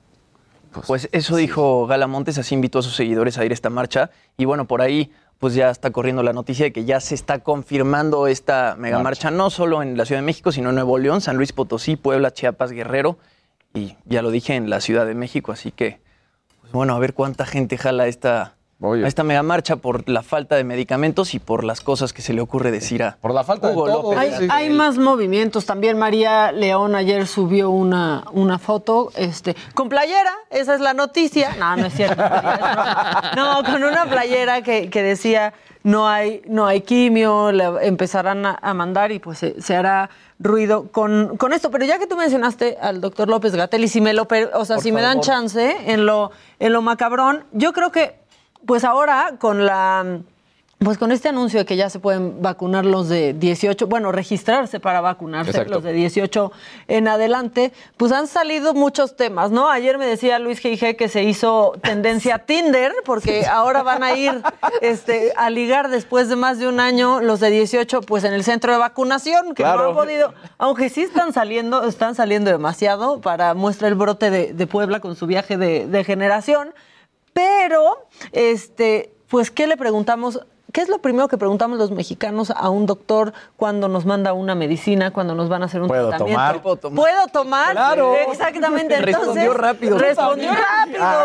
Pues 0.85 1.09
eso 1.12 1.36
dijo 1.36 1.86
Gala 1.86 2.09
Montes, 2.09 2.39
así 2.39 2.57
invitó 2.57 2.81
a 2.81 2.82
sus 2.82 2.97
seguidores 2.97 3.39
a 3.39 3.44
ir 3.44 3.53
a 3.53 3.55
esta 3.55 3.70
marcha. 3.70 4.11
Y 4.36 4.47
bueno, 4.47 4.66
por 4.66 4.82
ahí 4.82 5.12
pues 5.38 5.54
ya 5.54 5.70
está 5.70 5.90
corriendo 5.90 6.22
la 6.22 6.32
noticia 6.32 6.64
de 6.64 6.72
que 6.72 6.84
ya 6.84 7.00
se 7.00 7.14
está 7.14 7.40
confirmando 7.40 8.26
esta 8.26 8.74
mega 8.78 8.98
marcha, 9.00 9.30
no 9.30 9.50
solo 9.50 9.82
en 9.82 9.96
la 9.96 10.06
Ciudad 10.06 10.20
de 10.20 10.26
México, 10.26 10.50
sino 10.50 10.70
en 10.70 10.76
Nuevo 10.76 10.98
León, 10.98 11.20
San 11.20 11.36
Luis 11.36 11.52
Potosí, 11.52 11.96
Puebla, 11.96 12.32
Chiapas, 12.32 12.72
Guerrero. 12.72 13.18
Y 13.74 13.96
ya 14.06 14.22
lo 14.22 14.30
dije 14.30 14.54
en 14.54 14.70
la 14.70 14.80
Ciudad 14.80 15.06
de 15.06 15.14
México, 15.14 15.52
así 15.52 15.70
que, 15.70 16.00
pues 16.62 16.72
bueno, 16.72 16.94
a 16.94 16.98
ver 16.98 17.12
cuánta 17.12 17.44
gente 17.44 17.76
jala 17.76 18.06
esta, 18.06 18.56
a 18.82 19.09
esta 19.09 19.24
mega 19.24 19.43
marcha 19.43 19.77
por 19.77 20.09
la 20.09 20.23
falta 20.23 20.57
de 20.57 20.65
medicamentos 20.65 21.35
y 21.35 21.39
por 21.39 21.65
las 21.65 21.81
cosas 21.81 22.12
que 22.12 22.20
se 22.20 22.35
le 22.35 22.43
ocurre 22.43 22.70
decir 22.70 23.03
a 23.03 23.16
Por 23.20 23.32
la 23.32 23.43
falta 23.43 23.70
Hugo 23.70 23.86
López. 23.86 24.19
Hay, 24.19 24.48
hay 24.51 24.70
más 24.70 24.98
movimientos 24.98 25.65
también. 25.65 25.98
María 25.98 26.53
León 26.53 26.94
ayer 26.94 27.27
subió 27.27 27.70
una, 27.70 28.24
una 28.32 28.59
foto 28.59 29.12
este, 29.16 29.57
con 29.74 29.89
playera, 29.89 30.32
esa 30.51 30.74
es 30.74 30.81
la 30.81 30.93
noticia. 30.93 31.57
No, 31.59 31.77
no 31.77 31.86
es 31.86 31.94
cierto. 31.94 32.23
No, 33.35 33.62
con 33.65 33.82
una 33.82 34.07
playera 34.07 34.62
que, 34.62 34.90
que 34.90 35.03
decía 35.03 35.55
no 35.82 36.09
hay, 36.09 36.43
no 36.47 36.66
hay 36.66 36.81
quimio, 36.81 37.53
le 37.53 37.65
empezarán 37.86 38.44
a, 38.44 38.59
a 38.61 38.74
mandar 38.74 39.12
y 39.12 39.20
pues 39.20 39.39
se, 39.39 39.62
se 39.62 39.77
hará 39.77 40.11
ruido 40.39 40.90
con, 40.90 41.36
con 41.36 41.53
esto. 41.53 41.70
Pero 41.70 41.85
ya 41.85 41.98
que 41.98 42.07
tú 42.07 42.16
mencionaste 42.16 42.77
al 42.81 43.01
doctor 43.01 43.28
López 43.28 43.55
Gatel 43.55 43.85
y 43.85 43.89
si 43.89 44.01
me 44.01 44.12
lo 44.12 44.23
o 44.23 44.65
sea, 44.65 44.77
Por 44.77 44.82
si 44.82 44.93
me 44.93 45.01
dan 45.01 45.20
chance 45.20 45.77
en 45.86 46.05
lo, 46.05 46.32
en 46.59 46.73
lo 46.73 46.82
macabrón, 46.82 47.44
yo 47.53 47.73
creo 47.73 47.93
que 47.93 48.26
pues 48.66 48.84
ahora 48.84 49.34
con 49.38 49.64
la 49.66 50.20
pues 50.78 50.98
con 50.98 51.10
este 51.10 51.30
anuncio 51.30 51.60
de 51.60 51.64
que 51.64 51.74
ya 51.74 51.88
se 51.88 51.98
pueden 52.01 52.43
vacunar 52.43 52.84
los 52.84 53.09
de 53.09 53.32
18, 53.32 53.86
bueno, 53.86 54.12
registrarse 54.12 54.78
para 54.78 55.01
vacunarse 55.01 55.52
Exacto. 55.52 55.72
los 55.72 55.82
de 55.82 55.94
18 55.94 56.52
en 56.88 57.09
adelante, 57.09 57.72
pues 57.97 58.12
han 58.12 58.26
salido 58.26 58.74
muchos 58.74 59.16
temas, 59.16 59.51
¿no? 59.51 59.70
Ayer 59.70 59.97
me 59.97 60.05
decía 60.05 60.38
Luis 60.38 60.62
G.I.G. 60.62 60.97
que 60.97 61.09
se 61.09 61.22
hizo 61.22 61.72
tendencia 61.82 62.40
Tinder, 62.47 62.93
porque 63.06 63.47
ahora 63.47 63.82
van 63.82 64.02
a 64.02 64.16
ir 64.18 64.43
este, 64.82 65.32
a 65.38 65.48
ligar 65.48 65.88
después 65.88 66.28
de 66.28 66.36
más 66.36 66.59
de 66.59 66.68
un 66.68 66.78
año 66.78 67.22
los 67.22 67.40
de 67.40 67.48
18, 67.48 68.02
pues 68.02 68.24
en 68.24 68.34
el 68.34 68.44
centro 68.44 68.70
de 68.70 68.78
vacunación, 68.78 69.55
que 69.55 69.62
no 69.62 69.72
Claro. 69.72 69.88
han 69.88 69.94
podido, 69.97 70.34
aunque 70.59 70.90
sí 70.90 71.01
están 71.01 71.32
saliendo, 71.32 71.84
están 71.84 72.14
saliendo 72.14 72.51
demasiado 72.51 73.22
para 73.22 73.55
muestra 73.55 73.88
el 73.88 73.94
brote 73.94 74.30
de, 74.30 74.52
de 74.52 74.66
Puebla 74.66 75.01
con 75.01 75.16
su 75.16 75.26
viaje 75.26 75.56
de, 75.56 75.86
de 75.86 76.05
generación, 76.05 76.74
pero, 77.36 78.06
este, 78.32 79.12
pues, 79.28 79.50
¿qué 79.50 79.66
le 79.66 79.76
preguntamos? 79.76 80.40
¿Qué 80.72 80.80
es 80.80 80.88
lo 80.88 81.00
primero 81.00 81.28
que 81.28 81.36
preguntamos 81.36 81.78
los 81.78 81.90
mexicanos 81.90 82.50
a 82.50 82.70
un 82.70 82.86
doctor 82.86 83.34
cuando 83.58 83.88
nos 83.88 84.06
manda 84.06 84.32
una 84.32 84.54
medicina, 84.54 85.10
cuando 85.10 85.34
nos 85.34 85.50
van 85.50 85.62
a 85.62 85.66
hacer 85.66 85.82
un 85.82 85.88
¿Puedo 85.88 86.08
tratamiento? 86.08 86.38
tomar? 86.40 86.62
¿Puedo 86.62 86.76
tomar? 86.76 86.96
¿Puedo 86.96 87.26
tomar? 87.28 87.72
Claro. 87.72 88.14
Exactamente. 88.32 88.94
Entonces, 88.96 89.18
Respondió 89.18 89.52
rápido. 89.54 89.98
Respondió 89.98 90.50
rápido. 90.50 90.98
Ah, 91.02 91.24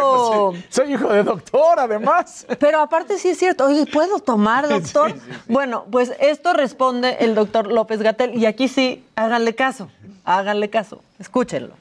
pues 0.51 0.59
sí. 0.59 0.65
Soy 0.69 0.93
hijo 0.93 1.07
de 1.13 1.23
doctor, 1.23 1.79
además. 1.79 2.45
Pero 2.59 2.81
aparte 2.81 3.17
sí 3.17 3.29
es 3.29 3.37
cierto. 3.37 3.65
Oye, 3.65 3.85
¿puedo 3.85 4.19
tomar, 4.19 4.67
doctor? 4.69 5.13
Bueno, 5.47 5.85
pues 5.89 6.13
esto 6.19 6.51
responde 6.51 7.17
el 7.21 7.35
doctor 7.35 7.67
López 7.71 8.01
Gatel 8.01 8.35
y 8.35 8.45
aquí 8.47 8.67
sí, 8.67 9.05
háganle 9.15 9.55
caso, 9.55 9.89
háganle 10.25 10.69
caso, 10.69 11.01
escúchenlo. 11.19 11.80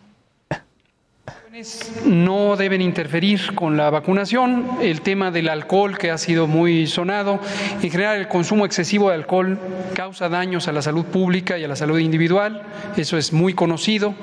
No 2.05 2.57
deben 2.57 2.81
interferir 2.81 3.55
con 3.55 3.77
la 3.77 3.91
vacunación. 3.91 4.79
El 4.81 5.01
tema 5.01 5.31
del 5.31 5.49
alcohol, 5.49 5.99
que 5.99 6.11
ha 6.11 6.19
sido 6.19 6.47
muy 6.47 6.87
sonado. 6.87 7.41
En 7.83 7.91
general, 7.91 8.19
el 8.19 8.29
consumo 8.29 8.65
excesivo 8.65 9.09
de 9.09 9.17
alcohol 9.17 9.59
causa 9.95 10.29
daños 10.29 10.69
a 10.69 10.73
la 10.73 10.81
salud 10.81 11.05
pública 11.07 11.59
y 11.59 11.65
a 11.65 11.69
la 11.69 11.75
salud 11.75 11.99
individual. 11.99 12.63
Eso 12.97 13.19
es 13.19 13.33
muy 13.33 13.55
conocido. 13.55 14.15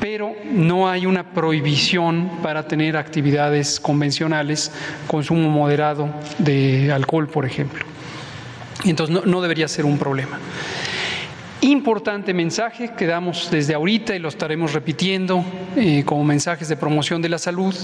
Pero 0.00 0.34
no 0.44 0.88
hay 0.88 1.06
una 1.06 1.32
prohibición 1.32 2.30
para 2.42 2.66
tener 2.68 2.96
actividades 2.96 3.80
convencionales, 3.80 4.70
consumo 5.06 5.48
moderado 5.48 6.10
de 6.38 6.92
alcohol, 6.92 7.28
por 7.28 7.46
ejemplo. 7.46 7.84
Entonces, 8.84 9.14
no, 9.14 9.22
no 9.24 9.40
debería 9.40 9.66
ser 9.66 9.86
un 9.86 9.98
problema. 9.98 10.38
Importante 11.62 12.32
mensaje 12.32 12.92
que 12.96 13.06
damos 13.06 13.50
desde 13.50 13.74
ahorita 13.74 14.16
y 14.16 14.18
lo 14.18 14.30
estaremos 14.30 14.72
repitiendo 14.72 15.44
eh, 15.76 16.02
como 16.06 16.24
mensajes 16.24 16.68
de 16.68 16.76
promoción 16.76 17.20
de 17.20 17.28
la 17.28 17.36
salud. 17.36 17.74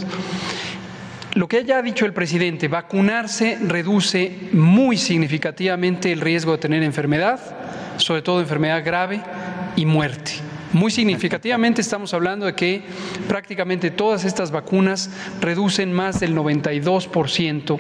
Lo 1.35 1.47
que 1.47 1.63
ya 1.63 1.79
ha 1.79 1.83
dicho 1.83 2.07
el 2.07 2.15
presidente, 2.15 2.69
vacunarse 2.69 3.59
reduce 3.61 4.49
muy 4.53 4.97
significativamente 4.97 6.11
el 6.11 6.23
riesgo 6.23 6.53
de 6.53 6.59
tener 6.59 6.83
enfermedad, 6.83 7.39
sobre 7.99 8.23
todo 8.23 8.41
enfermedad 8.41 8.83
grave 8.83 9.21
y 9.77 9.85
muerte. 9.85 10.33
Muy 10.73 10.91
significativamente 10.91 11.83
estamos 11.83 12.15
hablando 12.15 12.47
de 12.47 12.55
que 12.55 12.83
prácticamente 13.29 13.91
todas 13.91 14.25
estas 14.25 14.51
vacunas 14.51 15.11
reducen 15.43 15.93
más 15.93 16.19
del 16.19 16.35
92% 16.35 17.79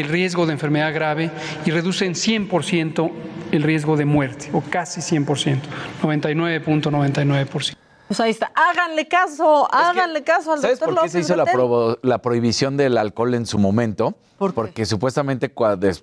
el 0.00 0.08
riesgo 0.08 0.46
de 0.46 0.52
enfermedad 0.52 0.92
grave 0.92 1.30
y 1.64 1.70
reducen 1.70 2.14
100% 2.14 3.10
el 3.52 3.62
riesgo 3.62 3.96
de 3.96 4.04
muerte, 4.04 4.50
o 4.52 4.60
casi 4.60 5.00
100%, 5.00 5.60
99.99%. 6.02 7.76
Pues 8.08 8.20
ahí 8.20 8.30
está. 8.30 8.52
Háganle 8.54 9.08
caso, 9.08 9.68
háganle 9.72 10.22
caso 10.22 10.52
al 10.52 10.60
¿Sabes 10.60 10.78
doctor 10.78 10.94
por 10.94 11.04
qué 11.04 11.10
se 11.10 11.18
López 11.18 11.54
hizo 11.54 11.98
la, 12.02 12.18
prohibición 12.22 12.76
del 12.76 12.98
alcohol 12.98 13.34
en 13.34 13.46
su 13.46 13.58
momento? 13.58 14.14
Porque 14.38 14.86
supuestamente, 14.86 15.52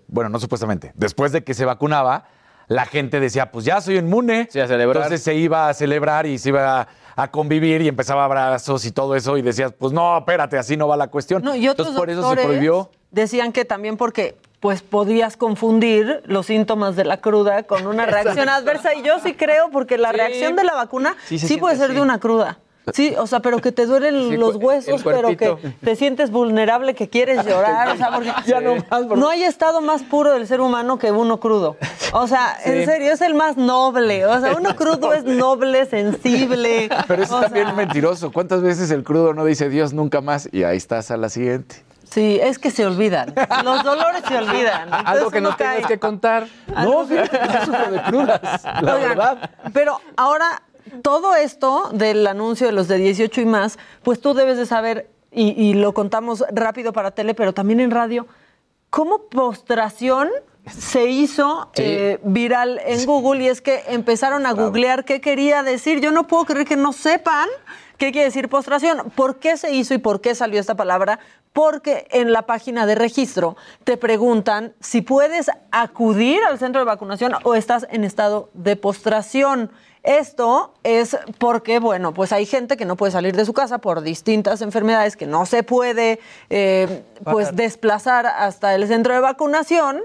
bueno, 0.07 0.30
no 0.30 0.40
supuestamente, 0.40 0.91
después 0.95 1.32
de 1.32 1.44
que 1.44 1.53
se 1.53 1.64
vacunaba, 1.64 2.26
la 2.68 2.86
gente 2.86 3.20
decía, 3.20 3.52
pues 3.52 3.65
ya 3.65 3.80
soy 3.80 3.98
inmune. 3.98 4.49
Entonces 4.53 5.24
se 5.24 5.36
iba 5.36 5.70
a 5.70 5.74
celebrar 5.74 6.26
y 6.26 6.38
se 6.38 6.49
iba 6.49 6.82
a, 6.82 6.88
a 7.15 7.30
convivir 7.30 7.81
y 7.81 7.88
empezaba 7.88 8.26
abrazos 8.26 8.85
y 8.85 8.91
todo 8.91 9.15
eso 9.15 9.38
y 9.38 9.41
decías, 9.41 9.73
pues 9.77 9.94
no, 9.94 10.18
espérate, 10.18 10.57
así 10.57 10.77
no 10.77 10.88
va 10.88 10.98
la 10.98 11.07
cuestión. 11.07 11.44
No, 11.44 11.56
y 11.56 11.68
otros 11.68 11.90
Entonces 11.90 11.99
por 11.99 12.10
eso 12.10 12.30
se 12.35 12.44
prohibió. 12.44 12.90
Decían 13.11 13.52
que 13.52 13.65
también 13.65 13.98
porque 13.98 14.35
pues 14.60 14.81
podías 14.81 15.35
confundir 15.35 16.23
los 16.26 16.45
síntomas 16.45 16.95
de 16.95 17.03
la 17.03 17.18
cruda 17.18 17.64
con 17.64 17.85
una 17.85 18.06
reacción 18.07 18.48
adversa. 18.49 18.95
Y 18.95 19.03
yo 19.03 19.19
sí 19.19 19.34
creo, 19.34 19.69
porque 19.72 19.98
la 19.98 20.11
Sí. 20.11 20.18
reacción 20.18 20.56
de 20.56 20.64
la 20.64 20.73
vacuna 20.73 21.15
Sí 21.27 21.38
sí, 21.38 21.48
se 21.48 21.57
puede 21.57 21.76
ser 21.76 21.94
de 21.94 22.02
una 22.02 22.19
cruda. 22.19 22.60
Sí, 22.91 23.15
o 23.18 23.27
sea, 23.27 23.39
pero 23.39 23.60
que 23.60 23.72
te 23.72 23.85
duelen 23.85 24.30
Sí, 24.30 24.38
los 24.38 24.55
huesos, 24.57 25.03
pero 25.03 25.38
que 25.38 25.55
te 25.81 25.95
sientes 25.95 26.31
vulnerable, 26.31 26.95
que 26.95 27.07
quieres 27.10 27.45
llorar. 27.45 27.89
O 27.89 27.97
sea, 27.97 28.11
porque 28.11 28.31
Ya 28.45 28.60
no 28.60 28.76
más, 28.76 29.05
no 29.18 29.30
hay 29.30 29.43
estado 29.43 29.80
más 29.81 30.03
puro 30.03 30.34
del 30.34 30.47
ser 30.47 30.60
humano 30.60 30.99
que 30.99 31.11
uno 31.11 31.39
crudo. 31.39 31.77
O 32.11 32.27
sea, 32.27 32.57
Sí. 32.64 32.72
en 32.72 32.85
serio, 32.85 33.14
es 33.14 33.22
el 33.22 33.35
más 33.35 33.55
noble. 33.55 34.26
O 34.26 34.39
sea, 34.41 34.53
uno 34.57 34.76
crudo 34.76 35.14
es 35.14 35.23
noble, 35.23 35.85
sensible. 35.85 36.89
Pero 37.07 37.23
es 37.23 37.30
también 37.30 37.68
sea, 37.68 37.73
mentiroso. 37.76 38.31
¿Cuántas 38.31 38.61
veces 38.61 38.91
el 38.91 39.03
crudo 39.03 39.34
no 39.34 39.45
dice 39.45 39.69
Dios 39.69 39.93
nunca 39.93 40.19
más? 40.22 40.49
Y 40.51 40.64
ahí 40.64 40.77
estás 40.77 41.10
a 41.11 41.18
la 41.18 41.30
siguiente. 41.30 41.84
Sí, 42.10 42.38
es 42.43 42.60
que 42.60 42.69
se 42.69 42.85
olvidan. 42.85 43.34
Los 43.64 43.84
dolores 43.84 44.22
se 44.27 44.38
olvidan. 44.38 44.89
Algo 45.05 45.31
que 45.31 45.41
no 45.41 45.55
tengas 45.55 45.88
que 45.88 45.97
contar. 45.97 46.47
No, 46.68 47.05
fíjate, 47.07 47.39
yo 47.53 47.65
sufro 47.65 47.91
de 47.91 48.01
crudas, 48.03 48.64
la 48.64 48.95
Oigan, 48.95 49.10
verdad. 49.10 49.49
Pero 49.73 49.99
ahora, 50.15 50.61
todo 51.01 51.35
esto 51.35 51.89
del 51.93 52.26
anuncio 52.27 52.68
de 52.68 52.73
los 52.73 52.88
de 52.88 52.97
18 52.97 53.41
y 53.41 53.45
más, 53.45 53.77
pues 54.03 54.19
tú 54.22 54.34
debes 54.34 54.57
de 54.57 54.65
saber, 54.65 55.10
y, 55.31 55.49
y 55.61 55.73
lo 55.73 55.93
contamos 55.93 56.43
rápido 56.51 56.93
para 56.93 57.11
tele, 57.11 57.34
pero 57.34 57.53
también 57.53 57.80
en 57.80 57.91
radio, 57.91 58.27
cómo 58.89 59.23
postración 59.30 60.30
se 60.69 61.07
hizo 61.10 61.69
Sí. 61.73 61.81
eh, 61.85 62.19
viral 62.23 62.80
en 62.85 63.05
Google 63.05 63.43
y 63.43 63.47
es 63.47 63.60
que 63.61 63.84
empezaron 63.88 64.45
a 64.45 64.53
googlear 64.53 65.03
qué 65.03 65.19
quería 65.19 65.61
decir. 65.61 65.99
Yo 65.99 66.11
no 66.11 66.26
puedo 66.27 66.45
creer 66.45 66.65
que 66.65 66.77
no 66.77 66.93
sepan 66.93 67.49
qué 67.97 68.11
quiere 68.14 68.26
decir 68.27 68.47
postración. 68.47 69.11
¿Por 69.14 69.39
qué 69.39 69.57
se 69.57 69.73
hizo 69.73 69.93
y 69.93 69.97
por 69.97 70.22
qué 70.22 70.35
salió 70.35 70.60
esta 70.61 70.76
palabra? 70.76 71.19
Porque 71.51 72.07
en 72.11 72.31
la 72.31 72.43
página 72.43 72.85
de 72.85 72.95
registro 72.95 73.57
te 73.84 73.97
preguntan 73.97 74.73
si 74.80 75.01
puedes 75.01 75.51
acudir 75.72 76.39
al 76.47 76.60
centro 76.60 76.80
de 76.80 76.85
vacunación 76.85 77.34
o 77.43 77.55
estás 77.55 77.85
en 77.89 78.05
estado 78.05 78.49
de 78.53 78.77
postración. 78.77 79.69
Esto 80.03 80.73
es 80.84 81.17
porque, 81.38 81.80
bueno, 81.80 82.13
pues 82.13 82.34
hay 82.34 82.45
gente 82.45 82.75
que 82.75 82.84
no 82.84 82.97
puede 82.97 83.13
salir 83.13 83.38
de 83.38 83.45
su 83.45 83.53
casa 83.53 83.77
por 83.77 84.01
distintas 84.01 84.61
enfermedades, 84.61 85.15
que 85.15 85.25
no 85.25 85.45
se 85.45 85.63
puede, 85.63 86.19
eh, 86.49 87.03
pues, 87.23 87.55
desplazar 87.55 88.25
hasta 88.25 88.75
el 88.75 88.85
centro 88.88 89.13
de 89.13 89.21
vacunación 89.21 90.01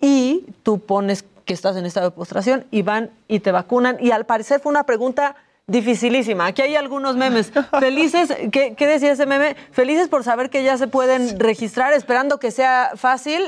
y 0.00 0.46
tú 0.64 0.80
pones 0.80 1.24
que 1.44 1.54
estás 1.54 1.76
en 1.76 1.86
estado 1.86 2.10
de 2.10 2.16
postración 2.16 2.66
y 2.72 2.82
van 2.82 3.10
y 3.28 3.38
te 3.38 3.52
vacunan. 3.52 3.98
Y 4.00 4.10
al 4.10 4.26
parecer 4.26 4.60
fue 4.60 4.70
una 4.70 4.84
pregunta 4.84 5.36
dificilísima. 5.68 6.46
Aquí 6.46 6.62
hay 6.62 6.74
algunos 6.74 7.14
memes. 7.14 7.52
Felices, 7.78 8.34
¿qué, 8.50 8.74
qué 8.74 8.86
decía 8.88 9.12
ese 9.12 9.26
meme? 9.26 9.54
Felices 9.70 10.08
por 10.08 10.24
saber 10.24 10.50
que 10.50 10.64
ya 10.64 10.76
se 10.76 10.88
pueden 10.88 11.38
registrar, 11.38 11.92
esperando 11.92 12.40
que 12.40 12.50
sea 12.50 12.92
fácil. 12.96 13.44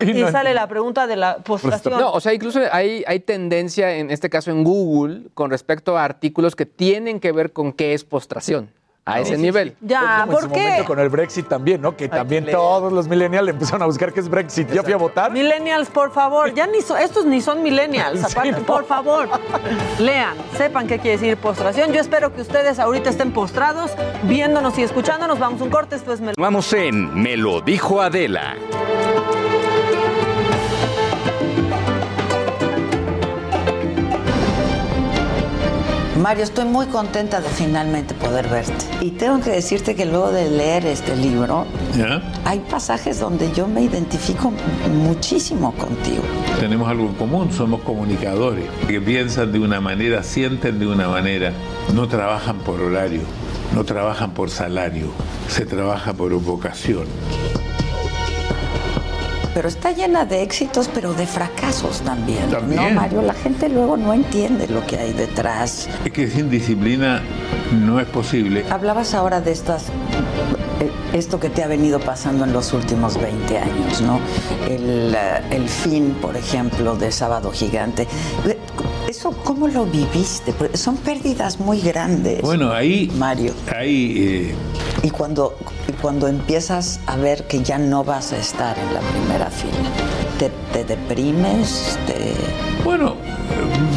Y 0.06 0.10
Y 0.18 0.22
no- 0.22 0.30
sale 0.30 0.54
la 0.54 0.66
pregunta 0.66 1.06
de 1.06 1.16
la 1.16 1.38
postración. 1.38 1.98
No, 2.00 2.12
o 2.12 2.20
sea, 2.20 2.32
incluso 2.34 2.60
hay, 2.72 3.04
hay 3.06 3.20
tendencia, 3.20 3.94
en 3.96 4.10
este 4.10 4.28
caso 4.30 4.50
en 4.50 4.64
Google, 4.64 5.22
con 5.34 5.50
respecto 5.50 5.96
a 5.98 6.04
artículos 6.04 6.56
que 6.56 6.66
tienen 6.66 7.20
que 7.20 7.32
ver 7.32 7.52
con 7.52 7.72
qué 7.72 7.94
es 7.94 8.04
postración. 8.04 8.70
A 9.06 9.18
ese 9.18 9.36
nivel. 9.38 9.74
Ya, 9.80 10.20
Como 10.20 10.22
en 10.24 10.28
¿por 10.30 10.42
su 10.42 10.50
qué? 10.50 10.60
momento 10.62 10.84
con 10.84 10.98
el 11.00 11.08
Brexit 11.08 11.48
también, 11.48 11.80
¿no? 11.80 11.96
Que 11.96 12.06
también 12.08 12.46
todos 12.46 12.92
los 12.92 13.08
millennials 13.08 13.48
empezaron 13.48 13.82
a 13.82 13.86
buscar 13.86 14.12
qué 14.12 14.20
es 14.20 14.28
Brexit. 14.28 14.70
Yo 14.70 14.84
fui 14.84 14.92
a 14.92 14.98
votar. 14.98 15.32
Millennials, 15.32 15.88
por 15.88 16.12
favor, 16.12 16.54
ya 16.54 16.66
ni 16.68 16.80
so- 16.82 16.96
estos 16.98 17.24
ni 17.24 17.40
son 17.40 17.60
millennials, 17.62 18.22
aparte, 18.30 18.60
por 18.60 18.84
favor, 18.84 19.28
lean, 19.98 20.36
sepan 20.56 20.86
qué 20.86 20.98
quiere 20.98 21.16
decir 21.16 21.36
postración. 21.38 21.92
Yo 21.92 22.00
espero 22.00 22.32
que 22.34 22.42
ustedes 22.42 22.78
ahorita 22.78 23.10
estén 23.10 23.32
postrados, 23.32 23.90
viéndonos 24.24 24.78
y 24.78 24.82
escuchándonos. 24.82 25.38
Vamos 25.40 25.60
un 25.62 25.70
corte, 25.70 25.96
esto 25.96 26.12
es 26.12 26.20
Mel- 26.20 26.34
Vamos 26.36 26.72
en 26.74 27.12
Me 27.20 27.36
lo 27.36 27.62
dijo 27.62 28.00
Adela. 28.02 28.54
Mario, 36.20 36.44
estoy 36.44 36.66
muy 36.66 36.84
contenta 36.86 37.40
de 37.40 37.48
finalmente 37.48 38.12
poder 38.12 38.46
verte. 38.46 38.84
Y 39.00 39.12
tengo 39.12 39.40
que 39.40 39.48
decirte 39.50 39.94
que 39.94 40.04
luego 40.04 40.30
de 40.30 40.50
leer 40.50 40.84
este 40.84 41.16
libro, 41.16 41.66
hay 42.44 42.58
pasajes 42.58 43.20
donde 43.20 43.50
yo 43.52 43.66
me 43.66 43.80
identifico 43.80 44.52
muchísimo 44.92 45.72
contigo. 45.72 46.22
Tenemos 46.58 46.90
algo 46.90 47.06
en 47.06 47.14
común, 47.14 47.50
somos 47.50 47.80
comunicadores, 47.80 48.66
que 48.86 49.00
piensan 49.00 49.50
de 49.50 49.60
una 49.60 49.80
manera, 49.80 50.22
sienten 50.22 50.78
de 50.78 50.86
una 50.88 51.08
manera, 51.08 51.52
no 51.94 52.06
trabajan 52.06 52.58
por 52.58 52.82
horario, 52.82 53.22
no 53.74 53.84
trabajan 53.84 54.32
por 54.32 54.50
salario, 54.50 55.12
se 55.48 55.64
trabaja 55.64 56.12
por 56.12 56.34
vocación. 56.34 57.06
Pero 59.60 59.68
está 59.68 59.92
llena 59.92 60.24
de 60.24 60.42
éxitos, 60.42 60.88
pero 60.88 61.12
de 61.12 61.26
fracasos 61.26 62.00
también. 62.00 62.48
También. 62.48 62.94
No, 62.94 62.98
Mario, 62.98 63.20
la 63.20 63.34
gente 63.34 63.68
luego 63.68 63.98
no 63.98 64.14
entiende 64.14 64.66
lo 64.66 64.86
que 64.86 64.96
hay 64.96 65.12
detrás. 65.12 65.86
Es 66.02 66.12
que 66.12 66.30
sin 66.30 66.48
disciplina 66.48 67.20
no 67.70 68.00
es 68.00 68.06
posible. 68.06 68.64
Hablabas 68.70 69.12
ahora 69.12 69.42
de 69.42 69.52
estas 69.52 69.88
eh, 70.80 70.90
esto 71.12 71.38
que 71.38 71.50
te 71.50 71.62
ha 71.62 71.66
venido 71.66 72.00
pasando 72.00 72.44
en 72.46 72.54
los 72.54 72.72
últimos 72.72 73.20
20 73.20 73.58
años, 73.58 74.00
¿no? 74.00 74.18
El, 74.66 75.14
eh, 75.14 75.42
el 75.50 75.68
fin, 75.68 76.16
por 76.22 76.38
ejemplo, 76.38 76.96
de 76.96 77.12
Sábado 77.12 77.52
Gigante. 77.52 78.08
Eh, 78.46 78.58
¿Eso 79.10 79.32
cómo 79.44 79.68
lo 79.68 79.84
viviste? 79.84 80.54
Son 80.72 80.96
pérdidas 80.96 81.60
muy 81.60 81.82
grandes. 81.82 82.40
Bueno, 82.40 82.72
ahí, 82.72 83.12
Mario. 83.18 83.52
ahí 83.76 84.14
eh, 84.16 84.54
Y 85.02 85.10
cuando, 85.10 85.56
y 85.88 85.92
cuando 85.92 86.28
empiezas 86.28 87.00
a 87.06 87.16
ver 87.16 87.46
que 87.46 87.62
ya 87.62 87.78
no 87.78 88.04
vas 88.04 88.32
a 88.32 88.38
estar 88.38 88.78
en 88.78 88.92
la 88.92 89.00
primera 89.00 89.50
fila, 89.50 89.88
¿te, 90.38 90.50
te 90.72 90.84
deprimes? 90.84 91.98
Te... 92.06 92.34
bueno, 92.84 93.16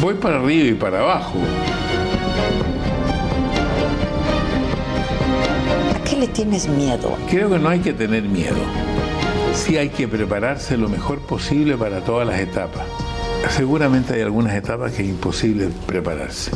voy 0.00 0.14
para 0.14 0.36
arriba 0.36 0.70
y 0.70 0.74
para 0.74 1.00
abajo. 1.00 1.34
¿A 5.94 6.04
qué 6.04 6.16
le 6.16 6.28
tienes 6.28 6.68
miedo? 6.68 7.16
Creo 7.28 7.50
que 7.50 7.58
no 7.58 7.68
hay 7.68 7.80
que 7.80 7.92
tener 7.92 8.22
miedo. 8.22 8.56
Sí 9.52 9.76
hay 9.76 9.90
que 9.90 10.08
prepararse 10.08 10.78
lo 10.78 10.88
mejor 10.88 11.20
posible 11.20 11.76
para 11.76 12.00
todas 12.00 12.26
las 12.26 12.40
etapas. 12.40 12.86
Seguramente 13.50 14.14
hay 14.14 14.22
algunas 14.22 14.54
etapas 14.54 14.92
que 14.92 15.02
es 15.02 15.08
imposible 15.08 15.68
prepararse. 15.86 16.50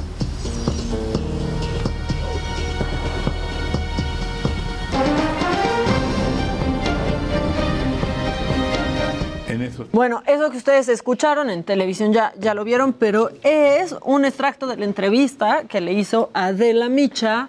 Bueno, 9.91 10.23
eso 10.27 10.51
que 10.51 10.59
ustedes 10.59 10.89
escucharon 10.89 11.49
en 11.49 11.65
televisión 11.65 12.13
ya, 12.13 12.35
ya 12.39 12.53
lo 12.53 12.63
vieron, 12.63 12.93
pero 12.93 13.31
es 13.43 13.97
un 14.05 14.27
extracto 14.27 14.67
de 14.67 14.77
la 14.77 14.85
entrevista 14.85 15.65
que 15.65 15.81
le 15.81 15.95
hizo 15.95 16.31
Adela 16.35 16.91
Micha 16.91 17.49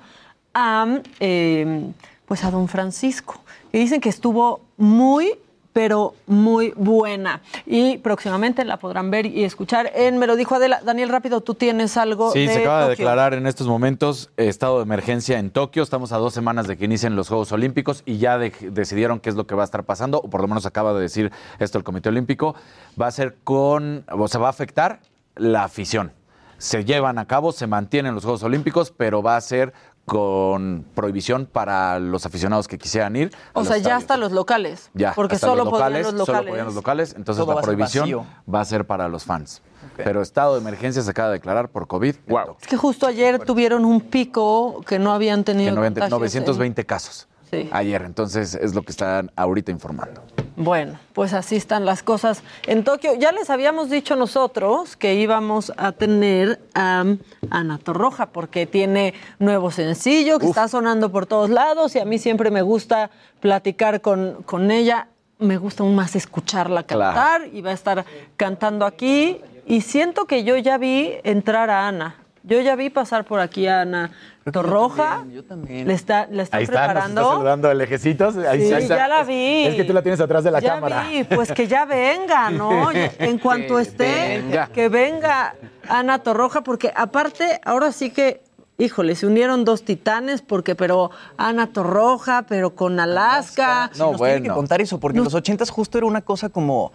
a, 0.53 0.99
eh, 1.20 1.91
pues 2.26 2.45
a 2.45 2.52
don 2.52 2.70
Francisco. 2.70 3.41
Y 3.74 3.80
dicen 3.80 3.99
que 3.99 4.10
estuvo 4.10 4.61
muy, 4.78 5.34
pero 5.80 6.14
muy 6.28 6.74
buena. 6.76 7.42
Y 7.66 8.00
próximamente 8.00 8.66
la 8.66 8.76
podrán 8.76 9.12
ver 9.12 9.26
y 9.26 9.46
escuchar 9.46 9.90
en 9.96 10.18
Me 10.18 10.28
lo 10.28 10.36
dijo 10.36 10.56
Adela. 10.56 10.82
Daniel, 10.84 11.08
rápido, 11.08 11.40
tú 11.40 11.54
tienes 11.56 11.96
algo 11.96 12.34
Sí, 12.34 12.48
de 12.48 12.54
se 12.54 12.60
acaba 12.60 12.84
de 12.84 12.90
declarar 12.90 13.34
en 13.34 13.48
estos 13.48 13.66
momentos 13.66 14.30
eh, 14.36 14.50
estado 14.50 14.80
de 14.80 14.84
emergencia 14.84 15.40
en 15.40 15.52
Tokio. 15.52 15.82
Estamos 15.82 16.12
a 16.12 16.18
dos 16.18 16.34
semanas 16.34 16.68
de 16.68 16.76
que 16.76 16.84
inicien 16.84 17.16
los 17.16 17.30
Juegos 17.30 17.54
Olímpicos 17.54 18.04
y 18.06 18.18
ya 18.18 18.38
de- 18.38 18.52
decidieron 18.60 19.22
qué 19.22 19.30
es 19.30 19.38
lo 19.38 19.48
que 19.48 19.56
va 19.56 19.64
a 19.64 19.66
estar 19.66 19.86
pasando, 19.86 20.18
o 20.20 20.30
por 20.30 20.42
lo 20.42 20.50
menos 20.50 20.66
acaba 20.66 20.94
de 20.94 21.00
decir 21.00 21.32
esto 21.60 21.78
el 21.78 21.86
Comité 21.86 22.10
Olímpico. 22.10 22.56
Va 23.02 23.08
a 23.08 23.12
ser 23.12 23.38
con, 23.46 24.04
o 24.12 24.28
sea, 24.28 24.42
va 24.42 24.48
a 24.48 24.50
afectar 24.50 25.00
la 25.38 25.64
afición. 25.64 26.12
Se 26.58 26.84
llevan 26.84 27.20
a 27.20 27.26
cabo, 27.26 27.54
se 27.54 27.68
mantienen 27.68 28.16
los 28.16 28.26
Juegos 28.26 28.44
Olímpicos, 28.44 28.92
pero 28.92 29.24
va 29.24 29.38
a 29.38 29.42
ser 29.42 29.72
con 30.10 30.86
prohibición 30.95 31.45
para 31.45 31.99
los 31.99 32.26
aficionados 32.26 32.68
que 32.68 32.77
quisieran 32.77 33.15
ir. 33.15 33.31
O 33.53 33.60
los 33.60 33.68
sea, 33.68 33.77
ya 33.77 33.95
hasta 33.95 34.18
los 34.18 34.31
locales. 34.31 34.90
Ya, 34.94 35.14
porque 35.14 35.36
hasta 35.36 35.48
solo 35.48 35.64
los 35.64 35.72
podían 35.72 35.94
locales, 35.94 36.14
los 36.14 36.26
solo 36.26 36.34
locales. 36.38 36.49
podían 36.52 36.65
los 36.65 36.76
locales, 36.76 37.14
entonces 37.15 37.45
Todo 37.45 37.56
la 37.56 37.61
prohibición 37.61 38.03
vacío. 38.03 38.26
va 38.53 38.61
a 38.61 38.65
ser 38.65 38.86
para 38.86 39.07
los 39.07 39.23
fans. 39.23 39.61
Pero 39.95 40.22
estado 40.22 40.56
de 40.56 40.61
emergencia 40.61 41.02
se 41.02 41.10
acaba 41.10 41.30
de 41.30 41.34
declarar 41.36 41.69
por 41.69 41.88
COVID. 41.88 42.15
Wow. 42.27 42.57
Es 42.61 42.68
que 42.68 42.76
justo 42.77 43.07
ayer 43.07 43.40
tuvieron 43.40 43.86
un 43.86 44.02
pico 44.02 44.81
que 44.86 44.99
no 44.99 45.14
habían 45.14 45.44
tenido. 45.45 45.69
Que 45.72 45.76
90 45.76 46.02
contagios 46.02 46.36
en- 46.36 46.41
920 46.44 46.86
casos 46.86 47.27
Sí. 47.50 47.70
ayer, 47.72 48.04
entonces 48.04 48.56
es 48.56 48.76
lo 48.76 48.84
que 48.84 48.92
están 48.92 49.32
ahorita 49.36 49.72
informando. 49.72 50.22
Bueno, 50.56 51.00
pues 51.14 51.34
así 51.34 51.56
están 51.56 51.86
las 51.86 52.04
cosas 52.04 52.44
en 52.68 52.84
Tokio. 52.84 53.16
Ya 53.16 53.32
les 53.32 53.50
habíamos 53.50 53.90
dicho 53.90 54.18
nosotros 54.18 54.98
que 54.98 55.16
íbamos 55.16 55.72
a 55.78 55.94
tener 55.94 56.60
a 56.76 57.06
Ana 57.50 57.78
Torroja 57.78 58.26
porque 58.28 58.66
tiene 58.66 59.14
nuevo 59.40 59.72
sencillo 59.72 60.38
que 60.38 60.48
está 60.48 60.68
sonando 60.68 61.14
por 61.14 61.26
todos 61.26 61.50
lados 61.50 61.96
y 61.96 62.00
a 62.00 62.06
mí 62.06 62.20
siempre 62.20 62.52
me 62.52 62.62
gusta 62.62 63.10
platicar 63.40 64.02
con, 64.02 64.44
con 64.44 64.70
ella. 64.70 65.08
Me 65.38 65.56
gusta 65.56 65.84
aún 65.84 65.96
más 65.96 66.18
escucharla 66.18 66.84
cantar 66.84 67.48
y 67.54 67.62
va 67.62 67.70
a 67.70 67.74
estar 67.74 68.04
cantando 68.36 68.86
aquí. 68.86 69.40
Y 69.66 69.80
siento 69.80 70.26
que 70.26 70.44
yo 70.44 70.58
ya 70.58 70.78
vi 70.78 71.14
entrar 71.24 71.70
a 71.70 71.88
Ana. 71.88 72.18
Yo 72.44 72.61
ya 72.61 72.76
vi 72.76 72.90
pasar 72.90 73.26
por 73.26 73.40
aquí 73.40 73.68
a 73.68 73.82
Ana 73.82 74.11
Torroja. 74.52 75.26
Yo 75.32 75.44
también. 75.44 75.88
Le 75.88 75.94
está, 75.94 76.28
le 76.28 76.44
está 76.44 76.57
Ahí 76.57 76.64
está, 76.64 76.74
nos 76.74 76.82
está 76.82 76.94
preparando. 76.94 77.30
saludando 77.34 77.72
el 77.72 77.82
ejecitos. 77.82 78.38
Ahí 78.38 78.68
Sí, 78.68 78.74
está. 78.74 78.95
ya 78.98 79.07
la 79.07 79.24
vi. 79.24 79.66
Es 79.66 79.76
que 79.76 79.84
tú 79.84 79.94
la 79.94 80.02
tienes 80.02 80.20
atrás 80.22 80.44
de 80.44 80.52
la 80.52 80.60
ya 80.60 80.76
cámara. 80.76 81.06
vi, 81.10 81.24
pues 81.26 81.52
que 81.52 81.68
ya 81.68 81.86
venga, 81.86 82.49
¿no? 82.49 82.90
En 83.20 83.38
cuanto 83.40 83.76
Que 83.76 83.82
esté, 83.82 84.41
venga. 84.41 84.68
que 84.68 84.90
venga 84.90 85.56
Ana 85.88 86.20
Torroja, 86.20 86.61
porque 86.61 86.91
aparte, 86.95 87.60
ahora 87.66 87.91
sí 87.91 88.10
que, 88.11 88.41
híjole, 88.78 89.16
se 89.16 89.28
unieron 89.28 89.66
dos 89.66 89.84
titanes, 89.84 90.41
porque, 90.41 90.76
pero 90.76 91.11
Ana 91.38 91.68
Torroja, 91.68 92.44
pero 92.48 92.74
con 92.76 92.99
Alaska. 92.99 93.90
Sí, 93.94 93.99
nos 93.99 94.18
tiene 94.18 94.41
que 94.44 94.49
contar 94.49 94.82
eso, 94.82 94.99
porque 94.99 95.18
en 95.18 95.26
los 95.26 95.34
ochentas 95.34 95.70
justo 95.70 95.98
era 95.98 96.07
una 96.07 96.22
cosa 96.22 96.49
como 96.49 96.91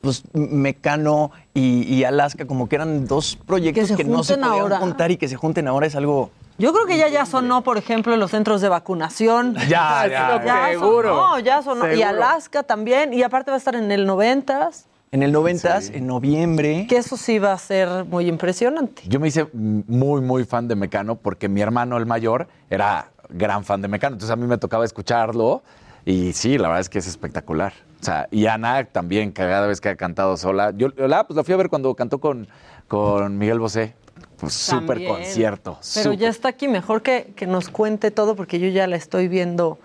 pues 0.00 0.22
Mecano 0.32 1.30
y, 1.54 1.82
y 1.82 2.04
Alaska, 2.04 2.46
como 2.46 2.68
que 2.68 2.76
eran 2.76 3.06
dos 3.06 3.38
proyectos 3.46 3.92
Que 3.96 4.04
no 4.04 4.22
se 4.22 4.34
podían 4.36 4.50
ahora. 4.50 4.78
juntar 4.78 5.10
y 5.10 5.16
que 5.16 5.28
se 5.28 5.36
junten 5.36 5.68
ahora 5.68 5.86
es 5.86 5.94
algo... 5.94 6.30
Yo 6.58 6.74
creo 6.74 6.84
que 6.84 6.98
ya 6.98 7.08
ya 7.08 7.24
sonó, 7.24 7.62
por 7.62 7.78
ejemplo, 7.78 8.12
en 8.12 8.20
los 8.20 8.30
centros 8.32 8.60
de 8.60 8.68
vacunación. 8.68 9.56
Ya, 9.68 10.06
ya, 10.06 10.68
seguro. 10.70 11.08
Sonó, 11.08 11.38
ya 11.38 11.62
sonó. 11.62 11.90
Y. 11.92 12.02
Alaska 12.02 12.62
también. 12.62 13.14
Y 13.14 13.22
aparte 13.22 13.50
va 13.50 13.54
a 13.54 13.58
estar 13.58 13.74
en 13.74 13.90
el 13.90 14.06
noventas. 14.06 14.86
En 15.10 15.22
el 15.22 15.32
noventas, 15.32 15.88
en 15.88 16.06
noviembre. 16.06 16.86
Que 16.86 16.98
eso 16.98 17.16
sí 17.16 17.38
va 17.38 17.52
a 17.52 17.58
ser 17.58 18.04
muy 18.04 18.28
impresionante. 18.28 19.02
Yo 19.08 19.18
me 19.20 19.28
hice 19.28 19.48
muy, 19.54 20.20
muy 20.20 20.44
fan 20.44 20.68
de 20.68 20.76
Mecano 20.76 21.16
porque 21.16 21.48
mi 21.48 21.62
hermano, 21.62 21.96
el 21.96 22.04
mayor, 22.06 22.46
era 22.68 23.10
gran 23.30 23.64
fan 23.64 23.80
de 23.80 23.88
Mecano. 23.88 24.14
Entonces 24.16 24.32
a 24.32 24.36
mí 24.36 24.46
me 24.46 24.58
tocaba 24.58 24.84
escucharlo 24.84 25.62
y 26.10 26.32
sí, 26.32 26.58
la 26.58 26.68
verdad 26.68 26.80
es 26.80 26.88
que 26.88 26.98
es 26.98 27.06
espectacular. 27.06 27.72
O 28.00 28.04
sea, 28.04 28.26
y 28.30 28.46
Ana 28.46 28.84
también, 28.84 29.30
cada 29.32 29.66
vez 29.66 29.80
que 29.80 29.90
ha 29.90 29.96
cantado 29.96 30.36
sola. 30.36 30.72
Yo 30.74 30.88
la, 30.96 31.26
pues, 31.26 31.36
la 31.36 31.44
fui 31.44 31.54
a 31.54 31.56
ver 31.56 31.68
cuando 31.68 31.94
cantó 31.94 32.18
con, 32.18 32.48
con 32.88 33.36
Miguel 33.38 33.58
Bosé. 33.58 33.94
Pues 34.38 34.54
súper 34.54 35.04
concierto. 35.06 35.78
Pero 35.94 36.14
ya 36.14 36.28
está 36.28 36.48
aquí, 36.48 36.66
mejor 36.66 37.02
que, 37.02 37.32
que 37.36 37.46
nos 37.46 37.68
cuente 37.68 38.10
todo, 38.10 38.34
porque 38.36 38.58
yo 38.58 38.68
ya 38.68 38.86
la 38.86 38.96
estoy 38.96 39.28
viendo, 39.28 39.78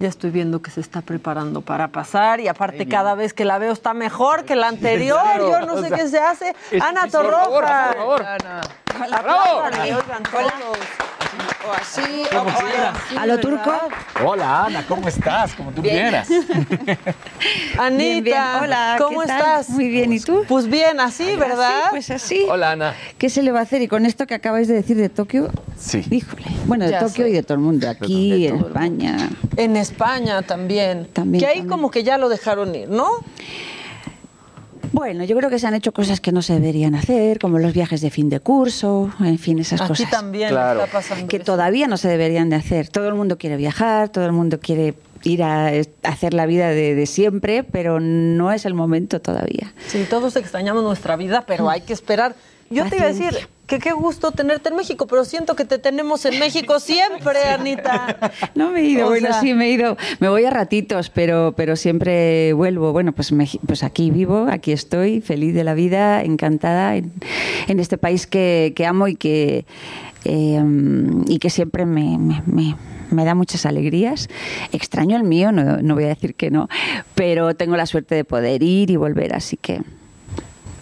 ya 0.00 0.08
estoy 0.08 0.30
viendo 0.30 0.60
que 0.60 0.70
se 0.70 0.80
está 0.80 1.00
preparando 1.00 1.62
para 1.62 1.88
pasar, 1.88 2.38
y 2.40 2.48
aparte 2.48 2.86
cada 2.86 3.14
vez 3.14 3.32
que 3.32 3.46
la 3.46 3.56
veo 3.58 3.72
está 3.72 3.94
mejor 3.94 4.44
que 4.44 4.54
la 4.54 4.68
anterior, 4.68 5.18
Claro, 5.22 5.48
yo 5.50 5.66
no 5.66 5.74
o 5.74 5.82
sé 5.82 5.88
sea, 5.88 5.96
qué 5.96 6.08
se 6.08 6.18
hace. 6.18 6.54
es- 6.70 6.82
Ana 6.82 7.02
por 7.02 7.10
favor, 7.10 7.30
Torroja. 7.32 7.94
por 7.94 8.22
favor. 8.22 8.22
Oigan, 9.00 10.22
todos. 10.30 10.78
O 11.64 11.72
así, 11.72 12.24
o- 12.36 12.44
quieras. 12.44 12.98
a 13.16 13.26
lo 13.26 13.38
turco. 13.38 13.72
Hola, 14.24 14.64
Ana, 14.66 14.84
¿cómo 14.86 15.08
estás? 15.08 15.54
Como 15.54 15.70
tú 15.70 15.80
Bien. 15.80 15.96
quieras. 15.96 16.28
Anita, 17.78 17.96
Bien, 17.96 18.24
bien. 18.24 18.42
Hola, 18.62 18.96
¿cómo 18.98 19.20
¿qué 19.20 19.26
tal? 19.28 19.38
estás? 19.38 19.68
Muy 19.70 19.88
bien, 19.88 20.12
¿y 20.12 20.20
tú? 20.20 20.44
Pues 20.48 20.66
bien, 20.66 20.98
así, 21.00 21.36
¿verdad? 21.36 21.84
Sí, 21.84 21.88
pues 21.90 22.10
así. 22.10 22.46
Hola, 22.50 22.72
Ana. 22.72 22.94
¿Qué 23.16 23.30
se 23.30 23.42
le 23.42 23.52
va 23.52 23.60
a 23.60 23.62
hacer? 23.62 23.80
Y 23.80 23.88
con 23.88 24.04
esto 24.06 24.26
que 24.26 24.34
acabáis 24.34 24.66
de 24.68 24.74
decir 24.74 24.96
de 24.96 25.08
Tokio, 25.08 25.50
Sí. 25.78 26.04
híjole. 26.10 26.44
Bueno, 26.66 26.84
de 26.84 26.90
Ya 26.90 26.98
Tokio 27.00 27.24
sé. 27.24 27.30
y 27.30 27.32
de 27.32 27.42
todo 27.44 27.54
el 27.54 27.60
mundo. 27.60 27.88
Aquí, 27.88 28.46
en 28.48 28.56
España. 28.58 29.30
En 29.56 29.76
España 29.76 30.42
también. 30.42 31.06
También, 31.12 31.40
que 31.40 31.46
ahí 31.46 31.58
también. 31.58 31.68
como 31.70 31.90
que 31.92 32.02
ya 32.02 32.18
lo 32.18 32.28
dejaron 32.28 32.74
ir, 32.74 32.88
¿no? 32.88 33.08
Bueno, 34.92 35.24
yo 35.24 35.36
creo 35.36 35.48
que 35.50 35.58
se 35.58 35.66
han 35.66 35.74
hecho 35.74 35.92
cosas 35.92 36.20
que 36.20 36.32
no 36.32 36.42
se 36.42 36.54
deberían 36.54 36.94
hacer, 36.94 37.38
como 37.38 37.58
los 37.58 37.72
viajes 37.72 38.00
de 38.02 38.10
fin 38.10 38.28
de 38.28 38.40
curso, 38.40 39.10
en 39.20 39.38
fin, 39.38 39.58
esas 39.58 39.80
Aquí 39.80 39.88
cosas. 39.88 40.10
también 40.10 40.50
Claro. 40.50 40.80
está 40.84 40.92
pasando 40.92 41.26
Que 41.28 41.40
todavía 41.40 41.86
no 41.88 41.96
se 41.96 42.08
deberían 42.08 42.50
de 42.50 42.56
hacer. 42.56 42.88
Todo 42.88 43.08
el 43.08 43.14
mundo 43.14 43.38
quiere 43.38 43.56
viajar, 43.56 44.10
todo 44.10 44.26
el 44.26 44.32
mundo 44.32 44.60
quiere 44.60 44.94
ir 45.24 45.42
a 45.42 45.72
eh, 45.74 45.88
hacer 46.02 46.34
la 46.34 46.46
vida 46.46 46.68
de, 46.68 46.94
de 46.94 47.06
siempre, 47.06 47.62
pero 47.64 48.00
no 48.00 48.52
es 48.52 48.66
el 48.66 48.74
momento 48.74 49.20
todavía. 49.20 49.72
Sí, 49.86 50.04
todos 50.10 50.36
extrañamos 50.36 50.82
nuestra 50.82 51.16
vida, 51.16 51.44
pero 51.46 51.70
hay 51.70 51.80
que 51.80 51.92
esperar. 51.92 52.34
Yo 52.70 52.84
te 52.86 52.96
iba 52.96 53.06
a 53.06 53.08
decir. 53.08 53.48
Que 53.72 53.78
qué 53.88 53.92
gusto 53.92 54.32
tenerte 54.32 54.68
en 54.68 54.76
México, 54.76 55.06
pero 55.06 55.24
siento 55.24 55.56
que 55.56 55.64
te 55.64 55.78
tenemos 55.78 56.24
en 56.26 56.38
México 56.38 56.78
siempre, 56.78 57.38
Anita. 57.48 58.32
No 58.54 58.70
me 58.70 58.80
he 58.80 58.84
ido, 58.84 59.06
O 59.06 59.08
bueno, 59.10 59.28
sea- 59.28 59.40
sí 59.40 59.54
me 59.54 59.66
he 59.66 59.70
ido. 59.70 59.96
Me 60.20 60.28
voy 60.28 60.44
a 60.44 60.50
ratitos, 60.50 61.08
pero, 61.08 61.54
pero 61.56 61.74
siempre 61.76 62.52
vuelvo. 62.52 62.92
Bueno, 62.92 63.12
pues, 63.12 63.32
Meji- 63.32 63.60
pues 63.66 63.82
aquí 63.82 64.10
vivo, 64.10 64.46
aquí 64.50 64.72
estoy, 64.72 65.20
feliz 65.22 65.54
de 65.54 65.64
la 65.64 65.72
vida, 65.74 66.22
encantada 66.22 66.96
en, 66.96 67.12
en 67.66 67.80
este 67.80 67.96
país 67.96 68.26
que, 68.26 68.74
que 68.76 68.84
amo 68.84 69.08
y 69.08 69.16
que, 69.16 69.64
eh, 70.24 70.62
y 71.28 71.38
que 71.38 71.48
siempre 71.48 71.86
me, 71.86 72.18
me- 72.18 72.42
me- 72.46 72.76
me 73.10 73.24
da 73.24 73.34
muchas 73.34 73.64
alegrías. 73.64 74.28
Extraño 74.72 75.16
el 75.16 75.22
mío, 75.24 75.50
no, 75.52 75.78
no 75.78 75.94
voy 75.94 76.04
a 76.04 76.08
decir 76.08 76.34
que 76.34 76.50
no, 76.50 76.68
pero 77.14 77.54
tengo 77.54 77.76
la 77.76 77.86
suerte 77.86 78.14
de 78.14 78.24
poder 78.24 78.62
ir 78.62 78.90
y 78.90 78.96
volver, 78.96 79.34
así 79.34 79.56
que... 79.56 79.80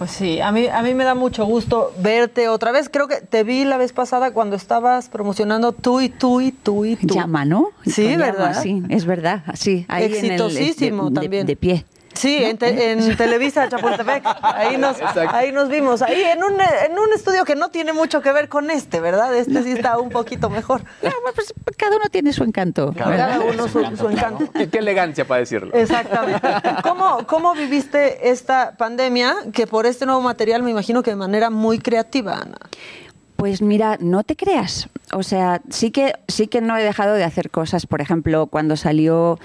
Pues 0.01 0.13
sí, 0.13 0.41
a 0.41 0.51
mí, 0.51 0.67
a 0.67 0.81
mí 0.81 0.95
me 0.95 1.05
da 1.05 1.15
mucho 1.15 1.45
gusto 1.45 1.93
verte 2.01 2.49
otra 2.49 2.73
vez. 2.73 2.89
Creo 2.89 3.07
que 3.07 3.17
te 3.21 3.45
vi 3.45 3.67
la 3.67 3.77
vez 3.77 3.93
pasada 3.93 4.31
cuando 4.33 4.57
estabas 4.57 5.11
promocionando 5.11 5.73
tú 5.73 6.01
y 6.01 6.09
tú 6.09 6.41
y 6.41 6.53
tú 6.53 6.87
y 6.87 6.97
tú. 6.97 7.15
Llama, 7.15 7.45
¿no? 7.45 7.69
Sí, 7.85 8.05
Con 8.05 8.13
llama, 8.13 8.25
¿verdad? 8.25 8.63
Sí, 8.63 8.83
es 8.89 9.05
verdad, 9.05 9.43
sí. 9.53 9.85
ahí 9.89 10.05
en 10.07 10.11
el- 10.13 10.17
Exitosísimo 10.25 11.11
de- 11.11 11.21
también. 11.21 11.47
de 11.47 11.55
pie. 11.55 11.85
Sí, 12.13 12.37
en, 12.43 12.59
te- 12.59 12.93
en 12.93 13.17
Televisa 13.17 13.69
Chapultepec. 13.69 14.25
Ahí 14.43 14.77
nos, 14.77 14.97
ahí 15.33 15.53
nos 15.53 15.69
vimos. 15.69 16.03
Ahí 16.03 16.21
en 16.23 16.43
un, 16.43 16.53
en 16.61 16.99
un 16.99 17.13
estudio 17.15 17.45
que 17.45 17.55
no 17.55 17.69
tiene 17.71 17.93
mucho 17.93 18.21
que 18.21 18.33
ver 18.33 18.49
con 18.49 18.71
este, 18.71 19.01
¿verdad? 19.01 19.35
Este 19.35 19.63
sí 19.63 19.71
está 19.73 19.97
un 19.99 20.11
poquito 20.11 20.51
mejor. 20.51 20.83
pues, 21.35 21.55
cada 21.77 21.97
uno 21.97 22.07
tiene 22.11 22.33
su 22.33 22.43
encanto. 22.43 22.93
Cada 22.97 23.41
uno 23.41 23.69
su, 23.69 23.85
su 23.97 24.09
encanto. 24.11 24.51
Qué, 24.53 24.69
qué 24.69 24.79
elegancia 24.79 25.25
para 25.25 25.41
decirlo. 25.41 25.73
Exactamente. 25.75 26.49
¿Cómo, 26.83 27.27
¿Cómo 27.27 27.55
viviste 27.55 28.31
esta 28.31 28.77
pandemia? 28.77 29.35
Que 29.53 29.67
por 29.67 29.87
este 29.87 30.05
nuevo 30.05 30.21
material 30.21 30.63
me 30.63 30.71
imagino 30.73 31.03
que 31.03 31.11
de 31.11 31.17
manera 31.17 31.49
muy 31.51 31.79
creativa, 31.79 32.35
Ana. 32.39 32.59
Pues 33.37 33.63
mira, 33.63 33.97
no 34.01 34.23
te 34.25 34.37
creas. 34.37 34.89
O 35.13 35.25
sea, 35.25 35.61
sí 35.71 35.91
que, 35.91 36.13
sí 36.29 36.47
que 36.47 36.61
no 36.61 36.77
he 36.77 36.85
dejado 36.85 37.15
de 37.15 37.25
hacer 37.25 37.51
cosas. 37.51 37.87
Por 37.87 38.01
ejemplo, 38.01 38.47
cuando 38.47 38.77
salió 38.77 39.41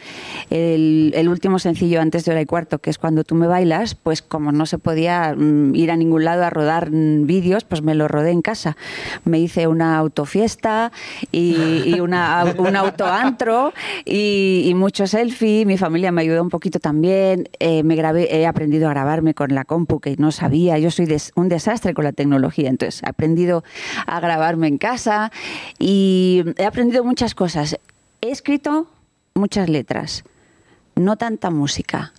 el, 0.52 1.28
último 1.28 1.58
sencillo 1.58 2.02
antes 2.02 2.24
de 2.26 2.32
hora 2.32 2.42
y 2.42 2.46
cuarto, 2.46 2.78
que 2.80 2.92
es 2.92 3.00
cuando 3.00 3.24
tú 3.24 3.34
me 3.34 3.48
bailas, 3.48 3.96
pues 3.96 4.22
como 4.22 4.52
no 4.52 4.68
se 4.68 4.78
podía 4.78 5.34
mm, 5.36 5.74
ir 5.74 5.90
a 5.90 5.96
ningún 5.96 6.24
lado 6.24 6.44
a 6.44 6.52
rodar 6.52 6.92
mm, 6.92 7.26
vídeos, 7.26 7.64
pues 7.64 7.82
me 7.82 7.96
lo 7.96 8.08
rodé 8.08 8.30
en 8.30 8.44
casa. 8.44 8.78
Me 9.24 9.40
hice 9.40 9.68
una 9.68 9.98
autofiesta 9.98 10.92
y, 11.32 11.82
y 11.86 12.00
una, 12.00 12.46
un 12.58 12.76
autoantro 12.76 13.74
y, 14.06 14.66
y 14.68 14.74
mucho 14.76 15.08
selfie. 15.08 15.66
Mi 15.66 15.78
familia 15.80 16.12
me 16.12 16.22
ayudó 16.22 16.44
un 16.44 16.50
poquito 16.50 16.80
también. 16.80 17.50
Eh, 17.60 17.82
me 17.82 17.96
grabé, 17.96 18.36
he 18.36 18.46
aprendido 18.46 18.88
a 18.88 18.92
grabarme 18.92 19.34
con 19.34 19.56
la 19.56 19.66
compu 19.66 20.00
que 20.00 20.16
no 20.18 20.32
sabía. 20.32 20.78
Yo 20.78 20.92
soy 20.92 21.08
des- 21.08 21.32
un 21.36 21.50
desastre 21.50 21.96
con 21.96 22.04
la 22.04 22.12
tecnología, 22.12 22.70
entonces 22.70 23.02
he 23.02 23.10
aprendido 23.10 23.64
a 24.06 24.20
grabarme 24.20 24.68
en 24.68 24.78
casa 24.78 25.32
y 25.80 26.44
he 26.58 26.66
aprendido 26.66 27.04
muchas 27.04 27.36
cosas. 27.36 27.78
He 28.22 28.32
escrito 28.32 28.88
muchas 29.34 29.70
letras, 29.70 30.24
no 30.96 31.18
tanta 31.18 31.50
música, 31.52 32.14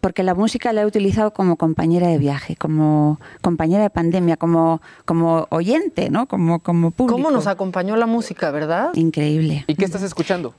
porque 0.00 0.22
la 0.22 0.34
música 0.34 0.72
la 0.72 0.82
he 0.82 0.86
utilizado 0.86 1.32
como 1.32 1.56
compañera 1.56 2.08
de 2.08 2.18
viaje, 2.18 2.56
como 2.56 3.20
compañera 3.42 3.82
de 3.82 3.90
pandemia, 3.90 4.36
como, 4.36 4.80
como 5.04 5.46
oyente, 5.50 6.10
¿no? 6.10 6.26
Como, 6.26 6.60
como 6.60 6.90
público. 6.90 7.16
¿Cómo 7.16 7.30
nos 7.30 7.46
acompañó 7.46 7.96
la 7.96 8.06
música, 8.06 8.50
verdad? 8.50 8.90
Increíble. 8.94 9.64
¿Y 9.66 9.74
qué 9.74 9.84
estás 9.84 10.02
escuchando? 10.02 10.54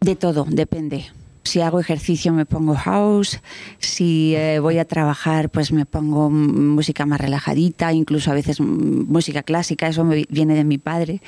De 0.00 0.16
todo, 0.16 0.44
depende. 0.48 1.06
Si 1.44 1.60
hago 1.60 1.78
ejercicio 1.78 2.32
me 2.32 2.46
pongo 2.46 2.74
house, 2.74 3.40
si 3.78 4.34
eh, 4.34 4.58
voy 4.60 4.78
a 4.78 4.84
trabajar 4.86 5.50
pues 5.50 5.72
me 5.72 5.84
pongo 5.86 6.30
música 6.30 7.04
más 7.06 7.20
relajadita, 7.20 7.92
incluso 7.92 8.30
a 8.30 8.34
veces 8.34 8.60
música 8.60 9.42
clásica, 9.42 9.86
eso 9.88 10.04
me 10.04 10.16
vi- 10.16 10.26
viene 10.30 10.54
de 10.54 10.64
mi 10.64 10.78
padre. 10.78 11.20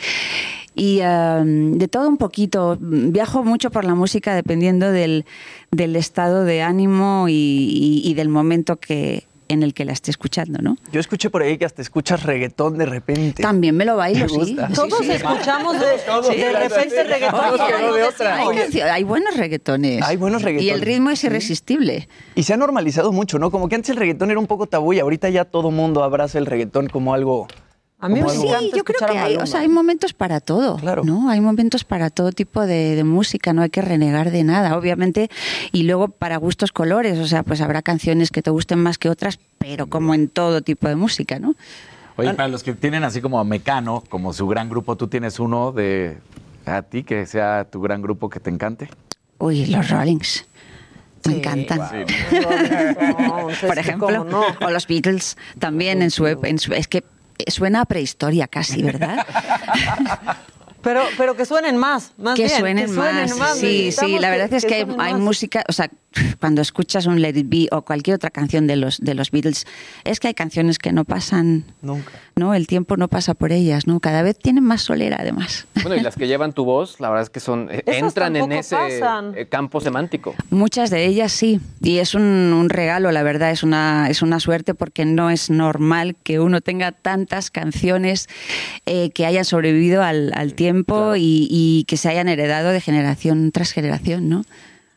Y 0.74 1.00
eh, 1.02 1.42
de 1.44 1.88
todo 1.88 2.08
un 2.08 2.16
poquito, 2.16 2.78
viajo 2.80 3.44
mucho 3.44 3.70
por 3.70 3.84
la 3.84 3.94
música 3.94 4.34
dependiendo 4.34 4.90
del, 4.90 5.26
del 5.70 5.96
estado 5.96 6.44
de 6.44 6.62
ánimo 6.62 7.26
y 7.28 8.12
del 8.14 8.28
momento 8.30 8.76
que, 8.76 9.24
en 9.48 9.62
el 9.62 9.74
que 9.74 9.84
la 9.84 9.92
esté 9.92 10.10
escuchando, 10.10 10.60
¿no? 10.60 10.76
Yo 10.92 11.00
escuché 11.00 11.30
por 11.30 11.42
ahí 11.42 11.58
que 11.58 11.64
hasta 11.64 11.82
escuchas 11.82 12.22
reggaetón 12.22 12.78
de 12.78 12.86
repente. 12.86 13.42
También 13.42 13.76
me 13.76 13.84
lo 13.84 13.96
bailo, 13.96 14.20
Me 14.24 14.28
sí. 14.28 14.34
gusta. 14.36 14.68
Sí, 14.68 14.74
Todos 14.74 14.98
sí. 15.06 15.10
escuchamos 15.12 15.78
de, 15.80 15.86
Todos, 16.06 16.28
de 16.28 16.52
repente 16.52 16.90
sí. 17.02 17.08
reggaetón. 17.08 17.40
Todos 17.40 17.60
y 17.60 17.72
quedó 17.72 17.86
no 17.88 17.94
de 17.94 18.02
otra. 18.04 18.36
Hay, 18.36 18.80
hay 18.80 19.02
buenos 19.04 19.36
reggaetones. 19.36 20.02
Hay 20.02 20.16
buenos 20.16 20.42
Y 20.42 20.44
reggaetones. 20.44 20.74
el 20.74 20.80
ritmo 20.82 21.10
es 21.10 21.24
irresistible. 21.24 22.08
Y 22.34 22.42
se 22.42 22.54
ha 22.54 22.56
normalizado 22.56 23.12
mucho, 23.12 23.38
¿no? 23.38 23.50
Como 23.50 23.68
que 23.68 23.74
antes 23.76 23.90
el 23.90 23.96
reggaetón 23.96 24.30
era 24.30 24.40
un 24.40 24.46
poco 24.46 24.66
tabú 24.66 24.92
y 24.92 25.00
ahorita 25.00 25.28
ya 25.30 25.44
todo 25.44 25.70
mundo 25.70 26.02
abraza 26.02 26.38
el 26.38 26.46
reggaetón 26.46 26.88
como 26.88 27.14
algo... 27.14 27.46
A 27.98 28.08
mí 28.10 28.20
Sí, 28.28 28.46
yo 28.76 28.84
creo 28.84 29.08
que 29.10 29.18
hay, 29.18 29.36
o 29.36 29.46
sea, 29.46 29.60
hay 29.60 29.68
momentos 29.68 30.12
para 30.12 30.40
todo, 30.40 30.78
¿no? 31.02 31.30
Hay 31.30 31.40
momentos 31.40 31.82
para 31.84 32.10
todo 32.10 32.30
tipo 32.30 32.66
de, 32.66 32.94
de 32.94 33.04
música, 33.04 33.54
no 33.54 33.62
hay 33.62 33.70
que 33.70 33.80
renegar 33.80 34.30
de 34.30 34.44
nada, 34.44 34.76
obviamente, 34.76 35.30
y 35.72 35.84
luego 35.84 36.08
para 36.08 36.36
gustos 36.36 36.72
colores, 36.72 37.18
o 37.18 37.26
sea, 37.26 37.42
pues 37.42 37.62
habrá 37.62 37.80
canciones 37.80 38.30
que 38.30 38.42
te 38.42 38.50
gusten 38.50 38.80
más 38.80 38.98
que 38.98 39.08
otras, 39.08 39.38
pero 39.58 39.86
como 39.86 40.14
en 40.14 40.28
todo 40.28 40.60
tipo 40.60 40.88
de 40.88 40.94
música, 40.96 41.38
¿no? 41.38 41.54
Oye, 42.16 42.34
para 42.34 42.48
los 42.48 42.62
que 42.62 42.74
tienen 42.74 43.02
así 43.02 43.20
como 43.22 43.40
a 43.40 43.44
Mecano, 43.44 44.02
como 44.10 44.32
su 44.34 44.46
gran 44.46 44.68
grupo, 44.68 44.96
¿tú 44.96 45.08
tienes 45.08 45.38
uno 45.40 45.72
de 45.72 46.18
a 46.66 46.82
ti 46.82 47.02
que 47.02 47.24
sea 47.26 47.64
tu 47.70 47.80
gran 47.80 48.02
grupo 48.02 48.28
que 48.28 48.40
te 48.40 48.50
encante? 48.50 48.90
Uy, 49.38 49.66
los 49.66 49.88
Rollings. 49.90 50.46
Me 51.26 51.38
encantan. 51.38 51.80
Por 53.66 53.78
ejemplo, 53.78 54.26
o 54.60 54.70
los 54.70 54.86
Beatles 54.86 55.36
también 55.58 56.02
en 56.02 56.10
su, 56.10 56.26
en 56.26 56.58
su- 56.58 56.72
es 56.72 56.86
que 56.88 57.02
suena 57.48 57.82
a 57.82 57.84
prehistoria 57.84 58.46
casi, 58.46 58.82
¿verdad? 58.82 59.26
Pero, 60.82 61.02
pero 61.18 61.34
que 61.34 61.44
suenen 61.44 61.76
más, 61.76 62.12
más 62.16 62.36
que 62.36 62.44
bien, 62.44 62.60
suenen 62.60 62.86
que 62.86 62.94
suenen 62.94 63.28
más. 63.30 63.38
más. 63.38 63.58
Sí, 63.58 63.90
sí, 63.90 64.20
la 64.20 64.30
verdad 64.30 64.52
es 64.52 64.64
que, 64.64 64.74
hay, 64.76 64.86
hay 65.00 65.14
música, 65.14 65.64
o 65.68 65.72
sea, 65.72 65.90
cuando 66.40 66.62
escuchas 66.62 67.06
un 67.06 67.20
Let 67.20 67.36
It 67.36 67.48
Be 67.48 67.68
o 67.72 67.82
cualquier 67.82 68.16
otra 68.16 68.30
canción 68.30 68.66
de 68.66 68.76
los, 68.76 68.98
de 68.98 69.14
los 69.14 69.30
Beatles, 69.30 69.66
es 70.04 70.20
que 70.20 70.28
hay 70.28 70.34
canciones 70.34 70.78
que 70.78 70.92
no 70.92 71.04
pasan, 71.04 71.64
Nunca. 71.82 72.12
¿no? 72.36 72.54
El 72.54 72.66
tiempo 72.66 72.96
no 72.96 73.08
pasa 73.08 73.34
por 73.34 73.52
ellas, 73.52 73.86
¿no? 73.86 74.00
Cada 74.00 74.22
vez 74.22 74.38
tienen 74.38 74.64
más 74.64 74.82
solera, 74.82 75.16
además. 75.20 75.66
Bueno, 75.82 75.96
y 75.96 76.00
las 76.00 76.16
que 76.16 76.26
llevan 76.26 76.52
tu 76.52 76.64
voz, 76.64 77.00
la 77.00 77.08
verdad 77.08 77.22
es 77.24 77.30
que 77.30 77.40
son 77.40 77.68
eh, 77.70 77.82
Esas 77.86 78.02
entran 78.02 78.36
en 78.36 78.52
ese 78.52 78.76
pasan. 78.76 79.32
eh, 79.36 79.46
campo 79.46 79.80
semántico. 79.80 80.34
Muchas 80.50 80.90
de 80.90 81.06
ellas 81.06 81.32
sí, 81.32 81.60
y 81.82 81.98
es 81.98 82.14
un, 82.14 82.22
un 82.22 82.68
regalo, 82.68 83.12
la 83.12 83.22
verdad, 83.22 83.50
es 83.50 83.62
una, 83.62 84.08
es 84.10 84.22
una 84.22 84.40
suerte 84.40 84.74
porque 84.74 85.04
no 85.04 85.30
es 85.30 85.50
normal 85.50 86.16
que 86.22 86.40
uno 86.40 86.60
tenga 86.60 86.92
tantas 86.92 87.50
canciones 87.50 88.28
eh, 88.86 89.10
que 89.10 89.26
hayan 89.26 89.44
sobrevivido 89.44 90.02
al, 90.02 90.32
al 90.34 90.54
tiempo 90.54 91.16
y, 91.16 91.48
y 91.50 91.84
que 91.84 91.96
se 91.96 92.08
hayan 92.08 92.28
heredado 92.28 92.70
de 92.70 92.80
generación 92.80 93.50
tras 93.52 93.72
generación, 93.72 94.28
¿no? 94.28 94.42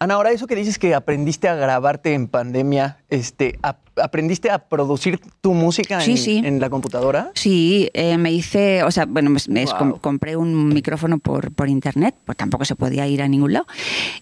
Ana, 0.02 0.14
ahora 0.14 0.32
eso 0.32 0.48
que 0.48 0.56
dices 0.56 0.80
que 0.80 0.96
aprendiste 0.96 1.50
a 1.50 1.56
grabarte 1.56 2.14
en 2.14 2.30
pandemia, 2.30 3.04
este, 3.10 3.60
¿aprendiste 4.02 4.50
a 4.50 4.60
producir 4.60 5.20
tu 5.42 5.54
música 5.54 6.02
Sí, 6.02 6.12
en, 6.12 6.18
sí. 6.18 6.42
en 6.44 6.60
la 6.60 6.70
computadora? 6.70 7.32
Sí, 7.36 7.90
eh, 7.94 8.18
me 8.18 8.32
hice, 8.32 8.84
o 8.84 8.92
sea, 8.92 9.06
bueno, 9.06 9.30
me, 9.30 9.40
me 9.48 9.66
Wow. 9.66 9.78
com- 9.78 10.00
compré 10.00 10.36
un 10.36 10.70
micrófono 10.70 11.20
por, 11.20 11.52
por 11.52 11.70
internet, 11.70 12.16
pues 12.26 12.38
tampoco 12.38 12.66
se 12.66 12.76
podía 12.76 13.08
ir 13.08 13.22
a 13.22 13.28
ningún 13.28 13.54
lado. 13.54 13.68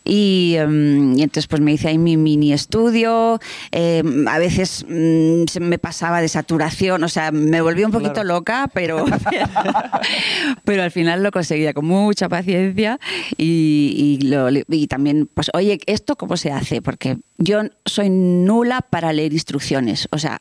Y, 0.03 0.55
em, 0.57 1.17
y 1.17 1.23
entonces 1.23 1.47
pues 1.47 1.61
me 1.61 1.71
hice 1.73 1.89
ahí 1.89 1.97
mi 1.97 2.17
mini 2.17 2.53
estudio, 2.53 3.39
em, 3.71 4.27
a 4.27 4.37
veces 4.39 4.85
mm, 4.87 5.45
se 5.47 5.59
me 5.59 5.77
pasaba 5.79 6.21
de 6.21 6.27
saturación, 6.27 7.03
o 7.03 7.09
sea, 7.09 7.31
me 7.31 7.61
volví 7.61 7.83
un 7.83 7.91
poquito 7.91 8.13
Claro. 8.13 8.27
loca, 8.29 8.69
pero, 8.73 9.05
pero 10.63 10.83
al 10.83 10.91
final 10.91 11.23
lo 11.23 11.31
conseguía 11.31 11.73
con 11.73 11.85
mucha 11.85 12.29
paciencia 12.29 12.99
y, 13.37 14.17
y 14.21 14.25
lo- 14.25 14.47
y 14.69 14.87
también, 14.87 15.29
pues, 15.33 15.49
oye, 15.53 15.79
¿esto 15.85 16.15
cómo 16.15 16.37
se 16.37 16.51
hace? 16.51 16.81
Porque 16.81 17.17
yo 17.37 17.61
soy 17.85 18.09
nula 18.09 18.81
para 18.81 19.13
leer 19.13 19.33
instrucciones, 19.33 19.66
o 20.11 20.17
sea, 20.17 20.39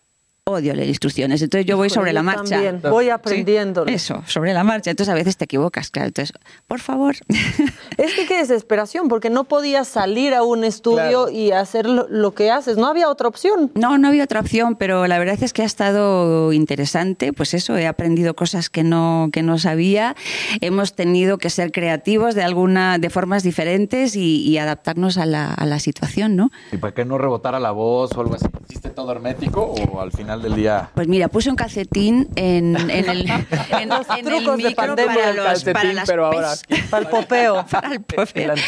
odio 0.49 0.75
leer 0.75 0.89
instrucciones, 0.89 1.43
entonces 1.43 1.67
yo 1.67 1.77
voy 1.77 1.91
sobre 1.91 2.13
la 2.13 2.23
marcha. 2.23 2.51
también, 2.51 2.81
voy 2.81 3.07
Sí, 3.07 3.11
aprendiéndolo. 3.11 3.91
Eso, 3.91 4.23
sobre 4.27 4.55
la 4.55 4.63
marcha, 4.63 4.91
entonces 4.93 5.13
a 5.13 5.17
veces 5.17 5.37
te 5.37 5.45
equivocas, 5.45 5.91
claro, 5.91 6.07
entonces, 6.07 6.33
por 6.69 6.79
favor. 6.79 7.17
Es 7.97 8.13
que 8.15 8.27
qué 8.27 8.37
desesperación, 8.37 9.09
porque 9.09 9.31
no 9.31 9.45
podías 9.45 9.89
salir 9.89 10.35
a 10.35 10.43
un 10.43 10.65
estudio 10.65 11.31
y 11.31 11.51
hacer 11.53 11.87
lo, 11.87 12.07
lo 12.11 12.35
que 12.35 12.51
haces. 12.51 12.77
No 12.77 12.87
había 12.89 13.09
otra 13.09 13.27
opción. 13.27 13.73
No, 13.75 13.97
no 13.97 14.09
había 14.09 14.23
otra 14.25 14.41
opción, 14.41 14.77
pero 14.77 15.07
la 15.07 15.19
verdad 15.19 15.39
es 15.43 15.55
que 15.55 15.63
ha 15.63 15.65
estado 15.65 16.53
interesante. 16.53 17.33
Pues 17.33 17.55
eso, 17.55 17.75
he 17.79 17.87
aprendido 17.87 18.37
cosas 18.37 18.69
que 18.69 18.85
no, 18.85 19.31
que 19.33 19.43
no 19.43 19.57
sabía. 19.59 20.15
Hemos 20.61 20.93
tenido 20.95 21.39
que 21.39 21.49
ser 21.49 21.73
creativos 21.73 22.35
de 22.35 22.43
alguna, 22.43 22.99
de 22.99 23.09
formas 23.09 23.43
diferentes 23.43 24.15
y, 24.15 24.43
y 24.43 24.59
adaptarnos 24.59 25.17
a 25.17 25.25
la, 25.25 25.55
a 25.55 25.65
la 25.65 25.79
situación, 25.79 26.37
¿no? 26.37 26.51
¿Y 26.73 26.77
para 26.77 26.93
qué 26.93 27.07
no 27.07 27.17
rebotara 27.17 27.59
la 27.61 27.71
voz 27.71 28.13
o 28.15 28.21
algo 28.21 28.35
así? 28.35 28.45
¿Hiciste 28.69 28.91
todo 28.91 29.11
hermético 29.11 29.63
o 29.63 30.01
al 30.03 30.13
final 30.13 30.36
del 30.43 30.55
día? 30.55 30.91
Pues 30.95 31.09
mira, 31.09 31.29
puse 31.29 31.51
un 31.51 31.57
calcetín 31.57 32.29
en, 32.37 32.77
en 32.91 33.09
el, 33.09 33.31
en, 33.81 33.89
Los 33.89 34.09
en 34.11 34.17
el 34.19 34.25
trucos 34.25 34.57
de 34.59 34.69
micro 34.69 34.75
pandemia 34.87 35.15
para, 35.15 35.33
los, 35.33 35.45
calcetín, 35.45 35.73
para 35.73 35.93
las 35.93 36.09
pero 36.09 36.27
ahora 36.27 36.53
Para 36.91 37.03
el 37.05 37.09
popeo. 37.11 37.67
para 37.71 37.93
el 37.93 38.01
popeo. 38.03 38.53
El 38.55 38.61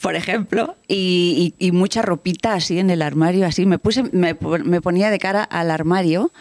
por 0.00 0.14
ejemplo, 0.14 0.76
y, 0.86 1.54
y- 1.58 1.66
y 1.68 1.72
mucha 1.72 2.02
ropita 2.02 2.54
así 2.54 2.78
en 2.78 2.90
el 2.90 3.02
armario, 3.02 3.46
así. 3.46 3.66
Me 3.66 3.78
puse, 3.78 4.02
me, 4.12 4.36
me 4.64 4.80
ponía 4.80 5.10
de 5.10 5.18
cara 5.18 5.42
al 5.44 5.70
armario 5.70 6.32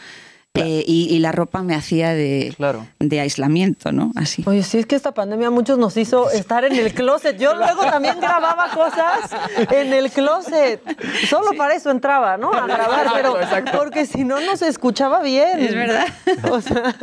eh, 0.57 0.83
y, 0.85 1.13
y 1.13 1.19
la 1.19 1.31
ropa 1.31 1.61
me 1.61 1.75
hacía 1.75 2.13
de, 2.13 2.53
de 2.99 3.19
aislamiento, 3.19 3.91
¿no? 3.91 4.11
Así. 4.15 4.43
Oye, 4.45 4.63
sí, 4.63 4.79
es 4.79 4.85
que 4.85 4.95
esta 4.95 5.13
pandemia 5.13 5.47
a 5.47 5.51
muchos 5.51 5.77
nos 5.77 5.97
hizo 5.97 6.29
estar 6.31 6.65
en 6.65 6.73
el 6.75 6.93
closet. 6.93 7.37
Yo 7.37 7.55
luego 7.55 7.83
también 7.83 8.19
grababa 8.19 8.69
cosas 8.71 9.31
en 9.71 9.93
el 9.93 10.11
closet. 10.11 10.81
Solo 11.29 11.53
para 11.57 11.75
eso 11.75 11.91
entraba, 11.91 12.37
¿no? 12.37 12.51
A 12.51 12.67
grabar, 12.67 13.07
pero 13.13 13.37
porque 13.77 14.05
si 14.05 14.23
no, 14.23 14.39
no 14.39 14.57
se 14.57 14.67
escuchaba 14.67 15.21
bien. 15.21 15.59
Es 15.59 15.75
verdad. 15.75 16.07
O 16.49 16.61
sea, 16.61 16.95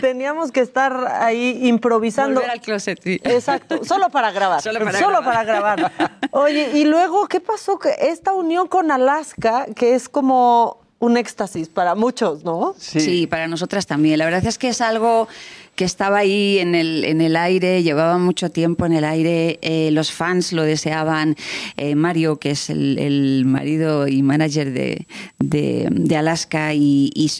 teníamos 0.00 0.52
que 0.52 0.60
estar 0.60 1.18
ahí 1.20 1.66
improvisando. 1.66 2.40
Volver 2.40 2.50
al 2.50 2.60
closet, 2.60 3.00
sí. 3.02 3.20
Exacto, 3.24 3.84
solo 3.84 4.08
para 4.08 4.30
grabar. 4.30 4.62
Solo 4.62 4.78
para 4.84 5.24
para 5.24 5.44
grabar. 5.44 5.92
Oye, 6.30 6.70
y 6.74 6.84
luego, 6.84 7.26
¿qué 7.26 7.40
pasó? 7.40 7.78
Que 7.78 7.94
esta 7.98 8.32
unión 8.32 8.68
con 8.68 8.90
Alaska, 8.90 9.66
que 9.74 9.94
es 9.94 10.08
como 10.08 10.83
un 11.04 11.16
éxtasis 11.16 11.68
para 11.68 11.94
muchos, 11.94 12.44
¿no? 12.44 12.74
Sí. 12.78 13.26
para 13.26 13.46
nosotras 13.46 13.86
también. 13.86 14.18
La 14.18 14.24
verdad 14.24 14.44
es 14.46 14.58
que 14.58 14.68
es 14.68 14.80
algo 14.80 15.28
que 15.76 15.84
estaba 15.84 16.18
ahí 16.18 16.58
en 16.60 16.74
el, 16.74 17.04
en 17.04 17.20
el 17.20 17.34
aire, 17.36 17.82
llevaba 17.82 18.16
mucho 18.18 18.50
tiempo 18.50 18.86
en 18.86 18.92
el 18.92 19.04
aire, 19.04 19.58
eh, 19.62 19.90
los 19.90 20.12
fans 20.12 20.52
lo 20.52 20.62
deseaban, 20.62 21.36
Eh, 21.76 21.94
Mario, 21.96 22.36
que 22.38 22.50
es 22.52 22.70
el, 22.70 22.98
el 22.98 23.44
marido 23.44 24.06
y 24.06 24.22
manager 24.22 24.72
de, 24.72 25.06
de, 25.40 25.88
de 25.90 26.16
Alaska, 26.16 26.74
y, 26.74 27.10
y- 27.14 27.30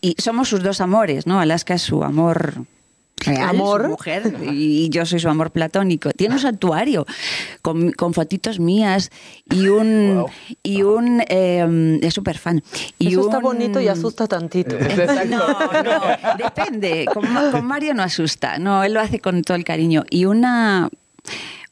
y 0.00 0.14
somos 0.18 0.48
sus 0.48 0.62
dos 0.62 0.80
amores, 0.80 1.26
¿no? 1.26 1.40
Alaska 1.40 1.74
es 1.74 1.82
su 1.82 2.04
amor 2.04 2.64
real, 3.20 3.50
¿Amor? 3.50 3.82
su 3.84 3.88
mujer, 3.90 4.34
y 4.52 4.88
yo 4.90 5.06
soy 5.06 5.20
su 5.20 5.28
amor 5.28 5.50
platónico. 5.50 6.10
Tiene 6.10 6.34
un 6.34 6.40
santuario 6.40 7.06
con, 7.62 7.92
con 7.92 8.14
fotitos 8.14 8.58
mías 8.60 9.10
y 9.50 9.68
un... 9.68 10.24
Y 10.62 10.82
un 10.82 11.22
eh, 11.28 11.98
es 12.02 12.14
súper 12.14 12.38
fan. 12.38 12.62
Y 12.98 13.08
Eso 13.12 13.20
está 13.22 13.38
un- 13.38 13.42
bonito 13.44 13.80
y 13.80 13.88
asusta 13.88 14.26
tantito. 14.26 14.76
no, 15.28 15.38
no, 15.82 16.00
depende. 16.36 17.06
Con, 17.12 17.24
con 17.50 17.64
Mario 17.66 17.94
no 17.94 18.02
asusta, 18.02 18.58
no, 18.58 18.82
él 18.84 18.94
lo 18.94 19.00
hace 19.00 19.20
con 19.20 19.42
todo 19.42 19.56
el 19.56 19.64
cariño. 19.64 20.04
Y 20.10 20.24
una, 20.24 20.88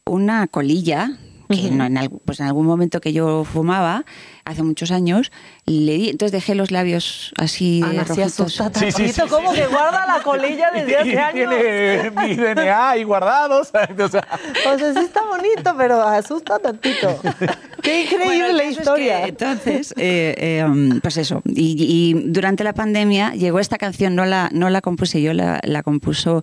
una 0.04 0.46
colilla, 0.46 1.12
que 1.48 1.70
no, 1.70 1.84
en, 1.86 1.96
algún, 1.96 2.20
pues 2.24 2.40
en 2.40 2.46
algún 2.46 2.66
momento 2.66 3.00
que 3.00 3.12
yo 3.12 3.44
fumaba, 3.44 4.04
hace 4.50 4.62
muchos 4.62 4.90
años, 4.90 5.30
le 5.66 5.92
di, 5.94 6.08
entonces 6.10 6.32
dejé 6.32 6.54
los 6.54 6.70
labios 6.70 7.32
así 7.38 7.82
Ana, 7.84 8.02
sí 8.04 8.08
rojitos. 8.08 8.40
asusta 8.40 8.70
tantito, 8.70 9.28
como 9.28 9.52
que 9.52 9.66
guarda 9.66 10.06
la 10.06 10.22
colilla 10.22 10.70
desde 10.74 10.96
hace 10.96 11.18
años. 11.18 11.50
Tiene 11.50 12.10
mi 12.10 12.34
DNA 12.34 12.90
ahí 12.90 13.04
guardados. 13.04 13.70
O 13.98 14.08
sea, 14.08 14.26
O 14.72 14.78
sea, 14.78 14.92
sí 14.94 15.00
está 15.00 15.22
bonito, 15.24 15.74
pero 15.76 16.02
asusta 16.02 16.58
tantito. 16.58 17.20
Qué 17.82 18.02
increíble 18.04 18.24
Bueno, 18.26 18.52
la 18.56 18.62
es 18.64 18.78
historia. 18.78 19.22
que, 19.22 19.28
entonces, 19.28 19.94
eh, 19.96 20.34
eh, 20.38 20.64
um, 20.66 21.00
pues 21.00 21.16
eso. 21.16 21.42
Y, 21.44 21.76
y 21.78 22.14
durante 22.30 22.64
la 22.64 22.72
pandemia 22.74 23.32
llegó 23.34 23.60
esta 23.60 23.78
canción, 23.78 24.14
no 24.16 24.24
la, 24.26 24.48
no 24.52 24.68
la 24.70 24.80
compuse 24.80 25.20
yo, 25.22 25.32
la, 25.32 25.60
la 25.62 25.82
compuso 25.82 26.42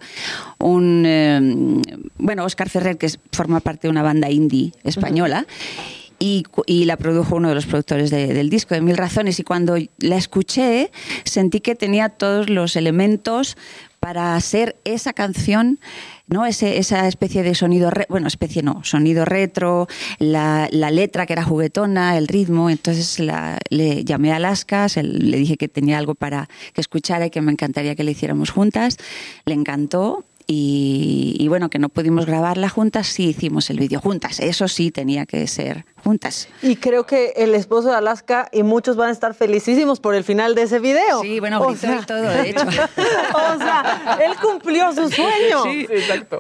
un. 0.60 1.04
eh, 1.06 1.82
bueno, 2.18 2.46
Oscar 2.46 2.70
Ferrer, 2.70 2.98
que 2.98 3.08
es- 3.08 3.20
forma 3.32 3.60
parte 3.60 3.88
de 3.88 3.92
una 3.92 4.04
banda 4.04 4.30
indie 4.30 4.72
española. 4.84 5.46
Y 6.20 6.86
la 6.86 6.98
produjo 6.98 7.36
uno 7.36 7.50
de 7.50 7.56
los 7.56 7.66
productores 7.66 8.10
de- 8.10 8.34
del 8.34 8.50
disco, 8.50 8.74
de 8.76 8.82
Mil 8.82 8.98
Razones. 8.98 9.40
Y 9.40 9.44
cuando 9.44 9.76
la 10.00 10.16
escuché, 10.18 10.92
sentí 11.24 11.60
que 11.60 11.76
tenía 11.76 12.10
todos 12.10 12.50
los 12.50 12.76
elementos 12.76 13.58
para 14.00 14.40
ser 14.40 14.76
esa 14.84 15.14
canción, 15.14 15.80
¿no? 16.28 16.46
Ese, 16.46 16.78
esa 16.78 17.08
especie 17.08 17.42
de 17.42 17.56
sonido, 17.56 17.90
re- 17.90 18.06
bueno, 18.08 18.28
especie 18.28 18.62
no, 18.62 18.84
sonido 18.84 19.26
retro, 19.26 19.88
la, 20.20 20.68
la 20.72 20.92
letra 20.92 21.26
que 21.26 21.34
era 21.34 21.44
juguetona, 21.44 22.16
el 22.18 22.28
ritmo. 22.28 22.70
Entonces 22.70 23.20
la- 23.20 23.58
le 23.70 24.04
llamé 24.04 24.32
a 24.32 24.36
Alaska, 24.36 24.90
se- 24.90 25.02
le 25.04 25.38
dije 25.38 25.58
que 25.58 25.68
tenía 25.68 25.98
algo 25.98 26.14
para 26.14 26.48
que 26.74 26.82
escuchara 26.82 27.26
y 27.26 27.30
que 27.32 27.42
me 27.42 27.52
encantaría 27.52 27.96
que 27.96 28.04
le 28.04 28.12
hiciéramos 28.12 28.52
juntas. 28.52 28.98
Le 29.46 29.54
encantó. 29.56 30.24
Y, 30.48 31.36
y 31.40 31.48
bueno, 31.48 31.72
que 31.72 31.80
no 31.80 31.90
pudimos 31.90 32.28
grabarla 32.28 32.70
juntas, 32.70 33.08
sí 33.08 33.30
hicimos 33.30 33.72
el 33.72 33.80
vídeo 33.80 34.00
juntas. 34.00 34.40
Eso 34.40 34.68
sí 34.68 34.92
tenía 34.92 35.26
que 35.26 35.48
ser 35.48 35.86
juntas. 36.06 36.48
Y 36.62 36.76
creo 36.76 37.06
que 37.06 37.34
el 37.36 37.56
esposo 37.56 37.90
de 37.90 37.96
Alaska 37.96 38.48
y 38.52 38.62
muchos 38.64 38.96
van 38.96 39.10
a 39.10 39.12
estar 39.12 39.34
felicísimos 39.34 40.00
por 40.00 40.14
el 40.14 40.24
final 40.24 40.54
de 40.54 40.62
ese 40.62 40.80
video. 40.80 41.22
Sí, 41.22 41.40
bueno, 41.40 41.60
gritó 41.66 41.88
y 41.94 42.06
todo, 42.06 42.22
de 42.22 42.50
hecho. 42.52 42.62
o 42.68 43.58
sea, 43.58 44.20
él 44.24 44.34
cumplió 44.42 44.94
su 44.94 45.10
sueño. 45.10 45.64
Sí, 45.64 45.88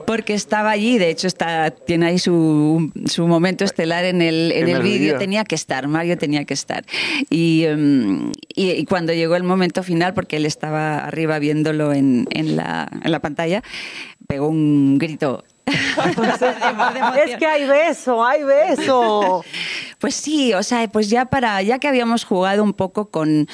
Porque 0.06 0.36
estaba 0.36 0.70
allí, 0.70 1.00
de 1.00 1.10
hecho 1.10 1.26
está, 1.28 1.72
tiene 1.72 2.06
ahí 2.08 2.20
su, 2.20 2.92
su 3.06 3.28
momento 3.28 3.66
estelar 3.66 4.06
en 4.06 4.22
el, 4.22 4.52
en 4.52 4.64
En 4.64 4.70
el 4.70 4.76
el 4.78 4.84
vídeo. 4.84 5.00
vídeo. 5.00 5.18
Tenía 5.18 5.44
que 5.44 5.56
estar, 5.56 5.88
Mario 5.88 6.18
tenía 6.18 6.46
que 6.46 6.54
estar. 6.54 6.86
Y, 7.32 7.64
em, 7.66 8.32
y, 8.56 8.70
y 8.72 8.86
cuando 8.86 9.14
llegó 9.14 9.36
el 9.36 9.44
momento 9.44 9.82
final, 9.82 10.14
porque 10.14 10.38
él 10.38 10.46
estaba 10.46 11.00
arriba 11.00 11.40
viéndolo 11.40 11.92
en, 11.92 12.28
en, 12.30 12.56
la, 12.56 12.88
en 13.04 13.12
la 13.12 13.20
pantalla, 13.20 13.64
pegó 14.28 14.48
un 14.48 14.98
grito. 15.00 15.44
es 17.26 17.38
que 17.38 17.46
hay 17.46 17.66
beso, 17.66 18.24
hay 18.24 18.44
beso. 18.44 19.44
Pues 19.98 20.14
sí, 20.14 20.54
o 20.54 20.62
sea, 20.62 20.88
pues 20.90 21.10
ya 21.10 21.26
para, 21.26 21.62
ya 21.62 21.80
que 21.80 21.88
habíamos 21.88 22.26
jugado 22.26 22.62
un 22.64 22.74
poco 22.74 23.10
con 23.10 23.48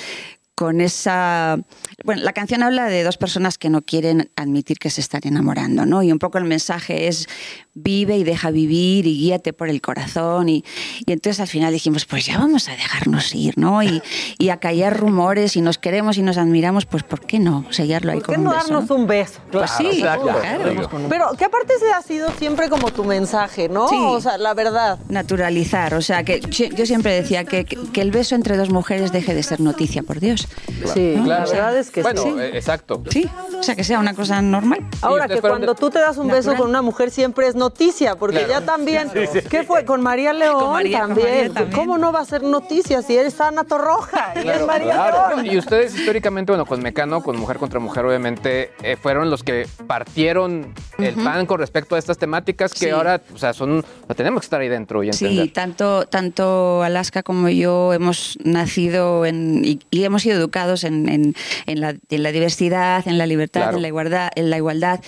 con 0.62 0.80
esa... 0.80 1.58
Bueno, 2.04 2.22
la 2.24 2.34
canción 2.34 2.64
habla 2.64 2.86
de 2.86 3.04
dos 3.04 3.18
personas 3.18 3.58
que 3.58 3.70
no 3.70 3.82
quieren 3.82 4.30
admitir 4.36 4.78
que 4.80 4.90
se 4.90 5.02
están 5.02 5.22
enamorando, 5.24 5.86
¿no? 5.86 6.04
Y 6.04 6.12
un 6.12 6.20
poco 6.20 6.38
el 6.38 6.46
mensaje 6.46 7.08
es 7.08 7.28
vive 7.74 8.18
y 8.18 8.24
deja 8.24 8.52
vivir 8.52 9.08
y 9.08 9.18
guíate 9.18 9.54
por 9.54 9.70
el 9.70 9.82
corazón. 9.82 10.50
Y, 10.50 10.64
y 11.06 11.12
entonces 11.12 11.40
al 11.40 11.48
final 11.48 11.72
dijimos, 11.74 12.06
pues 12.06 12.26
ya 12.26 12.38
vamos 12.38 12.68
a 12.70 12.72
dejarnos 12.72 13.34
ir, 13.36 13.58
¿no? 13.58 13.82
Y, 13.84 14.02
y 14.38 14.50
a 14.50 14.58
callar 14.58 14.98
rumores 15.00 15.56
y 15.56 15.62
nos 15.62 15.78
queremos 15.78 16.18
y 16.18 16.22
nos 16.24 16.38
admiramos, 16.38 16.86
pues 16.86 17.04
¿por 17.04 17.22
qué 17.22 17.40
no 17.40 17.66
sellarlo 17.70 18.12
ahí 18.12 18.18
¿Por 18.20 18.26
con 18.28 18.36
qué 18.36 18.40
un 18.40 18.46
no 18.46 18.52
beso? 18.52 18.68
darnos 18.74 18.90
un 18.90 19.08
beso? 19.08 19.40
Pues 19.52 19.72
sí, 19.78 19.90
Claro, 20.02 20.24
claro. 20.24 20.90
Pero 21.10 21.32
que 21.38 21.46
aparte 21.46 21.74
ese 21.76 21.92
ha 21.92 22.02
sido 22.02 22.32
siempre 22.40 22.70
como 22.70 22.92
tu 22.92 23.04
mensaje, 23.04 23.70
¿no? 23.70 23.88
Sí. 23.88 23.96
O 24.00 24.20
sea, 24.22 24.38
la 24.38 24.54
verdad. 24.54 25.00
Naturalizar, 25.10 25.94
o 25.94 26.02
sea, 26.02 26.24
que 26.24 26.40
yo 26.76 26.86
siempre 26.86 27.14
decía 27.14 27.44
que, 27.46 27.66
que 27.66 28.02
el 28.02 28.12
beso 28.12 28.36
entre 28.36 28.58
dos 28.58 28.70
mujeres 28.70 29.12
deje 29.12 29.34
de 29.34 29.44
ser 29.44 29.60
noticia, 29.62 30.04
por 30.04 30.20
Dios. 30.20 30.48
Sí, 30.94 31.14
¿No? 31.16 31.26
la 31.26 31.44
O 31.44 31.48
sea, 31.48 31.56
verdad 31.66 31.78
es 31.78 31.91
que 31.94 32.02
bueno, 32.02 32.22
sí. 32.24 32.30
eh, 32.40 32.52
exacto. 32.54 33.04
Sí, 33.10 33.30
o 33.58 33.64
sea, 33.64 33.76
que 33.76 33.84
sea 33.84 34.00
una 34.00 34.14
cosa 34.14 34.42
normal. 34.42 34.80
Ahora 35.02 35.28
que 35.28 35.42
cuando 35.42 35.76
tú 35.76 35.90
te 35.90 36.00
das 36.00 36.18
un 36.18 36.28
beso 36.28 36.56
con 36.56 36.70
una 36.70 36.82
mujer 36.82 37.12
siempre 37.12 37.48
es 37.48 37.56
noticia, 37.56 38.16
porque 38.16 38.38
Claro. 38.46 38.50
ya 38.60 38.62
también, 38.66 39.10
Sí, 39.14 39.20
sí. 39.32 39.40
¿qué 39.50 39.64
fue? 39.64 39.86
Con 39.86 40.02
María 40.02 40.34
León 40.34 40.60
Con 40.60 40.72
María- 40.74 41.00
con 41.02 41.08
también. 41.10 41.28
María 41.30 41.54
también. 41.54 41.76
¿Cómo 41.78 41.98
no 41.98 42.12
va 42.12 42.22
a 42.22 42.26
ser 42.26 42.44
noticia 42.44 43.02
si 43.02 43.16
eres 43.18 43.40
Ana 43.42 43.64
Torroja 43.64 44.34
y 44.44 44.48
es 44.48 44.66
María 44.66 45.12
León? 45.36 45.46
Y 45.46 45.58
ustedes 45.58 45.96
históricamente, 45.96 46.52
bueno, 46.52 46.66
con 46.66 46.82
Mecano, 46.82 47.22
con 47.22 47.38
Mujer 47.38 47.58
contra 47.58 47.80
Mujer, 47.80 48.06
obviamente, 48.06 48.72
eh, 48.84 48.96
fueron 48.96 49.30
los 49.30 49.44
que 49.44 49.68
partieron 49.88 50.74
el 50.98 51.16
pan 51.16 51.46
con 51.46 51.60
respecto 51.60 51.96
a 51.96 52.00
estas 52.00 52.18
temáticas 52.18 52.74
que 52.74 52.80
Sí. 52.86 52.90
ahora, 52.90 53.22
o 53.34 53.38
sea, 53.38 53.54
son, 53.54 53.80
o 53.80 54.06
sea, 54.08 54.16
tenemos 54.16 54.42
que 54.42 54.46
estar 54.46 54.62
ahí 54.62 54.70
dentro 54.70 55.04
y 55.04 55.08
entender. 55.10 55.46
Sí, 55.46 55.50
tanto, 55.52 56.06
tanto 56.06 56.82
Alaska 56.84 57.24
como 57.24 57.50
yo 57.50 57.94
hemos 57.94 58.38
nacido 58.44 59.26
en, 59.26 59.62
y, 59.66 59.80
y 59.92 60.04
hemos 60.04 60.22
sido 60.22 60.38
educados 60.38 60.84
en, 60.84 61.10
en- 61.10 61.36
en 61.66 61.81
la, 61.82 61.90
en 62.10 62.24
la 62.24 62.32
diversidad, 62.32 63.08
en 63.08 63.18
la 63.18 63.26
libertad, 63.26 63.62
Claro. 63.62 63.78
en, 63.78 63.82
la 63.82 63.88
igualdad, 63.88 64.30
en 64.36 64.50
la 64.50 64.58
igualdad. 64.58 65.00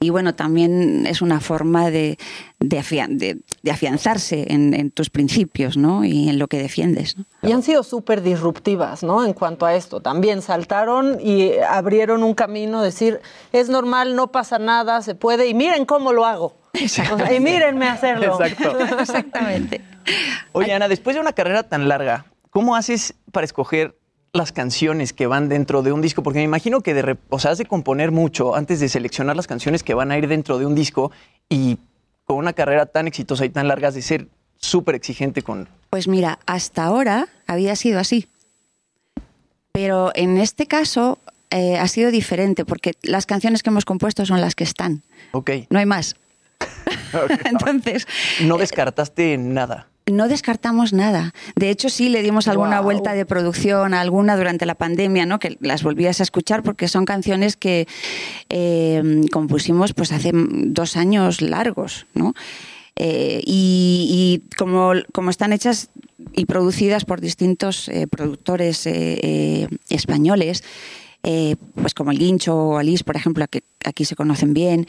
Y 0.00 0.10
bueno, 0.10 0.34
también 0.36 1.06
es 1.06 1.22
una 1.22 1.40
forma 1.40 1.90
de, 1.90 2.18
de, 2.60 2.78
afian- 2.78 3.16
de- 3.18 3.40
de 3.62 3.70
afianzarse 3.72 4.46
en, 4.52 4.72
en 4.74 4.92
tus 4.92 5.10
principios 5.10 5.76
¿no? 5.76 6.04
y 6.04 6.28
en 6.28 6.38
lo 6.38 6.46
que 6.46 6.58
defiendes. 6.58 7.16
¿no? 7.16 7.24
Y 7.42 7.50
han 7.50 7.64
sido 7.64 7.82
súper 7.82 8.22
disruptivas, 8.22 9.02
¿no? 9.02 9.24
En 9.24 9.32
cuanto 9.32 9.66
a 9.66 9.74
esto. 9.74 10.00
También 10.00 10.40
saltaron 10.40 11.18
y 11.20 11.50
abrieron 11.68 12.22
un 12.22 12.34
camino, 12.34 12.80
decir, 12.80 13.18
es 13.52 13.68
normal, 13.70 14.14
no 14.14 14.30
pasa 14.30 14.60
nada, 14.60 15.02
se 15.02 15.16
puede, 15.16 15.48
y 15.48 15.54
miren 15.54 15.84
cómo 15.84 16.12
lo 16.12 16.24
hago. 16.26 16.56
Y 16.74 17.40
mírenme 17.40 17.88
hacerlo. 17.88 18.38
Exacto. 18.40 18.78
Exactamente. 19.00 19.80
Oye, 20.52 20.72
Ana, 20.72 20.86
después 20.86 21.16
de 21.16 21.20
una 21.20 21.32
carrera 21.32 21.64
tan 21.64 21.88
larga, 21.88 22.26
¿cómo 22.50 22.76
haces 22.76 23.14
para 23.32 23.44
escoger 23.44 23.96
las 24.38 24.52
canciones 24.52 25.12
que 25.12 25.26
van 25.26 25.48
dentro 25.48 25.82
de 25.82 25.92
un 25.92 26.00
disco? 26.00 26.22
Porque 26.22 26.38
me 26.38 26.44
imagino 26.44 26.80
que 26.80 26.94
de, 26.94 27.18
o 27.28 27.38
sea, 27.38 27.50
has 27.50 27.58
de 27.58 27.66
componer 27.66 28.10
mucho 28.10 28.54
antes 28.54 28.80
de 28.80 28.88
seleccionar 28.88 29.36
las 29.36 29.46
canciones 29.46 29.82
que 29.82 29.94
van 29.94 30.10
a 30.10 30.18
ir 30.18 30.28
dentro 30.28 30.58
de 30.58 30.64
un 30.64 30.74
disco 30.74 31.10
y 31.48 31.78
con 32.24 32.36
una 32.36 32.52
carrera 32.52 32.86
tan 32.86 33.06
exitosa 33.06 33.44
y 33.44 33.50
tan 33.50 33.68
larga 33.68 33.88
has 33.88 33.94
de 33.94 34.02
ser 34.02 34.28
súper 34.56 34.94
exigente 34.94 35.42
con... 35.42 35.68
Pues 35.90 36.08
mira, 36.08 36.38
hasta 36.46 36.84
ahora 36.84 37.28
había 37.46 37.76
sido 37.76 37.98
así. 37.98 38.28
Pero 39.72 40.10
en 40.14 40.38
este 40.38 40.66
caso 40.66 41.18
eh, 41.50 41.78
ha 41.78 41.88
sido 41.88 42.10
diferente 42.10 42.64
porque 42.64 42.92
las 43.02 43.26
canciones 43.26 43.62
que 43.62 43.70
hemos 43.70 43.84
compuesto 43.84 44.26
son 44.26 44.40
las 44.40 44.54
que 44.54 44.64
están. 44.64 45.02
Ok. 45.32 45.50
No 45.70 45.78
hay 45.78 45.86
más. 45.86 46.16
Entonces, 47.44 48.06
No 48.42 48.58
descartaste 48.58 49.38
nada. 49.38 49.88
No 50.10 50.28
descartamos 50.28 50.92
nada. 50.92 51.32
De 51.56 51.70
hecho, 51.70 51.88
sí 51.88 52.08
le 52.08 52.22
dimos 52.22 52.48
alguna 52.48 52.80
vuelta 52.80 53.14
de 53.14 53.26
producción, 53.26 53.94
a 53.94 54.00
alguna 54.00 54.36
durante 54.36 54.66
la 54.66 54.74
pandemia, 54.74 55.26
¿no? 55.26 55.38
Que 55.38 55.56
las 55.60 55.82
volvías 55.82 56.20
a 56.20 56.22
escuchar 56.22 56.62
porque 56.62 56.88
son 56.88 57.04
canciones 57.04 57.56
que 57.56 57.86
eh, 58.48 59.22
compusimos 59.32 59.92
pues 59.94 60.12
hace 60.12 60.32
dos 60.34 60.96
años 60.96 61.40
largos, 61.40 62.06
¿no? 62.14 62.34
Eh, 62.96 63.42
y 63.46 64.42
y 64.44 64.56
como, 64.56 64.92
como 65.12 65.30
están 65.30 65.52
hechas 65.52 65.90
y 66.32 66.46
producidas 66.46 67.04
por 67.04 67.20
distintos 67.20 67.88
eh, 67.88 68.06
productores 68.06 68.86
españoles, 69.88 70.64
pues 71.22 71.94
como 71.94 72.10
el 72.10 72.18
Guincho 72.18 72.56
o 72.56 72.78
Alice, 72.78 73.04
por 73.04 73.16
ejemplo, 73.16 73.46
que 73.48 73.62
aquí 73.84 74.04
se 74.04 74.16
conocen 74.16 74.54
bien, 74.54 74.86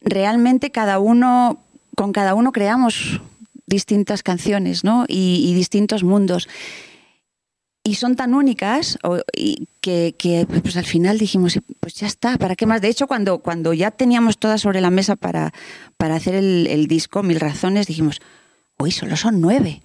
realmente 0.00 0.70
cada 0.70 0.98
uno, 0.98 1.58
con 1.94 2.12
cada 2.12 2.34
uno 2.34 2.52
creamos 2.52 3.20
distintas 3.68 4.22
canciones, 4.22 4.82
¿no? 4.84 5.04
Y, 5.08 5.44
y 5.48 5.54
distintos 5.54 6.02
mundos. 6.02 6.48
Y 7.84 7.94
son 7.94 8.16
tan 8.16 8.34
únicas 8.34 8.98
o- 9.02 9.20
y 9.34 9.66
que, 9.80 10.14
que, 10.18 10.46
pues 10.46 10.76
al 10.76 10.84
final 10.84 11.18
dijimos, 11.18 11.58
pues 11.80 11.94
ya 11.94 12.06
está, 12.06 12.36
¿para 12.36 12.54
qué 12.54 12.66
más? 12.66 12.82
De 12.82 12.88
hecho, 12.88 13.06
cuando, 13.06 13.38
cuando 13.38 13.72
ya 13.72 13.90
teníamos 13.90 14.36
todas 14.38 14.60
sobre 14.60 14.80
la 14.80 14.90
mesa 14.90 15.16
para, 15.16 15.52
para 15.96 16.16
hacer 16.16 16.34
el, 16.34 16.66
el 16.66 16.86
disco, 16.86 17.22
Mil 17.22 17.40
Razones, 17.40 17.86
dijimos, 17.86 18.20
uy, 18.78 18.90
solo 18.90 19.16
son 19.16 19.40
nueve, 19.40 19.80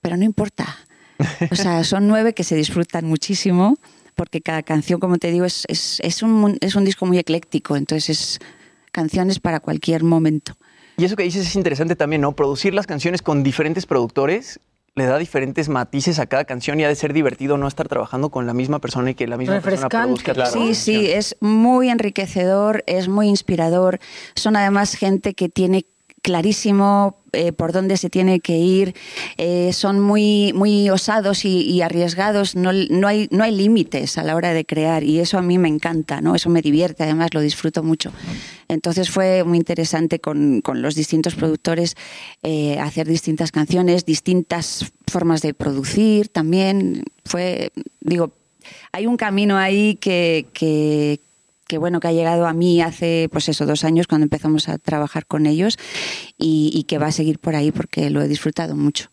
pero 0.00 0.16
no 0.16 0.24
importa. 0.24 0.78
O 1.50 1.54
sea, 1.56 1.84
son 1.84 2.08
nueve 2.08 2.32
que 2.32 2.44
se 2.44 2.54
disfrutan 2.56 3.04
muchísimo, 3.04 3.76
porque 4.14 4.40
cada 4.40 4.62
canción, 4.62 4.98
como 4.98 5.18
te 5.18 5.30
digo, 5.30 5.44
es, 5.44 5.64
es, 5.68 6.00
es 6.00 6.22
un, 6.22 6.56
es 6.60 6.74
un 6.74 6.84
disco 6.84 7.04
muy 7.04 7.18
ecléctico, 7.18 7.76
entonces 7.76 8.08
es 8.08 8.38
canciones 8.92 9.40
para 9.40 9.60
cualquier 9.60 10.04
momento. 10.04 10.56
Y 10.96 11.04
eso 11.04 11.16
que 11.16 11.22
dices 11.22 11.46
es 11.46 11.56
interesante 11.56 11.96
también, 11.96 12.22
¿no? 12.22 12.32
Producir 12.32 12.74
las 12.74 12.86
canciones 12.86 13.22
con 13.22 13.42
diferentes 13.42 13.86
productores 13.86 14.60
le 14.94 15.06
da 15.06 15.16
diferentes 15.16 15.70
matices 15.70 16.18
a 16.18 16.26
cada 16.26 16.44
canción 16.44 16.78
y 16.78 16.84
ha 16.84 16.88
de 16.88 16.94
ser 16.94 17.14
divertido 17.14 17.56
no 17.56 17.66
estar 17.66 17.88
trabajando 17.88 18.28
con 18.28 18.46
la 18.46 18.52
misma 18.52 18.78
persona 18.78 19.10
y 19.10 19.14
que 19.14 19.26
la 19.26 19.38
misma 19.38 19.60
persona 19.60 19.88
produzca 19.88 20.34
la 20.34 20.46
Sí, 20.46 20.74
sí, 20.74 21.10
es 21.10 21.36
muy 21.40 21.88
enriquecedor, 21.88 22.84
es 22.86 23.08
muy 23.08 23.28
inspirador. 23.28 24.00
Son 24.34 24.54
además 24.54 24.94
gente 24.94 25.32
que 25.32 25.48
tiene 25.48 25.86
clarísimo 26.22 27.16
eh, 27.32 27.52
por 27.52 27.72
dónde 27.72 27.96
se 27.96 28.08
tiene 28.08 28.40
que 28.40 28.56
ir, 28.56 28.94
eh, 29.36 29.72
son 29.72 30.00
muy, 30.00 30.52
muy 30.54 30.88
osados 30.88 31.44
y, 31.44 31.82
arriesgados, 31.82 32.54
no, 32.54 32.72
no 32.72 33.08
hay, 33.08 33.28
no 33.30 33.42
hay 33.42 33.52
límites 33.52 34.18
a 34.18 34.22
la 34.22 34.36
hora 34.36 34.52
de 34.52 34.64
crear 34.64 35.02
y 35.02 35.18
eso 35.18 35.38
a 35.38 35.42
mí 35.42 35.58
me 35.58 35.68
encanta, 35.68 36.20
¿no? 36.20 36.34
eso 36.34 36.48
me 36.48 36.62
divierte, 36.62 37.02
además 37.02 37.34
lo 37.34 37.40
disfruto 37.40 37.82
mucho. 37.82 38.12
Entonces 38.68 39.10
fue 39.10 39.44
muy 39.44 39.58
interesante 39.58 40.20
con, 40.20 40.60
con 40.60 40.80
los 40.80 40.94
distintos 40.94 41.34
productores 41.34 41.96
eh, 42.42 42.78
hacer 42.78 43.08
distintas 43.08 43.50
canciones, 43.50 44.04
distintas 44.04 44.92
formas 45.06 45.42
de 45.42 45.54
producir 45.54 46.28
también. 46.28 47.02
Fue, 47.24 47.72
digo, 48.00 48.32
hay 48.92 49.06
un 49.06 49.16
camino 49.16 49.56
ahí 49.56 49.96
que, 49.96 50.46
que, 50.52 51.20
que, 51.72 51.78
bueno 51.78 52.00
que 52.00 52.08
ha 52.08 52.12
llegado 52.12 52.46
a 52.46 52.52
mí 52.52 52.82
hace 52.82 53.30
pues 53.32 53.48
eso 53.48 53.64
dos 53.64 53.82
años 53.82 54.06
cuando 54.06 54.24
empezamos 54.26 54.68
a 54.68 54.76
trabajar 54.76 55.24
con 55.24 55.46
ellos 55.46 55.78
y, 56.36 56.70
y 56.74 56.82
que 56.84 56.98
va 56.98 57.06
a 57.06 57.12
seguir 57.12 57.38
por 57.38 57.56
ahí 57.56 57.72
porque 57.72 58.10
lo 58.10 58.20
he 58.20 58.28
disfrutado 58.28 58.76
mucho. 58.76 59.08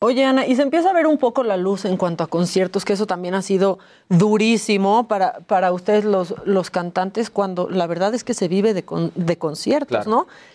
Oye, 0.00 0.24
Ana, 0.24 0.46
y 0.46 0.54
se 0.54 0.62
empieza 0.62 0.90
a 0.90 0.92
ver 0.92 1.08
un 1.08 1.18
poco 1.18 1.42
la 1.42 1.56
luz 1.56 1.84
en 1.84 1.96
cuanto 1.96 2.22
a 2.22 2.28
conciertos, 2.28 2.84
que 2.84 2.92
eso 2.92 3.08
también 3.08 3.34
ha 3.34 3.42
sido 3.42 3.80
durísimo 4.08 5.08
para, 5.08 5.40
para 5.40 5.72
ustedes 5.72 6.04
los, 6.04 6.34
los 6.44 6.70
cantantes, 6.70 7.30
cuando 7.30 7.68
la 7.68 7.88
verdad 7.88 8.14
es 8.14 8.22
que 8.22 8.32
se 8.34 8.46
vive 8.46 8.74
de, 8.74 8.84
con- 8.84 9.10
de 9.16 9.38
conciertos, 9.38 10.04
Claro. 10.04 10.10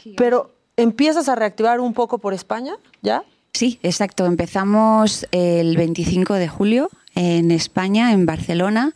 ¿no? 0.05 0.13
Pero 0.15 0.55
empiezas 0.77 1.27
a 1.27 1.35
reactivar 1.35 1.81
un 1.81 1.93
poco 1.93 2.19
por 2.19 2.33
España, 2.33 2.75
¿ya? 3.01 3.23
Sí, 3.53 3.79
exacto. 3.83 4.25
Empezamos 4.25 5.27
el 5.31 5.75
25 5.75 6.35
de 6.35 6.47
julio 6.47 6.89
en 7.13 7.51
España, 7.51 8.13
en 8.13 8.25
Barcelona. 8.25 8.93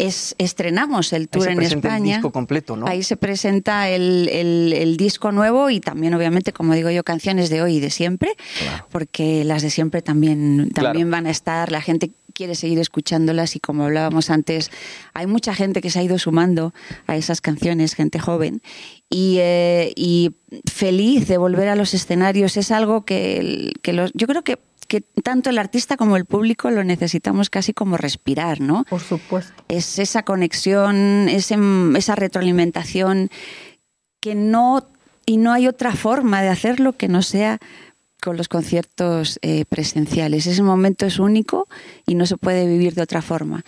Es, 0.00 0.34
estrenamos 0.38 1.12
el 1.12 1.22
Ahí 1.22 1.26
tour 1.28 1.44
se 1.44 1.50
en 1.50 1.56
presenta 1.56 1.88
el 1.88 1.94
España. 1.94 2.16
disco 2.16 2.32
completo, 2.32 2.76
¿no? 2.76 2.86
Ahí 2.86 3.02
se 3.02 3.16
presenta 3.16 3.88
el, 3.88 4.28
el- 4.32 4.72
el 4.72 4.96
disco 4.96 5.30
nuevo 5.32 5.70
y 5.70 5.80
también, 5.80 6.14
obviamente, 6.14 6.52
como 6.52 6.74
digo 6.74 6.90
yo, 6.90 7.04
canciones 7.04 7.50
de 7.50 7.62
hoy 7.62 7.76
y 7.76 7.80
de 7.80 7.90
siempre, 7.90 8.34
porque 8.90 9.44
las 9.44 9.62
de 9.62 9.70
siempre 9.70 10.02
también, 10.02 10.70
también 10.74 11.10
van 11.10 11.26
a 11.26 11.30
estar. 11.30 11.70
La 11.70 11.80
gente 11.82 12.10
quiere 12.32 12.54
seguir 12.54 12.78
escuchándolas 12.78 13.56
y, 13.56 13.60
como 13.60 13.84
hablábamos 13.84 14.30
antes, 14.30 14.70
hay 15.14 15.26
mucha 15.26 15.54
gente 15.54 15.80
que 15.80 15.90
se 15.90 15.98
ha 15.98 16.02
ido 16.02 16.18
sumando 16.18 16.72
a 17.06 17.16
esas 17.16 17.40
canciones, 17.40 17.94
gente 17.94 18.18
joven. 18.18 18.62
Y, 19.10 19.36
eh, 19.40 19.92
y 19.96 20.32
feliz 20.70 21.26
de 21.28 21.36
volver 21.36 21.68
a 21.68 21.76
los 21.76 21.92
escenarios 21.94 22.56
es 22.56 22.70
algo 22.70 23.04
que, 23.04 23.72
que 23.82 23.92
los, 23.92 24.12
yo 24.14 24.26
creo 24.26 24.42
que 24.42 24.58
que 24.90 25.02
tanto 25.22 25.50
el 25.50 25.58
artista 25.58 25.96
como 25.96 26.16
el 26.16 26.24
público 26.24 26.68
lo 26.72 26.82
necesitamos 26.82 27.48
casi 27.48 27.72
como 27.72 27.96
respirar, 27.96 28.60
¿no? 28.60 28.84
Por 28.90 29.00
supuesto. 29.00 29.52
Es 29.68 30.00
esa 30.00 30.24
conexión, 30.24 31.28
ese- 31.28 31.56
esa 31.96 32.16
retroalimentación 32.16 33.30
que 34.20 34.34
no, 34.34 34.88
y 35.26 35.36
no 35.36 35.52
hay 35.52 35.68
otra 35.68 35.94
forma 35.94 36.42
de 36.42 36.48
hacerlo 36.48 36.94
que 36.96 37.06
no 37.06 37.22
sea 37.22 37.58
con 38.20 38.36
los 38.36 38.48
conciertos 38.48 39.38
eh, 39.42 39.64
presenciales. 39.64 40.46
Ese 40.48 40.62
momento 40.64 41.06
es 41.06 41.20
único 41.20 41.68
y 42.04 42.16
no 42.16 42.26
se 42.26 42.36
puede 42.36 42.66
vivir 42.66 42.94
de 42.94 43.02
otra 43.02 43.22
forma. 43.22 43.62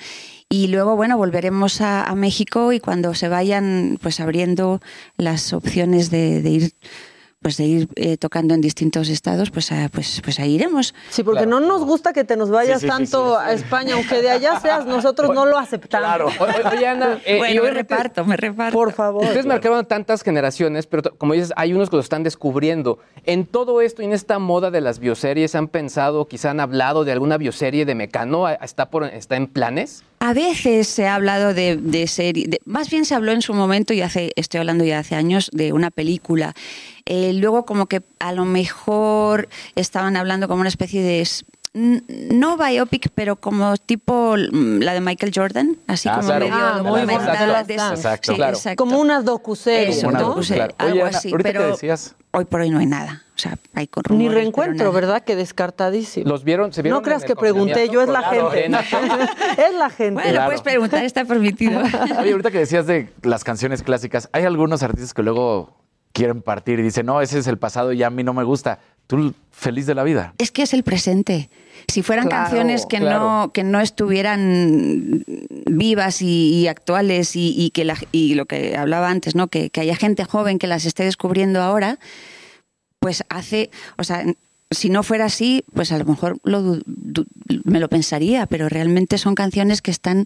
Y 0.50 0.66
luego, 0.66 0.96
bueno, 0.96 1.16
volveremos 1.16 1.80
a, 1.80 2.02
a 2.04 2.14
México 2.16 2.72
y 2.72 2.80
cuando 2.80 3.14
se 3.14 3.28
vayan 3.28 3.96
pues 4.02 4.18
abriendo 4.18 4.80
las 5.16 5.52
opciones 5.52 6.10
de, 6.10 6.42
de 6.42 6.50
ir 6.50 6.72
pues 7.42 7.56
de 7.56 7.64
ir 7.64 7.88
eh, 7.96 8.16
tocando 8.16 8.54
en 8.54 8.60
distintos 8.60 9.08
estados, 9.08 9.50
pues, 9.50 9.72
a- 9.72 9.88
pues, 9.90 10.20
pues 10.24 10.38
ahí 10.38 10.54
iremos. 10.54 10.94
Sí, 11.10 11.22
porque 11.22 11.44
no 11.46 11.60
nos 11.60 11.84
gusta 11.84 12.12
que 12.12 12.24
te 12.24 12.36
nos 12.36 12.50
vayas 12.50 12.80
Sí, 12.80 12.86
sí, 12.86 12.92
sí, 12.92 12.98
tanto 12.98 13.36
a 13.38 13.52
España, 13.52 13.94
aunque 13.94 14.22
de 14.22 14.30
allá 14.30 14.60
seas, 14.60 14.86
nosotros 14.86 15.34
no 15.34 15.44
lo 15.46 15.58
aceptamos. 15.58 16.32
O- 16.38 16.44
o- 16.44 16.70
Oye, 16.72 16.86
Ana, 16.86 17.18
eh, 17.24 17.34
y 17.36 17.38
Bueno, 17.38 17.62
me 17.64 17.70
reparto, 17.70 18.24
me 18.24 18.36
reparto. 18.36 18.78
Por 18.78 18.92
favor. 18.92 19.24
Ustedes 19.24 19.46
marcaron 19.46 19.84
tantas 19.86 20.22
generaciones, 20.22 20.86
pero 20.86 21.02
como 21.18 21.34
dices, 21.34 21.52
hay 21.56 21.74
unos 21.74 21.90
que 21.90 21.96
lo 21.96 22.02
están 22.02 22.22
descubriendo. 22.22 22.98
En 23.24 23.44
todo 23.46 23.80
esto 23.80 24.02
y 24.02 24.04
en 24.06 24.12
esta 24.12 24.38
moda 24.38 24.70
de 24.70 24.80
las 24.80 24.98
bioseries, 25.00 25.54
¿han 25.54 25.68
pensado, 25.68 26.26
quizá 26.26 26.50
han 26.50 26.60
hablado 26.60 27.04
de 27.04 27.12
alguna 27.12 27.36
bioserie 27.38 27.84
de 27.84 27.94
Mecano? 27.94 28.48
¿Está, 28.48 28.88
por, 28.90 29.04
está 29.04 29.36
en 29.36 29.46
planes? 29.48 30.04
A 30.24 30.34
veces 30.34 30.86
se 30.86 31.08
ha 31.08 31.16
hablado 31.16 31.52
de, 31.52 31.76
de 31.76 32.06
serie, 32.06 32.46
de- 32.46 32.60
más 32.64 32.88
bien 32.88 33.04
se 33.04 33.16
habló 33.16 33.32
en 33.32 33.42
su 33.42 33.54
momento, 33.54 33.92
y 33.92 34.02
hace, 34.02 34.30
estoy 34.36 34.60
hablando 34.60 34.84
ya 34.84 35.00
hace 35.00 35.16
años, 35.16 35.50
de 35.52 35.72
una 35.72 35.90
película. 35.90 36.54
Eh, 37.06 37.32
luego 37.32 37.64
como 37.66 37.86
que 37.86 38.02
a 38.20 38.30
lo 38.32 38.44
mejor 38.44 39.48
estaban 39.74 40.16
hablando 40.16 40.46
como 40.46 40.60
una 40.60 40.68
especie 40.68 41.02
de... 41.02 41.28
No 41.74 42.56
biopic, 42.56 43.08
pero 43.14 43.34
como 43.36 43.76
tipo 43.78 44.36
mm, 44.36 44.78
la 44.82 44.92
de 44.92 45.00
Michael 45.00 45.32
Jordan, 45.34 45.76
así 45.88 46.08
Ah, 46.08 46.16
como 46.16 46.26
claro. 46.28 46.44
medio 46.44 46.56
Ah, 46.60 46.82
muy 46.84 47.00
documental 47.00 47.66
de 47.66 47.74
eso. 47.74 47.90
Exacto. 47.94 48.32
Sí, 48.32 48.36
Claro. 48.36 48.56
exacto. 48.56 48.84
Como 48.84 49.00
una 49.00 49.22
docuserie, 49.22 50.02
¿no? 50.04 50.12
docuserie, 50.12 50.62
docu, 50.64 50.76
claro. 50.76 50.92
algo 50.92 50.92
Oye, 50.92 51.02
Ana, 51.08 51.18
así, 51.18 51.32
que 51.32 51.38
pero 51.38 51.66
decías- 51.68 52.14
hoy 52.32 52.44
por 52.44 52.60
hoy 52.60 52.70
no 52.70 52.78
hay 52.78 52.86
nada. 52.86 53.24
O 53.42 53.48
sea, 53.48 53.58
hay 53.74 53.88
con 53.88 54.04
Ni 54.10 54.28
rumores, 54.28 54.28
pero 54.28 54.34
reencuentro. 54.40 54.92
¿verdad? 54.92 55.24
Que 55.24 55.34
descartadísimo. 55.34 56.28
¿Los 56.28 56.44
vieron? 56.44 56.72
¿Se 56.72 56.80
vieron 56.80 57.00
No 57.00 57.02
creas 57.02 57.24
que 57.24 57.34
pregunté, 57.34 57.88
yo 57.88 58.00
es 58.02 58.08
la 58.08 58.20
Claro, 58.20 58.50
gente. 58.50 58.66
en- 58.66 58.74
es 59.66 59.74
la 59.76 59.90
gente. 59.90 60.12
Bueno, 60.14 60.30
Claro. 60.30 60.46
puedes 60.46 60.62
preguntar, 60.62 61.04
está 61.04 61.24
permitido. 61.24 61.80
Oye, 62.20 62.30
ahorita 62.30 62.52
que 62.52 62.58
decías 62.58 62.86
de 62.86 63.08
las 63.22 63.42
canciones 63.42 63.82
clásicas, 63.82 64.28
hay 64.32 64.44
algunos 64.44 64.84
artistas 64.84 65.12
que 65.12 65.24
luego 65.24 65.76
quieren 66.12 66.40
partir 66.42 66.78
y 66.78 66.82
dicen, 66.82 67.06
no, 67.06 67.20
ese 67.20 67.40
es 67.40 67.48
el 67.48 67.58
pasado 67.58 67.92
y 67.92 68.04
a 68.04 68.10
mí 68.10 68.22
no 68.22 68.32
me 68.32 68.44
gusta. 68.44 68.78
Tú 69.08 69.34
feliz 69.50 69.86
de 69.86 69.96
la 69.96 70.04
vida. 70.04 70.34
Es 70.38 70.52
que 70.52 70.62
es 70.62 70.72
el 70.72 70.84
presente. 70.84 71.50
Si 71.88 72.02
fueran 72.02 72.28
Claro, 72.28 72.44
canciones 72.44 72.86
que 72.86 72.98
claro. 72.98 73.18
no 73.18 73.52
que 73.52 73.64
no 73.64 73.80
estuvieran 73.80 75.24
vivas 75.66 76.22
y, 76.22 76.54
y 76.60 76.68
actuales 76.68 77.34
y, 77.34 77.54
y 77.58 77.70
que 77.70 77.84
la- 77.84 77.96
y 78.12 78.34
lo 78.34 78.46
que 78.46 78.76
hablaba 78.76 79.10
antes, 79.10 79.34
¿no? 79.34 79.48
Que, 79.48 79.70
que 79.70 79.80
haya 79.80 79.96
gente 79.96 80.24
joven 80.24 80.58
que 80.58 80.66
las 80.68 80.84
esté 80.84 81.04
descubriendo 81.04 81.60
ahora, 81.60 81.98
pues 83.02 83.24
hace, 83.28 83.70
o 83.98 84.04
sea, 84.04 84.24
si 84.70 84.88
no 84.88 85.02
fuera 85.02 85.24
así, 85.26 85.64
pues 85.74 85.90
a 85.92 85.98
lo 85.98 86.04
mejor 86.06 86.38
lo 86.44 86.78
me 87.64 87.80
lo 87.80 87.88
pensaría, 87.88 88.46
pero 88.46 88.68
realmente 88.70 89.18
son 89.18 89.34
canciones 89.34 89.82
que 89.82 89.90
están 89.90 90.24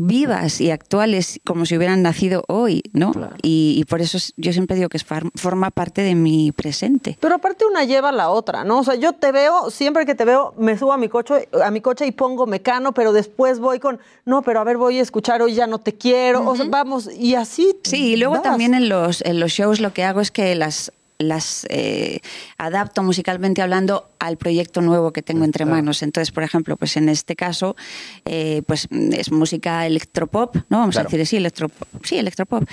vivas 0.00 0.60
y 0.60 0.70
actuales 0.70 1.40
como 1.44 1.66
si 1.66 1.76
hubieran 1.76 2.02
nacido 2.02 2.44
hoy, 2.46 2.82
¿no? 2.92 3.10
Y, 3.42 3.74
y 3.78 3.84
por 3.84 4.00
eso 4.00 4.16
es- 4.16 4.32
yo 4.36 4.52
siempre 4.52 4.76
digo 4.76 4.88
que 4.88 4.98
forma 5.34 5.70
parte 5.72 6.02
de 6.02 6.14
mi 6.14 6.52
presente. 6.52 7.16
Pero 7.20 7.34
aparte 7.34 7.64
una 7.66 7.82
lleva 7.84 8.10
a 8.10 8.12
la 8.12 8.30
otra, 8.30 8.62
¿no? 8.62 8.78
O 8.78 8.84
sea, 8.84 8.94
yo 8.94 9.12
te 9.14 9.32
veo, 9.32 9.70
siempre 9.70 10.06
que 10.06 10.14
te 10.14 10.24
veo, 10.24 10.54
me 10.56 10.78
subo 10.78 10.92
a 10.92 10.98
mi 10.98 11.08
coche, 11.08 11.48
a 11.64 11.70
mi 11.72 11.80
coche 11.80 12.06
y 12.06 12.12
pongo 12.12 12.46
mecano, 12.46 12.92
pero 12.92 13.12
después 13.12 13.58
voy 13.58 13.80
con, 13.80 13.98
no, 14.24 14.42
pero 14.42 14.60
a 14.60 14.64
ver, 14.64 14.76
voy 14.76 14.98
a 15.00 15.02
escuchar, 15.02 15.42
hoy 15.42 15.54
ya 15.54 15.66
no 15.66 15.78
te 15.78 15.94
quiero. 15.94 16.48
O 16.48 16.54
sea, 16.54 16.66
vamos, 16.68 17.10
y 17.12 17.34
así. 17.34 17.74
Sí, 17.82 18.12
y 18.12 18.16
luego 18.16 18.36
también 18.42 18.74
en 18.74 18.88
los, 18.88 19.20
en 19.22 19.40
los 19.40 19.50
shows 19.50 19.80
lo 19.80 19.92
que 19.92 20.04
hago 20.04 20.20
es 20.20 20.30
que 20.30 20.54
las 20.54 20.92
las 21.18 21.66
eh, 21.68 22.20
adapto 22.58 23.02
musicalmente 23.02 23.60
hablando 23.60 24.08
al 24.18 24.36
proyecto 24.36 24.80
nuevo 24.80 25.12
que 25.12 25.22
tengo 25.22 25.44
entre 25.44 25.64
manos. 25.64 26.02
Entonces, 26.02 26.30
por 26.30 26.42
ejemplo, 26.44 26.76
pues 26.76 26.96
en 26.96 27.08
este 27.08 27.34
caso, 27.36 27.76
eh, 28.24 28.62
pues 28.66 28.88
es 28.90 29.32
música 29.32 29.86
electropop, 29.86 30.56
¿no? 30.68 30.78
Vamos 30.78 30.94
Claro. 30.94 31.08
a 31.08 31.10
decir 31.10 31.26
sí, 31.26 31.36
electropop. 31.36 32.04
Sí, 32.04 32.18
electropop. 32.18 32.64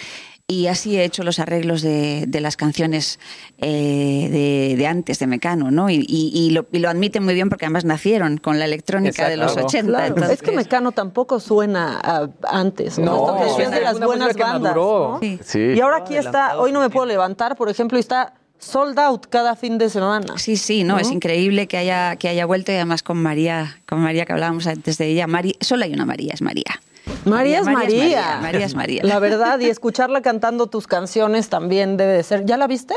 Y 0.48 0.68
así 0.68 0.96
he 0.96 1.04
hecho 1.04 1.24
los 1.24 1.40
arreglos 1.40 1.82
de, 1.82 2.26
de 2.28 2.40
las 2.40 2.56
canciones 2.56 3.20
eh, 3.58 4.30
de, 4.32 4.76
de 4.78 4.86
antes, 4.88 5.18
de 5.18 5.26
Mecano, 5.26 5.72
¿no? 5.72 5.90
Y, 5.90 6.06
y- 6.08 6.32
y 6.36 6.52
lo, 6.52 6.68
y 6.72 6.78
lo 6.78 6.90
admiten 6.90 7.24
muy 7.24 7.34
bien 7.34 7.50
porque 7.50 7.66
además 7.66 7.84
nacieron 7.84 8.38
con 8.38 8.60
la 8.60 8.66
electrónica 8.66 9.28
de 9.28 9.38
los 9.38 9.54
Exacto. 9.54 9.68
80. 9.70 9.90
Claro, 9.92 10.06
entonces- 10.08 10.34
es 10.34 10.42
que 10.44 10.52
Mecano 10.52 10.92
tampoco 10.92 11.40
suena 11.40 12.00
a- 12.00 12.30
antes. 12.48 13.00
¿no? 13.00 13.06
No, 13.06 13.16
Esto 13.26 13.38
que 13.38 13.44
decías 13.46 13.68
es 13.70 13.72
de 13.72 13.82
las 13.82 14.00
buenas 14.00 14.36
bandas. 14.38 14.76
Sí. 15.22 15.40
Sí. 15.44 15.60
Y 15.76 15.82
ahora 15.82 15.98
aquí 15.98 16.16
está, 16.16 16.60
hoy 16.60 16.72
no 16.72 16.80
me 16.80 16.92
puedo 16.92 17.08
levantar, 17.08 17.56
por 17.56 17.68
ejemplo, 17.70 17.98
y 17.98 18.02
está 18.02 18.36
sold 18.60 19.00
out 19.00 19.26
cada 19.32 19.56
fin 19.56 19.80
de 19.80 19.90
semana. 19.90 20.38
Sí, 20.38 20.58
sí, 20.58 20.84
no, 20.84 20.94
¿No? 20.94 21.00
es 21.00 21.10
increíble 21.10 21.66
que 21.68 21.78
haya, 21.78 22.18
que 22.18 22.28
haya 22.30 22.46
vuelto 22.46 22.72
y 22.72 22.76
además 22.76 23.02
con 23.02 23.18
María, 23.18 23.80
con 23.88 24.00
María 24.00 24.26
que 24.26 24.34
hablábamos 24.34 24.68
antes 24.68 25.00
de 25.00 25.08
ella. 25.08 25.26
Mari, 25.26 25.56
solo 25.60 25.86
hay 25.86 25.94
una 25.94 26.06
María, 26.06 26.34
es 26.36 26.44
María. 26.44 26.80
María 27.26 27.60
es 27.60 27.66
María. 27.66 28.04
María, 28.04 28.40
María 28.42 28.66
es 28.66 28.76
María. 28.76 29.04
La 29.04 29.20
verdad, 29.20 29.60
y 29.60 29.68
escucharla 29.68 30.22
cantando 30.22 30.68
tus 30.68 30.88
canciones 30.88 31.50
también 31.50 31.98
debe 31.98 32.14
de 32.14 32.24
ser. 32.24 32.46
¿Ya 32.46 32.58
la 32.58 32.68
viste? 32.68 32.96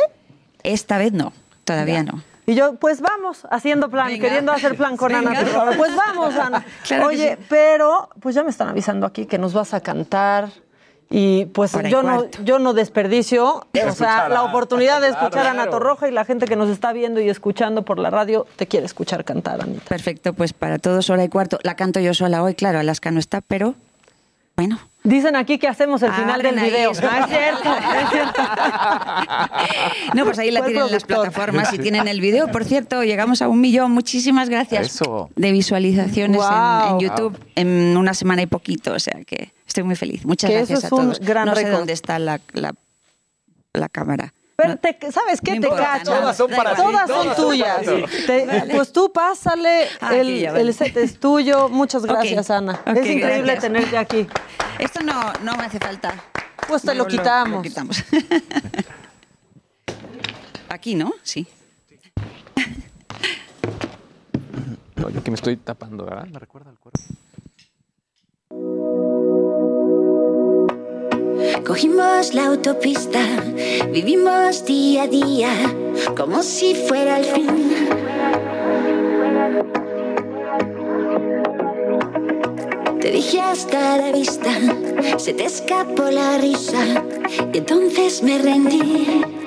Esta 0.62 0.98
vez 0.98 1.12
no, 1.12 1.32
todavía 1.64 2.02
no. 2.02 2.22
Y 2.46 2.54
yo, 2.54 2.76
pues 2.76 3.02
vamos, 3.02 3.46
haciendo 3.50 3.90
plan, 3.90 4.06
Venga. 4.06 4.24
queriendo 4.24 4.52
hacer 4.52 4.74
plan 4.74 4.96
con 4.96 5.14
Ana. 5.14 5.34
Pues 5.76 5.94
vamos, 5.94 6.34
Ana. 6.34 6.64
Claro 6.86 7.08
Oye, 7.08 7.36
sí. 7.38 7.44
pero 7.46 8.08
pues 8.20 8.34
ya 8.34 8.42
me 8.42 8.48
están 8.48 8.68
avisando 8.68 9.04
aquí 9.06 9.26
que 9.26 9.36
nos 9.36 9.52
vas 9.52 9.74
a 9.74 9.80
cantar. 9.80 10.48
Y 11.10 11.46
pues 11.46 11.72
yo 11.88 12.02
no, 12.02 12.30
yo 12.44 12.58
no 12.58 12.74
desperdicio, 12.74 13.66
o 13.86 13.92
sea, 13.92 14.28
la 14.28 14.44
oportunidad 14.44 15.00
de 15.00 15.08
escuchar 15.08 15.46
a 15.46 15.50
Ana 15.50 15.62
claro. 15.64 15.70
Torroja 15.70 16.08
y 16.08 16.10
la 16.10 16.26
gente 16.26 16.46
que 16.46 16.56
nos 16.56 16.68
está 16.68 16.92
viendo 16.92 17.20
y 17.20 17.30
escuchando 17.30 17.82
por 17.82 17.98
la 17.98 18.10
radio 18.10 18.46
te 18.56 18.66
quiere 18.66 18.84
escuchar 18.84 19.24
cantar, 19.24 19.62
Anita. 19.62 19.84
Perfecto, 19.86 20.34
pues 20.34 20.52
para 20.52 20.78
todos 20.78 21.08
hora 21.08 21.24
y 21.24 21.28
cuarto. 21.28 21.58
La 21.62 21.76
canto 21.76 21.98
yo 22.00 22.12
sola 22.12 22.42
hoy, 22.42 22.54
claro, 22.54 22.78
Alaska 22.78 23.10
no 23.10 23.20
está, 23.20 23.40
pero 23.40 23.74
bueno. 24.58 24.76
Dicen 25.04 25.36
aquí 25.36 25.58
que 25.58 25.68
hacemos 25.68 26.02
el 26.02 26.12
final 26.12 26.30
Abren 26.34 26.56
del 26.56 26.64
video. 26.64 26.90
eso. 26.90 27.02
No 27.02 27.08
es 27.16 27.26
cierto, 27.28 27.76
es 28.02 28.10
cierto. 28.10 28.42
No, 30.14 30.24
pues 30.24 30.38
ahí 30.40 30.50
la 30.50 30.64
tienen 30.64 30.86
en 30.86 30.90
las 30.92 31.04
plataformas 31.04 31.72
y 31.72 31.78
tienen 31.78 32.08
el 32.08 32.20
video. 32.20 32.48
Por 32.48 32.64
cierto, 32.64 33.04
llegamos 33.04 33.40
a 33.40 33.48
un 33.48 33.60
millón. 33.60 33.92
Muchísimas 33.92 34.48
gracias 34.48 34.86
Eso. 34.88 35.30
de 35.36 35.52
visualizaciones 35.52 36.40
en- 36.42 36.98
YouTube 36.98 37.38
en 37.54 37.96
una 37.96 38.12
semana 38.14 38.42
y 38.42 38.46
poquito. 38.46 38.92
O 38.94 38.98
sea 38.98 39.22
que 39.24 39.52
estoy 39.66 39.84
muy 39.84 39.94
feliz. 39.96 40.24
Muchas 40.26 40.50
Que 40.50 40.56
gracias 40.56 40.78
eso 40.80 40.86
es 40.88 40.92
a 40.92 40.96
un 40.96 41.02
todos. 41.12 41.20
gran 41.20 41.46
no 41.46 41.54
sé 41.54 41.60
récord. 41.62 41.78
dónde 41.78 41.92
está 41.92 42.18
la, 42.18 42.40
la, 42.52 42.72
la 43.74 43.88
cámara. 43.88 44.34
Pero 44.60 44.76
te- 44.76 44.98
¿sabes 45.12 45.40
qué? 45.40 45.54
No 45.54 45.60
te 45.60 45.66
importa, 45.68 45.92
cacho. 45.98 46.10
nada, 46.10 46.20
Todas 46.22 46.36
son 46.36 46.50
para 46.50 46.72
igual. 46.72 46.74
ti, 46.74 46.82
Todas 46.82 47.08
son 47.08 47.22
todas 47.22 47.36
son 47.36 47.48
tuyas. 47.48 47.86
Pues 48.74 48.92
tú 48.92 49.12
pásale, 49.12 49.86
Ah, 50.00 50.16
el, 50.16 50.74
set 50.74 50.96
es 50.96 51.20
tuyo. 51.20 51.68
Muchas 51.68 52.04
gracias, 52.04 52.50
Ana. 52.50 52.80
Es 52.86 53.06
increíble 53.06 53.42
gracias. 53.42 53.60
tenerte 53.62 53.96
aquí. 53.96 54.26
Esto 54.80 54.98
no, 55.04 55.32
no 55.44 55.54
me 55.54 55.62
hace 55.64 55.78
falta. 55.78 56.12
Pues 56.66 56.82
te 56.82 56.92
lo 56.96 57.06
quitamos. 57.06 57.58
Lo 57.58 57.62
quitamos. 57.62 58.02
Aquí, 60.68 60.96
¿no? 60.96 61.14
Sí. 61.22 61.46
No, 64.96 65.08
yo 65.08 65.22
que 65.22 65.30
me 65.30 65.36
estoy 65.36 65.56
tapando, 65.56 66.04
¿verdad? 66.04 66.26
Me 66.26 66.38
recuerda 66.40 66.70
al 66.70 66.78
cuerpo. 66.78 66.98
Cogimos 71.66 72.34
la 72.34 72.46
autopista, 72.46 73.20
vivimos 73.92 74.64
día 74.64 75.02
a 75.02 75.06
día, 75.06 75.50
como 76.16 76.42
si 76.42 76.74
fuera 76.74 77.18
el 77.18 77.24
fin. 77.24 77.46
Te 83.00 83.10
dije 83.10 83.40
hasta 83.40 83.98
la 83.98 84.12
vista, 84.12 84.50
se 85.16 85.32
te 85.32 85.44
escapó 85.44 86.10
la 86.10 86.38
risa, 86.38 87.04
y 87.52 87.58
entonces 87.58 88.22
me 88.22 88.38
rendí. 88.38 89.37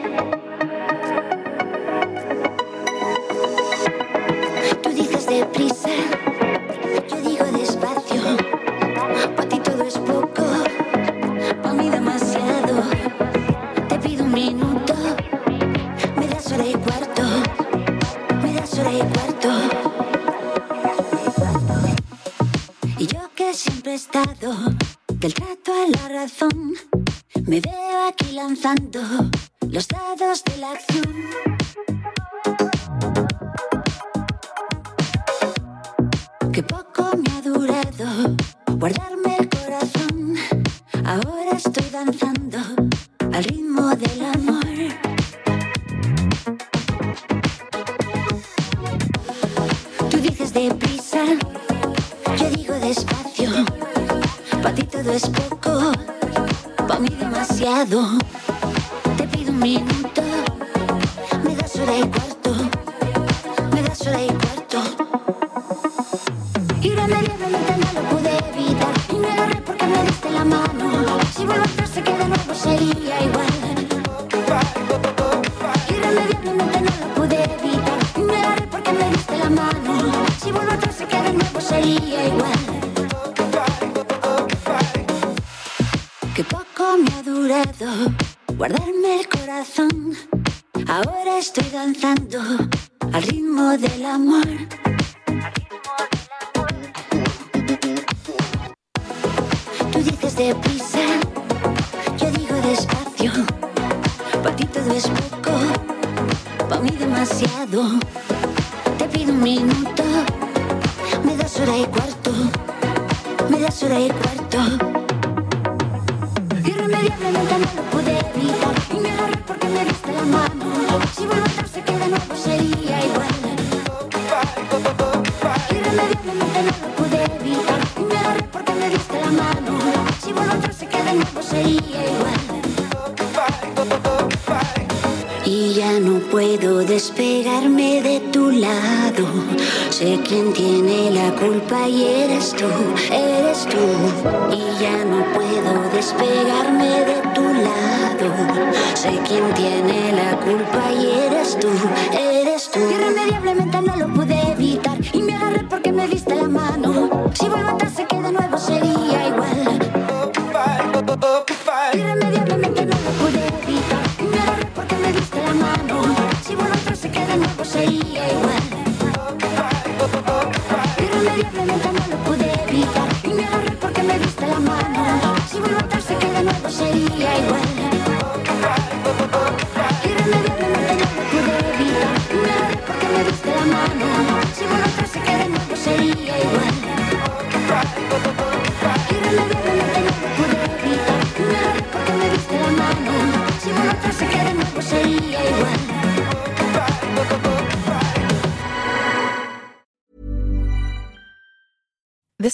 Del 23.92 25.34
trato 25.34 25.74
a 25.74 25.86
la 25.90 26.08
razón. 26.08 26.76
Me 27.46 27.60
veo 27.60 28.08
aquí 28.08 28.32
lanzando 28.32 29.02
los 29.68 29.86
dados 29.90 30.46
de 30.46 30.58
la 30.58 30.72
acción. 30.72 31.14
Que 36.54 36.64
poco 36.64 37.18
me 37.18 37.32
ha 37.34 37.42
durado 37.42 38.36
guardarme 38.78 39.36
el 39.40 39.50
corazón. 39.50 39.61
Pa' 57.92 58.31